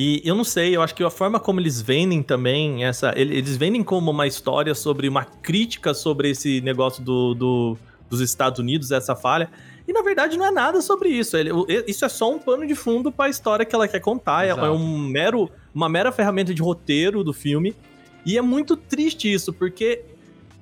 E 0.03 0.23
eu 0.25 0.35
não 0.35 0.45
sei, 0.45 0.75
eu 0.75 0.81
acho 0.81 0.95
que 0.95 1.03
a 1.05 1.11
forma 1.11 1.39
como 1.39 1.61
eles 1.61 1.83
vendem 1.83 2.23
também 2.23 2.85
essa. 2.87 3.13
ele- 3.15 3.37
Eles 3.37 3.57
vendem 3.59 3.83
como 3.83 4.11
uma 4.11 4.27
história 4.27 4.75
sobre 4.75 5.07
uma 5.07 5.27
crítica 5.27 5.93
sobre 5.93 6.31
esse 6.31 6.63
negócio 6.63 7.03
do, 7.05 7.35
do- 7.35 7.77
dos 8.09 8.21
Estados 8.23 8.59
Unidos, 8.59 8.91
essa 8.93 9.15
falha. 9.15 9.51
E 9.87 9.93
na 9.93 10.01
verdade 10.01 10.39
não 10.39 10.47
é 10.47 10.51
nada 10.51 10.81
sobre 10.81 11.11
isso. 11.11 11.37
Ele- 11.37 11.51
isso 11.87 12.03
é 12.05 12.09
só 12.09 12.33
um 12.33 12.39
pano 12.39 12.67
de 12.67 12.75
fundo 12.75 13.13
para 13.13 13.27
a 13.27 13.29
história 13.29 13.67
que 13.67 13.75
ela 13.75 13.87
quer 13.87 14.01
contar. 14.01 14.47
É, 14.47 14.53
Exato. 14.53 14.65
é 14.65 14.71
um 14.71 14.99
mero, 14.99 15.51
uma 15.75 15.87
mera 15.89 16.11
ferramenta 16.11 16.55
de 16.55 16.63
roteiro 16.63 17.23
do 17.23 17.35
filme. 17.35 17.77
E 18.25 18.39
é 18.39 18.43
muito 18.43 18.77
triste 18.79 19.31
isso, 19.31 19.53
porque 19.53 20.03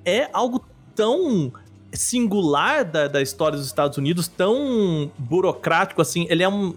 é 0.03 0.27
algo 0.33 0.65
tão 0.93 1.53
singular 1.93 2.83
da, 2.83 3.07
da 3.07 3.21
história 3.21 3.57
dos 3.57 3.67
Estados 3.67 3.97
Unidos, 3.97 4.27
tão 4.27 5.09
burocrático 5.17 6.01
assim. 6.01 6.27
Ele 6.29 6.43
é 6.43 6.49
um, 6.49 6.75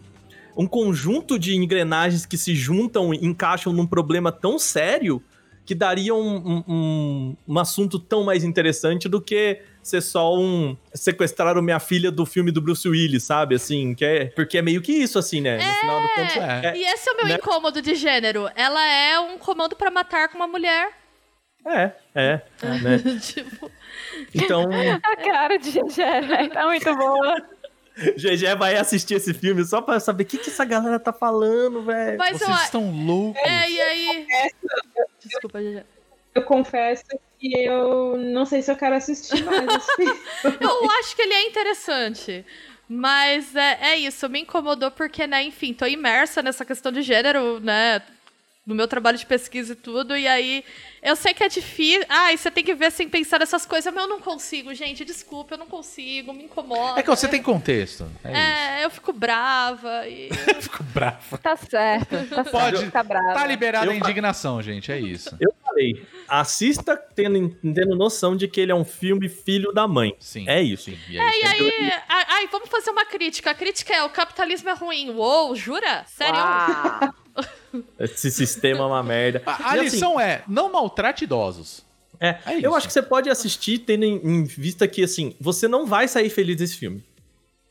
um 0.57 0.67
conjunto 0.67 1.39
de 1.39 1.55
engrenagens 1.57 2.27
que 2.27 2.37
se 2.37 2.55
juntam 2.55 3.13
e 3.15 3.25
encaixam 3.25 3.73
num 3.73 3.87
problema 3.87 4.31
tão 4.33 4.59
sério 4.59 5.23
que 5.65 5.75
daria 5.77 6.13
um, 6.15 6.37
um, 6.37 6.65
um- 6.69 7.37
um 7.47 7.59
assunto 7.59 7.97
tão 7.99 8.25
mais 8.25 8.43
interessante 8.43 9.09
do 9.09 9.21
que 9.21 9.61
ser 9.81 10.01
só 10.01 10.35
um 10.37 10.77
sequestraram 10.93 11.63
minha 11.63 11.79
filha 11.79 12.11
do 12.11 12.27
filme 12.27 12.51
do 12.51 12.61
Bruce 12.61 12.89
Willis, 12.89 13.23
sabe? 13.23 13.55
Assim, 13.55 13.95
que 13.95 14.05
é, 14.05 14.25
porque 14.27 14.59
é 14.59 14.63
meio 14.63 14.83
que 14.83 14.93
isso, 14.93 15.19
assim, 15.21 15.41
né? 15.41 15.59
No 15.59 15.75
final 15.81 16.03
do 16.03 16.09
conto, 16.09 16.39
É. 16.41 16.77
E 16.77 16.85
esse 16.85 17.09
é 17.09 17.13
o 17.13 17.17
meu 17.17 17.27
né? 17.27 17.35
incômodo 17.37 17.81
de 17.81 17.95
gênero. 17.95 18.49
Ela 18.57 18.85
é 18.85 19.19
um 19.21 19.39
comando 19.39 19.77
pra 19.77 19.89
matar 19.91 20.29
com 20.29 20.37
uma 20.37 20.49
mulher. 20.49 20.91
é, 21.65 21.93
é, 22.15 22.41
né? 22.83 22.99
tipo, 23.21 23.71
Então, 24.35 24.69
A 25.03 25.17
cara 25.17 25.57
de 25.59 25.71
GG, 25.71 25.97
né? 26.29 26.49
Tá 26.49 26.67
muito 26.67 26.97
boa. 26.97 27.37
GG 27.97 28.57
vai 28.59 28.77
assistir 28.77 29.15
esse 29.15 29.35
filme 29.35 29.65
só 29.65 29.83
pra 29.83 30.01
saber 30.01 30.25
o 30.25 30.27
que, 30.27 30.39
que 30.39 30.51
essa 30.51 30.65
galera 30.65 30.99
tá 30.99 31.13
falando, 31.13 31.83
velho. 31.83 32.19
mas 32.19 32.41
eu. 32.41 32.47
Vocês 32.47 32.63
estão 32.63 32.91
loucos. 32.91 33.41
É, 33.43 33.71
e 33.71 33.81
aí. 33.81 34.27
Desculpa, 35.25 35.61
GG. 35.61 35.85
Eu 36.35 36.43
confesso 36.43 37.05
que 37.39 37.53
eu 37.55 38.17
não 38.17 38.47
sei 38.47 38.63
se 38.63 38.71
eu 38.71 38.77
quero 38.77 38.95
assistir 38.95 39.45
mais 39.45 39.67
esse 39.67 39.97
filme. 39.97 40.19
Eu 40.61 40.91
acho 40.99 41.15
que 41.15 41.23
ele 41.23 41.35
é 41.35 41.49
interessante. 41.49 42.45
Mas 42.89 43.57
é, 43.57 43.79
é 43.81 43.97
isso, 43.97 44.29
me 44.29 44.41
incomodou 44.41 44.91
porque, 44.91 45.27
né, 45.27 45.43
enfim, 45.43 45.73
tô 45.73 45.87
imersa 45.87 46.43
nessa 46.43 46.65
questão 46.65 46.93
de 46.93 47.01
gênero, 47.01 47.59
né? 47.61 48.03
No 48.65 48.77
meu 48.77 48.87
trabalho 48.87 49.19
de 49.19 49.27
pesquisa 49.27 49.73
e 49.73 49.77
tudo, 49.77 50.17
e 50.17 50.29
aí 50.29 50.65
eu 51.03 51.17
sei 51.17 51.35
que 51.35 51.43
é 51.43 51.49
difícil. 51.49 52.05
Ai, 52.09 52.37
você 52.37 52.49
tem 52.49 52.63
que 52.63 52.73
ver 52.77 52.93
sem 52.93 53.09
pensar 53.09 53.41
nessas 53.41 53.67
coisas, 53.67 53.93
mas 53.93 54.05
eu 54.05 54.09
não 54.09 54.21
consigo, 54.21 54.73
gente. 54.73 55.05
Desculpa, 55.05 55.55
eu 55.55 55.59
não 55.59 55.67
consigo, 55.67 56.33
me 56.33 56.45
incomoda. 56.45 57.01
É 57.01 57.03
que 57.03 57.11
você 57.11 57.27
tem 57.27 57.43
contexto. 57.43 58.09
É, 58.23 58.29
isso. 58.31 58.39
É, 58.39 58.85
eu 58.85 58.91
fico 58.91 59.13
brava. 59.13 60.07
E... 60.07 60.31
Fico 60.63 60.81
bravo. 60.85 61.39
Tá 61.39 61.57
certo. 61.57 62.25
Tá 62.29 62.45
Pode- 62.45 62.77
certo. 62.79 62.93
Tá 62.93 63.03
brava. 63.03 63.35
Tá 63.35 63.45
liberada 63.49 63.91
a 63.91 63.93
Eu- 63.93 63.99
indignação, 63.99 64.63
gente. 64.63 64.93
É 64.93 64.99
isso. 65.01 65.37
Eu 65.41 65.53
falei, 65.65 66.07
assista 66.29 66.97
tendo, 66.97 67.49
tendo 67.63 67.97
noção 67.97 68.37
de 68.37 68.47
que 68.47 68.61
ele 68.61 68.71
é 68.71 68.75
um 68.77 68.85
filme 68.85 69.29
filho 69.29 69.73
da 69.73 69.89
mãe. 69.89 70.15
Sim. 70.21 70.49
É 70.49 70.63
isso. 70.63 70.85
Sim, 70.85 70.99
e 71.09 71.15
E 71.15 71.19
aí, 71.19 71.43
aí, 71.45 71.93
ai, 72.09 72.25
ai, 72.29 72.47
vamos 72.47 72.69
fazer 72.69 72.91
uma 72.93 73.05
crítica. 73.05 73.51
A 73.51 73.55
crítica 73.55 73.93
é: 73.93 74.05
o 74.05 74.09
capitalismo 74.11 74.69
é 74.71 74.73
ruim. 74.75 75.11
Uou, 75.11 75.57
jura? 75.57 76.05
Sério? 76.07 76.39
Esse 77.99 78.31
sistema 78.31 78.81
é 78.81 78.87
uma 78.87 79.03
merda. 79.03 79.43
A, 79.47 79.51
a 79.51 79.73
assim, 79.75 79.81
lição 79.81 80.21
é: 80.21 80.43
não 80.49 80.71
maltrate 80.73 81.25
idosos. 81.25 81.83
É, 82.21 82.39
É 82.47 82.61
eu 82.67 82.75
acho 82.75 82.87
que 82.87 82.93
você 82.93 83.03
pode 83.03 83.29
assistir 83.29 83.79
tendo 83.79 84.05
em, 84.05 84.15
em 84.25 84.45
vista 84.45 84.87
que, 84.87 85.03
assim, 85.03 85.35
você 85.41 85.67
não 85.67 85.87
vai 85.87 86.07
sair 86.07 86.31
feliz 86.31 86.57
desse 86.57 86.77
filme. 86.77 87.03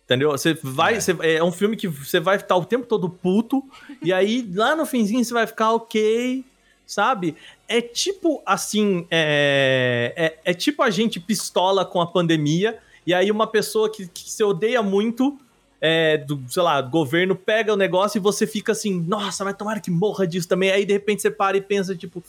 Entendeu? 0.03 0.31
Você 0.31 0.53
vai. 0.61 0.99
você- 0.99 1.15
é 1.21 1.41
um 1.43 1.51
filme 1.53 1.77
que 1.77 1.87
você 1.87 2.19
vai 2.19 2.35
estar 2.35 2.55
o 2.57 2.65
tempo 2.65 2.85
todo 2.85 3.09
puto, 3.09 3.63
e 4.01 4.11
aí 4.11 4.45
lá 4.53 4.75
no 4.75 4.85
finzinho 4.85 5.23
você 5.23 5.33
vai 5.33 5.47
ficar 5.47 5.71
ok, 5.71 6.43
sabe? 6.85 7.35
É 7.67 7.79
tipo 7.79 8.41
assim. 8.45 9.07
É, 9.09 10.13
é, 10.43 10.51
é 10.51 10.53
tipo 10.53 10.81
a 10.83 10.89
gente 10.89 11.17
pistola 11.19 11.85
com 11.85 12.01
a 12.01 12.07
pandemia, 12.07 12.77
e 13.07 13.13
aí 13.13 13.31
uma 13.31 13.47
pessoa 13.47 13.89
que, 13.89 14.05
que 14.07 14.29
você 14.29 14.43
odeia 14.43 14.81
muito. 14.83 15.37
É, 15.83 16.17
do, 16.17 16.39
sei 16.47 16.61
lá, 16.61 16.79
governo 16.79 17.35
pega 17.35 17.73
o 17.73 17.75
negócio 17.75 18.19
e 18.19 18.21
você 18.21 18.45
fica 18.45 18.71
assim, 18.71 19.01
nossa, 19.01 19.43
mas 19.43 19.57
tomara 19.57 19.79
que 19.79 19.89
morra 19.89 20.27
disso 20.27 20.47
também. 20.47 20.69
Aí 20.69 20.85
de 20.85 20.93
repente 20.93 21.23
você 21.23 21.31
para 21.31 21.57
e 21.57 21.61
pensa, 21.61 21.95
tipo, 21.95 22.23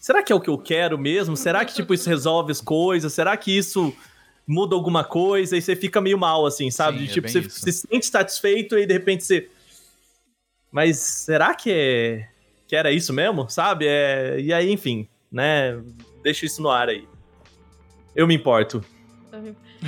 será 0.00 0.22
que 0.22 0.32
é 0.32 0.36
o 0.36 0.40
que 0.40 0.48
eu 0.48 0.56
quero 0.56 0.96
mesmo? 0.96 1.36
Será 1.36 1.64
que, 1.64 1.74
tipo, 1.74 1.92
isso 1.92 2.08
resolve 2.08 2.52
as 2.52 2.60
coisas? 2.60 3.12
Será 3.12 3.36
que 3.36 3.50
isso 3.50 3.92
muda 4.46 4.76
alguma 4.76 5.02
coisa? 5.02 5.56
E 5.56 5.60
você 5.60 5.74
fica 5.74 6.00
meio 6.00 6.16
mal, 6.16 6.46
assim, 6.46 6.70
sabe? 6.70 6.98
Sim, 6.98 7.04
De, 7.04 7.10
é 7.10 7.14
tipo, 7.14 7.24
bem 7.24 7.32
você 7.32 7.40
isso. 7.40 7.60
se 7.60 7.72
sente 7.72 8.06
satisfeito 8.06 8.78
e 8.78 8.86
de 8.86 8.92
repente 8.92 9.24
você. 9.24 9.48
Mas 10.70 10.98
será 10.98 11.52
que 11.52 11.72
é. 11.72 12.28
Que 12.68 12.76
era 12.76 12.92
isso 12.92 13.12
mesmo? 13.12 13.50
Sabe? 13.50 13.86
É... 13.88 14.38
E 14.40 14.52
aí, 14.52 14.70
enfim, 14.70 15.08
né? 15.32 15.80
Deixa 16.22 16.46
isso 16.46 16.62
no 16.62 16.70
ar 16.70 16.88
aí. 16.88 17.08
Eu 18.14 18.26
me 18.28 18.34
importo. 18.34 18.84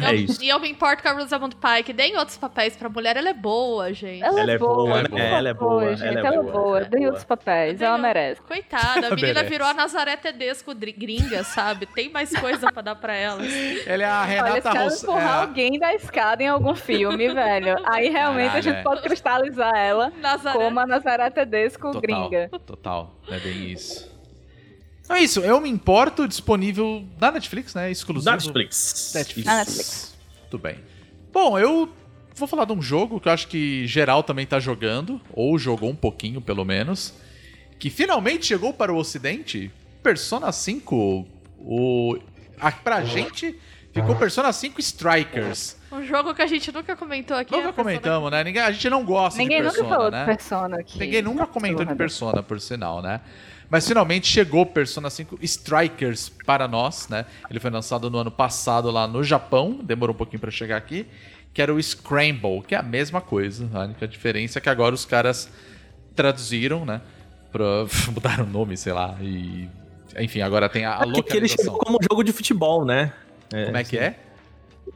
É 0.02 0.10
Eu- 0.10 0.14
isso. 0.14 0.42
E 0.42 0.48
eu 0.48 0.58
me 0.60 0.68
importo 0.70 1.02
com 1.02 1.08
a 1.08 1.12
Rosamund 1.12 1.56
Pike. 1.56 1.92
Deem 1.92 2.16
outros 2.16 2.36
papéis 2.36 2.76
pra 2.76 2.88
mulher, 2.88 3.16
ela 3.16 3.28
é 3.28 3.34
boa, 3.34 3.92
gente. 3.92 4.22
Ela, 4.22 4.40
Ela 4.40 4.52
é 4.52 4.54
é 4.54 4.58
boa, 4.58 5.02
né? 5.02 5.08
Ela 5.30 5.48
é 5.50 5.54
favor, 5.54 5.68
boa, 5.80 5.96
gente, 5.96 6.06
ela 6.08 6.20
é 6.20 6.24
ela 6.26 6.28
é 6.28 6.40
boa, 6.42 6.52
boa. 6.52 6.76
ela 6.78 6.86
é 6.86 6.90
boa. 6.90 7.06
outros 7.06 7.24
papéis, 7.24 7.80
ela 7.82 7.98
merece. 7.98 8.40
Coitada, 8.42 9.06
a 9.08 9.10
menina 9.10 9.34
Merece. 9.34 9.50
virou 9.50 9.66
a 9.68 9.74
Nazaré 9.74 10.16
Tedesco 10.16 10.74
gringa, 10.74 11.42
sabe? 11.44 11.86
Tem 11.86 12.08
mais 12.10 12.30
coisa 12.38 12.70
pra 12.72 12.82
dar 12.82 12.94
pra 12.94 13.14
ela. 13.14 13.40
Ela 13.86 14.02
é 14.02 14.06
a 14.06 14.20
Olha, 14.20 14.26
se 14.26 14.34
Renata 14.34 14.68
ela 14.70 14.84
Ross. 14.84 15.02
empurrar 15.02 15.22
é 15.22 15.26
a- 15.26 15.40
alguém 15.40 15.78
da 15.78 15.94
escada 15.94 16.42
em 16.42 16.48
algum 16.48 16.74
filme, 16.74 17.28
velho, 17.34 17.76
aí 17.84 18.08
realmente 18.08 18.44
Caralho, 18.46 18.58
a 18.58 18.60
gente 18.62 18.76
é. 18.76 18.82
pode 18.82 19.02
cristalizar 19.02 19.72
ela 19.76 20.12
Nazaré. 20.20 20.58
como 20.58 20.80
a 20.80 20.86
Nazaré 20.86 21.30
Tedesco 21.30 21.90
Total, 21.92 22.00
gringa. 22.00 22.48
total. 22.66 23.14
É 23.30 23.38
bem 23.38 23.70
isso. 23.72 24.07
Então 25.08 25.16
é 25.16 25.22
isso. 25.22 25.40
Eu 25.40 25.58
me 25.58 25.70
importo 25.70 26.28
disponível 26.28 27.02
na 27.18 27.30
Netflix, 27.30 27.74
né? 27.74 27.90
Exclusivo. 27.90 28.30
Netflix. 28.30 29.12
Netflix. 29.14 29.46
Na 29.46 29.56
Netflix. 29.56 30.14
Muito 30.42 30.58
bem. 30.58 30.76
Bom, 31.32 31.58
eu 31.58 31.88
vou 32.34 32.46
falar 32.46 32.66
de 32.66 32.74
um 32.74 32.82
jogo 32.82 33.18
que 33.18 33.26
eu 33.26 33.32
acho 33.32 33.48
que 33.48 33.86
geral 33.86 34.22
também 34.22 34.44
tá 34.44 34.60
jogando, 34.60 35.18
ou 35.32 35.58
jogou 35.58 35.88
um 35.88 35.94
pouquinho 35.96 36.42
pelo 36.42 36.62
menos, 36.62 37.14
que 37.78 37.88
finalmente 37.88 38.44
chegou 38.44 38.74
para 38.74 38.92
o 38.92 38.98
ocidente, 38.98 39.70
Persona 40.02 40.52
5. 40.52 41.26
O 41.60 42.18
a, 42.60 42.70
pra 42.70 43.02
gente 43.02 43.58
ficou 43.94 44.14
Persona 44.14 44.52
5 44.52 44.78
Strikers. 44.78 45.78
Um 45.90 46.04
jogo 46.04 46.34
que 46.34 46.42
a 46.42 46.46
gente 46.46 46.70
nunca 46.70 46.94
comentou 46.94 47.34
aqui. 47.34 47.56
Nunca 47.56 47.70
é 47.70 47.72
comentamos, 47.72 48.30
né? 48.30 48.44
Ninguém, 48.44 48.60
a 48.60 48.70
gente 48.70 48.90
não 48.90 49.02
gosta 49.06 49.38
Ninguém 49.38 49.62
de 49.62 49.64
nunca 49.64 49.76
Persona, 49.76 49.96
falou 49.96 50.10
né? 50.10 50.20
de 50.20 50.26
Persona 50.26 50.80
aqui. 50.80 50.98
Ninguém 50.98 51.22
nunca 51.22 51.46
comentou 51.46 51.86
de. 51.86 51.94
Persona, 51.94 52.42
por 52.42 52.60
sinal, 52.60 53.00
né? 53.00 53.22
Mas 53.70 53.86
finalmente 53.86 54.26
chegou 54.26 54.64
Persona 54.64 55.10
5 55.10 55.38
Strikers 55.42 56.30
para 56.46 56.66
nós, 56.66 57.08
né? 57.08 57.26
Ele 57.50 57.60
foi 57.60 57.70
lançado 57.70 58.10
no 58.10 58.18
ano 58.18 58.30
passado 58.30 58.90
lá 58.90 59.06
no 59.06 59.22
Japão, 59.22 59.78
demorou 59.82 60.14
um 60.14 60.16
pouquinho 60.16 60.40
para 60.40 60.50
chegar 60.50 60.76
aqui, 60.76 61.06
que 61.52 61.60
era 61.60 61.74
o 61.74 61.82
Scramble, 61.82 62.62
que 62.66 62.74
é 62.74 62.78
a 62.78 62.82
mesma 62.82 63.20
coisa, 63.20 63.68
a 63.74 63.80
única 63.80 64.08
diferença 64.08 64.58
é 64.58 64.60
que 64.60 64.70
agora 64.70 64.94
os 64.94 65.04
caras 65.04 65.50
traduziram, 66.14 66.84
né? 66.84 67.02
Pra... 67.52 67.86
mudaram 68.12 68.44
o 68.44 68.48
nome, 68.48 68.76
sei 68.76 68.92
lá, 68.92 69.16
e... 69.20 69.68
Enfim, 70.18 70.40
agora 70.40 70.68
tem 70.68 70.86
a, 70.86 71.00
a 71.00 71.02
É 71.02 71.12
porque 71.12 71.36
ele 71.36 71.46
chegou 71.46 71.78
como 71.78 71.98
um 71.98 72.02
jogo 72.02 72.24
de 72.24 72.32
futebol, 72.32 72.84
né? 72.84 73.12
Como 73.50 73.76
é 73.76 73.84
que 73.84 73.98
é? 73.98 74.18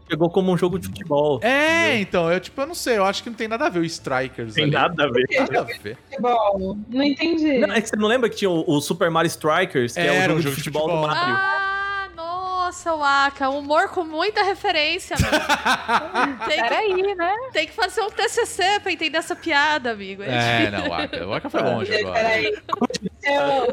Chegou 0.09 0.29
como 0.31 0.53
um 0.53 0.57
jogo 0.59 0.79
de 0.79 0.87
futebol. 0.89 1.41
É, 1.43 1.99
então, 1.99 2.31
eu 2.31 2.39
tipo, 2.41 2.61
eu 2.61 2.67
não 2.67 2.75
sei, 2.75 2.99
eu 2.99 3.05
acho 3.05 3.23
que 3.23 3.31
não 3.31 3.37
tem 3.37 3.49
nada 3.49 3.67
a 3.67 3.69
ver 3.69 3.81
o 3.81 3.85
Strikers 3.85 4.55
Tem 4.55 4.65
ali. 4.65 4.73
nada 4.73 5.05
a 5.05 5.09
ver. 5.11 5.25
Nada 5.39 5.61
a 5.61 5.63
ver. 5.65 5.97
Futebol. 6.09 6.79
Não 6.89 7.03
entendi. 7.03 7.59
Não, 7.59 7.73
é 7.75 7.81
que 7.81 7.89
você 7.89 7.97
não 7.97 8.09
lembra 8.09 8.29
que 8.29 8.37
tinha 8.37 8.51
o, 8.51 8.65
o 8.67 8.81
Super 8.81 9.11
Mario 9.11 9.29
Strikers, 9.29 9.95
que 9.95 10.01
é 10.01 10.07
Era 10.17 10.33
o 10.33 10.37
um 10.37 10.41
jogo, 10.41 10.43
jogo 10.43 10.43
de 10.43 10.51
de 10.51 10.57
futebol, 10.57 10.83
futebol. 10.83 11.01
do 11.03 11.07
Mario? 11.07 11.35
Ah, 11.35 12.09
nossa, 12.15 12.95
Waka. 12.95 13.49
Humor 13.49 13.89
com 13.89 14.05
muita 14.05 14.43
referência, 14.43 15.17
tem, 16.49 16.57
que, 16.63 16.63
Peraí, 16.69 17.15
né? 17.15 17.35
tem 17.53 17.67
que 17.67 17.73
fazer 17.75 18.01
um 18.03 18.11
TCC 18.11 18.81
pra 18.83 18.93
entender 18.93 19.19
essa 19.19 19.35
piada, 19.37 19.91
amigo. 19.93 20.23
É, 20.23 20.71
não, 20.71 20.89
o 20.89 20.93
Aka, 20.95 21.27
o 21.27 21.35
Aka 21.35 21.51
foi 21.51 21.63
longe 21.63 21.95
agora. 21.97 22.15
Peraí. 22.21 22.57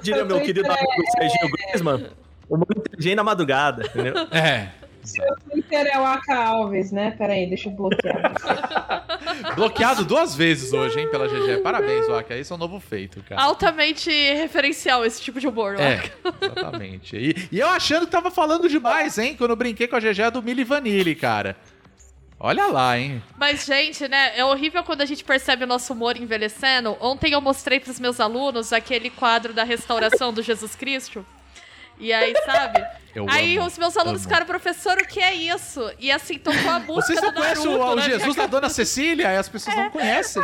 Diria 0.02 0.26
meu 0.26 0.41
querido 0.41 0.70
amigo 0.72 0.88
Serginho 1.18 1.50
Griezmann, 1.52 2.08
o 2.50 2.58
mundo 2.58 2.68
inteligente 2.78 3.16
na 3.16 3.24
madrugada, 3.24 3.86
entendeu? 3.86 4.14
É. 4.32 4.70
é- 5.18 5.49
Twitter 5.49 5.88
é 5.94 5.99
o 5.99 6.06
Aka 6.06 6.36
Alves, 6.36 6.91
né? 6.91 7.11
Peraí, 7.18 7.48
deixa 7.48 7.69
eu 7.69 7.73
bloquear. 7.73 8.34
Bloqueado 9.56 10.03
duas 10.06 10.36
vezes 10.36 10.73
hoje, 10.73 10.99
hein, 10.99 11.07
pela 11.10 11.27
GG. 11.27 11.61
Parabéns, 11.61 12.07
Waka. 12.07 12.36
Esse 12.36 12.52
é 12.52 12.56
um 12.56 12.57
novo 12.60 12.80
feito, 12.80 13.22
cara. 13.23 13.41
Altamente 13.41 14.10
referencial 14.34 15.06
esse 15.06 15.22
tipo 15.22 15.40
de 15.40 15.48
humor, 15.48 15.76
É, 15.80 15.98
Waka. 15.98 16.45
exatamente. 16.45 17.15
E, 17.15 17.48
e 17.52 17.60
eu 17.60 17.68
achando 17.69 18.06
que 18.06 18.11
tava 18.11 18.31
falando 18.31 18.68
demais, 18.68 19.18
hein, 19.18 19.36
quando 19.38 19.52
eu 19.52 19.56
brinquei 19.56 19.88
com 19.88 19.95
a 19.95 19.99
GG 19.99 20.31
do 20.34 20.41
Mili 20.41 20.64
Vanille, 20.64 21.15
cara. 21.15 21.56
Olha 22.40 22.68
lá, 22.68 22.98
hein. 22.98 23.22
Mas, 23.38 23.65
gente, 23.65 24.07
né, 24.07 24.31
é 24.38 24.45
horrível 24.45 24.81
quando 24.84 25.02
a 25.02 25.06
gente 25.06 25.23
percebe 25.26 25.65
o 25.65 25.68
nosso 25.68 25.91
humor 25.91 26.15
envelhecendo. 26.15 26.95
Ontem 27.02 27.34
eu 27.34 27.41
mostrei 27.41 27.80
pros 27.81 27.99
meus 27.99 28.19
alunos 28.19 28.72
aquele 28.72 29.10
quadro 29.10 29.53
da 29.53 29.64
restauração 29.65 30.31
do 30.31 30.41
Jesus 30.41 30.73
Cristo. 30.73 31.26
E 32.00 32.14
aí, 32.14 32.34
sabe? 32.46 32.86
Eu 33.14 33.26
aí 33.30 33.58
amo, 33.58 33.68
os 33.68 33.78
meus 33.78 33.98
alunos 33.98 34.22
amo. 34.22 34.30
ficaram, 34.30 34.46
professor, 34.46 34.98
o 34.98 35.06
que 35.06 35.20
é 35.20 35.34
isso? 35.34 35.92
E 36.00 36.12
assim, 36.12 36.38
tocou 36.38 36.70
a 36.70 36.80
música 36.80 37.08
Vocês 37.08 37.22
não 37.22 37.34
conhecem 37.34 37.68
o, 37.68 37.96
né? 37.96 38.02
Jesus 38.04 38.36
da 38.36 38.46
Dona 38.46 38.70
Cecília? 38.70 39.34
E 39.34 39.38
as 39.38 39.50
pessoas 39.50 39.76
não 39.76 39.90
conhecem. 39.90 40.42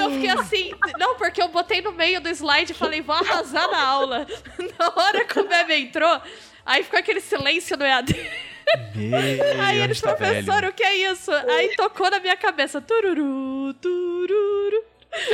Eu 0.00 0.10
fiquei 0.12 0.30
assim, 0.30 0.72
não, 0.98 1.16
porque 1.16 1.42
eu 1.42 1.48
botei 1.48 1.82
no 1.82 1.92
meio 1.92 2.20
do 2.20 2.28
slide 2.28 2.72
e 2.72 2.74
falei, 2.74 3.02
vou 3.02 3.14
arrasar 3.14 3.70
na 3.70 3.82
aula. 3.82 4.26
Na 4.78 4.92
hora 4.96 5.24
que 5.24 5.38
o 5.38 5.46
bebê 5.46 5.78
entrou, 5.78 6.20
aí 6.64 6.82
ficou 6.82 6.98
aquele 6.98 7.20
silêncio 7.20 7.76
no 7.76 7.84
EAD. 7.84 8.14
Meu, 8.94 9.62
Aí 9.62 9.80
eles, 9.80 10.00
tá 10.00 10.14
professor, 10.14 10.54
velho? 10.54 10.68
o 10.68 10.72
que 10.72 10.84
é 10.84 11.10
isso? 11.10 11.32
Aí 11.32 11.74
tocou 11.76 12.08
na 12.08 12.20
minha 12.20 12.36
cabeça, 12.36 12.80
tururu, 12.80 13.74
tururu. 13.74 14.89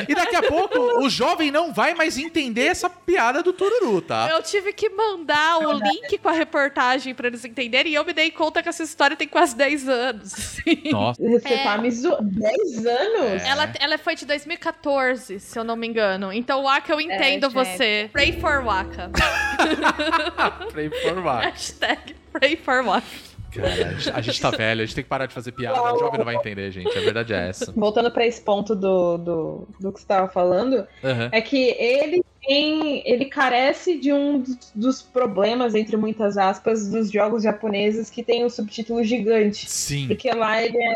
E 0.09 0.15
daqui 0.15 0.35
a 0.37 0.43
pouco 0.43 0.79
o 1.05 1.11
jovem 1.11 1.51
não 1.51 1.73
vai 1.73 1.93
mais 1.95 2.17
entender 2.17 2.67
essa 2.67 2.89
piada 2.89 3.43
do 3.43 3.53
tururu, 3.53 4.01
tá? 4.01 4.29
Eu 4.31 4.43
tive 4.43 4.73
que 4.73 4.89
mandar 4.89 5.59
o 5.59 5.73
link 5.73 6.17
com 6.19 6.29
a 6.29 6.33
reportagem 6.33 7.15
pra 7.15 7.27
eles 7.27 7.45
entenderem 7.45 7.93
e 7.93 7.95
eu 7.95 8.05
me 8.05 8.13
dei 8.13 8.31
conta 8.31 8.63
que 8.63 8.69
essa 8.69 8.83
história 8.83 9.17
tem 9.17 9.29
quase 9.29 9.55
10 9.57 9.89
anos. 9.89 10.35
assim. 10.35 10.91
Nossa. 10.91 11.23
Você 11.23 11.49
É. 11.55 11.63
tá 11.63 11.79
me 11.79 11.91
zoando. 11.91 12.23
10 12.41 12.87
anos? 12.87 13.43
É. 13.43 13.49
Ela, 13.49 13.73
ela 13.79 13.99
foi 13.99 14.15
de 14.15 14.25
2014, 14.27 15.39
se 15.41 15.59
eu 15.59 15.65
não 15.65 15.77
me 15.77 15.87
engano. 15.87 16.33
Então, 16.33 16.63
Waka, 16.65 16.93
eu 16.93 17.01
entendo 17.01 17.51
gente. 17.51 17.53
você. 17.53 18.09
Pray 18.13 18.33
for 18.41 18.65
Waka. 18.65 19.11
pra 20.73 20.85
informar. 20.85 21.43
Hashtag 21.45 22.17
Pray 22.33 22.57
for 22.57 22.83
Waka. 22.85 23.07
Cara, 23.57 23.69
a 23.69 23.93
gente- 23.95 24.11
a 24.11 24.21
gente 24.21 24.41
tá 24.41 24.51
velho, 24.51 24.83
a 24.83 24.85
gente 24.85 24.95
tem 24.95 25.05
que 25.05 25.11
parar 25.11 25.27
de 25.27 25.35
fazer 25.35 25.53
piada. 25.53 25.81
O 25.95 25.99
jovem 25.99 26.19
não 26.19 26.25
vai 26.25 26.35
entender, 26.37 26.71
gente. 26.71 26.89
A 26.97 27.01
verdade 27.01 27.33
é 27.35 27.49
essa. 27.49 27.73
Voltando 27.73 28.11
pra 28.11 28.27
esse 28.27 28.41
ponto 28.41 28.75
do, 28.75 29.17
do, 29.19 29.69
do 29.81 29.93
que 29.93 30.01
você 30.01 30.07
tava 30.07 30.29
falando, 30.29 30.87
Aham. 31.05 31.29
é 31.33 31.41
que 31.41 31.71
ele 31.79 32.23
tem. 32.47 33.03
Ele 33.05 33.25
carece 33.27 33.99
de 33.99 34.13
um 34.13 34.45
dos- 34.75 35.03
problemas, 35.03 35.75
entre 35.75 35.97
muitas 35.97 36.37
aspas, 36.39 36.89
dos 36.89 37.11
jogos 37.11 37.43
japoneses 37.43 38.09
que 38.11 38.23
tem 38.23 38.45
o 38.45 38.51
subtítulo 38.51 39.03
gigante. 39.03 39.69
Sim. 39.69 40.07
Porque 40.09 40.31
lá 40.31 40.63
ele 40.63 40.77
é 40.79 40.93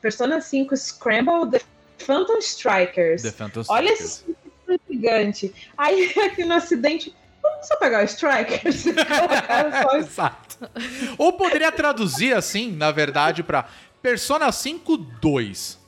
Persona 0.00 0.40
5 0.40 0.76
Scramble 0.76 1.50
The 1.50 1.60
Phantom 1.98 2.38
Strikers. 2.38 3.22
The 3.22 3.32
Phantom 3.32 3.62
Olha 3.68 3.92
Strikers. 3.92 4.00
esse 4.10 4.24
título 4.24 4.80
gigante. 4.90 5.54
Aí 5.76 6.12
aqui 6.26 6.44
no 6.44 6.54
acidente, 6.54 7.14
vamos 7.42 7.66
só 7.66 7.76
pegar 7.76 8.02
o 8.02 8.04
Strikers 8.04 8.86
e 8.86 8.92
colocar 8.94 10.02
só. 10.04 10.38
Ou 11.18 11.32
poderia 11.32 11.70
traduzir 11.72 12.34
assim, 12.34 12.72
na 12.72 12.90
verdade, 12.90 13.42
pra 13.42 13.66
Persona 14.02 14.50
5 14.52 14.96
2. 14.96 15.78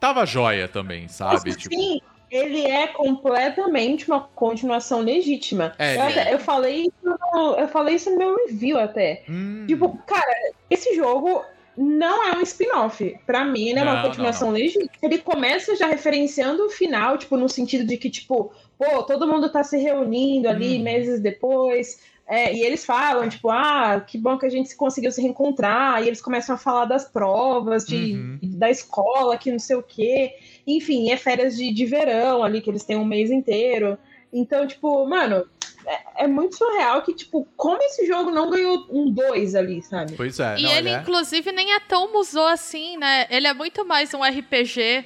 Tava 0.00 0.24
joia 0.26 0.66
também, 0.68 1.06
sabe? 1.08 1.54
Tipo, 1.54 1.74
Sim, 1.74 2.00
ele 2.30 2.62
é 2.66 2.88
completamente 2.88 4.08
uma 4.08 4.20
continuação 4.20 5.00
legítima. 5.00 5.72
É, 5.78 5.96
eu, 5.96 6.02
até- 6.02 6.30
é. 6.30 6.34
eu 6.34 6.38
falei 6.40 6.82
isso 6.82 6.92
no, 7.32 7.54
eu 7.56 7.68
falei 7.68 7.94
isso 7.96 8.10
no 8.10 8.18
meu 8.18 8.36
review 8.46 8.78
até. 8.78 9.22
hum, 9.28 9.64
Tipo, 9.68 9.96
cara, 10.06 10.34
esse 10.68 10.94
jogo 10.96 11.44
não 11.76 12.26
é 12.28 12.36
um 12.36 12.42
spin-off. 12.42 13.16
Pra 13.24 13.44
mim, 13.44 13.68
ele 13.68 13.78
é 13.78 13.84
Não, 13.84 13.92
uma 13.92 14.02
continuação 14.02 14.50
legítima. 14.50 14.84
Ele 15.02 15.18
começa 15.18 15.74
já 15.76 15.86
referenciando 15.86 16.66
o 16.66 16.70
final, 16.70 17.16
tipo, 17.16 17.36
no 17.36 17.48
sentido 17.48 17.84
de 17.86 17.96
que, 17.96 18.10
tipo, 18.10 18.52
pô, 18.76 19.02
todo 19.04 19.26
mundo 19.26 19.48
tá 19.50 19.62
se 19.62 19.78
reunindo 19.78 20.48
ali 20.48 20.78
Hum. 20.78 20.82
meses 20.82 21.20
depois. 21.20 22.00
É, 22.26 22.54
e 22.54 22.62
eles 22.64 22.84
falam, 22.84 23.28
tipo, 23.28 23.50
ah, 23.50 24.00
que 24.06 24.16
bom 24.16 24.38
que 24.38 24.46
a 24.46 24.48
gente 24.48 24.74
conseguiu 24.76 25.10
se 25.12 25.20
reencontrar. 25.20 26.02
E 26.02 26.06
eles 26.06 26.22
começam 26.22 26.54
a 26.54 26.58
falar 26.58 26.84
das 26.86 27.04
provas, 27.04 27.84
de, 27.84 28.14
Uhum. 28.14 28.38
da 28.42 28.70
escola, 28.70 29.36
que 29.36 29.50
não 29.50 29.58
sei 29.58 29.76
o 29.76 29.82
quê. 29.82 30.34
Enfim, 30.66 31.10
é 31.10 31.16
férias 31.16 31.56
de, 31.56 31.72
de 31.72 31.84
verão 31.84 32.42
ali, 32.42 32.60
que 32.60 32.70
eles 32.70 32.84
têm 32.84 32.96
um 32.96 33.04
mês 33.04 33.30
inteiro. 33.30 33.98
Então, 34.32 34.66
tipo, 34.66 35.04
mano, 35.06 35.44
é, 35.84 36.24
é 36.24 36.26
muito 36.26 36.56
surreal 36.56 37.02
que, 37.02 37.12
tipo, 37.12 37.46
como 37.56 37.82
esse 37.82 38.06
jogo 38.06 38.30
não 38.30 38.48
ganhou 38.48 38.86
um 38.90 39.10
2 39.10 39.54
ali, 39.54 39.82
sabe? 39.82 40.14
Pois 40.16 40.38
é. 40.40 40.56
E 40.58 40.62
não, 40.62 40.72
ele, 40.72 40.88
é- 40.90 40.98
inclusive, 41.00 41.52
nem 41.52 41.74
é 41.74 41.80
tão 41.80 42.12
musou 42.12 42.46
assim, 42.46 42.96
né? 42.96 43.26
Ele 43.28 43.46
é 43.48 43.52
muito 43.52 43.84
mais 43.84 44.14
um 44.14 44.22
RPG. 44.24 45.04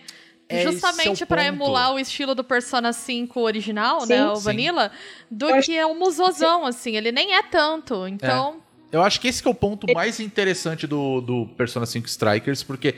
É, 0.49 0.63
é 0.63 0.63
justamente 0.63 1.27
ponto. 1.27 1.41
emular 1.41 1.93
o 1.93 1.99
estilo 1.99 2.35
do 2.35 2.45
Persona 2.45 2.93
5 2.93 3.41
original, 3.41 4.03
Sim, 4.03 4.09
né? 4.09 4.27
O 4.31 4.37
sim. 4.37 4.45
Vanilla, 4.45 4.93
do 5.31 5.49
Eu 5.51 5.61
que 5.63 5.77
é 5.77 5.85
um 5.87 5.99
musozão, 5.99 6.65
assim. 6.65 6.97
Ele 6.97 7.11
nem 7.11 7.35
é 7.35 7.43
tanto. 7.43 8.07
Então, 8.07 8.63
Eu 8.93 9.03
acho 9.03 9.21
que 9.21 9.27
esse 9.27 9.43
que 9.43 9.49
é 9.49 9.51
o 9.51 9.55
ponto 9.55 9.93
mais 9.93 10.21
interessante 10.21 10.87
do, 10.87 11.21
do 11.21 11.47
Persona 11.57 11.85
5 11.85 12.07
Strikers, 12.07 12.63
porque 12.63 12.95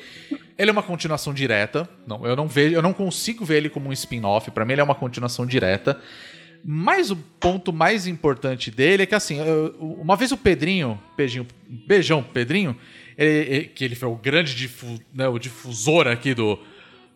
ele 0.58 0.68
é 0.68 0.72
uma 0.72 0.82
continuação 0.82 1.32
direta. 1.32 1.88
Não, 2.06 2.26
eu 2.26 2.36
não 2.36 2.46
vejo, 2.46 2.74
eu 2.74 2.82
não 2.82 2.92
consigo 2.92 3.44
ver 3.46 3.56
ele 3.56 3.70
como 3.70 3.88
um 3.88 3.92
spin-off. 3.94 4.50
Pra 4.50 4.66
mim, 4.66 4.72
ele 4.74 4.82
é 4.82 4.84
uma 4.84 4.94
continuação 4.94 5.46
direta. 5.46 5.98
Mas 6.64 7.10
o 7.10 7.16
ponto 7.16 7.72
mais 7.72 8.06
importante 8.06 8.70
dele 8.70 9.04
é 9.04 9.06
que, 9.06 9.14
assim, 9.14 9.38
eu- 9.38 9.74
uma 9.80 10.16
vez 10.16 10.32
o 10.32 10.36
Pedrinho, 10.36 11.00
beijinho, 11.16 11.46
beijão, 11.86 12.22
Pedrinho, 12.22 12.76
ele- 13.16 13.48
ele- 13.54 13.64
que 13.68 13.84
ele 13.84 13.94
foi 13.94 14.08
o 14.08 14.16
grande 14.16 14.54
difu, 14.54 15.00
né, 15.14 15.26
o 15.28 15.38
difusor 15.38 16.06
aqui 16.08 16.34
do, 16.34 16.58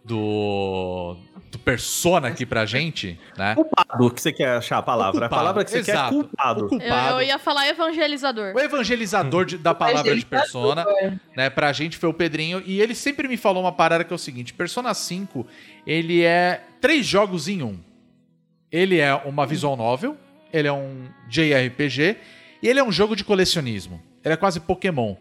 do, 0.04 1.16
do 1.50 1.58
Persona 1.58 2.28
aqui 2.28 2.44
pra 2.44 2.66
gente, 2.66 3.18
né? 3.36 3.54
Culpado 3.54 4.10
que 4.10 4.20
você 4.20 4.32
quer 4.32 4.56
achar 4.56 4.78
a 4.78 4.82
palavra. 4.82 5.12
Culpado, 5.12 5.34
A 5.34 5.38
palavra 5.38 5.64
que 5.64 5.70
você 5.70 5.82
quer 5.82 5.92
é 5.92 5.94
exato. 5.94 6.14
culpado. 6.14 6.60
O 6.60 6.64
eu, 6.64 6.68
culpado. 6.68 7.14
eu 7.20 7.22
ia 7.22 7.38
falar 7.38 7.68
evangelizador. 7.68 8.54
O 8.54 8.60
evangelizador 8.60 9.44
de- 9.44 9.58
da 9.58 9.74
palavra 9.74 10.14
de 10.16 10.26
Persona, 10.26 10.84
né, 11.36 11.48
pra 11.50 11.72
gente 11.72 11.96
foi 11.96 12.08
o 12.08 12.14
Pedrinho, 12.14 12.62
e 12.66 12.80
ele 12.80 12.94
sempre 12.94 13.28
me 13.28 13.36
falou 13.36 13.62
uma 13.62 13.72
parada 13.72 14.02
que 14.04 14.12
é 14.12 14.16
o 14.16 14.18
seguinte, 14.18 14.52
Persona 14.52 14.92
5, 14.94 15.46
ele 15.86 16.22
é 16.22 16.62
três 16.80 17.06
jogos 17.06 17.46
em 17.48 17.62
um. 17.62 17.78
Ele 18.70 18.98
é 18.98 19.14
uma 19.14 19.46
visual 19.46 19.76
novel, 19.76 20.16
ele 20.52 20.66
é 20.66 20.72
um 20.72 21.06
JRPG, 21.28 22.16
e 22.62 22.68
ele 22.68 22.78
é 22.80 22.84
um 22.84 22.90
jogo 22.92 23.14
de 23.14 23.22
colecionismo. 23.24 24.00
Ele 24.24 24.34
é 24.34 24.36
quase 24.36 24.60
Pokémon, 24.60 25.14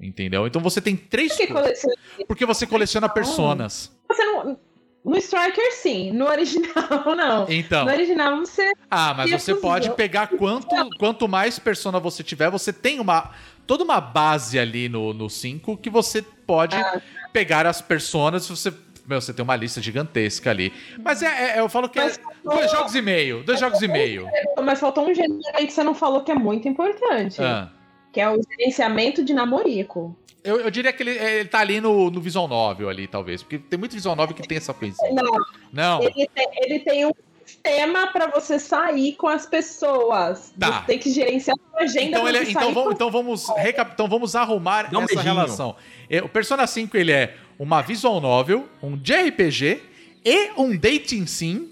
entendeu? 0.00 0.46
Então 0.46 0.60
você 0.60 0.80
tem 0.80 0.96
três 0.96 1.32
Que 1.36 1.46
coisas, 1.46 1.82
coleciona- 1.82 1.96
porque 2.26 2.44
você 2.46 2.66
coleciona 2.66 3.08
personas. 3.08 3.90
Você 4.08 4.24
não. 4.24 4.58
No 5.04 5.18
Striker, 5.18 5.70
sim. 5.74 6.12
No 6.12 6.26
original, 6.26 6.72
não. 7.14 7.46
Então, 7.50 7.84
No 7.84 7.90
original, 7.92 8.38
você. 8.38 8.72
Ah, 8.90 9.12
mas 9.12 9.30
você 9.30 9.54
pode 9.54 9.90
pegar 9.90 10.28
quanto, 10.28 10.66
quanto 10.98 11.28
mais 11.28 11.58
persona 11.58 12.00
você 12.00 12.22
tiver, 12.22 12.48
você 12.50 12.72
tem 12.72 13.00
uma 13.00 13.30
toda 13.66 13.84
uma 13.84 14.00
base 14.00 14.58
ali 14.58 14.88
no, 14.88 15.12
no 15.12 15.28
5 15.28 15.76
que 15.76 15.90
você 15.90 16.22
pode 16.22 16.74
Ah. 16.76 17.00
pegar 17.32 17.66
as 17.66 17.82
personas, 17.82 18.48
você 18.48 18.72
meu, 19.06 19.20
você 19.20 19.34
tem 19.34 19.42
uma 19.42 19.54
lista 19.54 19.82
gigantesca 19.82 20.48
ali. 20.48 20.72
Mas 21.04 21.22
é, 21.22 21.56
é- 21.56 21.60
eu 21.60 21.68
falo 21.68 21.90
que 21.90 21.98
é 21.98 22.04
Mas- 22.04 22.18
dois 22.42 22.70
jogos 22.70 22.94
e 22.94 23.02
meio, 23.02 23.42
dois 23.44 23.60
jogos 23.60 23.82
e 23.82 23.88
meio. 23.88 24.26
Mas 24.64 24.80
faltou 24.80 25.06
um 25.06 25.14
gênero 25.14 25.38
aí 25.52 25.66
que 25.66 25.72
você 25.74 25.84
não 25.84 25.94
falou 25.94 26.22
que 26.22 26.32
é 26.32 26.34
muito 26.34 26.66
importante. 26.66 27.42
Ah. 27.42 27.68
Que 28.14 28.20
é 28.20 28.30
o 28.30 28.40
gerenciamento 28.48 29.24
de 29.24 29.34
namorico. 29.34 30.16
Eu, 30.42 30.60
eu 30.60 30.70
diria 30.70 30.92
que 30.92 31.02
ele, 31.02 31.10
ele 31.10 31.48
tá 31.48 31.58
ali 31.58 31.80
no, 31.80 32.10
no 32.10 32.20
Visual 32.20 32.46
Novel 32.46 32.88
ali, 32.88 33.08
talvez. 33.08 33.42
Porque 33.42 33.58
tem 33.58 33.78
muito 33.78 33.92
Visual 33.92 34.14
Novel 34.14 34.36
que 34.36 34.46
tem 34.46 34.56
essa 34.58 34.72
coisinha. 34.72 35.12
Não, 35.12 35.32
Não. 35.72 36.02
ele 36.02 36.28
tem, 36.32 36.48
ele 36.62 36.78
tem 36.80 37.06
um 37.06 37.12
sistema 37.44 38.06
pra 38.08 38.26
você 38.28 38.58
sair 38.58 39.14
com 39.16 39.26
as 39.26 39.46
pessoas. 39.46 40.52
Tá. 40.58 40.80
Você 40.80 40.86
tem 40.86 40.98
que 40.98 41.10
gerenciar 41.10 41.56
a 41.56 41.70
sua 41.70 41.82
agenda 41.82 42.06
Então, 42.18 42.28
ele, 42.28 42.44
você 42.44 42.50
então, 42.52 42.72
vamos, 42.72 42.94
então, 42.94 43.10
vamos 43.10 43.48
recap, 43.56 43.90
então 43.94 44.06
vamos 44.06 44.36
arrumar 44.36 44.90
Dá 44.90 44.98
um 44.98 45.02
essa 45.02 45.14
beijinho. 45.14 45.34
relação. 45.34 45.76
É, 46.08 46.22
O 46.22 46.28
Persona 46.28 46.66
5 46.66 46.96
ele 46.96 47.10
é 47.10 47.34
uma 47.58 47.80
visual 47.82 48.20
novel, 48.20 48.68
um 48.82 48.96
JRPG 48.96 49.82
e 50.24 50.50
um 50.56 50.76
dating 50.76 51.26
sim 51.26 51.70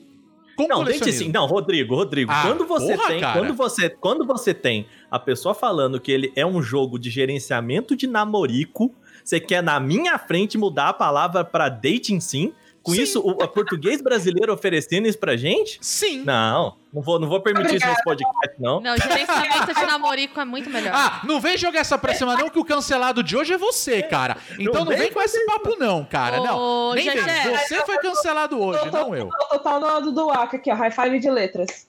com 0.69 0.85
Não, 0.85 0.87
gente, 0.87 1.13
sim. 1.13 1.31
Não, 1.31 1.47
Rodrigo, 1.47 1.95
Rodrigo. 1.95 2.31
Ah, 2.33 2.43
quando 2.43 2.67
você 2.67 2.97
porra, 2.97 3.09
tem, 3.09 3.21
cara. 3.21 3.39
quando 3.41 3.55
você, 3.55 3.91
quando 3.91 4.27
você 4.27 4.55
tem 4.55 4.87
a 5.11 5.19
pessoa 5.19 5.55
falando 5.55 6.01
que 6.01 6.11
ele 6.11 6.33
é 6.37 6.45
um 6.45 6.63
jogo 6.63 6.99
de 6.99 7.11
gerenciamento 7.11 7.97
de 7.97 8.07
namorico, 8.07 8.95
você 9.25 9.39
quer 9.39 9.63
na 9.63 9.79
minha 9.79 10.19
frente 10.19 10.59
mudar 10.59 10.89
a 10.89 10.93
palavra 10.93 11.45
pra 11.45 11.69
dating 11.69 12.21
sim? 12.21 12.53
Com 12.83 12.93
Sim. 12.93 13.03
isso, 13.03 13.21
o, 13.21 13.49
português 13.49 14.03
brasileiro 14.03 14.53
oferecendo 14.53 15.07
isso 15.07 15.19
pra 15.19 15.37
gente? 15.37 15.79
Sim. 15.81 16.25
Não, 16.25 16.77
não 16.93 17.01
vou, 17.01 17.19
não 17.19 17.29
vou 17.29 17.41
permitir 17.41 17.77
isso 17.77 17.87
nesse 17.87 18.03
podcast, 18.03 18.57
não. 18.59 18.81
Não, 18.81 18.97
gerenciamento 18.97 19.75
de 19.75 19.87
namorico 19.87 20.41
é 20.41 20.45
muito 20.45 20.69
melhor. 20.69 20.93
Ah, 20.95 21.21
não 21.25 21.41
vem 21.41 21.57
jogar 21.57 21.81
essa 21.81 21.97
pra 21.97 22.13
cima 22.13 22.37
não, 22.37 22.51
que 22.51 22.59
o 22.59 22.65
cancelado 22.65 23.23
de 23.23 23.37
hoje 23.37 23.53
é 23.53 23.59
você, 23.59 24.03
cara. 24.03 24.37
Então 24.59 24.85
não, 24.85 24.85
Não 24.85 24.91
vem 24.91 24.99
vem 24.99 25.13
com 25.13 25.23
esse 25.23 25.45
papo 25.47 25.77
não, 25.79 26.05
cara. 26.05 26.39
Não, 26.39 26.59
Ô, 26.59 26.95
nem 26.95 27.09
vem. 27.09 27.23
Você 27.57 27.85
foi 27.85 27.99
cancelado 27.99 28.61
hoje, 28.61 28.91
não 28.91 29.15
eu. 29.15 29.29
O 29.29 29.59
total 29.59 30.01
do, 30.01 30.11
do, 30.11 30.13
do 30.13 30.31
Aka 30.31 30.57
aqui, 30.57 30.71
ó. 30.71 30.75
High 30.75 30.91
five 30.91 31.19
de 31.21 31.31
letras. 31.31 31.87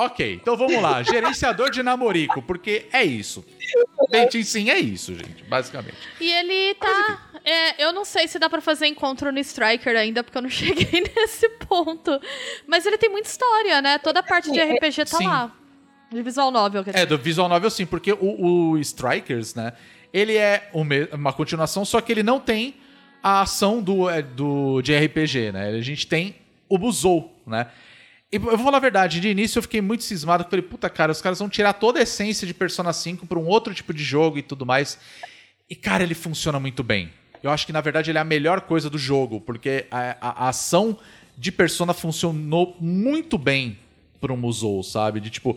Ok, 0.00 0.34
então 0.40 0.56
vamos 0.56 0.80
lá. 0.80 1.02
Gerenciador 1.02 1.70
de 1.70 1.82
namorico, 1.82 2.40
porque 2.40 2.86
é 2.92 3.02
isso. 3.02 3.44
Sim 4.44 4.70
é 4.70 4.78
isso, 4.78 5.12
gente, 5.12 5.42
basicamente. 5.42 5.96
E 6.20 6.30
ele 6.30 6.74
tá. 6.76 7.27
É, 7.48 7.84
eu 7.84 7.92
não 7.92 8.04
sei 8.04 8.28
se 8.28 8.38
dá 8.38 8.50
pra 8.50 8.60
fazer 8.60 8.86
encontro 8.86 9.32
no 9.32 9.38
Striker 9.38 9.96
ainda, 9.96 10.22
porque 10.22 10.36
eu 10.36 10.42
não 10.42 10.50
cheguei 10.50 11.00
nesse 11.00 11.48
ponto. 11.66 12.20
Mas 12.66 12.84
ele 12.84 12.98
tem 12.98 13.08
muita 13.08 13.28
história, 13.28 13.80
né? 13.80 13.98
Toda 13.98 14.20
a 14.20 14.22
parte 14.22 14.50
de 14.50 14.60
RPG 14.60 15.04
tá 15.06 15.16
Sim. 15.16 15.26
lá. 15.26 15.52
De 16.10 16.22
visual 16.22 16.50
novel, 16.50 16.82
quer 16.84 16.92
dizer. 16.92 17.02
É, 17.02 17.06
do 17.06 17.18
Visual 17.18 17.48
Novel 17.50 17.68
sim, 17.68 17.84
porque 17.84 18.14
o, 18.14 18.70
o 18.72 18.78
Strikers, 18.78 19.54
né, 19.54 19.74
ele 20.10 20.36
é 20.36 20.70
uma 21.12 21.34
continuação, 21.34 21.84
só 21.84 22.00
que 22.00 22.10
ele 22.10 22.22
não 22.22 22.40
tem 22.40 22.76
a 23.22 23.42
ação 23.42 23.82
do, 23.82 24.08
é, 24.08 24.22
do 24.22 24.80
de 24.80 24.96
RPG, 24.96 25.52
né? 25.52 25.68
A 25.68 25.82
gente 25.82 26.06
tem 26.06 26.36
o 26.66 26.78
Buzou, 26.78 27.38
né? 27.46 27.66
E 28.32 28.36
eu 28.36 28.40
vou 28.40 28.58
falar 28.58 28.78
a 28.78 28.80
verdade, 28.80 29.20
de 29.20 29.28
início 29.28 29.58
eu 29.58 29.62
fiquei 29.62 29.82
muito 29.82 30.02
cismado, 30.02 30.44
que 30.44 30.50
falei, 30.50 30.62
puta 30.62 30.88
cara, 30.88 31.12
os 31.12 31.20
caras 31.20 31.38
vão 31.38 31.48
tirar 31.48 31.74
toda 31.74 31.98
a 31.98 32.02
essência 32.02 32.46
de 32.46 32.54
Persona 32.54 32.92
5 32.92 33.26
pra 33.26 33.38
um 33.38 33.46
outro 33.46 33.74
tipo 33.74 33.92
de 33.92 34.02
jogo 34.02 34.38
e 34.38 34.42
tudo 34.42 34.64
mais. 34.64 34.98
E 35.68 35.74
cara, 35.74 36.02
ele 36.02 36.14
funciona 36.14 36.58
muito 36.58 36.82
bem. 36.82 37.12
Eu 37.42 37.50
acho 37.50 37.66
que 37.66 37.72
na 37.72 37.80
verdade 37.80 38.10
ele 38.10 38.18
é 38.18 38.20
a 38.20 38.24
melhor 38.24 38.60
coisa 38.62 38.88
do 38.90 38.98
jogo, 38.98 39.40
porque 39.40 39.86
a, 39.90 40.16
a- 40.20 40.44
a 40.46 40.48
ação 40.48 40.96
de 41.36 41.52
Persona 41.52 41.94
funcionou 41.94 42.76
muito 42.80 43.38
bem 43.38 43.78
pro 44.20 44.36
Musou, 44.36 44.82
sabe? 44.82 45.20
De 45.20 45.30
tipo, 45.30 45.56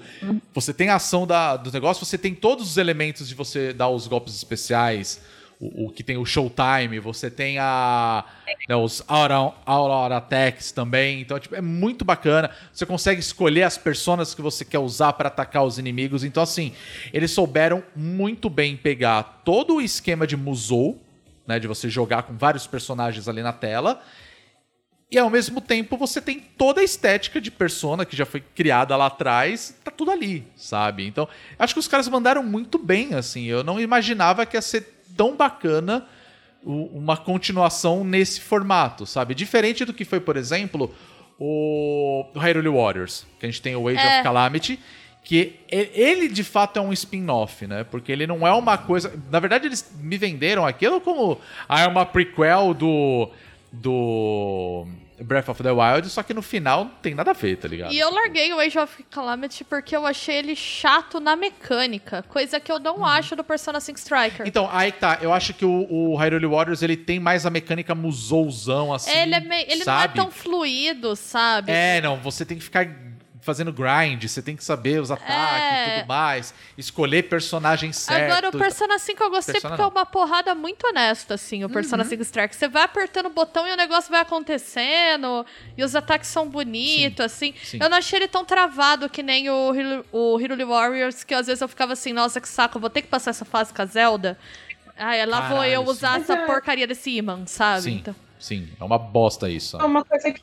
você 0.53 0.71
tem 0.73 0.89
a 0.89 0.95
ação 0.95 1.25
da, 1.25 1.57
do 1.57 1.71
negócio, 1.71 2.05
você 2.05 2.17
tem 2.17 2.35
todos 2.35 2.69
os 2.69 2.77
elementos 2.77 3.27
de 3.27 3.33
você 3.33 3.73
dar 3.73 3.89
os 3.89 4.05
golpes 4.05 4.35
especiais, 4.35 5.19
o, 5.59 5.85
o 5.87 5.89
que 5.89 6.03
tem 6.03 6.17
o 6.17 6.25
Showtime, 6.25 6.99
você 6.99 7.31
tem 7.31 7.57
a 7.57 8.23
né, 8.69 8.75
os 8.75 9.03
Aura 9.07 10.17
Attacks 10.17 10.71
também. 10.71 11.21
Então, 11.21 11.39
tipo, 11.39 11.55
é 11.55 11.61
muito 11.61 12.05
bacana. 12.05 12.51
Você 12.71 12.85
consegue 12.85 13.19
escolher 13.19 13.63
as 13.63 13.77
personas 13.77 14.35
que 14.35 14.41
você 14.41 14.63
quer 14.63 14.79
usar 14.79 15.13
para 15.13 15.27
atacar 15.27 15.63
os 15.63 15.77
inimigos. 15.79 16.23
Então, 16.23 16.43
assim, 16.43 16.71
eles 17.11 17.31
souberam 17.31 17.83
muito 17.95 18.49
bem 18.49 18.75
pegar 18.77 19.41
todo 19.43 19.75
o 19.75 19.81
esquema 19.81 20.25
de 20.27 20.37
Musou, 20.37 20.99
né? 21.47 21.59
De 21.59 21.67
você 21.67 21.89
jogar 21.89 22.23
com 22.23 22.35
vários 22.37 22.67
personagens 22.67 23.27
ali 23.27 23.41
na 23.41 23.53
tela. 23.53 24.01
E 25.11 25.17
ao 25.17 25.29
mesmo 25.29 25.59
tempo 25.59 25.97
você 25.97 26.21
tem 26.21 26.39
toda 26.39 26.79
a 26.79 26.83
estética 26.83 27.41
de 27.41 27.51
persona 27.51 28.05
que 28.05 28.15
já 28.15 28.25
foi 28.25 28.39
criada 28.39 28.95
lá 28.95 29.07
atrás, 29.07 29.75
tá 29.83 29.91
tudo 29.91 30.09
ali, 30.09 30.47
sabe? 30.55 31.05
Então, 31.05 31.27
acho 31.59 31.73
que 31.73 31.79
os 31.81 31.87
caras 31.87 32.07
mandaram 32.07 32.41
muito 32.41 32.77
bem, 32.77 33.13
assim. 33.13 33.45
Eu 33.45 33.61
não 33.61 33.77
imaginava 33.79 34.45
que 34.45 34.55
ia 34.55 34.61
ser 34.61 35.03
tão 35.17 35.35
bacana 35.35 36.07
uma 36.63 37.17
continuação 37.17 38.03
nesse 38.05 38.39
formato, 38.39 39.05
sabe? 39.05 39.35
Diferente 39.35 39.83
do 39.83 39.93
que 39.93 40.05
foi, 40.05 40.19
por 40.21 40.37
exemplo, 40.37 40.95
o 41.37 42.25
o 42.33 42.39
Hyrule 42.39 42.69
Warriors, 42.69 43.25
que 43.39 43.45
a 43.45 43.49
gente 43.49 43.61
tem 43.61 43.75
o 43.75 43.87
Age 43.87 43.97
É. 43.97 44.15
of 44.15 44.23
Calamity, 44.23 44.79
que 45.23 45.59
ele 45.69 46.27
de 46.27 46.43
fato 46.43 46.77
é 46.77 46.81
um 46.81 46.91
spin-off, 46.91 47.65
né? 47.67 47.83
Porque 47.83 48.11
ele 48.11 48.25
não 48.27 48.45
é 48.45 48.51
uma 48.53 48.77
coisa. 48.77 49.13
Na 49.31 49.39
verdade, 49.39 49.67
eles 49.67 49.91
me 49.99 50.17
venderam 50.17 50.65
aquilo 50.65 50.99
como 50.99 51.39
ah, 51.69 51.81
é 51.81 51.87
uma 51.87 52.05
prequel 52.05 52.73
do 52.73 53.29
do 53.71 54.85
Breath 55.21 55.49
of 55.49 55.61
the 55.63 55.71
Wild, 55.71 56.09
só 56.09 56.23
que 56.23 56.33
no 56.33 56.41
final 56.41 56.85
não 56.85 56.91
tem 57.01 57.13
nada 57.13 57.31
a 57.31 57.33
ver, 57.33 57.55
tá 57.57 57.67
ligado? 57.67 57.93
E 57.93 57.99
eu 57.99 58.11
larguei 58.11 58.51
o 58.53 58.59
Age 58.59 58.77
of 58.79 59.03
Calamity 59.03 59.63
porque 59.63 59.95
eu 59.95 60.05
achei 60.05 60.35
ele 60.37 60.55
chato 60.55 61.19
na 61.19 61.35
mecânica, 61.35 62.23
coisa 62.23 62.59
que 62.59 62.71
eu 62.71 62.79
não 62.79 63.05
acho 63.05 63.35
do 63.35 63.43
Persona 63.43 63.79
5 63.79 63.99
Striker. 63.99 64.47
Então, 64.47 64.67
aí 64.71 64.91
tá. 64.91 65.19
Eu 65.21 65.31
acho 65.31 65.53
que 65.53 65.63
o, 65.63 65.87
o 65.89 66.15
Hyrule 66.17 66.47
Warriors 66.47 66.81
ele 66.81 66.97
tem 66.97 67.19
mais 67.19 67.45
a 67.45 67.49
mecânica 67.49 67.93
musouzão, 67.93 68.91
assim. 68.93 69.11
ele 69.11 69.35
é 69.35 69.39
me- 69.39 69.61
ele 69.69 69.85
não 69.85 70.01
é 70.01 70.07
tão 70.07 70.31
fluido, 70.31 71.15
sabe? 71.15 71.71
É, 71.71 72.01
não, 72.01 72.17
você 72.17 72.43
tem 72.43 72.57
que 72.57 72.63
ficar 72.63 72.87
fazendo 73.41 73.73
grind, 73.73 74.23
você 74.23 74.41
tem 74.41 74.55
que 74.55 74.63
saber 74.63 75.01
os 75.01 75.09
ataques 75.11 75.35
É. 75.35 75.87
e 75.87 75.99
tudo 75.99 76.07
mais, 76.07 76.53
escolher 76.77 77.23
personagem 77.23 77.91
certo. 77.91 78.31
Agora, 78.31 78.49
o 78.49 78.51
Persona 78.51 78.99
5 78.99 79.23
eu 79.23 79.29
gostei 79.31 79.53
Persona 79.53 79.71
porque 79.75 79.81
é 79.81 79.83
não. 79.83 79.89
Uhum. 79.91 79.97
uma 79.97 80.05
porrada 80.05 80.53
muito 80.53 80.85
honesta, 80.87 81.33
assim, 81.33 81.63
o 81.63 81.69
Persona 81.69 82.03
5 82.05 82.21
Strike. 82.21 82.55
Você 82.55 82.67
vai 82.67 82.83
apertando 82.83 83.25
o 83.25 83.29
botão 83.31 83.67
e 83.67 83.73
o 83.73 83.75
negócio 83.75 84.11
vai 84.11 84.21
acontecendo, 84.21 85.45
e 85.77 85.83
os 85.83 85.95
ataques 85.95 86.29
são 86.29 86.47
bonitos, 86.47 87.25
assim. 87.25 87.53
sim. 87.63 87.79
Eu 87.81 87.89
não 87.89 87.97
achei 87.97 88.19
ele 88.19 88.27
tão 88.27 88.45
travado 88.45 89.09
que 89.09 89.23
nem 89.23 89.49
o, 89.49 89.71
Hyrule- 89.71 90.05
o 90.11 90.35
Hyrule 90.37 90.63
Warriors, 90.65 91.23
que 91.23 91.33
às 91.33 91.47
vezes 91.47 91.61
eu 91.61 91.67
ficava 91.67 91.93
assim, 91.93 92.13
nossa, 92.13 92.39
que 92.39 92.47
saco, 92.47 92.77
eu 92.77 92.81
vou 92.81 92.89
ter 92.89 93.01
que 93.01 93.07
passar 93.07 93.31
essa 93.31 93.43
fase 93.45 93.73
com 93.73 93.81
a 93.81 93.85
Zelda. 93.85 94.37
Ai, 94.97 95.25
lá 95.25 95.41
vou 95.47 95.57
Caralho, 95.57 95.73
eu 95.73 95.83
usar 95.83 96.15
sim. 96.15 96.21
essa 96.21 96.33
é- 96.33 96.45
porcaria 96.45 96.85
desse 96.85 97.09
imã, 97.09 97.43
sabe? 97.47 97.81
Sim, 97.81 97.91
Então, 97.95 98.15
sim, 98.37 98.69
é 98.79 98.83
uma 98.83 98.99
bosta 98.99 99.49
isso. 99.49 99.77
É 99.81 99.83
uma 99.83 100.05
coisa 100.05 100.31
que, 100.31 100.41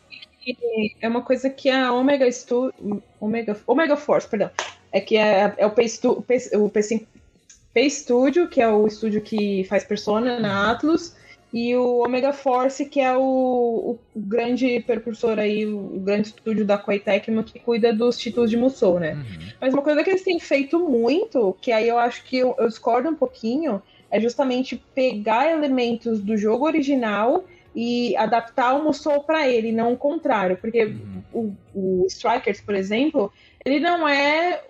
que 0.55 0.97
é 1.01 1.09
uma 1.09 1.23
coisa 1.23 1.49
que 1.51 1.70
a 1.70 1.93
Omega 1.93 2.31
Stu, 2.31 2.73
Omega, 3.20 3.57
Omega 3.66 3.97
Force, 3.97 4.29
perdão, 4.29 4.51
é 4.93 5.01
que 5.01 5.16
é, 5.16 5.55
é 5.57 5.66
o 5.66 5.70
P, 5.70 5.89
Stu, 5.89 6.23
P, 6.23 6.37
o 6.55 6.70
P5, 6.70 7.07
P 7.73 7.91
Studio, 7.91 8.49
que 8.49 8.61
é 8.61 8.69
o 8.69 8.87
estúdio 8.87 9.20
que 9.20 9.65
faz 9.65 9.85
Persona 9.85 10.41
na 10.41 10.70
Atlus, 10.70 11.15
e 11.53 11.75
o 11.75 12.05
Omega 12.05 12.33
Force, 12.33 12.85
que 12.85 13.01
é 13.01 13.16
o, 13.16 13.97
o 13.97 13.99
grande 14.15 14.81
percursor 14.81 15.39
aí, 15.39 15.65
o 15.65 15.99
grande 16.01 16.29
estúdio 16.29 16.65
da 16.65 16.77
Koei 16.77 16.99
Tecmo 16.99 17.43
que 17.43 17.59
cuida 17.59 17.93
dos 17.93 18.19
títulos 18.19 18.51
de 18.51 18.57
Musou, 18.57 19.01
né? 19.01 19.16
Mas 19.61 19.73
uma 19.73 19.83
coisa 19.83 20.05
que 20.05 20.11
eles 20.11 20.23
têm 20.23 20.39
feito 20.39 20.79
muito, 20.79 21.57
que 21.61 21.73
aí 21.73 21.89
eu 21.89 21.99
acho 21.99 22.23
que 22.25 22.37
eu, 22.37 22.55
eu 22.59 22.69
discordo 22.69 23.09
um 23.09 23.15
pouquinho, 23.15 23.83
é 24.11 24.20
justamente 24.20 24.77
pegar 24.95 25.51
elementos 25.51 26.20
do 26.20 26.37
jogo 26.37 26.66
original 26.66 27.45
e 27.80 28.16
adaptar 28.16 28.74
o 28.74 28.82
Musou 28.82 29.22
para 29.22 29.46
ele, 29.48 29.70
não 29.70 29.92
o 29.92 29.96
contrário. 29.96 30.56
Porque 30.56 30.96
o, 31.32 31.52
o 31.72 32.05
Strikers, 32.09 32.60
por 32.60 32.74
exemplo, 32.74 33.32
ele 33.64 33.78
não 33.78 34.09
é 34.09 34.64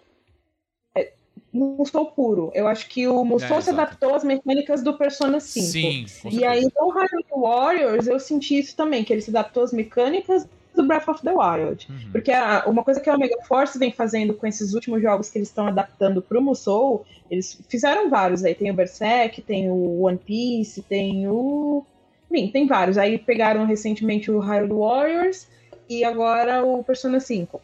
é 0.94 1.12
Musou 1.51 2.06
puro. 2.10 2.51
Eu 2.55 2.66
acho 2.68 2.86
que 2.86 3.09
o 3.09 3.24
Musou 3.24 3.56
É, 3.56 3.60
se 3.62 3.70
exato. 3.70 3.80
adaptou 3.80 4.14
às 4.14 4.22
mecânicas 4.24 4.82
do 4.82 4.93
Persona 4.98 5.40
5. 5.40 5.66
Sim, 5.66 6.06
E 6.30 6.44
aí, 6.44 6.62
no 6.78 6.90
Hyrule 6.90 7.24
Warriors, 7.35 8.06
eu 8.06 8.20
senti 8.20 8.59
isso 8.59 8.76
também, 8.76 9.02
que 9.02 9.10
ele 9.12 9.22
se 9.22 9.30
adaptou 9.30 9.62
às 9.62 9.72
mecânicas 9.72 10.47
do 10.74 10.85
Breath 10.86 11.09
of 11.09 11.22
the 11.22 11.32
Wild. 11.32 11.86
Uhum. 11.90 12.12
Porque 12.12 12.30
a- 12.30 12.64
uma 12.66 12.85
coisa 12.85 13.01
que 13.01 13.09
a 13.09 13.14
Omega 13.14 13.39
Force 13.48 13.78
vem 13.78 13.90
fazendo 13.90 14.35
com 14.35 14.47
esses 14.47 14.74
últimos 14.74 15.01
jogos 15.01 15.30
que 15.30 15.39
eles 15.39 15.48
estão 15.48 15.66
adaptando 15.66 16.20
pro 16.20 16.43
Musou, 16.43 17.06
eles 17.30 17.59
fizeram 17.70 18.10
vários 18.10 18.44
aí. 18.44 18.55
Tem 18.55 18.70
o 18.70 18.74
Berserk, 18.74 19.40
tem 19.40 19.70
o 19.70 20.02
One 20.02 20.18
Piece, 20.18 20.82
tem 20.82 21.26
o. 21.26 21.85
Enfim, 22.31 22.51
tem 22.51 22.67
vários. 22.67 22.99
Aí 22.99 23.19
pegaram 23.19 23.65
recentemente 23.65 24.31
o 24.31 24.39
Hyrule 24.39 24.73
Warriors 24.73 25.49
e 25.89 26.05
agora 26.05 26.65
o 26.65 26.85
Persona 26.85 27.21
5. 27.21 27.61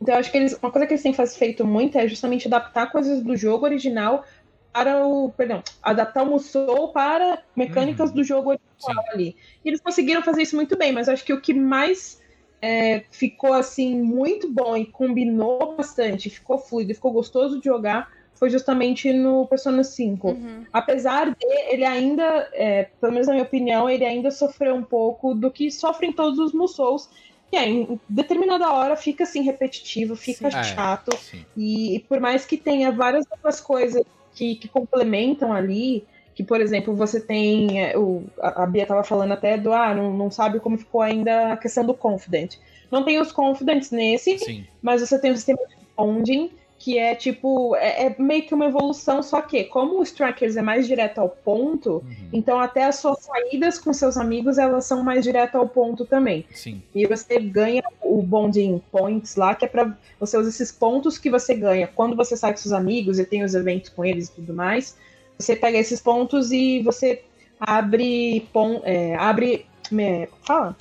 Então 0.00 0.14
eu 0.14 0.20
acho 0.20 0.30
que 0.30 0.36
eles, 0.36 0.56
uma 0.62 0.70
coisa 0.70 0.86
que 0.86 0.92
eles 0.92 1.02
têm 1.02 1.12
feito 1.12 1.66
muito 1.66 1.98
é 1.98 2.06
justamente 2.06 2.46
adaptar 2.46 2.90
coisas 2.90 3.22
do 3.22 3.36
jogo 3.36 3.64
original 3.64 4.24
para 4.72 5.04
o. 5.04 5.32
Perdão, 5.32 5.62
adaptar 5.82 6.22
o 6.22 6.26
Musou 6.26 6.92
para 6.92 7.42
mecânicas 7.56 8.10
Uhum. 8.10 8.16
do 8.16 8.24
jogo 8.24 8.50
original 8.50 9.04
ali. 9.12 9.36
E 9.64 9.68
eles 9.68 9.80
conseguiram 9.80 10.22
fazer 10.22 10.42
isso 10.42 10.54
muito 10.54 10.76
bem, 10.76 10.92
mas 10.92 11.08
acho 11.08 11.24
que 11.24 11.32
o 11.32 11.40
que 11.40 11.52
mais 11.52 12.20
é, 12.62 13.04
ficou 13.10 13.52
assim 13.52 14.00
muito 14.00 14.50
bom 14.50 14.76
e 14.76 14.86
combinou 14.86 15.76
bastante, 15.76 16.30
ficou 16.30 16.58
fluido, 16.58 16.94
ficou 16.94 17.12
gostoso 17.12 17.58
de 17.58 17.64
jogar, 17.64 18.12
foi 18.38 18.50
justamente 18.50 19.12
no 19.12 19.46
Persona 19.46 19.82
5. 19.82 20.28
Uhum. 20.28 20.64
Apesar 20.72 21.30
de 21.30 21.46
ele 21.70 21.84
ainda, 21.84 22.48
é, 22.52 22.84
pelo 23.00 23.12
menos 23.12 23.26
na 23.26 23.34
minha 23.34 23.44
opinião, 23.44 23.90
ele 23.90 24.04
ainda 24.04 24.30
sofreu 24.30 24.74
um 24.74 24.82
pouco 24.82 25.34
do 25.34 25.50
que 25.50 25.70
sofrem 25.70 26.12
todos 26.12 26.38
os 26.38 26.52
Musous, 26.52 27.08
que 27.50 27.56
é, 27.56 27.68
em 27.68 28.00
determinada 28.08 28.70
hora 28.72 28.96
fica 28.96 29.24
assim 29.24 29.42
repetitivo, 29.42 30.14
fica 30.14 30.50
Sim. 30.50 30.56
É. 30.58 30.62
chato. 30.62 31.16
Sim. 31.16 31.44
E, 31.56 31.96
e 31.96 32.00
por 32.00 32.20
mais 32.20 32.44
que 32.44 32.56
tenha 32.56 32.92
várias 32.92 33.26
outras 33.30 33.60
coisas 33.60 34.04
que, 34.34 34.54
que 34.54 34.68
complementam 34.68 35.52
ali, 35.52 36.06
que, 36.38 36.44
por 36.44 36.60
exemplo, 36.60 36.94
você 36.94 37.20
tem. 37.20 37.82
é, 37.82 37.98
o, 37.98 38.22
a, 38.40 38.62
a 38.62 38.66
Bia 38.66 38.82
estava 38.82 39.02
falando 39.02 39.32
até 39.32 39.58
do 39.58 39.72
ah, 39.72 39.92
não, 39.92 40.16
não 40.16 40.30
sabe 40.30 40.60
como 40.60 40.78
ficou 40.78 41.00
ainda 41.00 41.54
a 41.54 41.56
questão 41.56 41.84
do 41.84 41.92
Confident. 41.92 42.56
Não 42.92 43.04
tem 43.04 43.20
os 43.20 43.32
Confidents 43.32 43.90
nesse, 43.90 44.38
Sim. 44.38 44.64
mas 44.80 45.00
você 45.00 45.18
tem 45.18 45.32
o 45.32 45.36
sistema 45.36 45.58
de 45.68 45.76
bonding, 45.96 46.52
que 46.78 46.96
é 46.98 47.14
tipo. 47.14 47.74
É, 47.76 48.06
é 48.06 48.16
meio 48.18 48.46
que 48.46 48.54
uma 48.54 48.66
evolução, 48.66 49.22
só 49.22 49.42
que, 49.42 49.64
como 49.64 49.98
o 49.98 50.02
Strikers 50.02 50.56
é 50.56 50.62
mais 50.62 50.86
direto 50.86 51.18
ao 51.18 51.28
ponto, 51.28 51.94
Uhum. 52.04 52.28
então 52.32 52.60
até 52.60 52.84
as 52.84 52.96
suas 52.96 53.18
saídas 53.20 53.78
com 53.78 53.92
seus 53.92 54.16
amigos 54.16 54.58
elas 54.58 54.84
são 54.84 55.02
mais 55.02 55.24
direto 55.24 55.56
ao 55.56 55.68
ponto 55.68 56.04
também. 56.04 56.44
Sim. 56.52 56.82
E 56.94 57.06
você 57.06 57.40
ganha 57.40 57.82
o 58.00 58.22
bonding 58.22 58.80
points 58.92 59.36
lá, 59.36 59.54
que 59.54 59.64
é 59.64 59.68
pra 59.68 59.96
você 60.20 60.38
usar 60.38 60.48
esses 60.48 60.70
pontos 60.70 61.18
que 61.18 61.30
você 61.30 61.54
ganha 61.54 61.88
quando 61.88 62.14
você 62.16 62.36
sai 62.36 62.52
com 62.52 62.58
seus 62.58 62.72
amigos 62.72 63.18
e 63.18 63.24
tem 63.24 63.42
os 63.42 63.54
eventos 63.54 63.90
com 63.90 64.04
eles 64.04 64.28
e 64.28 64.32
tudo 64.32 64.54
mais. 64.54 64.96
Você 65.38 65.56
pega 65.56 65.78
esses 65.78 66.00
pontos 66.00 66.52
e 66.52 66.80
você 66.82 67.22
abre 67.60 68.46
pon, 68.52 68.80
é, 68.84 69.16
abre 69.16 69.66
é, 69.98 70.28
fala 70.46 70.76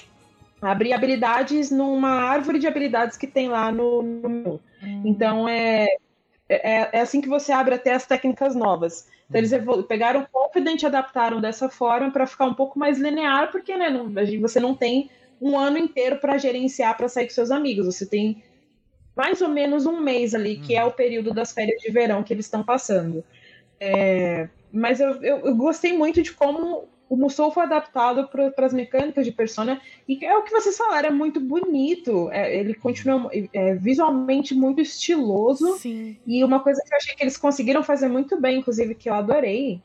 abre 0.62 0.92
habilidades 0.94 1.70
numa 1.72 2.10
árvore 2.10 2.60
de 2.60 2.68
habilidades 2.68 3.18
que 3.18 3.28
tem 3.28 3.48
lá 3.48 3.72
no, 3.72 4.02
no 4.02 4.60
menu. 4.82 5.08
Então 5.08 5.48
é, 5.50 5.88
é 6.50 6.90
é 6.98 7.02
assim 7.02 7.22
que 7.22 7.30
você 7.30 7.52
abre 7.52 7.76
até 7.76 7.94
as 7.94 8.06
técnicas 8.06 8.56
novas. 8.56 9.08
Então 9.30 9.40
eles 9.40 9.52
evolu- 9.52 9.84
pegaram 9.84 10.22
o 10.22 10.28
Confident 10.28 10.82
e 10.82 10.86
adaptaram 10.86 11.42
dessa 11.42 11.70
forma 11.70 12.12
para 12.12 12.26
ficar 12.26 12.46
um 12.46 12.54
pouco 12.54 12.80
mais 12.80 12.98
linear, 12.98 13.52
porque 13.52 13.76
né, 13.76 13.90
não- 13.90 14.10
você 14.40 14.60
não 14.60 14.74
tem 14.76 15.10
um 15.42 15.58
ano 15.58 15.78
inteiro 15.78 16.18
para 16.20 16.38
gerenciar 16.38 16.96
para 16.98 17.08
sair 17.10 17.26
com 17.28 17.34
seus 17.34 17.52
amigos. 17.52 17.86
Você 17.86 18.06
tem 18.06 18.42
mais 19.16 19.42
ou 19.42 19.50
menos 19.50 19.86
um 19.86 20.00
mês 20.00 20.34
ali, 20.36 20.58
que 20.58 20.76
é 20.76 20.84
o 20.84 20.92
período 20.92 21.34
das 21.34 21.52
férias 21.52 21.82
de 21.82 21.92
verão 21.92 22.24
que 22.24 22.34
eles 22.34 22.46
estão 22.46 22.64
passando. 22.64 23.24
É, 23.80 24.48
mas 24.72 25.00
eu, 25.00 25.22
eu, 25.24 25.38
eu 25.40 25.56
gostei 25.56 25.94
muito 25.98 26.22
de 26.22 26.34
como 26.34 26.88
o 27.10 27.16
Musou 27.16 27.52
foi 27.52 27.64
adaptado 27.64 28.28
para 28.28 28.66
as 28.66 28.74
mecânicas 28.74 29.26
de 29.26 29.32
Persona, 29.32 29.82
e 30.08 30.24
é 30.26 30.38
o 30.38 30.44
que 30.44 30.52
vocês 30.52 30.78
falaram, 30.78 31.10
é 31.10 31.12
muito 31.12 31.40
bonito. 31.40 32.30
É, 32.32 32.56
ele 32.58 32.74
continua 32.74 33.30
é, 33.54 33.76
visualmente 33.76 34.54
muito 34.54 34.82
estiloso. 34.82 35.78
Sim. 35.78 36.18
E 36.26 36.44
uma 36.44 36.60
coisa 36.60 36.82
que 36.86 36.94
eu 36.94 36.98
achei 36.98 37.16
que 37.16 37.24
eles 37.24 37.38
conseguiram 37.38 37.84
fazer 37.84 38.08
muito 38.10 38.40
bem, 38.40 38.60
inclusive, 38.60 38.96
que 38.96 39.10
eu 39.10 39.14
adorei, 39.14 39.82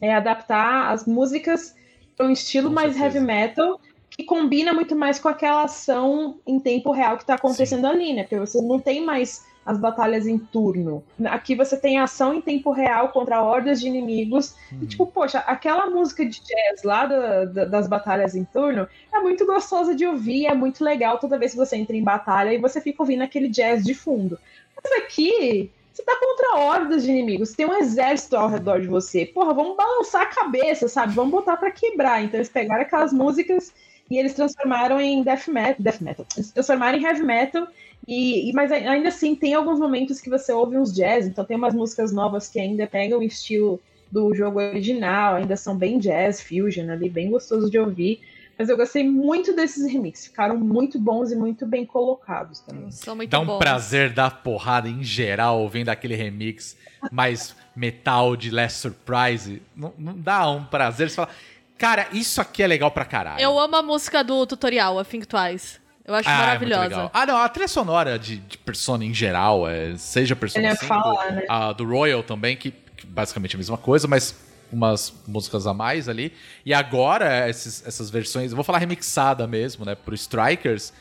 é 0.00 0.12
adaptar 0.12 0.90
as 0.92 1.06
músicas 1.06 1.74
para 2.16 2.26
um 2.26 2.32
estilo 2.32 2.68
Com 2.68 2.74
mais 2.74 2.94
certeza. 2.94 3.18
heavy 3.18 3.26
metal, 3.26 3.80
que 4.10 4.24
combina 4.24 4.72
muito 4.72 4.96
mais 4.96 5.18
com 5.18 5.28
aquela 5.28 5.64
ação 5.64 6.40
em 6.46 6.58
tempo 6.58 6.90
real 6.90 7.16
que 7.16 7.22
está 7.22 7.34
acontecendo 7.34 7.86
ali, 7.86 8.12
né? 8.12 8.24
Porque 8.24 8.38
você 8.38 8.60
não 8.60 8.78
tem 8.78 9.04
mais 9.04 9.46
as 9.64 9.78
batalhas 9.78 10.26
em 10.26 10.38
turno. 10.38 11.02
Aqui 11.26 11.54
você 11.54 11.76
tem 11.76 11.98
ação 11.98 12.34
em 12.34 12.40
tempo 12.40 12.70
real 12.72 13.10
contra 13.10 13.42
hordas 13.42 13.80
de 13.80 13.86
inimigos. 13.88 14.54
Uhum. 14.72 14.78
E, 14.82 14.86
tipo, 14.86 15.06
poxa, 15.06 15.38
aquela 15.40 15.88
música 15.88 16.24
de 16.24 16.40
jazz 16.40 16.82
lá 16.82 17.06
da- 17.06 17.44
da- 17.44 17.64
das 17.66 17.86
batalhas 17.86 18.34
em 18.34 18.44
turno 18.44 18.88
é 19.12 19.20
muito 19.20 19.46
gostosa 19.46 19.94
de 19.94 20.06
ouvir, 20.06 20.46
é 20.46 20.54
muito 20.54 20.82
legal 20.82 21.18
toda 21.18 21.38
vez 21.38 21.52
que 21.52 21.58
você 21.58 21.76
entra 21.76 21.94
em 21.96 22.02
batalha 22.02 22.52
e 22.52 22.58
você 22.58 22.80
fica 22.80 23.02
ouvindo 23.02 23.22
aquele 23.22 23.48
jazz 23.48 23.84
de 23.84 23.94
fundo. 23.94 24.38
Mas 24.82 25.04
aqui, 25.04 25.70
você 25.92 26.02
tá 26.02 26.16
contra 26.18 26.58
hordas 26.58 27.02
de 27.02 27.10
inimigos, 27.10 27.52
tem 27.52 27.66
um 27.66 27.76
exército 27.76 28.36
ao 28.36 28.48
redor 28.48 28.80
de 28.80 28.86
você. 28.86 29.26
Porra, 29.26 29.52
vamos 29.52 29.76
balançar 29.76 30.22
a 30.22 30.26
cabeça, 30.26 30.88
sabe? 30.88 31.12
Vamos 31.14 31.32
botar 31.32 31.56
pra 31.58 31.70
quebrar. 31.70 32.22
Então 32.24 32.38
eles 32.38 32.48
pegaram 32.48 32.82
aquelas 32.82 33.12
músicas 33.12 33.72
e 34.10 34.16
eles 34.18 34.32
transformaram 34.34 35.00
em 35.00 35.22
death 35.22 35.48
metal, 35.48 35.76
death 35.78 36.00
metal. 36.00 36.26
Eles 36.36 36.50
transformaram 36.50 36.98
em 36.98 37.04
heavy 37.04 37.22
metal. 37.22 37.68
E, 38.08 38.50
e- 38.50 38.52
mas 38.52 38.72
ainda 38.72 39.08
assim 39.08 39.34
tem 39.34 39.54
alguns 39.54 39.78
momentos 39.78 40.20
que 40.20 40.30
você 40.30 40.52
ouve 40.52 40.76
uns 40.76 40.92
jazz, 40.92 41.26
então 41.26 41.44
tem 41.44 41.56
umas 41.56 41.74
músicas 41.74 42.12
novas 42.12 42.48
que 42.48 42.58
ainda 42.58 42.86
pegam 42.86 43.18
o 43.20 43.22
estilo 43.22 43.80
do 44.10 44.34
jogo 44.34 44.58
original, 44.60 45.36
ainda 45.36 45.56
são 45.56 45.76
bem 45.76 45.98
jazz, 45.98 46.40
fusion 46.40 46.90
ali, 46.90 47.08
bem 47.08 47.30
gostoso 47.30 47.70
de 47.70 47.78
ouvir. 47.78 48.20
Mas 48.58 48.68
eu 48.68 48.76
gostei 48.76 49.08
muito 49.08 49.54
desses 49.56 49.90
remixes, 49.90 50.26
ficaram 50.26 50.56
muito 50.58 50.98
bons 50.98 51.30
e 51.32 51.36
muito 51.36 51.64
bem 51.64 51.86
colocados 51.86 52.60
também. 52.60 52.90
São 52.90 53.16
muito 53.16 53.30
Dá 53.30 53.40
um 53.40 53.46
bons. 53.46 53.58
prazer 53.58 54.12
dar 54.12 54.42
porrada 54.42 54.86
em 54.88 55.02
geral 55.02 55.60
ouvindo 55.62 55.88
aquele 55.88 56.14
remix 56.14 56.76
mais 57.10 57.54
metal 57.74 58.36
de 58.36 58.50
Last 58.50 58.80
Surprise. 58.80 59.62
Não, 59.74 59.94
não 59.96 60.12
dá 60.18 60.50
um 60.50 60.62
prazer. 60.64 61.08
Você 61.08 61.16
fala, 61.16 61.30
cara, 61.78 62.08
isso 62.12 62.38
aqui 62.38 62.62
é 62.62 62.66
legal 62.66 62.90
pra 62.90 63.06
caralho. 63.06 63.40
Eu 63.40 63.58
amo 63.58 63.76
a 63.76 63.82
música 63.82 64.22
do 64.22 64.44
tutorial, 64.44 64.98
a 64.98 65.04
Think 65.06 65.26
Twice. 65.26 65.78
Eu 66.10 66.16
acho 66.16 66.28
Ah, 66.28 66.32
é 66.32 66.36
muito 66.36 66.46
maravilhosa. 66.46 66.82
legal. 66.82 67.10
Ah, 67.14 67.24
não, 67.26 67.36
a 67.36 67.48
trilha 67.48 67.68
sonora 67.68 68.18
de, 68.18 68.36
de 68.38 68.58
Persona 68.58 69.04
em 69.04 69.14
geral, 69.14 69.68
é, 69.68 69.96
seja 69.96 70.34
Persona 70.34 70.64
Ele 70.64 70.72
ia 70.72 70.76
5, 70.76 70.86
falar, 70.88 71.32
né? 71.32 71.42
a 71.48 71.72
do 71.72 71.84
Royal 71.84 72.22
também, 72.22 72.56
que, 72.56 72.72
que 72.96 73.06
basicamente 73.06 73.54
é 73.54 73.56
a 73.56 73.58
mesma 73.58 73.78
coisa, 73.78 74.08
mas 74.08 74.34
umas 74.72 75.12
músicas 75.26 75.66
a 75.66 75.72
mais 75.74 76.08
ali. 76.08 76.32
E 76.66 76.74
agora, 76.74 77.48
esses- 77.48 77.86
essas 77.86 78.10
versões, 78.10 78.50
eu 78.50 78.56
vou 78.56 78.64
falar 78.64 78.78
remixada 78.78 79.46
mesmo, 79.46 79.84
né, 79.84 79.94
pro 79.94 80.14
Strikers, 80.14 80.92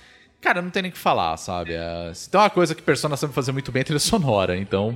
cara, 0.41 0.61
não 0.61 0.69
tem 0.69 0.83
nem 0.83 0.89
o 0.89 0.93
que 0.93 0.97
falar, 0.99 1.35
sabe? 1.37 1.73
É, 1.73 2.11
se 2.13 2.29
tem 2.29 2.39
uma 2.39 2.49
coisa 2.49 2.73
que 2.75 2.81
Persona 2.81 3.17
sabe 3.17 3.33
fazer 3.33 3.51
muito 3.51 3.71
bem, 3.71 3.81
é 3.81 3.83
trilha 3.83 3.99
sonora, 3.99 4.55
então... 4.57 4.95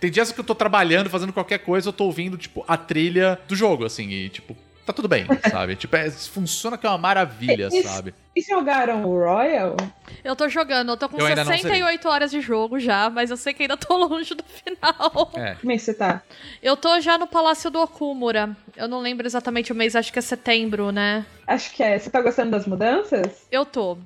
Tem 0.00 0.10
dias 0.10 0.32
que 0.32 0.38
eu 0.40 0.44
tô 0.44 0.54
trabalhando, 0.54 1.08
fazendo 1.08 1.32
qualquer 1.32 1.58
coisa, 1.60 1.88
eu 1.88 1.92
tô 1.92 2.04
ouvindo, 2.04 2.36
tipo, 2.36 2.64
a 2.66 2.76
trilha 2.76 3.38
do 3.48 3.54
jogo, 3.54 3.84
assim, 3.84 4.08
e, 4.10 4.28
tipo, 4.28 4.56
tá 4.90 4.96
tudo 4.96 5.08
bem, 5.08 5.26
sabe? 5.50 5.76
tipo, 5.76 5.94
é, 5.96 6.10
funciona 6.10 6.76
que 6.76 6.86
é 6.86 6.88
uma 6.88 6.98
maravilha, 6.98 7.68
Isso. 7.72 7.88
sabe? 7.88 8.14
E 8.34 8.42
jogaram 8.42 9.04
o 9.04 9.18
Royal? 9.18 9.76
Eu 10.22 10.36
tô 10.36 10.48
jogando, 10.48 10.90
eu 10.90 10.96
tô 10.96 11.08
com 11.08 11.18
Eu 11.18 11.26
ainda 11.26 11.44
não 11.44 11.52
68 11.52 12.08
horas 12.08 12.30
de 12.30 12.40
jogo 12.40 12.78
já, 12.78 13.10
mas 13.10 13.30
eu 13.30 13.36
sei 13.36 13.52
que 13.52 13.62
ainda 13.62 13.76
tô 13.76 13.96
longe 13.98 14.34
do 14.34 14.44
final. 14.44 15.30
É. 15.34 15.54
Como 15.54 15.72
é 15.72 15.76
que 15.76 15.82
você 15.82 15.94
tá? 15.94 16.22
Eu 16.62 16.76
tô 16.76 17.00
já 17.00 17.18
no 17.18 17.26
Palácio 17.26 17.70
do 17.70 17.80
Okumura. 17.80 18.56
Eu 18.76 18.86
não 18.88 19.00
lembro 19.00 19.26
exatamente 19.26 19.72
o 19.72 19.74
mês, 19.74 19.96
acho 19.96 20.12
que 20.12 20.18
é 20.18 20.22
setembro, 20.22 20.90
né? 20.92 21.26
Acho 21.46 21.72
que 21.72 21.82
é. 21.82 21.98
Você 21.98 22.10
tá 22.10 22.20
gostando 22.20 22.52
das 22.52 22.66
mudanças? 22.66 23.46
Eu 23.50 23.64
tô. 23.64 23.98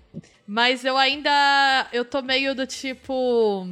Mas 0.47 0.85
eu 0.85 0.97
ainda. 0.97 1.87
Eu 1.93 2.05
tô 2.05 2.23
meio 2.23 2.55
do 2.55 2.67
tipo. 2.67 3.67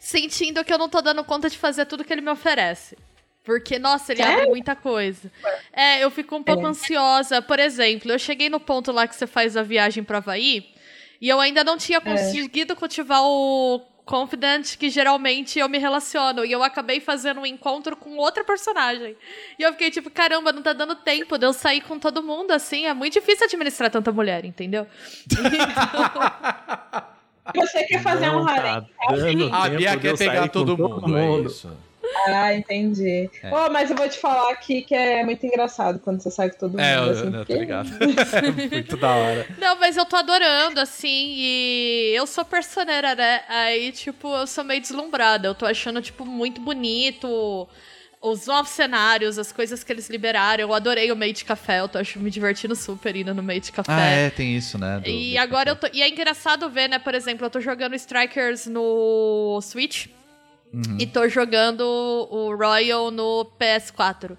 Sentindo 0.00 0.64
que 0.64 0.72
eu 0.72 0.78
não 0.78 0.88
tô 0.88 1.00
dando 1.00 1.24
conta 1.24 1.50
de 1.50 1.58
fazer 1.58 1.84
tudo 1.86 2.04
que 2.04 2.12
ele 2.12 2.22
me 2.22 2.30
oferece. 2.30 2.96
Porque, 3.48 3.78
nossa, 3.78 4.12
ele 4.12 4.22
Sério? 4.22 4.40
abre 4.40 4.50
muita 4.50 4.76
coisa. 4.76 5.32
É, 5.72 6.04
eu 6.04 6.10
fico 6.10 6.36
um 6.36 6.42
pouco 6.42 6.66
É. 6.66 6.68
ansiosa. 6.68 7.40
Por 7.40 7.58
exemplo, 7.58 8.12
eu 8.12 8.18
cheguei 8.18 8.50
no 8.50 8.60
ponto 8.60 8.92
lá 8.92 9.08
que 9.08 9.16
você 9.16 9.26
faz 9.26 9.56
a 9.56 9.62
viagem 9.62 10.04
pra 10.04 10.18
Havaí 10.18 10.66
e 11.18 11.30
eu 11.30 11.40
ainda 11.40 11.64
não 11.64 11.76
É. 11.76 11.78
tinha 11.78 11.98
conseguido 11.98 12.76
cultivar 12.76 13.22
o 13.22 13.80
confident 14.04 14.76
que 14.76 14.90
geralmente 14.90 15.58
eu 15.58 15.66
me 15.66 15.78
relaciono. 15.78 16.44
E 16.44 16.52
eu 16.52 16.62
acabei 16.62 17.00
fazendo 17.00 17.40
um 17.40 17.46
encontro 17.46 17.96
com 17.96 18.18
outra 18.18 18.44
personagem. 18.44 19.16
E 19.58 19.62
eu 19.62 19.72
fiquei 19.72 19.90
tipo, 19.90 20.10
caramba, 20.10 20.52
não 20.52 20.60
tá 20.60 20.74
dando 20.74 20.94
tempo 20.96 21.38
de 21.38 21.46
eu 21.46 21.54
sair 21.54 21.80
com 21.80 21.98
todo 21.98 22.22
mundo 22.22 22.50
assim. 22.50 22.84
É 22.84 22.92
muito 22.92 23.14
difícil 23.14 23.46
administrar 23.46 23.90
tanta 23.90 24.12
mulher, 24.12 24.44
entendeu? 24.44 24.86
Você 27.56 27.82
quer 27.84 28.02
fazer 28.02 28.28
um 28.28 28.44
Não 28.44 28.48
harém? 28.48 28.62
tá 28.62 28.84
dando 29.16 29.54
A 29.54 29.68
Bia 29.70 29.96
quer 29.96 30.18
pegar 30.18 30.42
com 30.42 30.48
todo 30.48 30.76
mundo, 30.76 31.16
é 31.16 31.40
isso. 31.40 31.87
Ah, 32.26 32.54
entendi. 32.54 33.30
É. 33.42 33.50
Pô, 33.50 33.70
mas 33.70 33.90
eu 33.90 33.96
vou 33.96 34.08
te 34.08 34.18
falar 34.18 34.50
aqui 34.52 34.82
que 34.82 34.94
é 34.94 35.24
muito 35.24 35.44
engraçado 35.46 35.98
quando 35.98 36.20
você 36.22 36.30
sai 36.30 36.50
com 36.50 36.58
todo 36.58 36.70
mundo. 36.72 36.80
É, 36.80 36.96
eu, 36.96 37.02
assim, 37.10 37.24
eu 37.26 37.32
tô 37.32 37.38
porque- 37.38 37.54
ligado. 37.54 37.88
Muito 38.72 38.96
da 38.96 39.10
hora. 39.14 39.46
Não, 39.58 39.78
mas 39.78 39.96
eu 39.96 40.04
tô 40.06 40.16
adorando, 40.16 40.80
assim, 40.80 41.34
e 41.36 42.12
eu 42.14 42.26
sou 42.26 42.44
personeira, 42.44 43.14
né? 43.14 43.42
Aí, 43.48 43.92
tipo, 43.92 44.34
eu 44.34 44.46
sou 44.46 44.64
meio 44.64 44.80
deslumbrada. 44.80 45.48
Eu 45.48 45.54
tô 45.54 45.66
achando, 45.66 46.00
tipo, 46.02 46.24
muito 46.24 46.60
bonito 46.60 47.68
os 48.20 48.46
novos 48.48 48.70
cenários, 48.72 49.38
as 49.38 49.52
coisas 49.52 49.84
que 49.84 49.92
eles 49.92 50.08
liberaram. 50.10 50.62
Eu 50.62 50.74
adorei 50.74 51.12
o 51.12 51.16
meio 51.16 51.32
de 51.32 51.44
café, 51.44 51.80
eu 51.80 51.88
tô 51.88 51.98
acho, 51.98 52.18
me 52.18 52.30
divertindo 52.30 52.74
super 52.74 53.14
indo 53.14 53.32
no 53.32 53.42
meio 53.42 53.60
de 53.60 53.70
café. 53.70 53.92
Ah, 53.92 54.00
é, 54.10 54.30
tem 54.30 54.56
isso, 54.56 54.76
né? 54.76 54.98
do- 54.98 55.08
E 55.08 55.38
agora 55.38 55.70
eu 55.70 55.76
tô. 55.76 55.86
E 55.92 56.02
é 56.02 56.08
engraçado 56.08 56.68
ver, 56.68 56.88
né? 56.88 56.98
Por 56.98 57.14
exemplo, 57.14 57.46
eu 57.46 57.50
tô 57.50 57.60
jogando 57.60 57.94
Strikers 57.94 58.66
no 58.66 59.60
Switch 59.62 60.06
Uhum. 60.72 60.98
e 61.00 61.06
tô 61.06 61.28
jogando 61.28 61.82
o 61.82 62.54
Royal 62.54 63.10
no 63.10 63.50
PS4. 63.58 64.36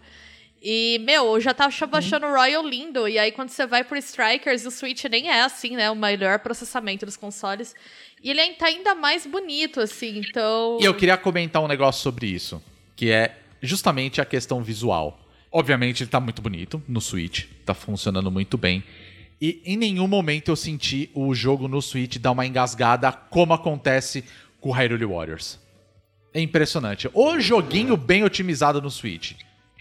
E, 0.61 0.99
meu, 0.99 1.35
eu 1.35 1.39
já 1.39 1.53
tava 1.53 1.73
achando 1.97 2.25
o 2.25 2.31
Royal 2.33 2.67
lindo. 2.67 3.07
E 3.07 3.17
aí, 3.17 3.31
quando 3.31 3.49
você 3.49 3.65
vai 3.65 3.83
pro 3.83 3.97
Strikers, 3.97 4.65
o 4.65 4.71
Switch 4.71 5.05
nem 5.05 5.29
é 5.29 5.41
assim, 5.41 5.75
né? 5.75 5.89
O 5.89 5.95
melhor 5.95 6.39
processamento 6.39 7.05
dos 7.05 7.15
consoles. 7.15 7.73
E 8.21 8.29
ele 8.29 8.53
tá 8.53 8.67
ainda 8.67 8.93
mais 8.93 9.25
bonito, 9.25 9.79
assim. 9.79 10.19
Então. 10.19 10.77
E 10.81 10.85
eu 10.85 10.93
queria 10.93 11.15
comentar 11.17 11.63
um 11.63 11.67
negócio 11.67 12.01
sobre 12.01 12.27
isso, 12.27 12.61
que 12.95 13.09
é 13.09 13.37
justamente 13.61 14.19
a 14.19 14.25
questão 14.25 14.61
visual. 14.61 15.19
Obviamente 15.51 16.03
ele 16.03 16.09
tá 16.09 16.19
muito 16.19 16.41
bonito 16.41 16.81
no 16.87 17.01
Switch, 17.01 17.45
tá 17.65 17.73
funcionando 17.73 18.29
muito 18.29 18.57
bem. 18.57 18.83
E 19.41 19.61
em 19.65 19.77
nenhum 19.77 20.07
momento 20.07 20.51
eu 20.51 20.55
senti 20.55 21.09
o 21.13 21.33
jogo 21.33 21.67
no 21.67 21.81
Switch 21.81 22.17
dar 22.17 22.31
uma 22.31 22.45
engasgada 22.45 23.11
como 23.11 23.53
acontece 23.53 24.23
com 24.59 24.69
o 24.69 24.71
Hyrule 24.71 25.05
Warriors. 25.05 25.57
É 26.39 26.41
impressionante. 26.41 27.09
O 27.13 27.39
joguinho 27.39 27.97
bem 27.97 28.23
otimizado 28.23 28.81
no 28.81 28.89
Switch. 28.89 29.33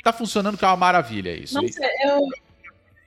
Tá 0.03 0.13
funcionando 0.13 0.57
que 0.59 0.65
é 0.65 0.69
uma 0.69 0.77
maravilha 0.77 1.31
isso. 1.31 1.55
Nossa, 1.61 1.81
eu, 2.05 2.29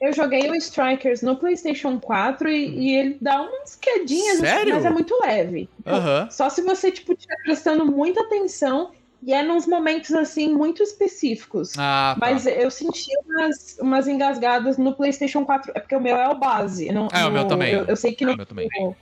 eu 0.01 0.13
joguei 0.13 0.49
o 0.49 0.55
Strikers 0.55 1.21
no 1.21 1.35
PlayStation 1.35 1.99
4 1.99 2.49
e, 2.49 2.69
e 2.69 2.95
ele 2.95 3.17
dá 3.19 3.41
umas 3.41 3.75
quedinhas, 3.75 4.39
Sério? 4.39 4.75
mas 4.75 4.85
é 4.85 4.89
muito 4.89 5.17
leve. 5.21 5.69
Aham. 5.85 6.27
Só 6.29 6.49
se 6.49 6.61
você, 6.61 6.91
tipo, 6.91 7.13
estiver 7.13 7.35
prestando 7.43 7.85
muita 7.85 8.21
atenção 8.21 8.91
e 9.23 9.33
é 9.33 9.43
nos 9.43 9.67
momentos, 9.67 10.11
assim, 10.13 10.53
muito 10.53 10.81
específicos. 10.81 11.73
Ah, 11.77 12.15
tá. 12.19 12.25
Mas 12.25 12.45
eu 12.47 12.71
senti 12.71 13.09
umas, 13.25 13.77
umas 13.79 14.07
engasgadas 14.07 14.77
no 14.77 14.93
PlayStation 14.93 15.45
4. 15.45 15.71
É 15.75 15.79
porque 15.79 15.95
o 15.95 16.01
meu 16.01 16.15
é 16.15 16.27
o 16.29 16.35
base. 16.35 16.91
Não, 16.91 17.07
É, 17.13 17.25
o 17.25 17.31
meu 17.31 17.45
também. 17.47 17.73
Eu, 17.73 17.85
eu 17.85 17.95
sei 17.95 18.13
que 18.13 18.23
É, 18.23 18.27
no, 18.27 18.33
o 18.33 18.37
meu 18.37 18.45
também. 18.45 18.67
eu 18.79 18.95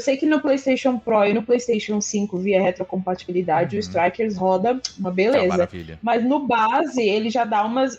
sei 0.00 0.16
que 0.16 0.26
no 0.26 0.40
PlayStation 0.40 0.98
Pro 0.98 1.24
e 1.24 1.32
no 1.32 1.42
PlayStation 1.42 2.00
5, 2.00 2.38
via 2.38 2.60
retrocompatibilidade, 2.62 3.76
Uhum. 3.76 3.80
o 3.80 3.80
Strikers 3.80 4.36
roda 4.36 4.72
uma 4.72 4.80
uma 4.98 5.10
beleza. 5.12 5.46
maravilha. 5.48 5.98
Mas 6.02 6.24
no 6.24 6.46
base, 6.46 7.02
ele 7.02 7.30
já 7.30 7.44
dá 7.44 7.64
umas. 7.64 7.98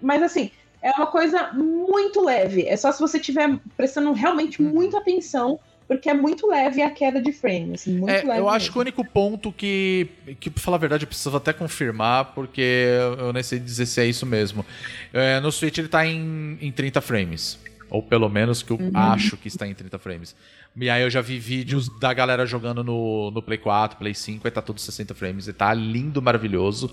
Mas 0.00 0.22
assim, 0.22 0.50
é 0.82 0.90
uma 0.92 1.06
coisa 1.06 1.52
muito 1.52 2.24
leve. 2.24 2.66
É 2.66 2.76
só 2.76 2.90
se 2.92 3.00
você 3.00 3.18
estiver 3.18 3.58
prestando 3.76 4.12
realmente 4.12 4.60
Uhum. 4.62 4.68
muita 4.70 4.98
atenção, 4.98 5.58
porque 5.88 6.10
é 6.10 6.14
muito 6.14 6.48
leve 6.48 6.82
a 6.82 6.90
queda 6.90 7.22
de 7.22 7.32
frame. 7.32 7.74
Assim, 7.74 7.94
muito 7.96 8.10
É, 8.10 8.24
leve. 8.24 8.40
eu 8.40 8.48
acho 8.48 8.72
que 8.72 8.76
o 8.78 8.80
único 8.80 9.04
ponto 9.04 9.52
que, 9.52 10.08
que, 10.40 10.50
pra 10.50 10.60
falar 10.62 10.76
a 10.76 10.80
verdade, 10.80 11.04
eu 11.04 11.08
preciso 11.08 11.36
até 11.36 11.52
confirmar, 11.52 12.32
porque 12.34 12.88
eu 13.18 13.32
nem 13.32 13.42
sei 13.42 13.58
dizer 13.60 13.86
se 13.86 14.00
é 14.00 14.06
isso 14.06 14.26
mesmo. 14.26 14.66
É, 15.12 15.38
no 15.40 15.52
Switch 15.52 15.78
ele 15.78 15.88
tá 15.88 16.04
em, 16.04 16.58
em 16.60 16.72
30 16.72 17.00
frames. 17.00 17.58
Ou 17.88 18.02
pelo 18.02 18.28
menos 18.28 18.64
que 18.64 18.72
eu 18.72 18.78
Uhum. 18.80 18.90
acho 18.92 19.36
que 19.36 19.46
está 19.46 19.64
em 19.66 19.72
30 19.72 19.96
frames. 19.96 20.34
E 20.78 20.90
aí 20.90 21.02
eu 21.02 21.08
já 21.10 21.22
vi 21.22 21.38
vídeos 21.38 21.88
da 21.98 22.12
galera 22.12 22.44
jogando 22.44 22.84
no, 22.84 23.30
no 23.30 23.40
Play 23.42 23.58
4, 23.58 23.98
Play 23.98 24.14
5, 24.14 24.46
e 24.46 24.50
tá 24.50 24.60
tudo 24.60 24.78
60 24.80 25.14
frames. 25.14 25.48
E 25.48 25.52
tá 25.52 25.72
lindo, 25.72 26.20
maravilhoso. 26.20 26.92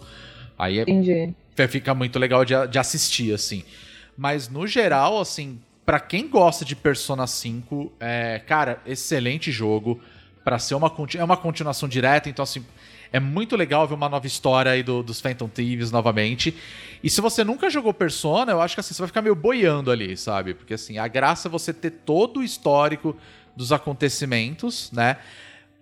Aí 0.57 0.79
é, 1.57 1.67
fica 1.67 1.93
muito 1.93 2.17
legal 2.17 2.45
de, 2.45 2.53
de 2.67 2.79
assistir, 2.79 3.33
assim. 3.33 3.63
Mas 4.17 4.47
no 4.47 4.65
geral, 4.65 5.19
assim, 5.19 5.59
pra 5.85 5.99
quem 5.99 6.27
gosta 6.29 6.63
de 6.63 6.75
Persona 6.75 7.27
5, 7.27 7.91
é, 7.99 8.39
cara, 8.47 8.81
excelente 8.85 9.51
jogo. 9.51 9.99
Pra 10.45 10.59
ser 10.59 10.75
uma, 10.75 10.91
é 11.17 11.23
uma 11.23 11.37
continuação 11.37 11.87
direta, 11.87 12.29
então 12.29 12.43
assim, 12.43 12.65
é 13.13 13.19
muito 13.19 13.55
legal 13.55 13.87
ver 13.87 13.93
uma 13.93 14.09
nova 14.09 14.27
história 14.27 14.73
aí 14.73 14.83
do- 14.83 15.01
dos 15.01 15.21
Phantom 15.21 15.47
Thieves 15.47 15.89
novamente. 15.89 16.53
E 17.01 17.09
se 17.09 17.21
você 17.21 17.45
nunca 17.45 17.69
jogou 17.69 17.93
Persona, 17.93 18.51
eu 18.51 18.59
acho 18.59 18.75
que 18.75 18.81
assim, 18.81 18.93
você 18.93 19.01
vai 19.01 19.07
ficar 19.07 19.21
meio 19.21 19.35
boiando 19.35 19.89
ali, 19.89 20.17
sabe? 20.17 20.53
Porque 20.53 20.73
assim, 20.73 20.97
a 20.97 21.07
graça 21.07 21.47
é 21.47 21.49
você 21.51 21.71
ter 21.73 21.91
todo 21.91 22.41
o 22.41 22.43
histórico 22.43 23.15
dos 23.55 23.71
acontecimentos, 23.71 24.91
né? 24.91 25.17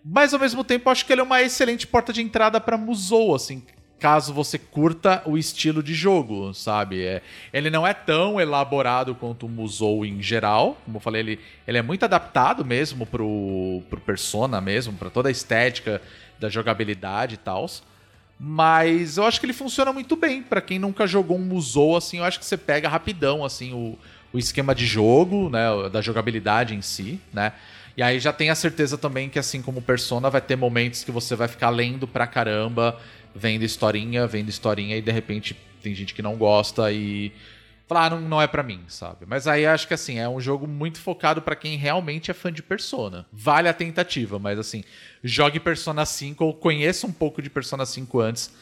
Mas 0.03 0.34
ao 0.34 0.39
mesmo 0.39 0.64
tempo, 0.64 0.89
acho 0.89 1.06
que 1.06 1.14
ele 1.14 1.22
é 1.22 1.23
uma 1.23 1.41
excelente 1.41 1.85
porta 1.85 2.11
de 2.11 2.22
entrada 2.22 2.60
pra 2.60 2.77
Musou, 2.77 3.35
assim, 3.35 3.61
caso 4.02 4.34
você 4.34 4.57
curta 4.57 5.22
o 5.27 5.38
estilo 5.38 5.84
de 5.84 5.93
jogo, 5.93 6.56
sabe? 6.56 7.06
É, 7.06 7.22
ele 7.53 7.69
não 7.69 7.85
é 7.85 7.93
tão 7.93 8.41
elaborado 8.41 9.14
quanto 9.14 9.45
o 9.45 9.49
Musou 9.49 10.03
em 10.03 10.22
geral, 10.23 10.76
como 10.84 10.98
eu 10.98 11.02
falei, 11.02 11.22
ele, 11.22 11.39
ele 11.68 11.77
é 11.77 11.81
muito 11.84 12.03
adaptado 12.03 12.65
mesmo 12.65 13.06
pro, 13.06 13.84
pro 13.91 14.02
Persona 14.02 14.60
mesmo, 14.60 14.93
pra 14.93 15.11
toda 15.11 15.30
a 15.30 15.31
estética 15.31 16.02
da 16.39 16.49
jogabilidade 16.49 17.35
e 17.35 17.38
tal. 17.38 17.68
Mas 18.39 19.18
eu 19.18 19.23
acho 19.23 19.39
que 19.39 19.45
ele 19.45 19.53
funciona 19.53 19.93
muito 19.93 20.15
bem 20.15 20.41
pra 20.41 20.61
quem 20.61 20.80
nunca 20.80 21.06
jogou 21.06 21.38
um 21.38 21.45
Musou, 21.45 21.95
assim, 21.95 22.18
eu 22.18 22.23
acho 22.23 22.39
que 22.39 22.45
você 22.45 22.57
pega 22.57 22.89
rapidão, 22.89 23.45
assim, 23.45 23.72
o, 23.72 23.99
o 24.33 24.39
esquema 24.39 24.73
de 24.73 24.85
jogo, 24.85 25.49
né, 25.49 25.89
da 25.91 26.01
jogabilidade 26.01 26.75
em 26.75 26.81
si, 26.81 27.19
né? 27.33 27.53
E 27.95 28.01
aí 28.01 28.19
já 28.19 28.31
tem 28.31 28.49
a 28.49 28.55
certeza 28.55 28.97
também 28.97 29.29
que, 29.29 29.37
assim 29.37 29.61
como 29.61 29.81
Persona, 29.81 30.29
vai 30.29 30.41
ter 30.41 30.55
momentos 30.55 31.03
que 31.03 31.11
você 31.11 31.35
vai 31.35 31.47
ficar 31.47 31.69
lendo 31.69 32.07
pra 32.07 32.25
caramba, 32.25 32.97
vendo 33.35 33.63
historinha, 33.63 34.25
vendo 34.25 34.49
historinha, 34.49 34.95
e 34.97 35.01
de 35.01 35.11
repente 35.11 35.57
tem 35.81 35.93
gente 35.93 36.13
que 36.13 36.21
não 36.21 36.35
gosta 36.35 36.91
e 36.91 37.33
fala, 37.87 38.05
ah, 38.05 38.09
não, 38.11 38.21
não 38.21 38.41
é 38.41 38.47
pra 38.47 38.63
mim, 38.63 38.79
sabe? 38.87 39.25
Mas 39.27 39.47
aí 39.47 39.65
acho 39.65 39.87
que, 39.87 39.93
assim, 39.93 40.19
é 40.19 40.29
um 40.29 40.39
jogo 40.39 40.65
muito 40.65 40.99
focado 41.01 41.41
pra 41.41 41.55
quem 41.55 41.77
realmente 41.77 42.31
é 42.31 42.33
fã 42.33 42.51
de 42.51 42.63
Persona. 42.63 43.25
Vale 43.33 43.67
a 43.67 43.73
tentativa, 43.73 44.39
mas, 44.39 44.57
assim, 44.57 44.83
jogue 45.21 45.59
Persona 45.59 46.05
5 46.05 46.45
ou 46.45 46.53
conheça 46.53 47.05
um 47.05 47.11
pouco 47.11 47.41
de 47.41 47.49
Persona 47.49 47.85
5 47.85 48.21
antes 48.21 48.53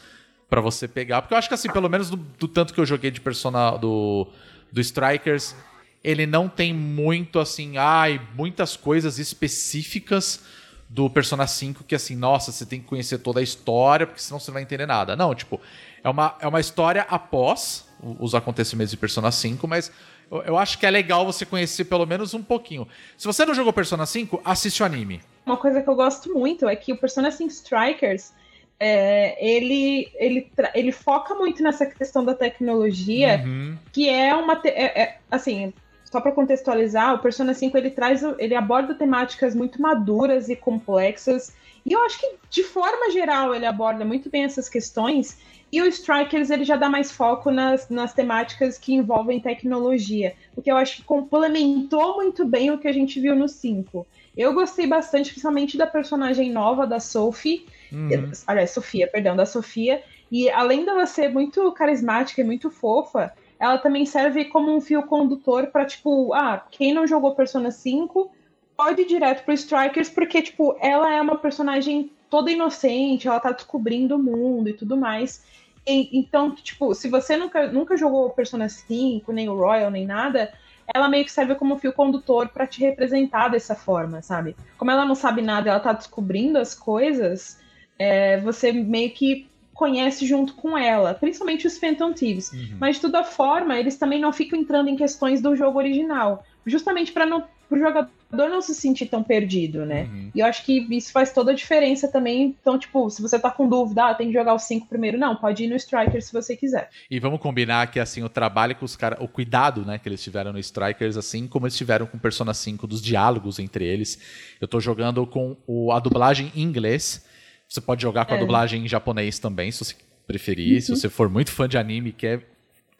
pra 0.48 0.60
você 0.60 0.88
pegar. 0.88 1.22
Porque 1.22 1.34
eu 1.34 1.38
acho 1.38 1.46
que, 1.46 1.54
assim, 1.54 1.70
pelo 1.70 1.88
menos 1.88 2.10
do, 2.10 2.16
do 2.16 2.48
tanto 2.48 2.74
que 2.74 2.80
eu 2.80 2.86
joguei 2.86 3.12
de 3.12 3.20
Persona 3.20 3.76
do, 3.76 4.26
do 4.72 4.80
Strikers, 4.80 5.54
ele 6.02 6.26
não 6.26 6.48
tem 6.48 6.72
muito, 6.72 7.38
assim, 7.38 7.76
ai, 7.76 8.20
muitas 8.34 8.76
coisas 8.76 9.18
específicas 9.18 10.40
do 10.88 11.08
Persona 11.08 11.46
5 11.46 11.84
que, 11.84 11.94
assim, 11.94 12.16
nossa, 12.16 12.50
você 12.50 12.66
tem 12.66 12.80
que 12.80 12.86
conhecer 12.86 13.18
toda 13.18 13.40
a 13.40 13.42
história, 13.42 14.06
porque 14.06 14.20
senão 14.20 14.40
você 14.40 14.50
não 14.50 14.54
vai 14.54 14.62
entender 14.62 14.86
nada. 14.86 15.14
Não, 15.14 15.34
tipo, 15.34 15.60
é 16.02 16.08
uma, 16.08 16.36
é 16.40 16.48
uma 16.48 16.60
história 16.60 17.06
após 17.08 17.86
os 18.18 18.34
acontecimentos 18.34 18.90
de 18.90 18.96
Persona 18.96 19.30
5, 19.30 19.68
mas 19.68 19.92
eu, 20.30 20.42
eu 20.42 20.58
acho 20.58 20.78
que 20.78 20.86
é 20.86 20.90
legal 20.90 21.24
você 21.24 21.44
conhecer 21.44 21.84
pelo 21.84 22.06
menos 22.06 22.34
um 22.34 22.42
pouquinho. 22.42 22.88
Se 23.16 23.26
você 23.26 23.44
não 23.44 23.54
jogou 23.54 23.72
Persona 23.72 24.06
5, 24.06 24.40
assiste 24.44 24.82
o 24.82 24.86
anime. 24.86 25.20
Uma 25.44 25.56
coisa 25.56 25.82
que 25.82 25.88
eu 25.88 25.94
gosto 25.94 26.32
muito 26.32 26.68
é 26.68 26.74
que 26.74 26.92
o 26.92 26.96
Persona 26.96 27.30
5 27.30 27.50
Strikers. 27.50 28.32
É, 28.80 29.36
ele, 29.46 30.10
ele, 30.14 30.50
ele 30.74 30.90
foca 30.90 31.34
muito 31.34 31.62
nessa 31.62 31.84
questão 31.84 32.24
da 32.24 32.34
tecnologia, 32.34 33.42
Uhum. 33.44 33.76
que 33.92 34.08
é 34.08 34.34
uma. 34.34 34.58
é- 34.64 35.02
é- 35.02 35.16
assim, 35.30 35.72
só 36.04 36.20
para 36.20 36.32
contextualizar, 36.32 37.14
o 37.14 37.18
Persona 37.18 37.52
5 37.54 37.76
ele 37.76 37.90
traz. 37.90 38.22
ele 38.38 38.54
aborda 38.54 38.94
temáticas 38.94 39.54
muito 39.54 39.80
maduras 39.80 40.48
e 40.48 40.56
complexas. 40.56 41.52
E 41.84 41.92
eu 41.92 42.02
acho 42.04 42.18
que, 42.20 42.34
de 42.50 42.62
forma 42.64 43.10
geral, 43.10 43.54
ele 43.54 43.64
aborda 43.66 44.04
muito 44.04 44.28
bem 44.30 44.44
essas 44.44 44.68
questões. 44.68 45.38
E 45.72 45.80
o 45.80 45.86
Strikers 45.86 46.50
ele 46.50 46.64
já 46.64 46.76
dá 46.76 46.88
mais 46.88 47.12
foco 47.12 47.50
nas, 47.50 47.88
nas 47.88 48.12
temáticas 48.12 48.76
que 48.76 48.92
envolvem 48.92 49.38
tecnologia. 49.40 50.34
O 50.56 50.60
que 50.60 50.70
eu 50.70 50.76
acho 50.76 50.96
que 50.96 51.02
complementou 51.04 52.16
muito 52.16 52.44
bem 52.44 52.70
o 52.70 52.78
que 52.78 52.88
a 52.88 52.92
gente 52.92 53.20
viu 53.20 53.36
no 53.36 53.46
5. 53.48 54.06
Eu 54.36 54.52
gostei 54.52 54.86
bastante, 54.86 55.30
principalmente 55.30 55.78
da 55.78 55.86
personagem 55.86 56.50
nova 56.50 56.86
da 56.86 56.98
Sophie. 56.98 57.66
Uhum. 57.92 58.30
Aliás, 58.46 58.70
Sofia, 58.70 59.08
perdão, 59.08 59.36
da 59.36 59.46
Sofia. 59.46 60.02
E 60.30 60.48
além 60.50 60.84
dela 60.84 61.06
ser 61.06 61.28
muito 61.28 61.72
carismática 61.72 62.40
e 62.40 62.44
muito 62.44 62.70
fofa, 62.70 63.32
ela 63.58 63.78
também 63.78 64.06
serve 64.06 64.46
como 64.46 64.74
um 64.74 64.80
fio 64.80 65.02
condutor 65.02 65.66
pra, 65.68 65.84
tipo, 65.84 66.32
ah, 66.32 66.64
quem 66.70 66.94
não 66.94 67.06
jogou 67.06 67.34
Persona 67.34 67.70
5 67.70 68.30
pode 68.76 69.02
ir 69.02 69.06
direto 69.06 69.44
pro 69.44 69.52
Strikers, 69.52 70.08
porque, 70.08 70.40
tipo, 70.40 70.76
ela 70.80 71.12
é 71.12 71.20
uma 71.20 71.36
personagem 71.36 72.10
toda 72.30 72.50
inocente, 72.50 73.28
ela 73.28 73.40
tá 73.40 73.52
descobrindo 73.52 74.16
o 74.16 74.22
mundo 74.22 74.68
e 74.68 74.72
tudo 74.72 74.96
mais. 74.96 75.44
e- 75.86 76.18
então, 76.18 76.54
tipo, 76.54 76.94
se 76.94 77.08
você 77.08 77.36
nunca, 77.38 77.66
nunca 77.72 77.96
jogou 77.96 78.30
Persona 78.30 78.68
5, 78.68 79.32
nem 79.32 79.48
o 79.48 79.54
Royal, 79.56 79.90
nem 79.90 80.06
nada, 80.06 80.52
ela 80.94 81.08
meio 81.08 81.24
que 81.24 81.32
serve 81.32 81.54
como 81.54 81.78
fio 81.78 81.92
condutor 81.92 82.48
pra 82.48 82.66
te 82.66 82.80
representar 82.80 83.48
dessa 83.48 83.74
forma, 83.74 84.20
sabe? 84.22 84.54
Como 84.76 84.90
ela 84.90 85.04
não 85.04 85.14
sabe 85.14 85.40
nada, 85.42 85.70
ela 85.70 85.80
tá 85.80 85.92
descobrindo 85.92 86.58
as 86.58 86.74
coisas, 86.74 87.58
é, 88.00 88.40
você 88.40 88.72
meio 88.72 89.10
que 89.10 89.46
conhece 89.74 90.26
junto 90.26 90.54
com 90.54 90.76
ela, 90.76 91.12
principalmente 91.12 91.66
os 91.66 91.78
Phantom 91.78 92.12
Thieves. 92.14 92.50
Uhum. 92.50 92.76
Mas 92.80 92.96
de 92.96 93.02
toda 93.02 93.22
forma, 93.22 93.78
eles 93.78 93.96
também 93.96 94.18
não 94.18 94.32
ficam 94.32 94.58
entrando 94.58 94.88
em 94.88 94.96
questões 94.96 95.42
do 95.42 95.54
jogo 95.54 95.78
original, 95.78 96.44
justamente 96.66 97.12
para 97.12 97.26
não 97.26 97.44
o 97.70 97.78
jogador 97.78 98.10
não 98.32 98.60
se 98.60 98.74
sentir 98.74 99.06
tão 99.06 99.22
perdido, 99.22 99.86
né? 99.86 100.02
Uhum. 100.02 100.30
E 100.34 100.40
eu 100.40 100.46
acho 100.46 100.64
que 100.64 100.84
isso 100.90 101.12
faz 101.12 101.32
toda 101.32 101.52
a 101.52 101.54
diferença 101.54 102.08
também. 102.08 102.56
Então, 102.60 102.76
tipo, 102.76 103.08
se 103.10 103.22
você 103.22 103.38
tá 103.38 103.48
com 103.48 103.68
dúvida, 103.68 104.06
ah, 104.06 104.14
tem 104.14 104.26
que 104.26 104.32
jogar 104.32 104.54
os 104.54 104.62
5 104.62 104.88
primeiro, 104.88 105.16
não, 105.16 105.36
pode 105.36 105.62
ir 105.62 105.68
no 105.68 105.76
Striker 105.76 106.20
se 106.20 106.32
você 106.32 106.56
quiser. 106.56 106.90
E 107.08 107.20
vamos 107.20 107.38
combinar 107.38 107.88
que 107.88 108.00
assim 108.00 108.24
o 108.24 108.28
trabalho 108.28 108.74
que 108.74 108.84
os 108.84 108.96
caras, 108.96 109.20
o 109.20 109.28
cuidado, 109.28 109.84
né, 109.84 109.98
que 109.98 110.08
eles 110.08 110.20
tiveram 110.20 110.52
no 110.52 110.58
Strikers, 110.58 111.16
assim 111.16 111.46
como 111.46 111.66
eles 111.66 111.76
tiveram 111.76 112.06
com 112.06 112.18
Persona 112.18 112.52
5 112.52 112.88
dos 112.88 113.00
diálogos 113.00 113.60
entre 113.60 113.84
eles. 113.84 114.18
Eu 114.60 114.66
tô 114.66 114.80
jogando 114.80 115.24
com 115.24 115.56
o, 115.64 115.92
a 115.92 116.00
dublagem 116.00 116.50
em 116.56 116.62
inglês. 116.62 117.24
Você 117.70 117.80
pode 117.80 118.02
jogar 118.02 118.24
com 118.24 118.34
a 118.34 118.36
É. 118.36 118.40
dublagem 118.40 118.84
em 118.84 118.88
japonês 118.88 119.38
também, 119.38 119.70
se 119.70 119.84
você 119.84 119.94
preferir, 120.26 120.82
se 120.82 120.90
você 120.90 121.08
for 121.08 121.28
muito 121.30 121.52
fã 121.52 121.68
de 121.68 121.78
anime, 121.78 122.10
quer, 122.10 122.44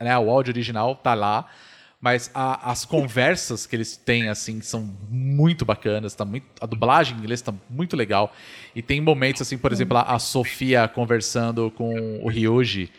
né, 0.00 0.16
o 0.16 0.30
áudio 0.30 0.52
original 0.52 0.94
tá 0.94 1.12
lá. 1.12 1.46
Mas 2.00 2.30
a- 2.32 2.70
as 2.70 2.84
conversas 2.86 3.66
que 3.66 3.76
eles 3.76 3.94
têm, 3.96 4.28
assim, 4.30 4.62
são 4.62 4.80
muito 5.10 5.64
bacanas. 5.66 6.14
Tá 6.14 6.24
muito, 6.24 6.46
a 6.58 6.64
dublagem 6.64 7.14
em 7.14 7.18
inglês 7.18 7.42
tá 7.42 7.52
muito 7.68 7.94
legal. 7.94 8.32
E 8.74 8.80
tem 8.80 9.00
momentos, 9.02 9.42
assim, 9.42 9.58
por 9.58 9.70
exemplo, 9.70 9.98
a, 9.98 10.02
a 10.14 10.18
Sofia 10.18 10.88
conversando 10.88 11.70
com 11.72 12.20
o 12.22 12.28
Ryuji. 12.30 12.90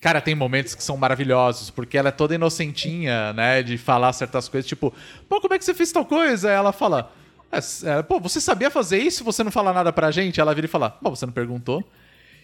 Cara, 0.00 0.20
tem 0.20 0.34
momentos 0.34 0.74
que 0.74 0.82
são 0.82 0.96
maravilhosos, 0.96 1.70
porque 1.70 1.96
ela 1.96 2.08
é 2.08 2.12
toda 2.12 2.34
inocentinha, 2.34 3.32
né? 3.34 3.62
De 3.62 3.78
falar 3.78 4.12
certas 4.14 4.48
coisas, 4.48 4.66
tipo, 4.68 4.92
pô, 5.28 5.40
como 5.40 5.54
é 5.54 5.58
que 5.58 5.64
você 5.64 5.74
fez 5.74 5.92
tal 5.92 6.04
coisa? 6.04 6.48
Aí 6.48 6.54
ela 6.56 6.72
fala, 6.72 7.12
"É, 7.52 7.98
é, 7.98 8.02
pô, 8.02 8.20
você 8.20 8.40
sabia 8.40 8.70
fazer 8.70 8.98
isso? 8.98 9.24
Você 9.24 9.42
não 9.42 9.50
fala 9.50 9.72
nada 9.72 9.92
pra 9.92 10.10
gente? 10.10 10.40
Ela 10.40 10.54
vira 10.54 10.66
e 10.66 10.68
fala, 10.68 10.90
pô, 10.90 11.10
você 11.10 11.26
não 11.26 11.32
perguntou? 11.32 11.84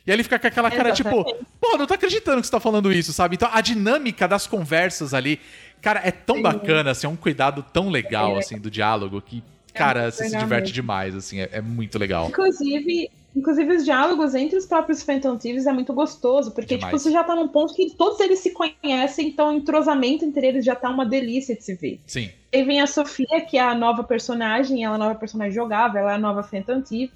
E 0.06 0.10
aí 0.10 0.16
ele 0.16 0.22
fica 0.22 0.38
com 0.38 0.46
aquela 0.46 0.70
cara, 0.70 0.92
tipo, 0.92 1.08
Exatamente. 1.08 1.46
pô, 1.60 1.76
não 1.76 1.86
tô 1.86 1.94
acreditando 1.94 2.40
que 2.40 2.46
você 2.46 2.52
tá 2.52 2.60
falando 2.60 2.92
isso, 2.92 3.12
sabe? 3.12 3.34
Então 3.34 3.48
a 3.52 3.60
dinâmica 3.60 4.28
das 4.28 4.46
conversas 4.46 5.12
ali, 5.12 5.40
cara, 5.82 6.00
é 6.04 6.12
tão 6.12 6.40
bacana, 6.40 6.92
assim, 6.92 7.08
é 7.08 7.10
um 7.10 7.16
cuidado 7.16 7.64
tão 7.72 7.88
legal, 7.88 8.38
assim, 8.38 8.56
do 8.56 8.70
diálogo, 8.70 9.20
que, 9.20 9.42
cara, 9.74 10.02
muito 10.02 10.14
você 10.14 10.28
se 10.28 10.38
diverte 10.38 10.72
demais, 10.72 11.12
assim, 11.14 11.40
é, 11.40 11.48
é 11.52 11.60
muito 11.60 11.98
legal. 11.98 12.28
Inclusive, 12.28 13.10
inclusive 13.36 13.76
os 13.76 13.84
diálogos 13.84 14.34
entre 14.34 14.56
os 14.56 14.64
próprios 14.66 15.02
Phantom 15.02 15.36
Thieves 15.36 15.66
é 15.66 15.72
muito 15.72 15.92
gostoso, 15.92 16.52
porque 16.52 16.76
Demais. 16.76 16.86
tipo, 16.92 16.98
você 16.98 17.10
já 17.10 17.22
tá 17.22 17.36
num 17.36 17.48
ponto 17.48 17.74
que 17.74 17.90
todos 17.94 18.18
eles 18.20 18.38
se 18.38 18.50
conhecem, 18.52 19.28
então 19.28 19.50
o 19.50 19.52
entrosamento 19.52 20.24
entre 20.24 20.46
eles 20.46 20.64
já 20.64 20.74
tá 20.74 20.88
uma 20.88 21.04
delícia 21.04 21.54
de 21.54 21.62
se 21.62 21.74
ver. 21.74 22.00
Sim. 22.06 22.30
Aí 22.52 22.62
vem 22.64 22.80
a 22.80 22.86
Sofia, 22.86 23.42
que 23.42 23.58
é 23.58 23.60
a 23.60 23.74
nova 23.74 24.02
personagem, 24.02 24.82
ela 24.82 24.94
é 24.94 24.96
a 24.96 24.98
nova 24.98 25.14
personagem 25.14 25.52
jogável, 25.52 26.00
ela 26.00 26.12
é 26.12 26.14
a 26.14 26.18
nova 26.18 26.42
Phantom 26.42 26.80
Thief. 26.80 27.12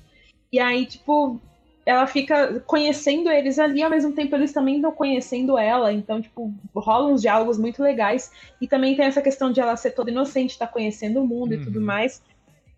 E 0.53 0.59
aí, 0.61 0.85
tipo, 0.85 1.41
ela 1.87 2.07
fica 2.07 2.61
conhecendo 2.67 3.31
eles 3.31 3.59
ali, 3.59 3.83
ao 3.83 3.89
mesmo 3.89 4.13
tempo 4.13 4.37
eles 4.37 4.53
também 4.53 4.77
estão 4.77 4.93
conhecendo 4.93 5.57
ela. 5.57 5.91
Então, 5.93 6.21
tipo, 6.21 6.53
rolam 6.75 7.15
uns 7.15 7.23
diálogos 7.23 7.57
muito 7.57 7.83
legais. 7.83 8.31
E 8.61 8.69
também 8.69 8.95
tem 8.95 9.07
essa 9.07 9.23
questão 9.23 9.51
de 9.51 9.61
ela 9.61 9.75
ser 9.77 9.93
toda 9.93 10.11
inocente, 10.11 10.51
estar 10.51 10.67
conhecendo 10.67 11.23
o 11.23 11.27
mundo 11.27 11.55
Uhum. 11.55 11.61
e 11.61 11.65
tudo 11.65 11.81
mais. 11.81 12.23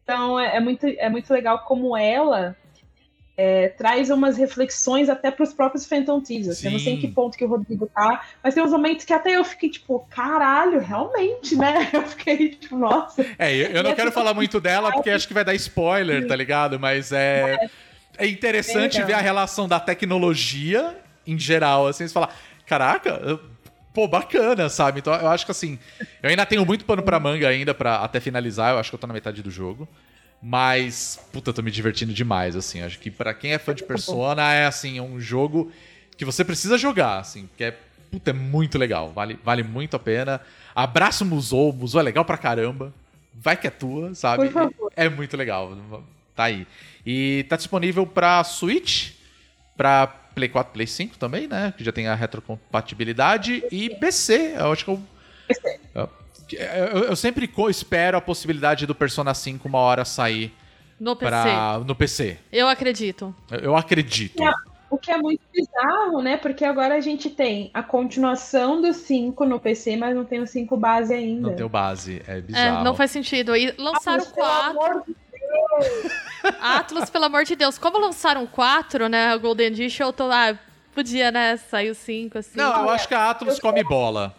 Então, 0.04 0.38
é, 0.38 0.56
é 0.56 0.60
muito, 0.60 0.86
é 0.86 1.08
muito 1.08 1.32
legal 1.32 1.64
como 1.64 1.96
ela 1.96 2.56
é, 3.36 3.68
traz 3.68 4.10
umas 4.10 4.36
reflexões 4.36 5.08
até 5.08 5.30
para 5.30 5.42
os 5.42 5.52
próprios 5.54 5.86
Phantom 5.86 6.20
Thieves. 6.20 6.48
assim, 6.48 6.66
Eu 6.66 6.72
não 6.72 6.78
sei 6.78 6.92
em 6.92 6.96
Sim. 6.96 7.00
que 7.00 7.08
ponto 7.08 7.36
que 7.36 7.44
o 7.44 7.48
Rodrigo 7.48 7.86
tá, 7.94 8.22
mas 8.42 8.54
tem 8.54 8.62
uns 8.62 8.70
momentos 8.72 9.04
que 9.04 9.12
até 9.12 9.32
eu 9.36 9.44
fiquei 9.44 9.70
tipo, 9.70 10.00
caralho, 10.10 10.80
realmente, 10.80 11.56
né? 11.56 11.88
Eu 11.92 12.02
fiquei 12.06 12.50
tipo, 12.50 12.76
nossa. 12.76 13.24
É, 13.38 13.54
eu, 13.54 13.66
eu 13.68 13.82
não 13.82 13.94
quero 13.94 14.12
falar 14.12 14.34
muito 14.34 14.60
dela, 14.60 14.92
porque 14.92 15.10
acho 15.10 15.26
que 15.26 15.34
vai 15.34 15.44
dar 15.44 15.54
spoiler, 15.54 16.26
tá 16.26 16.36
ligado? 16.36 16.78
Mas 16.78 17.10
é. 17.12 17.68
É 18.18 18.26
interessante 18.28 18.94
Legal. 18.94 19.06
ver 19.06 19.12
a 19.14 19.20
relação 19.20 19.66
da 19.66 19.80
tecnologia 19.80 20.96
em 21.26 21.38
geral, 21.38 21.86
assim, 21.86 22.06
você 22.06 22.12
falar, 22.12 22.36
caraca, 22.66 23.20
eu- 23.24 23.40
pô, 23.94 24.06
bacana, 24.06 24.68
sabe? 24.68 25.00
Então 25.00 25.14
eu 25.14 25.28
acho 25.28 25.44
que 25.46 25.50
assim, 25.50 25.78
eu 26.22 26.28
ainda 26.28 26.44
tenho 26.44 26.64
muito 26.66 26.84
pano 26.84 27.02
pra 27.02 27.18
manga 27.18 27.48
ainda 27.48 27.72
para 27.72 27.96
até 27.96 28.20
finalizar, 28.20 28.72
eu 28.74 28.78
acho 28.78 28.90
que 28.90 28.94
eu 28.94 28.98
tô 29.00 29.06
na 29.06 29.14
metade 29.14 29.42
do 29.42 29.50
jogo. 29.50 29.88
Mas, 30.42 31.20
puta, 31.32 31.50
eu 31.50 31.54
tô 31.54 31.62
me 31.62 31.70
divertindo 31.70 32.12
demais, 32.12 32.56
assim. 32.56 32.82
Acho 32.82 32.98
que 32.98 33.10
pra 33.10 33.32
quem 33.32 33.52
é 33.52 33.58
fã 33.58 33.72
de 33.72 33.84
Persona, 33.84 34.52
é 34.52 34.66
assim, 34.66 35.00
um 35.00 35.20
jogo 35.20 35.70
que 36.16 36.24
você 36.24 36.44
precisa 36.44 36.76
jogar, 36.76 37.18
assim, 37.20 37.46
porque 37.46 37.64
é, 37.64 37.78
puta, 38.10 38.30
é 38.30 38.32
muito 38.32 38.76
legal. 38.76 39.12
Vale, 39.12 39.38
vale 39.44 39.62
muito 39.62 39.94
a 39.94 40.00
pena. 40.00 40.40
Abraço 40.74 41.24
Musou, 41.24 41.70
o 41.70 41.72
Musou 41.72 42.00
é 42.00 42.04
legal 42.04 42.24
pra 42.24 42.36
caramba. 42.36 42.92
Vai 43.34 43.56
que 43.56 43.66
é 43.66 43.70
tua, 43.70 44.14
sabe? 44.14 44.50
É 44.96 45.08
muito 45.08 45.36
legal. 45.36 45.78
Tá 46.34 46.44
aí. 46.44 46.66
E 47.06 47.46
tá 47.48 47.56
disponível 47.56 48.06
pra 48.06 48.42
Switch, 48.44 49.12
pra 49.76 50.06
Play 50.06 50.48
4, 50.48 50.72
Play 50.72 50.86
5 50.86 51.18
também, 51.18 51.46
né? 51.46 51.72
Que 51.76 51.84
já 51.84 51.92
tem 51.92 52.08
a 52.08 52.14
retrocompatibilidade. 52.14 53.64
E 53.70 53.90
PC. 53.90 54.54
Eu 54.56 54.72
acho 54.72 54.84
que 54.84 54.90
eu. 54.90 55.02
Eu, 55.94 56.10
eu- 56.56 57.04
eu 57.04 57.16
sempre 57.16 57.50
espero 57.68 58.16
a 58.16 58.20
possibilidade 58.20 58.86
do 58.86 58.94
Persona 58.94 59.34
5 59.34 59.68
uma 59.68 59.78
hora 59.78 60.04
sair 60.04 60.52
No 61.00 61.14
PC. 61.16 61.30
pra, 61.30 61.80
no 61.86 61.94
PC. 61.94 62.38
Eu 62.52 62.68
acredito. 62.68 63.34
Eu, 63.50 63.58
eu 63.60 63.76
acredito. 63.76 64.42
É. 64.42 64.52
O 64.90 64.98
que 64.98 65.10
é 65.10 65.16
muito 65.16 65.40
bizarro, 65.50 66.20
né? 66.20 66.36
Porque 66.36 66.66
agora 66.66 66.94
a 66.96 67.00
gente 67.00 67.30
tem 67.30 67.70
a 67.72 67.82
continuação 67.82 68.82
do 68.82 68.92
5 68.92 69.46
no 69.46 69.58
PC, 69.58 69.96
mas 69.96 70.14
não 70.14 70.22
tem 70.22 70.38
o 70.40 70.46
5 70.46 70.76
base 70.76 71.14
ainda. 71.14 71.48
Não 71.48 71.56
tem 71.56 71.64
o 71.64 71.68
base. 71.68 72.20
É 72.28 72.36
É, 72.36 72.40
bizarro. 72.42 72.84
não 72.84 72.94
faz 72.94 73.10
sentido. 73.10 73.56
E 73.56 73.72
lançaram 73.78 74.22
Ah, 74.22 74.26
pelo 74.26 74.34
quatro. 74.34 74.70
amor 74.80 75.02
de 75.06 75.14
Atlas, 76.60 77.08
pelo 77.10 77.24
amor 77.24 77.44
de 77.44 77.56
Deus. 77.56 77.78
Como 77.78 77.98
lançaram 77.98 78.46
quatro, 78.46 79.08
né? 79.08 79.28
A 79.32 79.36
Golden 79.38 79.68
Edition, 79.68 80.04
eu 80.08 80.12
tô 80.12 80.26
lá. 80.26 80.58
Podia, 80.94 81.30
né? 81.30 81.56
Sair 81.56 81.90
o 81.90 81.94
cinco, 81.94 82.36
assim. 82.38 82.56
Não, 82.58 82.82
eu 82.82 82.90
acho 82.90 83.08
que 83.08 83.14
a 83.14 83.30
Atlus 83.30 83.58
come 83.58 83.82
bola. 83.82 84.34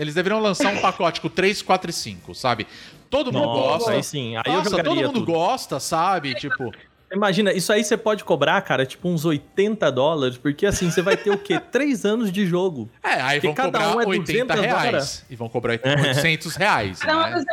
Eles 0.00 0.14
deveriam 0.14 0.40
lançar 0.40 0.72
um 0.72 0.78
pacote 0.80 1.20
com 1.20 1.28
3, 1.28 1.60
4 1.60 1.90
e 1.90 1.92
5, 1.92 2.34
sabe? 2.34 2.66
Todo 3.10 3.30
mundo 3.32 3.44
Nossa, 3.46 3.68
gosta. 3.70 3.90
aí 3.92 4.02
sim. 4.02 4.34
Aí 4.36 4.42
eu 4.46 4.52
Nossa, 4.54 4.70
jogaria 4.70 4.90
todo 4.94 4.96
mundo 5.06 5.12
tudo. 5.20 5.32
gosta, 5.32 5.78
sabe? 5.78 6.34
Tipo, 6.34 6.72
Imagina, 7.12 7.52
isso 7.52 7.72
aí 7.72 7.82
você 7.82 7.96
pode 7.96 8.22
cobrar, 8.22 8.62
cara, 8.62 8.86
tipo 8.86 9.08
uns 9.08 9.24
80 9.24 9.90
dólares, 9.90 10.38
porque 10.38 10.64
assim, 10.64 10.88
você 10.92 11.02
vai 11.02 11.16
ter 11.16 11.30
o 11.30 11.36
quê? 11.38 11.58
Três 11.72 12.04
anos 12.04 12.30
de 12.30 12.46
jogo. 12.46 12.88
é, 13.02 13.20
aí 13.20 13.40
Porque 13.40 13.48
vão 13.48 13.54
cada 13.56 13.78
cobrar 13.80 13.96
um 13.96 14.00
é 14.00 14.06
80 14.06 14.54
200 14.54 14.60
reais. 14.60 14.86
horas. 14.88 15.24
E 15.28 15.34
vão 15.34 15.48
cobrar 15.48 15.72
800 15.72 16.54
reais, 16.54 17.00
Não, 17.02 17.20
né? 17.28 17.44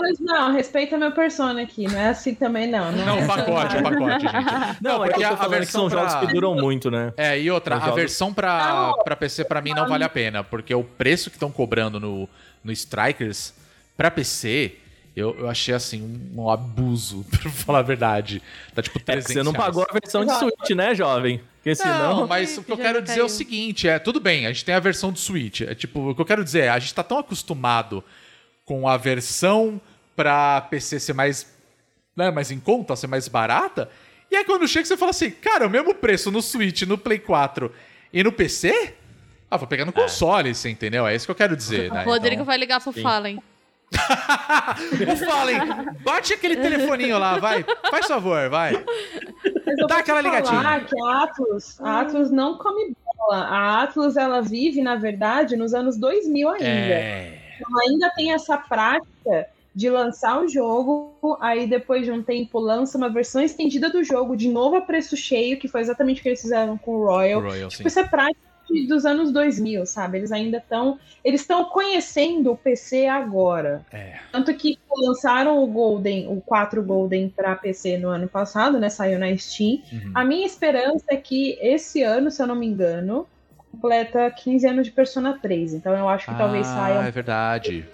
Mas 0.00 0.18
caras, 0.18 0.20
não, 0.20 0.52
respeita 0.52 0.96
meu 0.98 1.12
persona 1.12 1.62
aqui, 1.62 1.86
não 1.86 1.98
é 1.98 2.08
assim 2.08 2.34
também 2.34 2.66
não. 2.70 2.90
Não, 2.92 3.04
Não, 3.06 3.18
é 3.18 3.24
o 3.24 3.26
pacote, 3.26 3.76
o 3.76 3.82
pacote, 3.82 4.20
gente. 4.20 4.34
Não, 4.82 5.04
é 5.04 5.08
que 5.08 5.14
porque 5.14 5.24
a 5.24 5.30
que 5.30 5.36
são 5.42 5.48
versão 5.50 5.90
jogos 5.90 6.14
pra- 6.14 6.26
que 6.26 6.32
duram 6.32 6.54
muito, 6.54 6.90
né? 6.90 7.12
É, 7.16 7.38
e 7.40 7.50
outra, 7.50 7.76
Os 7.76 7.82
a 7.82 7.84
jogos- 7.86 8.00
versão 8.00 8.32
pra, 8.34 8.92
pra 9.04 9.16
PC 9.16 9.44
pra 9.44 9.60
mim 9.60 9.72
não 9.74 9.88
vale 9.88 10.04
a 10.04 10.08
pena, 10.08 10.42
porque 10.44 10.74
o 10.74 10.84
preço 10.84 11.30
que 11.30 11.36
estão 11.36 11.50
cobrando 11.50 11.98
no, 12.00 12.28
no 12.62 12.72
Strikers 12.72 13.54
pra 13.96 14.10
PC, 14.10 14.76
eu, 15.16 15.36
eu 15.38 15.48
achei 15.48 15.72
assim 15.74 16.02
um, 16.02 16.42
um 16.42 16.50
abuso, 16.50 17.24
pra 17.30 17.50
falar 17.50 17.78
a 17.78 17.82
verdade. 17.82 18.42
Tá 18.74 18.82
tipo 18.82 18.98
É 18.98 19.02
300 19.02 19.26
que 19.26 19.32
você 19.34 19.42
não 19.42 19.52
pagou 19.52 19.86
a 19.88 19.92
versão 19.92 20.24
de 20.24 20.32
Switch, 20.38 20.70
né, 20.70 20.94
jovem? 20.94 21.40
Porque 21.62 21.70
Não, 21.70 21.76
senão. 21.94 22.26
mas 22.26 22.58
o 22.58 22.62
que 22.62 22.72
eu 22.72 22.76
quero 22.76 22.98
não 22.98 23.04
dizer 23.04 23.20
é 23.20 23.24
o 23.24 23.28
seguinte, 23.28 23.88
é, 23.88 23.98
tudo 23.98 24.20
bem, 24.20 24.44
a 24.46 24.52
gente 24.52 24.64
tem 24.66 24.74
a 24.74 24.80
versão 24.80 25.10
do 25.10 25.18
Switch, 25.18 25.62
é 25.62 25.74
tipo, 25.74 26.10
o 26.10 26.14
que 26.14 26.20
eu 26.20 26.26
quero 26.26 26.44
dizer 26.44 26.64
é, 26.64 26.68
a 26.68 26.78
gente 26.78 26.92
tá 26.92 27.02
tão 27.02 27.18
acostumado 27.18 28.04
com 28.64 28.88
a 28.88 28.96
versão 28.96 29.80
pra 30.16 30.60
PC 30.62 31.00
ser 31.00 31.12
mais, 31.12 31.52
né, 32.16 32.30
mais 32.30 32.50
em 32.50 32.58
conta, 32.60 32.96
ser 32.96 33.06
mais 33.06 33.28
barata, 33.28 33.90
e 34.30 34.36
aí 34.36 34.44
quando 34.44 34.66
chega 34.66 34.84
você 34.86 34.96
fala 34.96 35.10
assim, 35.10 35.30
cara, 35.30 35.66
o 35.66 35.70
mesmo 35.70 35.94
preço 35.94 36.30
no 36.30 36.40
Switch, 36.42 36.82
no 36.82 36.96
Play 36.96 37.18
4 37.18 37.70
e 38.12 38.22
no 38.22 38.32
PC? 38.32 38.94
Ah, 39.50 39.56
vou 39.56 39.68
pegar 39.68 39.84
no 39.84 39.92
console, 39.92 40.54
você 40.54 40.68
entendeu? 40.70 41.06
É 41.06 41.14
isso 41.14 41.26
que 41.26 41.30
eu 41.30 41.36
quero 41.36 41.56
dizer, 41.56 41.92
né? 41.92 42.02
O 42.02 42.06
Rodrigo 42.06 42.34
Então- 42.36 42.44
vai 42.46 42.58
ligar 42.58 42.80
pro 42.80 42.92
Fallen. 42.92 43.40
o 43.94 45.16
Fallen, 45.16 45.60
bate 46.02 46.32
aquele 46.32 46.56
telefoninho 46.56 47.18
lá, 47.18 47.38
vai, 47.38 47.64
faz 47.90 48.06
favor, 48.06 48.48
vai. 48.48 48.72
Dá 49.86 49.98
aquela 49.98 50.22
falar 50.22 50.40
ligadinha. 50.40 50.80
que 50.80 51.00
a 51.00 51.22
Atlus, 51.22 51.80
a 51.80 52.00
Atlus 52.00 52.30
não 52.30 52.58
come 52.58 52.96
bola. 53.16 53.44
A 53.44 53.82
Atlus, 53.82 54.16
ela 54.16 54.40
vive, 54.40 54.82
na 54.82 54.96
verdade, 54.96 55.56
nos 55.56 55.74
anos 55.74 55.96
2000 55.96 56.48
ainda. 56.48 56.64
É... 56.66 57.43
Ela 57.60 57.82
ainda 57.88 58.10
tem 58.10 58.32
essa 58.32 58.56
prática 58.56 59.48
de 59.74 59.90
lançar 59.90 60.40
o 60.40 60.48
jogo, 60.48 61.36
aí 61.40 61.66
depois 61.66 62.04
de 62.04 62.12
um 62.12 62.22
tempo 62.22 62.60
lança 62.60 62.96
uma 62.96 63.10
versão 63.10 63.42
estendida 63.42 63.90
do 63.90 64.04
jogo, 64.04 64.36
de 64.36 64.48
novo 64.48 64.76
a 64.76 64.80
preço 64.80 65.16
cheio, 65.16 65.58
que 65.58 65.66
foi 65.66 65.80
exatamente 65.80 66.20
o 66.20 66.22
que 66.22 66.28
eles 66.28 66.40
fizeram 66.40 66.78
com 66.78 66.92
o 66.92 67.04
Royal. 67.06 67.40
Royal, 67.40 67.70
sim. 67.70 67.78
Tipo, 67.78 67.88
isso 67.88 67.98
é 67.98 68.06
prática 68.06 68.54
dos 68.88 69.04
anos 69.04 69.30
2000, 69.30 69.84
sabe? 69.84 70.18
Eles 70.18 70.32
ainda 70.32 70.58
estão. 70.58 70.98
Eles 71.22 71.42
estão 71.42 71.64
conhecendo 71.64 72.52
o 72.52 72.56
PC 72.56 73.06
agora. 73.06 73.84
É. 73.92 74.18
Tanto 74.32 74.54
que 74.54 74.78
lançaram 74.96 75.62
o 75.62 75.66
Golden, 75.66 76.28
o 76.28 76.40
4 76.40 76.82
Golden 76.82 77.28
para 77.28 77.54
PC 77.56 77.98
no 77.98 78.08
ano 78.08 78.28
passado, 78.28 78.78
né? 78.78 78.88
Saiu 78.88 79.18
na 79.18 79.36
Steam. 79.36 79.82
Uhum. 79.92 80.12
A 80.14 80.24
minha 80.24 80.46
esperança 80.46 81.04
é 81.08 81.16
que 81.16 81.58
esse 81.60 82.02
ano, 82.02 82.30
se 82.30 82.42
eu 82.42 82.46
não 82.46 82.54
me 82.54 82.66
engano, 82.66 83.26
completa 83.74 84.30
15 84.30 84.66
anos 84.66 84.86
de 84.86 84.92
Persona 84.92 85.38
3. 85.40 85.74
Então 85.74 85.96
eu 85.96 86.08
acho 86.08 86.26
que 86.26 86.36
talvez 86.36 86.66
ah, 86.68 86.74
saia. 86.74 87.08
é 87.08 87.10
verdade. 87.10 87.84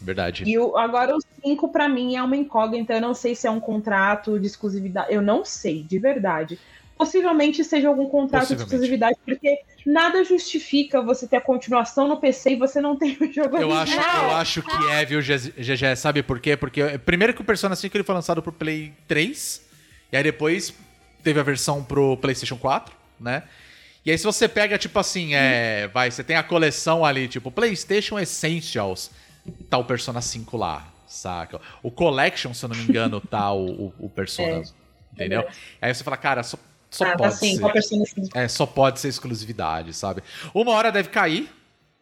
Verdade. 0.00 0.44
E 0.44 0.58
o, 0.58 0.76
agora 0.76 1.16
o 1.16 1.20
5 1.44 1.68
pra 1.68 1.88
mim 1.88 2.16
é 2.16 2.22
uma 2.22 2.36
incógnita. 2.36 2.92
Eu 2.92 3.00
não 3.00 3.14
sei 3.14 3.34
se 3.34 3.46
é 3.46 3.50
um 3.50 3.60
contrato 3.60 4.38
de 4.38 4.46
exclusividade. 4.46 5.12
Eu 5.12 5.22
não 5.22 5.44
sei, 5.44 5.82
de 5.82 5.98
verdade. 5.98 6.58
Possivelmente 6.96 7.64
seja 7.64 7.88
algum 7.88 8.06
contrato 8.06 8.54
de 8.54 8.62
exclusividade, 8.62 9.16
porque 9.24 9.60
nada 9.84 10.22
justifica 10.24 11.00
você 11.00 11.26
ter 11.26 11.36
a 11.36 11.40
continuação 11.40 12.06
no 12.06 12.18
PC 12.18 12.52
e 12.52 12.56
você 12.56 12.80
não 12.80 12.96
tem 12.96 13.16
o 13.20 13.32
jogo 13.32 13.56
Eu 13.56 13.72
acho, 13.72 13.94
eu 13.96 14.30
acho 14.32 14.62
que 14.62 14.90
é, 14.90 15.04
viu, 15.04 15.20
GG? 15.20 15.96
Sabe 15.96 16.22
por 16.22 16.38
quê? 16.38 16.56
Porque 16.56 16.80
eh, 16.80 16.98
primeiro 16.98 17.34
que 17.34 17.40
o 17.40 17.44
Persona 17.44 17.74
5 17.74 17.96
ele 17.96 18.04
foi 18.04 18.14
lançado 18.14 18.42
pro 18.42 18.52
Play 18.52 18.92
3, 19.08 19.62
e 20.12 20.16
aí 20.16 20.22
depois 20.22 20.74
teve 21.24 21.40
a 21.40 21.42
versão 21.42 21.82
pro 21.82 22.16
PlayStation 22.18 22.56
4, 22.56 22.94
né? 23.18 23.44
E 24.04 24.10
aí 24.10 24.18
se 24.18 24.24
você 24.24 24.48
pega, 24.48 24.76
tipo 24.76 24.98
assim, 24.98 25.34
é, 25.34 25.88
vai, 25.88 26.10
você 26.10 26.24
tem 26.24 26.36
a 26.36 26.42
coleção 26.42 27.04
ali, 27.04 27.28
tipo, 27.28 27.50
PlayStation 27.50 28.18
Essentials, 28.18 29.10
tá 29.70 29.78
o 29.78 29.84
Persona 29.84 30.20
5 30.20 30.56
lá, 30.56 30.92
saca? 31.06 31.60
O 31.82 31.90
Collection, 31.90 32.52
se 32.52 32.64
eu 32.64 32.68
não 32.68 32.76
me 32.76 32.82
engano, 32.82 33.20
tá 33.30 33.52
o, 33.52 33.92
o, 33.98 34.10
Persona, 34.10 34.62
entendeu? 35.12 35.46
Aí 35.80 35.94
você 35.94 36.02
fala, 36.02 36.16
cara, 36.16 36.42
só, 36.42 36.58
só 36.90 37.04
Ah, 37.04 37.10
tá 37.10 37.16
pode 37.16 37.36
sim, 37.36 37.56
ser. 37.56 37.72
Persona 37.72 38.04
5. 38.04 38.38
É, 38.38 38.48
só 38.48 38.66
pode 38.66 38.98
ser 38.98 39.08
exclusividade, 39.08 39.94
sabe? 39.94 40.22
Uma 40.52 40.72
hora 40.72 40.90
deve 40.90 41.08
cair, 41.08 41.48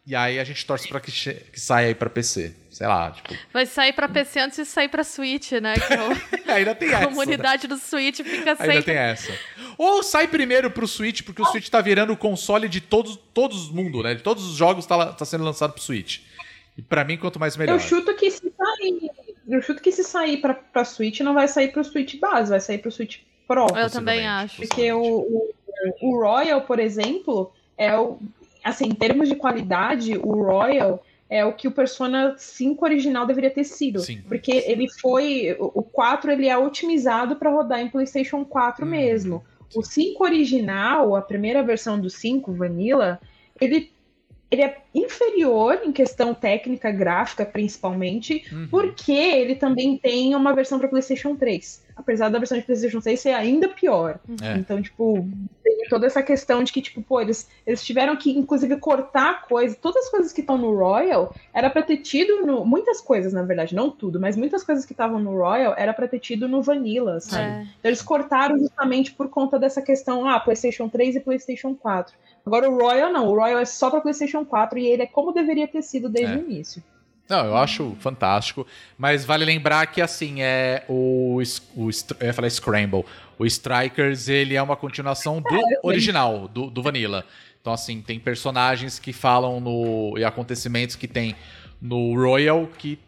e 0.07 0.17
aí 0.17 0.39
a 0.39 0.45
gente 0.45 0.65
torce 0.65 0.89
pra 0.89 1.01
que, 1.01 1.13
que 1.13 1.61
saia 1.61 1.89
aí 1.89 1.95
pra 1.95 2.09
PC. 2.09 2.55
Sei 2.71 2.87
lá, 2.87 3.11
tipo. 3.11 3.35
Vai 3.53 3.67
sair 3.67 3.93
pra 3.93 4.09
PC 4.09 4.39
antes 4.41 4.57
de 4.57 4.65
sair 4.65 4.89
pra 4.89 5.03
Switch, 5.03 5.53
né? 5.53 5.75
Que 5.75 5.95
o- 5.95 6.51
Ainda 6.55 6.75
tem 6.75 6.89
a 6.95 6.99
essa. 6.99 7.09
comunidade 7.09 7.67
do 7.67 7.77
Switch 7.77 8.19
fica 8.19 8.31
né? 8.31 8.39
Ainda 8.53 8.57
sempre. 8.57 8.83
tem 8.83 8.97
essa. 8.97 9.33
Ou 9.77 10.03
sai 10.03 10.29
primeiro 10.29 10.71
pro 10.71 10.87
Switch, 10.87 11.23
porque 11.23 11.43
o 11.43 11.47
Switch 11.47 11.69
tá 11.69 11.81
virando 11.81 12.13
o 12.13 12.17
console 12.17 12.69
de 12.69 12.81
todos, 12.81 13.17
todos 13.35 13.65
os 13.65 13.71
mundo, 13.71 14.03
né? 14.03 14.15
De 14.15 14.23
todos 14.23 14.47
os 14.49 14.57
jogos 14.57 14.87
tá, 14.87 15.13
tá 15.13 15.25
sendo 15.25 15.43
lançado 15.45 15.73
pro 15.73 15.83
Switch. 15.83 16.21
E 16.79 16.83
pra 16.83 17.05
mim, 17.05 17.17
quanto 17.17 17.41
mais 17.41 17.57
melhor. 17.57 17.75
Eu 17.75 17.81
chuto 17.81 18.15
que 18.15 18.31
se 18.31 18.53
sair. 18.57 19.11
Eu 19.49 19.61
chuto 19.61 19.83
que 19.83 19.91
se 19.91 20.05
sair 20.05 20.37
pra, 20.41 20.55
pra 20.55 20.85
Switch, 20.85 21.21
não 21.21 21.35
vai 21.35 21.49
sair 21.49 21.73
pro 21.73 21.83
Switch 21.83 22.19
base, 22.21 22.51
vai 22.51 22.61
sair 22.61 22.79
pro 22.79 22.91
Switch 22.93 23.19
Pro. 23.49 23.67
Eu 23.77 23.91
também 23.91 24.29
acho. 24.29 24.59
Porque 24.59 24.93
o, 24.93 25.03
o, 25.03 25.55
o 26.03 26.21
Royal, 26.23 26.61
por 26.63 26.79
exemplo, 26.79 27.53
é 27.77 27.97
o. 27.99 28.19
Assim, 28.63 28.85
em 28.87 28.95
termos 28.95 29.29
de 29.29 29.35
qualidade, 29.35 30.17
o 30.17 30.45
Royal 30.45 31.05
é 31.31 31.45
o 31.45 31.53
que 31.53 31.69
o 31.69 31.71
Persona 31.71 32.35
5 32.37 32.85
original 32.85 33.25
deveria 33.25 33.51
ter 33.51 33.63
sido. 33.65 34.01
Sim. 34.01 34.21
Porque 34.29 34.51
ele 34.67 34.89
foi. 35.01 35.57
O 35.61 35.71
o 35.81 35.83
4 35.83 36.33
ele 36.33 36.49
é 36.49 36.59
otimizado 36.59 37.37
para 37.37 37.49
rodar 37.51 37.81
em 37.81 37.89
PlayStation 37.89 38.45
4 38.45 38.85
Hum, 38.85 38.89
mesmo. 38.91 39.45
O 39.75 39.83
5 39.85 40.25
original, 40.25 41.15
a 41.15 41.23
primeira 41.23 41.63
versão 41.63 41.99
do 42.01 42.11
5, 42.11 42.53
Vanilla, 42.53 43.21
ele, 43.61 43.93
ele 44.51 44.63
é 44.63 44.79
inferior 44.93 45.81
em 45.85 45.93
questão 45.93 46.35
técnica, 46.35 46.91
gráfica, 46.91 47.47
principalmente, 47.47 48.45
Uhum. 48.53 48.67
porque 48.69 49.13
ele 49.13 49.55
também 49.55 49.97
tem 49.97 50.35
uma 50.35 50.53
versão 50.53 50.79
para 50.81 50.89
PlayStation 50.89 51.37
3. 51.37 51.85
Apesar 52.01 52.29
da 52.31 52.39
versão 52.39 52.59
de 52.59 52.65
PlayStation 52.65 53.01
3 53.01 53.21
ser 53.21 53.31
ainda 53.31 53.69
pior. 53.69 54.19
É. 54.43 54.57
Então, 54.57 54.81
tipo, 54.81 55.27
tem 55.63 55.89
toda 55.89 56.07
essa 56.07 56.23
questão 56.23 56.65
de 56.65 56.73
que, 56.73 56.81
tipo, 56.81 57.03
pô, 57.03 57.21
eles, 57.21 57.49
eles 57.67 57.85
tiveram 57.85 58.17
que, 58.17 58.31
inclusive, 58.37 58.77
cortar 58.79 59.47
coisas. 59.47 59.77
Todas 59.77 60.05
as 60.05 60.11
coisas 60.11 60.33
que 60.33 60.41
estão 60.41 60.57
no 60.59 60.75
Royal 60.77 61.35
era 61.53 61.69
pra 61.71 61.83
ter 61.83 61.99
tido 61.99 62.45
no. 62.45 62.65
Muitas 62.65 63.01
coisas, 63.01 63.33
na 63.33 63.43
verdade, 63.43 63.75
não 63.75 63.91
tudo, 63.91 64.19
mas 64.19 64.37
muitas 64.37 64.65
coisas 64.65 64.85
que 64.85 64.93
estavam 64.93 65.21
no 65.21 65.33
Royal 65.37 65.75
era 65.77 65.93
pra 65.93 66.09
ter 66.09 66.19
tido 66.19 66.49
no 66.49 66.63
Vanilla, 66.63 67.21
sabe? 67.21 67.45
É. 67.45 67.63
Então, 67.79 67.91
eles 67.91 68.03
cortaram 68.03 68.59
justamente 68.59 69.13
por 69.13 69.29
conta 69.29 69.59
dessa 69.59 69.83
questão, 69.83 70.29
ah, 70.29 70.41
PlayStation 70.41 70.89
3 70.89 71.17
e 71.17 71.21
PlayStation 71.21 71.75
4. 71.75 72.15
Agora 72.47 72.71
o 72.71 72.77
Royal 72.79 73.13
não, 73.13 73.29
o 73.29 73.35
Royal 73.35 73.59
é 73.59 73.65
só 73.67 73.91
pra 73.91 74.01
PlayStation 74.01 74.45
4 74.45 74.79
e 74.79 74.87
ele 74.87 75.03
é 75.03 75.07
como 75.07 75.33
deveria 75.33 75.69
ter 75.69 75.83
sido 75.83 76.09
desde 76.09 76.33
É. 76.33 76.37
o 76.37 76.41
início. 76.41 76.83
Não, 77.31 77.47
eu 77.47 77.57
acho 77.57 77.97
fantástico. 78.01 78.67
Mas 78.99 79.25
vale 79.25 79.45
lembrar 79.45 79.87
que, 79.87 80.03
assim, 80.03 80.43
é 80.43 80.83
o. 80.89 81.41
o 81.77 81.91
eu 82.21 82.27
ia 82.27 82.35
falar 82.35 82.51
Scramble. 82.51 83.05
O 83.39 83.47
Strikers, 83.47 84.29
ele 84.29 84.57
é 84.57 84.63
uma 84.63 84.77
continuação 84.77 85.41
do 85.41 85.61
original, 85.85 86.49
do, 86.49 86.69
do 86.69 86.83
Vanilla. 86.83 87.25
Então, 87.61 87.73
assim, 87.73 88.03
tem 88.03 88.19
personagens 88.19 88.99
que 88.99 89.13
falam 89.13 89.61
no. 89.61 90.19
e 90.19 90.25
acontecimentos 90.25 90.97
que 90.97 91.07
tem 91.07 91.37
no 91.81 92.15
Royal 92.15 92.67
que 92.67 92.99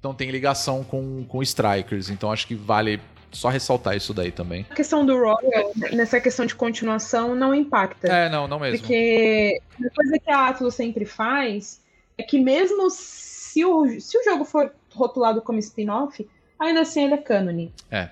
não 0.00 0.14
tem 0.14 0.30
ligação 0.30 0.84
com, 0.84 1.24
com 1.24 1.42
Strikers. 1.42 2.10
Então, 2.10 2.30
acho 2.30 2.46
que 2.46 2.54
vale 2.54 3.00
só 3.32 3.48
ressaltar 3.48 3.96
isso 3.96 4.14
daí 4.14 4.30
também. 4.30 4.64
A 4.70 4.74
questão 4.74 5.04
do 5.04 5.16
Royal, 5.16 5.72
nessa 5.92 6.20
questão 6.20 6.46
de 6.46 6.54
continuação, 6.54 7.34
não 7.34 7.52
impacta. 7.52 8.06
É, 8.06 8.28
não, 8.28 8.46
não 8.46 8.60
mesmo. 8.60 8.78
Porque 8.78 9.60
uma 9.78 9.90
coisa 9.90 10.18
que 10.18 10.30
a 10.30 10.48
Atlus 10.48 10.74
sempre 10.74 11.04
faz 11.04 11.80
é 12.16 12.22
que 12.22 12.38
mesmo 12.38 12.88
se 13.54 13.64
o, 13.64 14.00
se 14.00 14.18
o 14.18 14.24
jogo 14.24 14.44
for 14.44 14.74
rotulado 14.92 15.40
como 15.40 15.60
spin-off, 15.60 16.28
ainda 16.58 16.80
assim 16.80 17.04
ele 17.04 17.14
é 17.14 17.18
cânone. 17.18 17.72
É. 17.88 18.08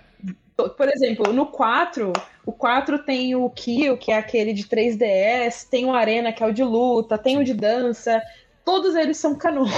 Por 0.57 0.89
exemplo, 0.89 1.33
no 1.33 1.47
4, 1.47 2.13
o 2.47 2.53
4 2.53 3.01
tem 3.01 3.35
o 3.35 3.51
Kill, 3.51 3.97
que 3.99 4.13
é 4.13 4.19
aquele 4.19 4.53
de 4.53 4.63
3DS, 4.63 5.69
tem 5.69 5.85
o 5.85 5.93
Arena, 5.93 6.33
que 6.33 6.45
é 6.45 6.47
o 6.47 6.53
de 6.53 6.63
luta, 6.63 7.19
tem 7.19 7.39
o 7.39 7.45
de 7.45 7.55
dança. 7.55 8.23
Todos 8.65 8.95
eles 8.95 9.17
são 9.17 9.35
canônicos. 9.37 9.73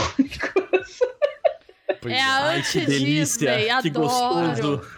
Pois 2.03 2.12
É 2.12 2.20
a 2.20 2.45
Ai, 2.49 2.62
que 2.62 2.81
delícia, 2.81 3.55
anti-Disney, 3.55 3.65
que 3.65 3.89
adoro. 3.89 4.07
gostoso. 4.07 4.91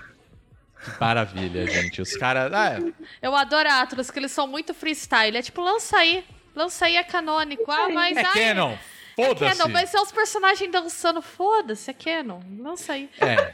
Que 0.84 1.00
maravilha, 1.00 1.66
gente. 1.68 2.02
Os 2.02 2.16
caras. 2.16 2.52
Ah, 2.52 2.80
é. 2.80 2.92
Eu 3.22 3.36
adoro 3.36 3.68
a 3.68 3.82
Atlas, 3.82 4.10
que 4.10 4.18
eles 4.18 4.32
são 4.32 4.48
muito 4.48 4.74
freestyle. 4.74 5.36
É 5.36 5.42
tipo, 5.42 5.60
lança 5.60 5.98
aí. 5.98 6.24
Lança 6.56 6.86
aí 6.86 6.96
é 6.96 7.04
canônico. 7.04 7.70
Ah, 7.70 7.88
mas. 7.88 8.16
é 8.16 8.24
ai, 8.24 8.32
Canon. 8.32 8.76
É 9.18 9.24
Foda-se. 9.24 9.58
Canon, 9.58 9.72
vai 9.72 9.86
ser 9.86 9.98
os 9.98 10.12
personagens 10.12 10.70
dançando. 10.70 11.22
Foda-se, 11.22 11.90
é 11.90 11.94
Canon. 11.94 12.40
Lança 12.58 12.92
aí. 12.92 13.08
É. 13.18 13.50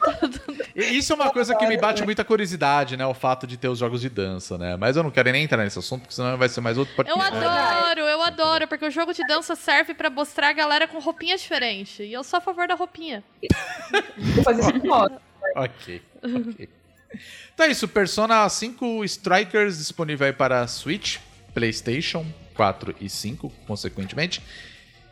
Isso 0.74 1.12
é 1.12 1.16
uma 1.16 1.30
coisa 1.30 1.54
que 1.54 1.66
me 1.66 1.76
bate 1.76 2.02
muita 2.02 2.24
curiosidade, 2.24 2.96
né? 2.96 3.06
O 3.06 3.14
fato 3.14 3.46
de 3.46 3.56
ter 3.56 3.68
os 3.68 3.78
jogos 3.78 4.00
de 4.00 4.08
dança, 4.08 4.58
né? 4.58 4.76
Mas 4.76 4.96
eu 4.96 5.02
não 5.02 5.10
quero 5.10 5.30
nem 5.30 5.44
entrar 5.44 5.62
nesse 5.62 5.78
assunto, 5.78 6.02
porque 6.02 6.14
senão 6.14 6.36
vai 6.36 6.48
ser 6.48 6.60
mais 6.60 6.76
outro 6.76 6.92
Eu 7.06 7.20
adoro, 7.20 8.00
eu 8.00 8.22
adoro, 8.22 8.66
porque 8.66 8.84
o 8.84 8.90
jogo 8.90 9.12
de 9.12 9.24
dança 9.26 9.54
serve 9.54 9.94
pra 9.94 10.10
mostrar 10.10 10.48
a 10.48 10.52
galera 10.52 10.88
com 10.88 10.98
roupinha 10.98 11.36
diferente. 11.36 12.02
E 12.02 12.12
eu 12.12 12.24
sou 12.24 12.38
a 12.38 12.40
favor 12.40 12.66
da 12.66 12.74
roupinha. 12.74 13.22
Vou 14.34 14.44
fazer 14.44 14.62
isso 14.62 14.86
modo. 14.86 15.20
Ok, 15.54 16.02
ok. 16.24 16.68
Então 17.54 17.66
é 17.66 17.70
isso, 17.70 17.86
Persona 17.86 18.48
5 18.48 19.04
Strikers 19.04 19.78
disponível 19.78 20.26
aí 20.26 20.32
para 20.32 20.66
Switch, 20.66 21.18
PlayStation 21.52 22.24
4 22.54 22.96
e 23.00 23.08
5, 23.08 23.52
consequentemente, 23.66 24.42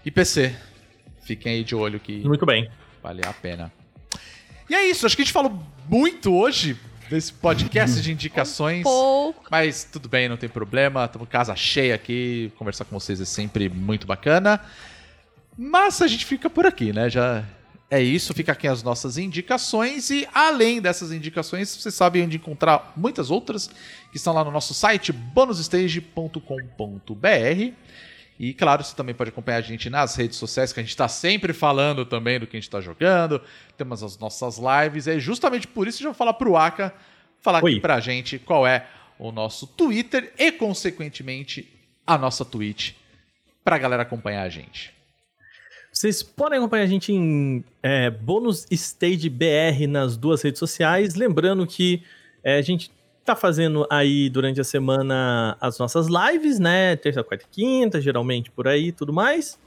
e 0.04 0.10
PC. 0.10 0.54
Fiquem 1.22 1.54
aí 1.54 1.64
de 1.64 1.74
olho 1.74 2.00
que 2.00 2.20
Muito 2.26 2.46
bem. 2.46 2.70
vale 3.02 3.22
a 3.24 3.32
pena. 3.32 3.72
E 4.68 4.74
é 4.74 4.88
isso, 4.88 5.06
acho 5.06 5.16
que 5.16 5.22
a 5.22 5.24
gente 5.24 5.32
falou 5.32 5.62
muito 5.88 6.34
hoje 6.34 6.76
desse 7.10 7.32
podcast 7.32 8.00
de 8.00 8.12
indicações. 8.12 8.84
Pouco. 8.84 9.44
Mas 9.50 9.82
tudo 9.82 10.08
bem, 10.08 10.28
não 10.28 10.36
tem 10.36 10.48
problema. 10.48 11.04
Estamos 11.04 11.28
casa 11.28 11.54
cheia 11.56 11.94
aqui. 11.94 12.52
Conversar 12.56 12.84
com 12.84 12.98
vocês 12.98 13.20
é 13.20 13.24
sempre 13.24 13.68
muito 13.68 14.06
bacana. 14.06 14.60
Mas 15.58 16.00
a 16.00 16.06
gente 16.06 16.24
fica 16.24 16.48
por 16.48 16.66
aqui, 16.66 16.92
né? 16.92 17.10
Já 17.10 17.44
é 17.90 18.00
isso. 18.00 18.32
Fica 18.32 18.52
aqui 18.52 18.68
as 18.68 18.84
nossas 18.84 19.18
indicações. 19.18 20.08
E 20.10 20.26
além 20.32 20.80
dessas 20.80 21.10
indicações, 21.10 21.74
vocês 21.74 21.94
sabem 21.94 22.22
onde 22.22 22.36
encontrar 22.36 22.92
muitas 22.96 23.28
outras 23.28 23.68
que 24.12 24.16
estão 24.16 24.32
lá 24.32 24.44
no 24.44 24.52
nosso 24.52 24.72
site 24.72 25.10
bonusstage.com.br. 25.12 27.74
E 28.42 28.54
claro, 28.54 28.82
você 28.82 28.96
também 28.96 29.14
pode 29.14 29.28
acompanhar 29.28 29.58
a 29.58 29.60
gente 29.60 29.90
nas 29.90 30.16
redes 30.16 30.38
sociais, 30.38 30.72
que 30.72 30.80
a 30.80 30.82
gente 30.82 30.88
está 30.88 31.06
sempre 31.06 31.52
falando 31.52 32.06
também 32.06 32.40
do 32.40 32.46
que 32.46 32.56
a 32.56 32.58
gente 32.58 32.68
está 32.68 32.80
jogando. 32.80 33.38
Temos 33.76 34.02
as 34.02 34.18
nossas 34.18 34.56
lives. 34.58 35.06
E 35.06 35.20
justamente 35.20 35.68
por 35.68 35.86
isso 35.86 35.98
eu 35.98 36.04
já 36.04 36.08
vou 36.08 36.14
falar 36.14 36.32
pro 36.32 36.56
Aka 36.56 36.90
falar 37.42 37.62
Oi. 37.62 37.72
aqui 37.72 37.80
pra 37.80 38.00
gente 38.00 38.38
qual 38.38 38.66
é 38.66 38.86
o 39.18 39.30
nosso 39.30 39.66
Twitter 39.66 40.32
e, 40.38 40.50
consequentemente, 40.52 41.68
a 42.06 42.16
nossa 42.16 42.42
Twitch 42.42 42.94
pra 43.62 43.76
galera 43.76 44.04
acompanhar 44.04 44.44
a 44.44 44.48
gente. 44.48 44.90
Vocês 45.92 46.22
podem 46.22 46.58
acompanhar 46.58 46.84
a 46.84 46.88
gente 46.88 47.12
em 47.12 47.62
é, 47.82 48.08
Bônus 48.08 48.66
Stage 48.70 49.28
BR 49.28 49.86
nas 49.86 50.16
duas 50.16 50.40
redes 50.40 50.58
sociais. 50.58 51.14
Lembrando 51.14 51.66
que 51.66 52.02
é, 52.42 52.56
a 52.56 52.62
gente 52.62 52.90
tá 53.30 53.36
fazendo 53.36 53.86
aí 53.88 54.28
durante 54.28 54.60
a 54.60 54.64
semana 54.64 55.56
as 55.60 55.78
nossas 55.78 56.08
lives, 56.08 56.58
né? 56.58 56.96
Terça, 56.96 57.22
quarta 57.22 57.44
e 57.44 57.48
quinta, 57.48 58.00
geralmente 58.00 58.50
por 58.50 58.66
aí 58.66 58.88
e 58.88 58.92
tudo 58.92 59.12
mais. 59.12 59.58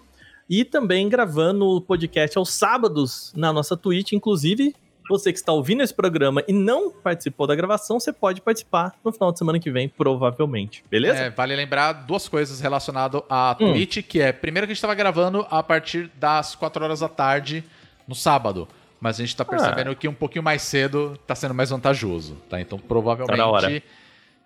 E 0.50 0.66
também 0.66 1.08
gravando 1.08 1.66
o 1.66 1.82
podcast 1.82 2.38
aos 2.38 2.52
sábados 2.54 3.32
na 3.36 3.54
nossa 3.54 3.78
Twitch. 3.78 4.12
Inclusive, 4.12 4.76
você 5.10 5.32
que 5.32 5.40
está 5.40 5.54
ouvindo 5.54 5.82
esse 5.82 5.94
programa 5.94 6.44
e 6.46 6.52
não 6.52 6.92
participou 6.92 7.48
da 7.48 7.56
gravação, 7.56 8.00
você 8.00 8.12
pode 8.12 8.42
participar 8.42 8.94
no 9.04 9.12
final 9.14 9.32
de 9.32 9.40
semana 9.40 9.60
que 9.60 9.72
vem, 9.72 9.88
provavelmente. 9.88 10.84
Beleza? 10.90 11.20
É, 11.20 11.30
vale 11.30 11.56
lembrar 11.56 11.94
duas 11.94 12.28
coisas 12.28 12.60
relacionadas 12.60 13.22
à 13.30 13.56
Twitch, 13.56 14.04
que 14.04 14.20
é, 14.20 14.34
primeiro 14.34 14.68
que 14.68 14.72
a 14.72 14.74
gente 14.74 14.80
estava 14.80 14.96
gravando 14.96 15.48
a 15.50 15.64
partir 15.64 16.12
das 16.16 16.54
4 16.56 16.84
horas 16.84 17.00
da 17.00 17.08
tarde 17.08 17.64
no 18.06 18.16
sábado. 18.16 18.68
Mas 19.04 19.20
a 19.20 19.26
gente 19.26 19.36
tá 19.36 19.44
percebendo 19.44 19.94
que 19.98 20.08
um 20.08 20.14
pouquinho 20.14 20.42
mais 20.42 20.62
cedo 20.62 21.20
tá 21.28 21.36
sendo 21.36 21.54
mais 21.54 21.72
vantajoso, 21.72 22.38
tá? 22.50 22.62
Então 22.62 22.80
Tá 22.80 22.86
provavelmente 22.88 23.42
hora. 23.42 23.84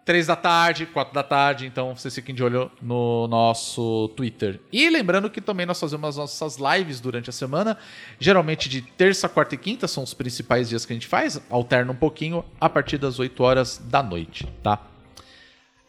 Três 0.04 0.26
da 0.26 0.36
tarde, 0.36 0.88
quatro 0.88 1.14
da 1.14 1.22
tarde, 1.22 1.68
então 1.68 1.96
vocês 1.96 2.16
fiquem 2.16 2.34
de 2.34 2.42
olho 2.44 2.72
no 2.82 3.28
nosso 3.28 4.08
Twitter. 4.16 4.60
E 4.72 4.90
lembrando 4.90 5.30
que 5.30 5.42
também 5.42 5.66
nós 5.68 5.80
fazemos 5.80 6.10
as 6.10 6.16
nossas 6.18 6.58
lives 6.58 7.00
durante 7.00 7.30
a 7.30 7.34
semana, 7.34 7.78
geralmente 8.18 8.68
de 8.68 8.82
terça, 8.82 9.30
quarta 9.30 9.54
e 9.54 9.58
quinta, 9.60 9.88
são 9.88 10.02
os 10.02 10.16
principais 10.16 10.70
dias 10.70 10.88
que 10.88 10.94
a 10.94 10.96
gente 10.96 11.06
faz, 11.06 11.40
alterna 11.52 11.92
um 11.92 11.96
pouquinho 11.96 12.44
a 12.60 12.68
partir 12.68 12.98
das 12.98 13.20
8 13.20 13.44
horas 13.44 13.78
da 13.78 14.02
noite, 14.02 14.48
tá? 14.64 14.80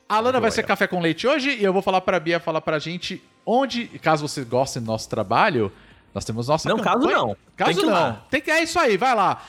A 0.06 0.16
Alana 0.16 0.40
vai 0.40 0.50
ser 0.50 0.64
café 0.64 0.86
com 0.86 1.00
leite 1.00 1.26
hoje 1.26 1.56
e 1.56 1.64
eu 1.64 1.72
vou 1.72 1.80
falar 1.80 2.02
pra 2.02 2.20
Bia 2.20 2.38
falar 2.38 2.60
pra 2.60 2.78
gente 2.78 3.22
onde, 3.46 3.86
caso 3.86 4.28
você 4.28 4.44
goste 4.44 4.78
do 4.78 4.84
nosso 4.84 5.08
trabalho, 5.08 5.72
nós 6.18 6.24
temos 6.24 6.48
nossa 6.48 6.68
Não, 6.68 6.78
caso 6.78 6.98
campanha. 7.00 7.16
não. 7.18 7.36
Caso 7.56 7.74
Tem 7.78 7.86
não. 7.86 7.92
lá. 7.92 8.26
Tem 8.28 8.40
que 8.40 8.50
é 8.50 8.62
isso 8.62 8.76
aí, 8.78 8.96
vai 8.96 9.14
lá. 9.14 9.40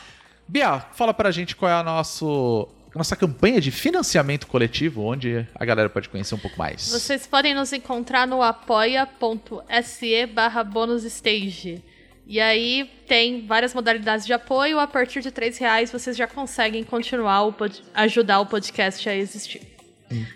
Bia, 0.47 0.79
fala 0.93 1.13
pra 1.13 1.31
gente 1.31 1.55
qual 1.55 1.69
é 1.69 1.73
a 1.73 1.83
nosso 1.83 2.67
nossa 2.95 3.15
campanha 3.15 3.61
de 3.61 3.69
financiamento 3.71 4.47
coletivo, 4.47 5.03
onde 5.03 5.47
a 5.55 5.63
galera 5.65 5.89
pode 5.89 6.09
conhecer 6.09 6.33
um 6.35 6.39
pouco 6.39 6.57
mais. 6.57 6.89
Vocês 6.91 7.25
podem 7.27 7.53
nos 7.53 7.71
encontrar 7.71 8.27
no 8.27 8.41
apoia.se 8.43 10.25
barra 10.27 10.63
bonusstage. 10.63 11.83
E 12.25 12.39
aí 12.39 12.89
tem 13.07 13.45
várias 13.47 13.73
modalidades 13.73 14.25
de 14.25 14.33
apoio. 14.33 14.79
A 14.79 14.87
partir 14.87 15.21
de 15.21 15.31
três 15.31 15.57
reais 15.57 15.91
vocês 15.91 16.15
já 16.17 16.27
conseguem 16.27 16.83
continuar 16.83 17.43
o 17.43 17.53
pod- 17.53 17.81
ajudar 17.93 18.39
o 18.39 18.45
podcast 18.45 19.07
a 19.09 19.15
existir. 19.15 19.61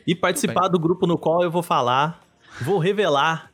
E 0.05 0.15
participar 0.15 0.67
do 0.67 0.79
grupo 0.79 1.05
no 1.07 1.17
qual 1.17 1.41
eu 1.43 1.49
vou 1.51 1.63
falar, 1.63 2.21
vou 2.61 2.77
revelar 2.77 3.49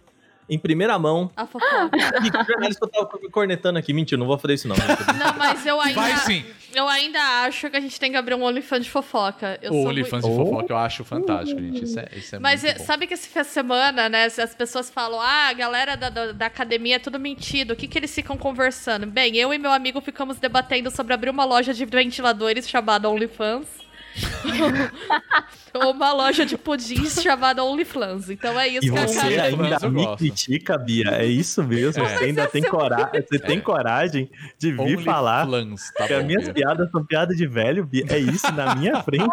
em 0.50 0.58
primeira 0.60 0.98
mão. 0.98 1.30
A 1.36 1.46
fofoca. 1.46 1.90
E 2.26 2.32
que 2.32 2.44
jornalista 2.46 2.86
eu 2.86 2.90
tava 2.90 3.20
me 3.22 3.30
cornetando 3.30 3.78
aqui. 3.80 3.94
Mentira, 3.94 4.20
não 4.20 4.28
vou 4.28 4.38
fazer 4.38 4.56
isso 4.56 4.68
não. 4.68 4.76
Não, 4.76 5.34
mas 5.38 5.66
eu 5.66 5.80
ainda. 5.80 6.00
Vai 6.02 6.16
sim. 6.18 6.44
Eu 6.74 6.88
ainda 6.88 7.20
acho 7.46 7.68
que 7.70 7.78
a 7.78 7.80
gente 7.80 8.00
tem 8.00 8.12
que 8.12 8.18
abrir 8.18 8.36
um 8.36 8.44
OnlyFans 8.44 8.86
de 8.86 8.92
fofoca. 8.92 9.58
Eu 9.62 9.72
O 9.72 9.74
sou 9.82 9.88
OnlyFans 9.90 10.24
muito- 10.24 10.38
de 10.44 10.50
fofoca 10.52 10.74
eu 10.74 10.78
acho 10.78 11.04
fantástico, 11.04 11.60
gente. 11.60 11.84
Isso 11.84 12.00
é, 12.00 12.08
isso 12.16 12.36
é 12.36 12.40
Mas 12.40 12.62
muito 12.64 12.76
é- 12.76 12.78
bom. 12.80 12.86
sabe 12.86 13.08
que 13.08 13.14
esse 13.16 13.28
fim 13.28 13.40
de 13.42 13.48
semana, 13.48 14.08
né? 14.10 14.26
As 14.26 14.54
pessoas 14.56 14.90
falam, 14.90 15.20
ah, 15.20 15.48
a 15.50 15.54
galera 15.54 15.96
da, 15.98 16.10
da, 16.10 16.32
da 16.32 16.46
academia 16.46 16.98
é 16.98 17.00
tudo 17.00 17.20
mentido. 17.20 17.72
O 17.72 17.76
que, 17.76 17.88
que 17.88 17.98
eles 17.98 18.14
ficam 18.14 18.38
conversando? 18.38 19.08
Bem, 19.08 19.36
eu 19.36 19.52
e 19.54 19.58
meu 19.58 19.72
amigo 19.72 20.00
ficamos 20.02 20.38
debatendo 20.38 20.92
sobre 20.92 21.14
abrir 21.14 21.30
uma 21.32 21.44
loja 21.46 21.74
de 21.74 21.86
ventiladores 21.86 22.70
chamada 22.70 23.10
OnlyFans. 23.10 23.68
Ou 25.74 25.92
uma 25.92 26.12
loja 26.14 26.46
de 26.46 26.58
pudins 26.58 27.22
chamada 27.22 27.64
OnlyFans. 27.64 28.30
Então 28.30 28.60
é 28.60 28.68
isso 28.68 28.88
E 28.88 28.92
que 28.92 28.98
a 28.98 29.08
você 29.08 29.20
cara. 29.20 29.44
ainda 29.44 29.78
eu 29.84 29.92
me 29.92 30.04
gosto. 30.04 30.18
critica, 30.18 30.78
Bia. 30.78 31.10
É 31.12 31.26
isso 31.26 31.64
mesmo. 31.64 32.04
É. 32.04 32.18
Você 32.18 32.24
ainda 32.26 32.48
tem 32.48 32.64
coragem. 32.64 33.10
Você 33.30 33.40
tem 33.40 33.60
coragem 33.62 34.30
de 34.58 34.72
vir 34.72 35.04
falar 35.04 35.48
OnlyFans, 35.48 35.92
tá 35.96 36.08
que 36.08 36.14
as 36.14 36.26
minhas 36.26 36.44
Bia. 36.46 36.54
piadas 36.54 36.90
são 36.92 37.06
piadas 37.06 37.38
de 37.38 37.46
velho, 37.48 37.86
Bia. 37.86 38.06
É 38.10 38.18
isso 38.18 38.52
na 38.54 38.76
minha 38.76 39.02
frente. 39.04 39.30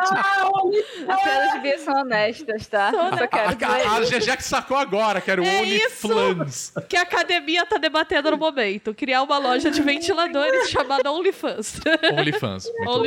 As 1.09 1.23
piadas 1.23 1.53
de 1.53 1.59
Bia 1.61 1.79
são 1.79 1.95
honestas, 2.01 2.67
tá? 2.67 2.91
Só 2.91 3.01
A, 3.07 3.11
dizer 3.11 3.29
a, 3.65 3.93
a 3.97 4.01
isso. 4.03 4.13
GG 4.13 4.37
que 4.37 4.45
sacou 4.45 4.77
agora, 4.77 5.21
que 5.21 5.31
era 5.31 5.41
o 5.41 5.45
É 5.45 5.61
OnlyFans. 5.63 6.73
Que 6.89 6.97
a 6.97 7.03
academia 7.03 7.65
tá 7.65 7.79
debatendo 7.79 8.31
no 8.31 8.37
momento. 8.37 8.93
Criar 8.95 9.23
uma 9.23 9.39
loja 9.39 9.71
de 9.71 9.81
ventiladores 9.81 10.69
chamada 10.69 11.11
OnlyFans. 11.11 11.81
OnlyFans. 12.13 12.71
Bom. 12.85 13.03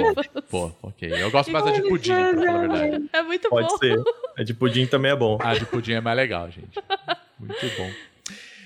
Pô, 0.49 0.71
ok. 0.81 1.11
Eu 1.15 1.29
gosto 1.29 1.51
mais 1.63 1.77
da 1.77 1.81
de 1.83 1.89
pudim, 1.89 2.13
pra 2.13 2.33
falar 2.33 2.55
a 2.55 2.67
verdade. 2.67 3.09
É 3.13 3.21
muito 3.23 3.49
Pode 3.49 3.67
bom. 3.67 3.77
ser. 3.77 4.03
A 4.37 4.43
de 4.43 4.53
pudim 4.53 4.85
também 4.85 5.11
é 5.11 5.15
bom. 5.15 5.37
A 5.41 5.53
de 5.53 5.65
pudim 5.65 5.93
é 5.93 6.01
mais 6.01 6.17
legal, 6.17 6.49
gente. 6.49 6.79
Muito 7.39 7.77
bom. 7.77 7.91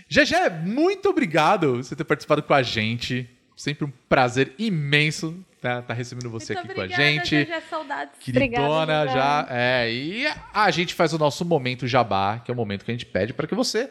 GG, 0.10 0.50
muito 0.66 1.10
obrigado 1.10 1.68
por 1.72 1.78
você 1.84 1.96
ter 1.96 2.04
participado 2.04 2.44
com 2.44 2.54
a 2.54 2.62
gente. 2.62 3.30
Sempre 3.56 3.86
um 3.86 3.92
prazer 4.10 4.54
imenso 4.58 5.44
tá, 5.64 5.82
tá 5.82 5.94
recebendo 5.94 6.30
você 6.30 6.54
Muito 6.54 6.66
aqui 6.66 6.76
com 6.76 6.82
a 6.82 6.84
obrigada, 6.84 7.04
gente. 7.04 7.46
GG, 7.46 7.62
saudades. 7.70 8.20
Queridona 8.20 9.04
Obrigada, 9.04 9.12
já. 9.12 9.48
É, 9.50 9.92
e 9.92 10.26
a 10.54 10.70
gente 10.72 10.94
faz 10.94 11.14
o 11.14 11.18
nosso 11.18 11.46
momento 11.46 11.88
jabá, 11.88 12.40
que 12.40 12.52
é 12.52 12.54
o 12.54 12.58
momento 12.58 12.84
que 12.84 12.92
a 12.92 12.94
gente 12.94 13.06
pede 13.06 13.34
para 13.34 13.48
que 13.48 13.56
você 13.56 13.90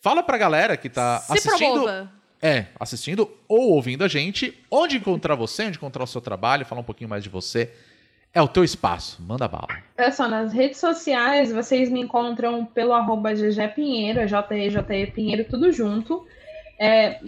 fala 0.00 0.22
pra 0.22 0.36
galera 0.36 0.76
que 0.76 0.88
tá 0.90 1.18
Se 1.20 1.32
assistindo. 1.32 1.72
promova. 1.82 2.12
É, 2.42 2.66
assistindo 2.78 3.30
ou 3.48 3.70
ouvindo 3.70 4.04
a 4.04 4.08
gente, 4.08 4.58
onde 4.70 4.98
encontrar 4.98 5.34
você, 5.34 5.64
onde 5.64 5.78
encontrar 5.78 6.04
o 6.04 6.06
seu 6.06 6.20
trabalho, 6.20 6.66
falar 6.66 6.82
um 6.82 6.84
pouquinho 6.84 7.08
mais 7.08 7.22
de 7.22 7.30
você. 7.30 7.72
É 8.34 8.42
o 8.42 8.48
teu 8.48 8.64
espaço, 8.64 9.22
manda 9.22 9.46
bala. 9.46 9.68
Olha 9.96 10.10
só, 10.10 10.26
nas 10.26 10.52
redes 10.52 10.80
sociais 10.80 11.52
vocês 11.52 11.88
me 11.88 12.00
encontram 12.00 12.66
pelo 12.66 12.92
arroba 12.92 13.32
GG 13.32 13.68
Pinheiro, 13.76 14.18
é 14.18 14.26
J-E-J-E 14.26 15.06
Pinheiro, 15.06 15.44
tudo 15.48 15.70
junto. 15.70 16.26
É, 16.76 17.20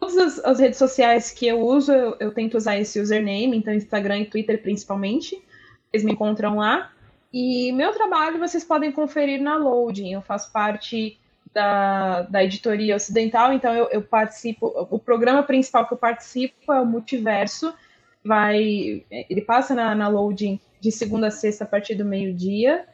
todas 0.00 0.16
as, 0.18 0.44
as 0.44 0.58
redes 0.58 0.78
sociais 0.78 1.30
que 1.30 1.46
eu 1.46 1.60
uso, 1.60 1.92
eu, 1.92 2.16
eu 2.18 2.34
tento 2.34 2.56
usar 2.56 2.76
esse 2.76 2.98
username, 2.98 3.56
então 3.56 3.72
Instagram 3.72 4.18
e 4.18 4.24
Twitter 4.24 4.60
principalmente. 4.60 5.40
Vocês 5.88 6.02
me 6.02 6.12
encontram 6.12 6.56
lá. 6.56 6.90
E 7.32 7.70
meu 7.70 7.92
trabalho 7.92 8.40
vocês 8.40 8.64
podem 8.64 8.90
conferir 8.90 9.40
na 9.40 9.56
Loading. 9.56 10.12
Eu 10.12 10.22
faço 10.22 10.50
parte 10.50 11.18
da, 11.54 12.22
da 12.22 12.42
editoria 12.42 12.96
ocidental, 12.96 13.52
então 13.52 13.72
eu, 13.72 13.88
eu 13.90 14.02
participo. 14.02 14.66
O 14.90 14.98
programa 14.98 15.44
principal 15.44 15.86
que 15.86 15.94
eu 15.94 15.98
participo 15.98 16.72
é 16.72 16.80
o 16.80 16.86
Multiverso. 16.86 17.72
Vai, 18.24 19.04
ele 19.10 19.40
passa 19.40 19.74
na, 19.74 19.94
na 19.94 20.08
Loading 20.08 20.60
de 20.80 20.92
segunda 20.92 21.28
a 21.28 21.30
sexta 21.30 21.64
a 21.64 21.66
partir 21.66 21.94
do 21.94 22.04
meio-dia. 22.04 22.84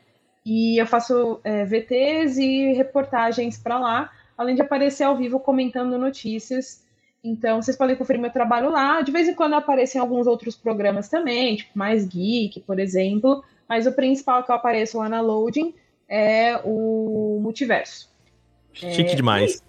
E 0.44 0.80
eu 0.80 0.86
faço 0.86 1.40
é, 1.44 1.64
VTs 1.64 2.38
e 2.38 2.72
reportagens 2.72 3.58
para 3.58 3.78
lá, 3.78 4.10
além 4.36 4.54
de 4.54 4.62
aparecer 4.62 5.04
ao 5.04 5.16
vivo 5.16 5.38
comentando 5.38 5.98
notícias. 5.98 6.82
Então, 7.22 7.60
vocês 7.60 7.76
podem 7.76 7.96
conferir 7.96 8.20
meu 8.20 8.30
trabalho 8.30 8.70
lá. 8.70 9.02
De 9.02 9.12
vez 9.12 9.28
em 9.28 9.34
quando 9.34 9.54
aparecem 9.54 10.00
alguns 10.00 10.26
outros 10.26 10.56
programas 10.56 11.08
também, 11.08 11.56
tipo 11.56 11.76
Mais 11.76 12.06
Geek, 12.06 12.60
por 12.60 12.78
exemplo. 12.78 13.44
Mas 13.68 13.86
o 13.86 13.92
principal 13.92 14.42
que 14.42 14.50
eu 14.50 14.56
apareço 14.56 14.98
lá 14.98 15.08
na 15.08 15.20
Loading 15.20 15.74
é 16.08 16.58
o 16.64 17.38
Multiverso. 17.42 18.10
Chique 18.72 19.14
demais. 19.14 19.62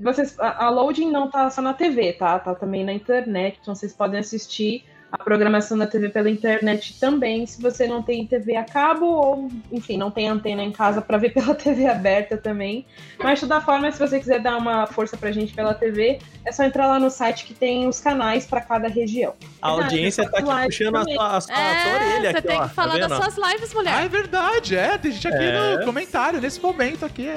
Vocês, 0.00 0.34
a, 0.38 0.66
a 0.66 0.70
Loading 0.70 1.10
não 1.10 1.30
tá 1.30 1.50
só 1.50 1.60
na 1.60 1.74
TV, 1.74 2.12
tá? 2.14 2.38
Tá 2.38 2.54
também 2.54 2.84
na 2.84 2.92
internet. 2.92 3.58
Então 3.60 3.74
vocês 3.74 3.92
podem 3.92 4.18
assistir 4.18 4.84
a 5.12 5.18
programação 5.18 5.76
da 5.76 5.88
TV 5.88 6.08
pela 6.08 6.30
internet 6.30 6.96
também, 7.00 7.44
se 7.44 7.60
você 7.60 7.84
não 7.88 8.00
tem 8.00 8.24
TV 8.24 8.54
a 8.54 8.62
cabo 8.62 9.06
ou, 9.06 9.48
enfim, 9.72 9.96
não 9.96 10.08
tem 10.08 10.28
antena 10.28 10.62
em 10.62 10.70
casa 10.70 11.02
para 11.02 11.18
ver 11.18 11.30
pela 11.34 11.52
TV 11.52 11.84
aberta 11.88 12.36
também. 12.36 12.86
Mas 13.18 13.40
de 13.40 13.46
toda 13.48 13.60
forma, 13.60 13.90
se 13.90 13.98
você 13.98 14.20
quiser 14.20 14.38
dar 14.40 14.56
uma 14.56 14.86
força 14.86 15.16
pra 15.16 15.32
gente 15.32 15.52
pela 15.52 15.74
TV, 15.74 16.20
é 16.46 16.52
só 16.52 16.62
entrar 16.62 16.86
lá 16.86 17.00
no 17.00 17.10
site 17.10 17.44
que 17.44 17.52
tem 17.52 17.88
os 17.88 17.98
canais 17.98 18.46
para 18.46 18.60
cada 18.60 18.86
região. 18.86 19.34
A 19.60 19.70
audiência 19.70 20.30
tá 20.30 20.38
aqui 20.38 20.64
puxando 20.66 20.94
a 20.96 21.02
sua, 21.02 21.36
a 21.36 21.40
sua, 21.40 21.54
a 21.54 21.58
sua 21.58 21.58
É, 21.58 21.94
orelha 21.96 22.30
você 22.30 22.36
aqui, 22.38 22.46
tem 22.48 22.56
ó. 22.60 22.68
que 22.68 22.74
falar 22.74 22.92
tá 23.00 23.06
das 23.08 23.24
suas 23.34 23.50
lives, 23.52 23.74
mulher. 23.74 23.94
Ah, 23.96 24.04
é 24.04 24.08
verdade, 24.08 24.76
é. 24.76 24.96
Tem 24.96 25.10
gente 25.10 25.26
aqui 25.26 25.42
É. 25.44 25.76
no 25.78 25.84
comentário, 25.86 26.40
nesse 26.40 26.60
momento 26.60 27.04
aqui. 27.04 27.28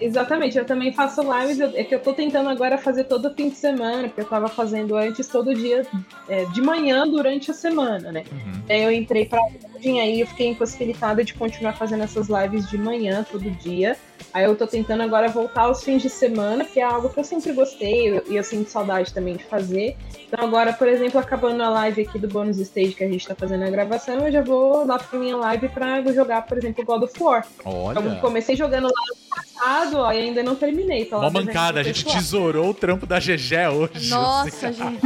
Exatamente, 0.00 0.56
eu 0.58 0.64
também 0.64 0.92
faço 0.92 1.22
lives, 1.22 1.60
eu- 1.60 1.72
é 1.74 1.84
que 1.84 1.94
eu 1.94 2.00
tô 2.00 2.12
tentando 2.12 2.48
agora 2.48 2.78
fazer 2.78 3.04
todo 3.04 3.34
fim 3.34 3.48
de 3.48 3.56
semana, 3.56 4.08
porque 4.08 4.22
eu 4.22 4.24
tava 4.24 4.48
fazendo 4.48 4.96
antes 4.96 5.28
todo 5.28 5.54
dia, 5.54 5.86
é, 6.28 6.44
de 6.46 6.60
manhã 6.60 7.06
durante 7.06 7.50
a 7.50 7.54
semana, 7.54 8.10
né? 8.10 8.24
Uhum. 8.30 8.62
Aí 8.68 8.82
eu 8.82 8.90
entrei 8.90 9.26
pra 9.26 9.40
Loading, 9.72 10.00
aí 10.00 10.20
eu 10.20 10.26
fiquei 10.26 10.48
impossibilitada 10.48 11.22
de 11.24 11.34
continuar 11.34 11.74
fazendo 11.74 12.02
essas 12.04 12.28
lives 12.28 12.68
de 12.68 12.78
manhã, 12.78 13.24
todo 13.30 13.50
dia. 13.50 13.96
Aí 14.32 14.44
eu 14.44 14.56
tô 14.56 14.66
tentando 14.66 15.02
agora 15.02 15.28
voltar 15.28 15.62
aos 15.62 15.84
fins 15.84 16.02
de 16.02 16.10
semana, 16.10 16.64
que 16.64 16.80
é 16.80 16.82
algo 16.82 17.08
que 17.08 17.20
eu 17.20 17.24
sempre 17.24 17.52
gostei 17.52 18.04
e 18.04 18.06
eu, 18.08 18.24
e 18.30 18.36
eu 18.36 18.42
sinto 18.42 18.68
saudade 18.68 19.14
também 19.14 19.36
de 19.36 19.44
fazer. 19.44 19.96
Então 20.26 20.44
agora, 20.44 20.72
por 20.72 20.88
exemplo, 20.88 21.20
acabando 21.20 21.62
a 21.62 21.68
live 21.68 22.02
aqui 22.02 22.18
do 22.18 22.26
Bônus 22.26 22.58
Stage 22.58 22.94
que 22.94 23.04
a 23.04 23.08
gente 23.08 23.26
tá 23.26 23.34
fazendo 23.34 23.62
a 23.64 23.70
gravação, 23.70 24.26
eu 24.26 24.32
já 24.32 24.42
vou 24.42 24.84
lá 24.84 24.98
pra 24.98 25.18
minha 25.18 25.36
live 25.36 25.68
pra 25.68 26.02
jogar, 26.12 26.42
por 26.42 26.58
exemplo, 26.58 26.84
God 26.84 27.04
of 27.04 27.22
War. 27.22 27.46
Eu 27.64 27.72
Olha. 27.72 28.16
comecei 28.20 28.56
jogando 28.56 28.84
lá 28.84 28.90
no 28.90 29.53
passado, 29.64 29.96
ó, 29.98 30.12
e 30.12 30.18
ainda 30.18 30.42
não 30.42 30.54
terminei. 30.54 31.08
Uma 31.10 31.30
mancada, 31.30 31.80
a 31.80 31.82
gente 31.82 32.04
pessoal. 32.04 32.22
tesourou 32.22 32.70
o 32.70 32.74
trampo 32.74 33.06
da 33.06 33.18
GG 33.18 33.68
hoje. 33.72 34.10
Nossa, 34.10 34.72
gente. 34.72 35.00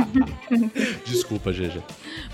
Desculpa, 1.06 1.52
GG. 1.52 1.80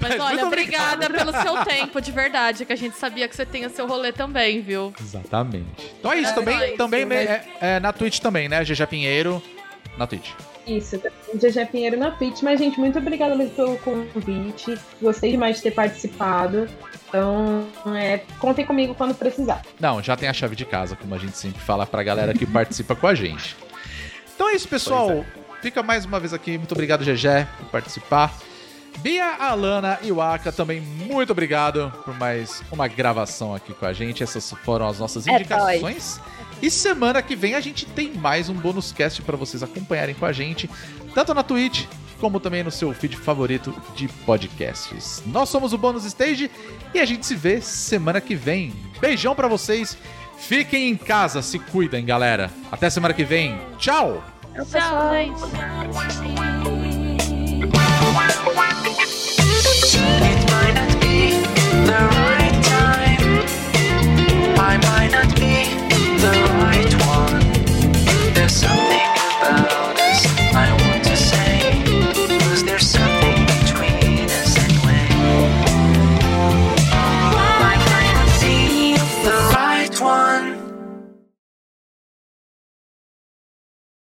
Mas 0.00 0.16
Mas 0.16 0.20
olha, 0.20 0.46
obrigada 0.46 1.10
pelo 1.10 1.32
seu 1.32 1.64
tempo, 1.64 2.00
de 2.00 2.10
verdade, 2.12 2.64
que 2.64 2.72
a 2.72 2.76
gente 2.76 2.96
sabia 2.96 3.28
que 3.28 3.36
você 3.36 3.44
tem 3.44 3.66
o 3.66 3.70
seu 3.70 3.86
rolê 3.86 4.12
também, 4.12 4.60
viu? 4.60 4.92
Exatamente. 5.00 5.92
Então 5.98 6.12
é 6.12 6.18
isso, 6.18 6.30
É 6.30 6.34
também, 6.34 6.56
nóis. 6.56 6.76
também 6.76 7.02
é, 7.12 7.44
é 7.60 7.80
na 7.80 7.92
Twitch 7.92 8.18
também, 8.20 8.48
né? 8.48 8.64
GG 8.64 8.86
Pinheiro 8.86 9.42
na 9.96 10.06
Twitch. 10.06 10.30
Isso, 10.66 11.00
GG 11.34 11.66
Pinheiro 11.70 11.96
na 11.96 12.10
Twitch. 12.10 12.42
Mas, 12.42 12.58
gente, 12.58 12.78
muito 12.78 12.98
obrigada 12.98 13.34
mesmo 13.34 13.54
pelo 13.54 13.76
convite. 13.78 14.78
Gostei 15.00 15.30
demais 15.30 15.56
de 15.56 15.62
ter 15.62 15.70
participado. 15.72 16.68
Então, 17.08 17.66
é, 17.94 18.18
contem 18.38 18.64
comigo 18.64 18.94
quando 18.94 19.14
precisar. 19.14 19.62
Não, 19.78 20.02
já 20.02 20.16
tem 20.16 20.28
a 20.28 20.32
chave 20.32 20.56
de 20.56 20.64
casa, 20.64 20.96
como 20.96 21.14
a 21.14 21.18
gente 21.18 21.36
sempre 21.36 21.60
fala 21.60 21.86
pra 21.86 22.02
galera 22.02 22.32
que 22.34 22.46
participa 22.46 22.96
com 22.96 23.06
a 23.06 23.14
gente. 23.14 23.56
Então 24.34 24.48
é 24.48 24.54
isso, 24.54 24.66
pessoal. 24.66 25.24
Fica 25.60 25.82
mais 25.82 26.04
uma 26.04 26.18
vez 26.18 26.34
aqui. 26.34 26.58
Muito 26.58 26.72
obrigado, 26.72 27.04
GG, 27.04 27.46
por 27.58 27.66
participar. 27.70 28.34
Bia, 28.98 29.36
Alana 29.38 29.98
e 30.02 30.12
Waka, 30.12 30.52
também 30.52 30.80
muito 30.80 31.30
obrigado 31.30 31.92
por 32.04 32.16
mais 32.16 32.62
uma 32.70 32.86
gravação 32.86 33.54
aqui 33.54 33.74
com 33.74 33.86
a 33.86 33.92
gente. 33.92 34.22
Essas 34.22 34.50
foram 34.64 34.88
as 34.88 34.98
nossas 34.98 35.26
É 35.26 35.32
indicações. 35.32 36.20
E 36.62 36.70
semana 36.70 37.22
que 37.22 37.36
vem 37.36 37.54
a 37.54 37.60
gente 37.60 37.86
tem 37.86 38.12
mais 38.12 38.48
um 38.48 38.54
bônus 38.54 38.92
cast 38.92 39.20
para 39.22 39.36
vocês 39.36 39.62
acompanharem 39.62 40.14
com 40.14 40.24
a 40.24 40.32
gente, 40.32 40.68
tanto 41.14 41.34
na 41.34 41.42
Twitch 41.42 41.86
como 42.20 42.40
também 42.40 42.62
no 42.62 42.70
seu 42.70 42.92
feed 42.94 43.16
favorito 43.16 43.74
de 43.94 44.08
podcasts. 44.08 45.22
Nós 45.26 45.48
somos 45.48 45.72
o 45.72 45.78
Bônus 45.78 46.04
Stage 46.04 46.50
e 46.94 47.00
a 47.00 47.04
gente 47.04 47.26
se 47.26 47.34
vê 47.34 47.60
semana 47.60 48.20
que 48.20 48.34
vem. 48.34 48.72
Beijão 49.00 49.34
para 49.34 49.48
vocês. 49.48 49.98
Fiquem 50.38 50.88
em 50.88 50.96
casa, 50.96 51.42
se 51.42 51.58
cuidem, 51.58 52.04
galera. 52.04 52.50
Até 52.70 52.88
semana 52.88 53.14
que 53.14 53.24
vem. 53.24 53.58
Tchau. 53.78 54.24
Tchau. 54.70 55.04
the 66.24 66.30
right 66.64 66.94
one. 67.06 68.32
There's 68.34 68.52
something 68.52 69.08
about 69.42 69.73